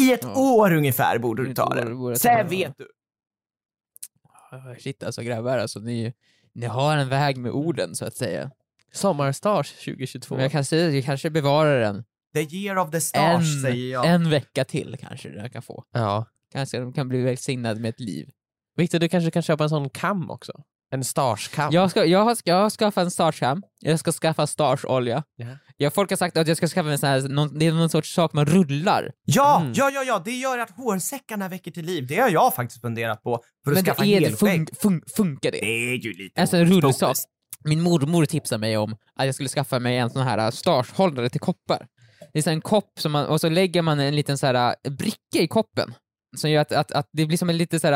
I 0.00 0.12
ett 0.12 0.20
Ja. 0.22 0.34
år 0.34 0.72
ungefär 0.74 1.18
borde 1.18 1.44
du 1.44 1.54
ta 1.54 1.66
år 1.66 1.74
den. 1.74 2.04
jag 2.08 2.18
Sen 2.20 2.48
vet 2.48 2.72
du. 2.78 2.88
Shit 4.78 5.02
alltså 5.02 5.22
grabbar, 5.22 5.58
alltså 5.58 5.78
ni, 5.80 6.12
ni 6.54 6.66
har 6.66 6.96
en 6.96 7.08
väg 7.08 7.36
med 7.36 7.52
orden 7.52 7.94
så 7.94 8.04
att 8.04 8.16
säga. 8.16 8.50
Sommarstars 8.92 9.72
2022. 9.72 10.34
Men 10.34 10.42
jag 10.42 10.52
kan 10.52 10.64
säga 10.64 10.88
att 10.88 10.94
jag 10.94 11.04
kanske 11.04 11.30
bevarar 11.30 11.80
den 11.80 12.04
The 12.34 12.56
year 12.56 12.78
of 12.78 12.90
the 12.90 13.00
stars 13.00 13.22
en, 13.56 13.62
säger 13.62 13.92
jag. 13.92 14.06
en 14.06 14.30
vecka 14.30 14.64
till 14.64 14.96
kanske 15.00 15.28
jag 15.28 15.52
kan 15.52 15.62
få. 15.62 15.84
Ja. 15.92 16.26
Kanske 16.52 16.78
de 16.78 16.92
kan 16.92 17.08
bli 17.08 17.22
välsignad 17.22 17.80
med 17.80 17.88
ett 17.88 18.00
liv. 18.00 18.28
Viktor, 18.76 18.98
du 18.98 19.08
kanske 19.08 19.30
kan 19.30 19.42
köpa 19.42 19.64
en 19.64 19.70
sån 19.70 19.90
kam 19.90 20.30
också? 20.30 20.52
En 20.90 21.04
starskam? 21.04 21.72
Jag, 21.72 21.90
ska, 21.90 22.04
jag, 22.04 22.24
har, 22.24 22.36
jag 22.44 22.54
har 22.62 22.70
skaffat 22.70 23.04
en 23.04 23.10
starskam, 23.10 23.62
jag 23.80 23.98
ska 23.98 24.12
skaffa 24.12 24.46
starsolja. 24.46 25.22
Ja. 25.36 25.46
Jag, 25.76 25.94
folk 25.94 26.10
har 26.10 26.16
sagt 26.16 26.36
att 26.36 26.48
jag 26.48 26.56
ska 26.56 26.66
skaffa 26.68 26.90
en 26.90 26.98
sån 26.98 27.08
här, 27.08 27.20
någon, 27.28 27.58
det 27.58 27.66
är 27.66 27.72
någon 27.72 27.88
sorts 27.88 28.14
sak 28.14 28.32
man 28.32 28.46
rullar. 28.46 29.12
Ja, 29.24 29.60
Mm. 29.60 29.72
ja, 29.76 29.90
ja, 29.90 30.02
ja, 30.02 30.22
det 30.24 30.30
gör 30.36 30.58
att 30.58 30.70
hårsäckarna 30.70 31.48
väcker 31.48 31.70
till 31.70 31.84
liv. 31.84 32.06
Det 32.06 32.16
har 32.20 32.30
jag 32.30 32.54
faktiskt 32.54 32.80
funderat 32.80 33.22
på 33.22 33.40
för 33.64 33.70
att 33.70 33.76
Men 33.76 33.84
skaffa 33.84 34.02
det 34.02 34.16
är, 34.16 34.20
det 34.20 34.26
helskägg. 34.26 34.68
fun, 34.68 34.76
fun, 34.82 35.02
funkar 35.16 35.50
det? 35.52 35.58
Det 35.60 35.90
är 35.92 35.94
ju 36.04 36.12
lite 36.12 36.40
Alltså 36.40 36.56
en 36.56 36.66
rullsak. 36.66 37.16
Min 37.64 37.80
mormor 37.80 38.26
tipsade 38.26 38.58
mig 38.60 38.76
om 38.76 38.96
att 39.14 39.26
jag 39.26 39.34
skulle 39.34 39.48
skaffa 39.48 39.78
mig 39.78 39.96
en 39.98 40.10
sån 40.10 40.22
här 40.22 40.38
äh, 40.38 40.50
starshållare 40.50 41.28
till 41.30 41.40
koppar. 41.40 41.86
Det 42.32 42.38
är 42.38 42.42
så 42.42 42.50
en 42.50 42.60
kopp 42.60 42.90
som 42.98 43.12
man, 43.12 43.26
och 43.26 43.40
så 43.40 43.48
lägger 43.48 43.82
man 43.82 44.00
en 44.00 44.16
liten 44.16 44.38
så 44.38 44.46
här 44.46 44.74
äh, 44.84 44.92
bricka 44.92 45.38
i 45.38 45.48
koppen 45.48 45.94
som 46.36 46.50
gör 46.50 46.60
att, 46.62 46.72
att, 46.72 46.92
att 46.92 47.08
det 47.12 47.26
blir 47.26 47.38
som 47.38 47.50
en 47.50 47.56
lite 47.56 47.80
så 47.80 47.86
här 47.86 47.92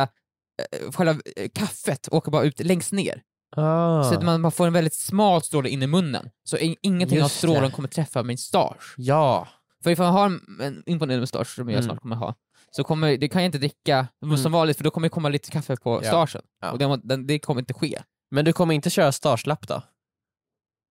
äh, 0.82 0.92
själva 0.92 1.20
kaffet 1.54 2.08
åker 2.10 2.30
bara 2.30 2.42
ut 2.44 2.60
längst 2.64 2.92
ner. 2.92 3.22
Ah. 3.56 4.02
Så 4.02 4.14
att 4.14 4.22
man, 4.22 4.40
man 4.40 4.52
får 4.52 4.66
en 4.66 4.72
väldigt 4.72 4.94
smal 4.94 5.42
stråle 5.42 5.68
in 5.68 5.82
i 5.82 5.86
munnen. 5.86 6.30
Så 6.44 6.56
in, 6.56 6.76
ingenting 6.82 7.18
av 7.18 7.22
Just 7.22 7.34
det. 7.34 7.38
strålen 7.38 7.70
kommer 7.70 7.88
träffa 7.88 8.22
min 8.22 8.38
stars. 8.38 8.94
Ja. 8.96 9.48
För 9.82 9.90
ifall 9.90 10.04
jag 10.06 10.12
har 10.12 10.26
en, 10.62 10.82
imponerande 10.86 11.20
mustasch, 11.20 11.54
som 11.54 11.68
jag 11.68 11.74
Mm. 11.74 11.84
snart 11.88 12.00
kommer 12.00 12.16
ha, 12.16 12.34
så 12.70 12.84
kommer, 12.84 13.16
det 13.16 13.28
kan 13.28 13.42
jag 13.42 13.48
inte 13.48 13.58
dricka 13.58 14.06
som 14.42 14.52
vanligt 14.52 14.76
för 14.76 14.84
då 14.84 14.90
kommer 14.90 15.04
det 15.08 15.10
komma 15.12 15.28
lite 15.28 15.50
kaffe 15.50 15.76
på 15.76 16.00
Ja. 16.02 16.08
starsen. 16.08 16.42
Ja. 16.60 16.70
Och 16.70 16.78
det, 16.78 17.16
det 17.16 17.38
kommer 17.38 17.60
inte 17.60 17.74
ske. 17.74 17.98
Men 18.36 18.44
du 18.44 18.52
kommer 18.52 18.74
inte 18.74 18.90
köra 18.90 19.12
starslapp 19.12 19.68
då? 19.68 19.82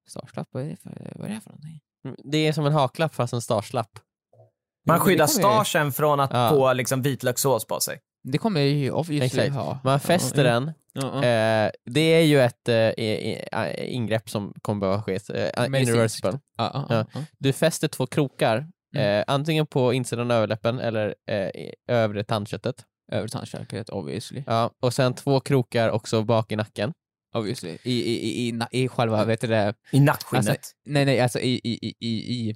Starslapp, 0.09 0.47
vad 0.51 0.63
är 0.63 0.69
det 0.69 0.75
för, 0.75 1.11
vad 1.15 1.29
är 1.29 1.33
det 1.33 1.41
för 1.41 1.49
någonting? 1.49 1.79
Mm, 2.05 2.15
Det 2.23 2.37
är 2.47 2.53
som 2.53 2.65
en 2.65 2.73
haklapp 2.73 3.15
fast 3.15 3.33
en 3.33 3.41
starslapp. 3.41 3.99
Man 4.87 4.99
skyddar 4.99 5.27
starsen 5.27 5.91
från 5.91 6.19
att 6.19 6.31
Ja. 6.33 6.49
få 6.49 6.73
liksom 6.73 7.01
vitlökssås 7.01 7.65
på 7.65 7.79
sig. 7.79 7.99
Det 8.23 8.37
kommer 8.37 8.59
jag 8.61 8.69
ju 8.69 8.91
obviously 8.91 9.25
Exakt. 9.41 9.55
ha. 9.55 9.79
Man 9.83 9.99
fäster 9.99 10.45
ja, 10.45 10.51
den. 10.53 10.71
Ja. 10.93 11.23
Eh, 11.23 11.71
det 11.85 11.99
är 11.99 12.21
ju 12.21 12.41
ett 12.41 12.69
eh, 12.69 13.93
ingrepp 13.95 14.29
som 14.29 14.53
kommer 14.61 14.79
behöva 14.79 15.03
ske. 15.03 15.13
Eh, 15.13 15.81
irreversible. 15.81 16.39
Ja, 16.57 16.71
ja, 16.73 16.85
Ja. 16.89 17.05
ja. 17.13 17.21
Du 17.39 17.53
fäster 17.53 17.87
två 17.87 18.07
krokar, 18.07 18.67
Mm. 18.95 19.19
eh, 19.19 19.23
antingen 19.27 19.67
på 19.67 19.93
insidan 19.93 20.31
av 20.31 20.37
överläppen 20.37 20.79
eller 20.79 21.15
eh, 21.29 21.49
övre 21.87 22.23
tandköttet. 22.23 22.85
Över 23.11 23.27
tandköket, 23.27 23.89
obviously. 23.89 24.43
Ja, 24.47 24.71
och 24.79 24.93
sen 24.93 25.13
två 25.13 25.39
krokar 25.39 25.89
också 25.89 26.23
bak 26.23 26.51
i 26.51 26.55
nacken. 26.55 26.93
Obviously. 27.35 27.77
I, 27.83 27.91
i, 27.91 28.29
i, 28.29 28.49
i, 28.71 28.83
i 28.83 28.87
själva, 28.87 29.25
vet 29.25 29.41
du 29.41 29.47
det? 29.47 29.73
I 29.91 29.99
nackskinnet. 29.99 30.47
Alltså, 30.49 30.73
nej, 30.85 31.05
nej, 31.05 31.19
alltså 31.19 31.39
i, 31.39 31.61
i, 31.63 31.79
i, 31.87 31.95
i, 31.99 32.49
i, 32.49 32.55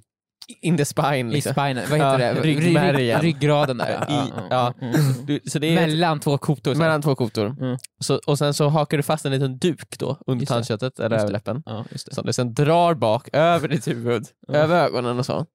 In 0.60 0.76
the 0.76 0.84
spine 0.84 1.16
i 1.30 1.32
liksom. 1.32 1.52
spinen, 1.52 1.76
vad 1.90 1.98
heter 1.98 2.18
Ja, 2.18 2.34
det? 2.34 2.40
ryggmärgen. 2.42 3.20
Rygg, 3.20 3.34
ryggraden 3.34 3.78
där. 3.78 4.06
I, 4.26 4.32
ja. 4.50 4.74
Mm. 4.80 4.94
Du, 5.26 5.40
så 5.46 5.58
det 5.58 5.66
är 5.66 5.74
Mellan 5.74 6.20
två 6.20 6.38
kotor. 6.38 6.74
mellan 6.74 7.02
två 7.02 7.14
kotor. 7.14 7.46
Mm. 7.60 7.78
Så, 8.00 8.20
och 8.26 8.38
sen 8.38 8.54
så 8.54 8.68
hakar 8.68 8.96
du 8.96 9.02
fast 9.02 9.24
en 9.26 9.32
liten 9.32 9.58
duk 9.58 9.98
då 9.98 10.18
under 10.26 10.42
Just 10.42 10.52
tandköttet 10.52 11.00
eller 11.00 11.16
överläppen. 11.16 11.62
Ja. 11.66 11.84
Som 12.10 12.26
du 12.26 12.32
sen 12.32 12.54
drar 12.54 12.94
bak 12.94 13.28
över 13.32 13.68
ditt 13.68 13.88
huvud, 13.88 14.26
Ja. 14.48 14.54
över 14.54 14.84
ögonen 14.84 15.18
och 15.18 15.26
så. 15.26 15.46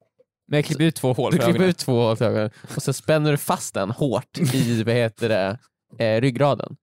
Men 0.48 0.58
jag 0.58 0.66
klipper 0.66 0.84
ut 0.84 0.96
två 0.96 1.14
hål 1.14 1.32
Du 1.32 1.38
klipper 1.38 1.64
ut 1.64 1.78
två 1.78 2.02
hål 2.02 2.18
för 2.18 2.26
ögonen 2.26 2.50
och 2.76 2.84
så 2.84 2.94
spänner 2.94 3.32
du 3.32 3.38
fast 3.38 3.74
den 3.74 3.92
hårt 3.92 4.38
i 4.54 4.84
vad 4.84 4.96
heter 4.96 5.30
det, 5.30 5.58
eh, 6.06 6.22
ryggraden. 6.22 6.76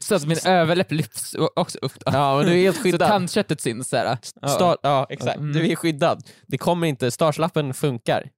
Så 0.00 0.14
att 0.14 0.26
min 0.26 0.38
överläpp 0.44 0.92
lyfts 0.92 1.34
också 1.56 1.78
upp. 1.82 1.92
Då. 1.94 2.12
Ja 2.12 2.36
men 2.36 2.46
du 2.46 2.52
är 2.52 2.62
helt 2.62 2.76
Så 2.76 2.82
skyddad. 2.82 3.08
tandköttet 3.08 3.60
syns. 3.60 3.92
Ja. 3.92 4.16
Star, 4.48 4.76
ja 4.82 5.06
exakt, 5.10 5.36
Mm. 5.38 5.52
du 5.52 5.70
är 5.70 5.76
skyddad. 5.76 6.22
Det 6.46 6.58
kommer 6.58 6.86
inte, 6.86 7.10
starslappen 7.10 7.74
funkar. 7.74 8.28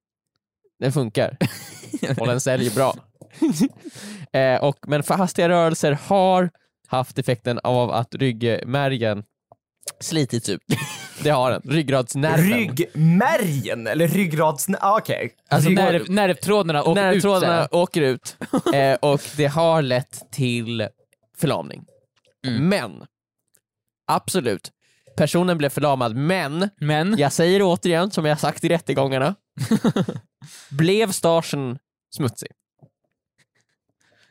Den 0.81 0.93
funkar. 0.93 1.37
och 2.20 2.26
den 2.26 2.41
säljer 2.41 2.74
bra. 2.74 2.95
eh, 4.33 4.64
och, 4.64 4.76
men 4.87 5.03
för 5.03 5.14
hastiga 5.14 5.49
rörelser 5.49 5.99
har 6.07 6.51
haft 6.89 7.18
effekten 7.18 7.61
av 7.64 7.91
att 7.91 8.14
ryggmärgen 8.14 9.22
slitits 10.01 10.49
ut. 10.49 10.61
Det 11.22 11.31
har 11.31 11.51
den, 11.51 11.62
ryggradsnerven. 11.64 12.45
Ryggmärgen 12.53 13.87
eller 13.87 14.09
ryggrads... 14.09 14.66
ah, 14.81 14.99
Okej. 14.99 15.33
Alltså 15.51 15.68
Rygg- 15.70 15.74
nerv, 15.76 16.11
nervtrådarna 16.11 16.83
åker 16.83 16.91
ut. 16.91 16.97
Nervtrådarna 16.97 17.47
såhär. 17.68 17.83
åker 17.83 18.01
ut 18.01 18.37
eh, 18.74 18.95
och 18.95 19.20
det 19.37 19.47
har 19.47 19.83
lett 19.83 20.20
till 20.33 20.89
förlamning. 21.41 21.84
Mm. 22.47 22.68
Men, 22.68 23.07
absolut, 24.07 24.70
personen 25.16 25.59
blev 25.59 25.68
förlamad 25.68 26.16
men, 26.16 26.70
Men, 26.80 27.18
jag 27.18 27.32
säger 27.32 27.61
återigen 27.62 28.11
som 28.11 28.24
jag 28.24 28.41
sagt 28.41 28.64
i 28.64 28.68
rättegångarna, 28.68 29.34
blev 30.70 31.12
starsen 31.12 31.78
smutsig. 32.16 32.49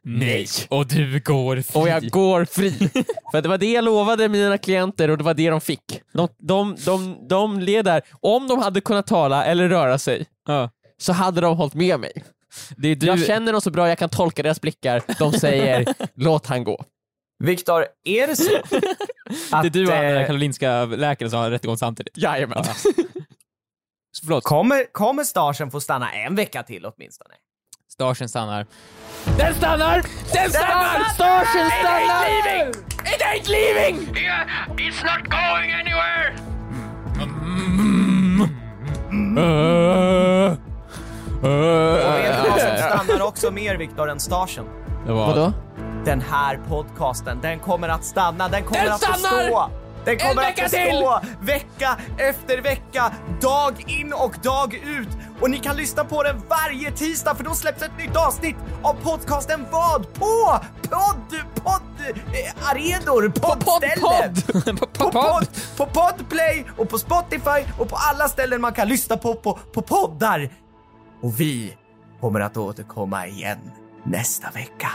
nej. 0.03 0.47
Och 0.69 0.87
du 0.87 1.19
går 1.19 1.61
fri. 1.61 1.79
Och 1.81 1.89
jag 1.89 2.09
går 2.09 2.45
fri. 2.45 2.71
För 3.31 3.41
det 3.41 3.49
var 3.49 3.57
det 3.57 3.71
jag 3.71 3.83
lovade 3.83 4.29
mina 4.29 4.57
klienter 4.57 5.09
och 5.09 5.17
det 5.17 5.23
var 5.23 5.33
det 5.33 5.49
de 5.49 5.61
fick. 5.61 6.01
De, 6.13 6.27
de, 6.37 6.75
de, 6.85 7.27
de 7.27 7.59
led 7.59 7.85
där, 7.85 8.01
om 8.21 8.47
de 8.47 8.59
hade 8.59 8.81
kunnat 8.81 9.07
tala 9.07 9.45
eller 9.45 9.69
röra 9.69 9.97
sig, 9.97 10.25
Ja. 10.47 10.69
så 10.97 11.13
hade 11.13 11.41
de 11.41 11.57
hållit 11.57 11.73
med 11.73 11.99
mig. 11.99 12.23
Det 12.77 12.87
är 12.87 12.95
du, 12.95 13.07
Jag 13.07 13.25
känner 13.25 13.51
dem 13.51 13.61
så 13.61 13.71
bra, 13.71 13.89
jag 13.89 13.97
kan 13.97 14.09
tolka 14.09 14.43
deras 14.43 14.61
blickar. 14.61 15.01
De 15.19 15.31
säger 15.33 15.85
låt 16.15 16.45
han 16.47 16.63
gå. 16.63 16.85
Viktor, 17.43 17.85
är 18.03 18.27
det 18.27 18.35
så 18.35 18.55
att 19.51 19.61
det 19.63 19.67
är 19.67 19.69
du 19.69 19.87
och 19.87 19.93
eh, 19.93 20.13
den 20.13 20.25
karolinska 20.27 20.85
läkaren 20.85 21.29
som 21.31 21.39
har 21.39 21.51
rättegång 21.51 21.77
samtidigt. 21.77 22.17
Jajamän. 22.17 22.63
Så 22.63 22.89
Förlåt, 24.25 24.43
kommer, 24.43 24.93
kommer 24.93 25.23
starsen 25.23 25.71
få 25.71 25.81
stanna 25.81 26.11
en 26.11 26.35
vecka 26.35 26.63
till 26.63 26.85
åtminstone? 26.85 27.33
starsen 27.91 28.29
stannar. 28.29 28.65
Den 29.37 29.53
stannar! 29.55 29.95
Den 30.33 30.49
stannar! 30.49 31.03
Starsen 31.13 31.69
stannar! 31.79 32.69
It 33.05 33.21
ain't 33.21 33.47
leaving! 33.49 34.07
It's 34.77 35.03
not 35.03 35.29
going 35.29 35.71
anywhere! 35.73 36.35
Och 41.41 41.49
vet 42.23 42.43
du 42.43 42.49
vad 42.49 42.59
som 42.61 42.77
stannar 42.77 43.21
också 43.27 43.51
mer 43.51 43.75
Viktor 43.77 44.09
än 44.09 44.19
starsen? 44.19 44.65
Det 45.05 45.11
var- 45.13 45.27
Vadå? 45.27 45.53
Den 46.05 46.21
här 46.21 46.59
podcasten, 46.69 47.39
den 47.41 47.59
kommer 47.59 47.89
att 47.89 48.03
stanna, 48.05 48.47
den 48.49 48.63
kommer 48.63 48.83
Den 48.83 48.93
att 48.93 49.01
stannar! 49.01 49.37
bestå! 49.43 49.69
Den 50.05 50.17
kommer 50.17 50.41
att 50.41 50.47
vecka 50.47 50.63
bestå 50.63 51.19
vecka 51.41 51.97
efter 52.17 52.61
vecka, 52.61 53.13
dag 53.41 53.83
in 53.87 54.13
och 54.13 54.35
dag 54.43 54.73
ut. 54.73 55.07
Och 55.41 55.49
ni 55.49 55.59
kan 55.59 55.75
lyssna 55.75 56.03
på 56.03 56.23
den 56.23 56.41
varje 56.49 56.91
tisdag 56.91 57.35
för 57.35 57.43
då 57.43 57.53
släpps 57.53 57.81
ett 57.81 57.97
nytt 57.97 58.15
avsnitt 58.17 58.55
av 58.83 58.93
podcasten 58.93 59.65
vad? 59.71 60.13
På 60.13 60.59
podd, 60.89 61.39
podd, 61.55 61.81
eh, 62.09 62.69
arenor, 62.69 63.29
poddställen. 63.29 64.35
Podd! 64.77 64.93
På, 64.93 65.11
podd, 65.11 65.47
på 65.77 65.85
Podplay 65.85 66.65
och 66.77 66.89
på 66.89 66.97
Spotify 66.97 67.71
och 67.79 67.89
på 67.89 67.95
alla 67.95 68.27
ställen 68.27 68.61
man 68.61 68.73
kan 68.73 68.87
lyssna 68.87 69.17
på, 69.17 69.33
på, 69.35 69.59
på 69.73 69.81
poddar. 69.81 70.49
Och 71.21 71.39
vi 71.39 71.77
kommer 72.21 72.39
att 72.39 72.57
återkomma 72.57 73.27
igen 73.27 73.71
nästa 74.05 74.51
vecka. 74.51 74.91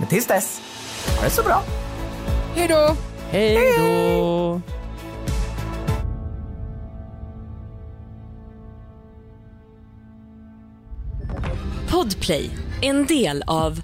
Men 0.00 0.08
tills 0.08 0.26
dess, 0.26 0.60
ha 1.16 1.24
det 1.24 1.30
så 1.30 1.42
bra. 1.42 1.62
Hejdå! 2.54 2.96
Hej 3.30 3.74
då! 3.78 4.60
Podplay, 11.90 12.50
en 12.82 13.06
del 13.06 13.42
av 13.46 13.80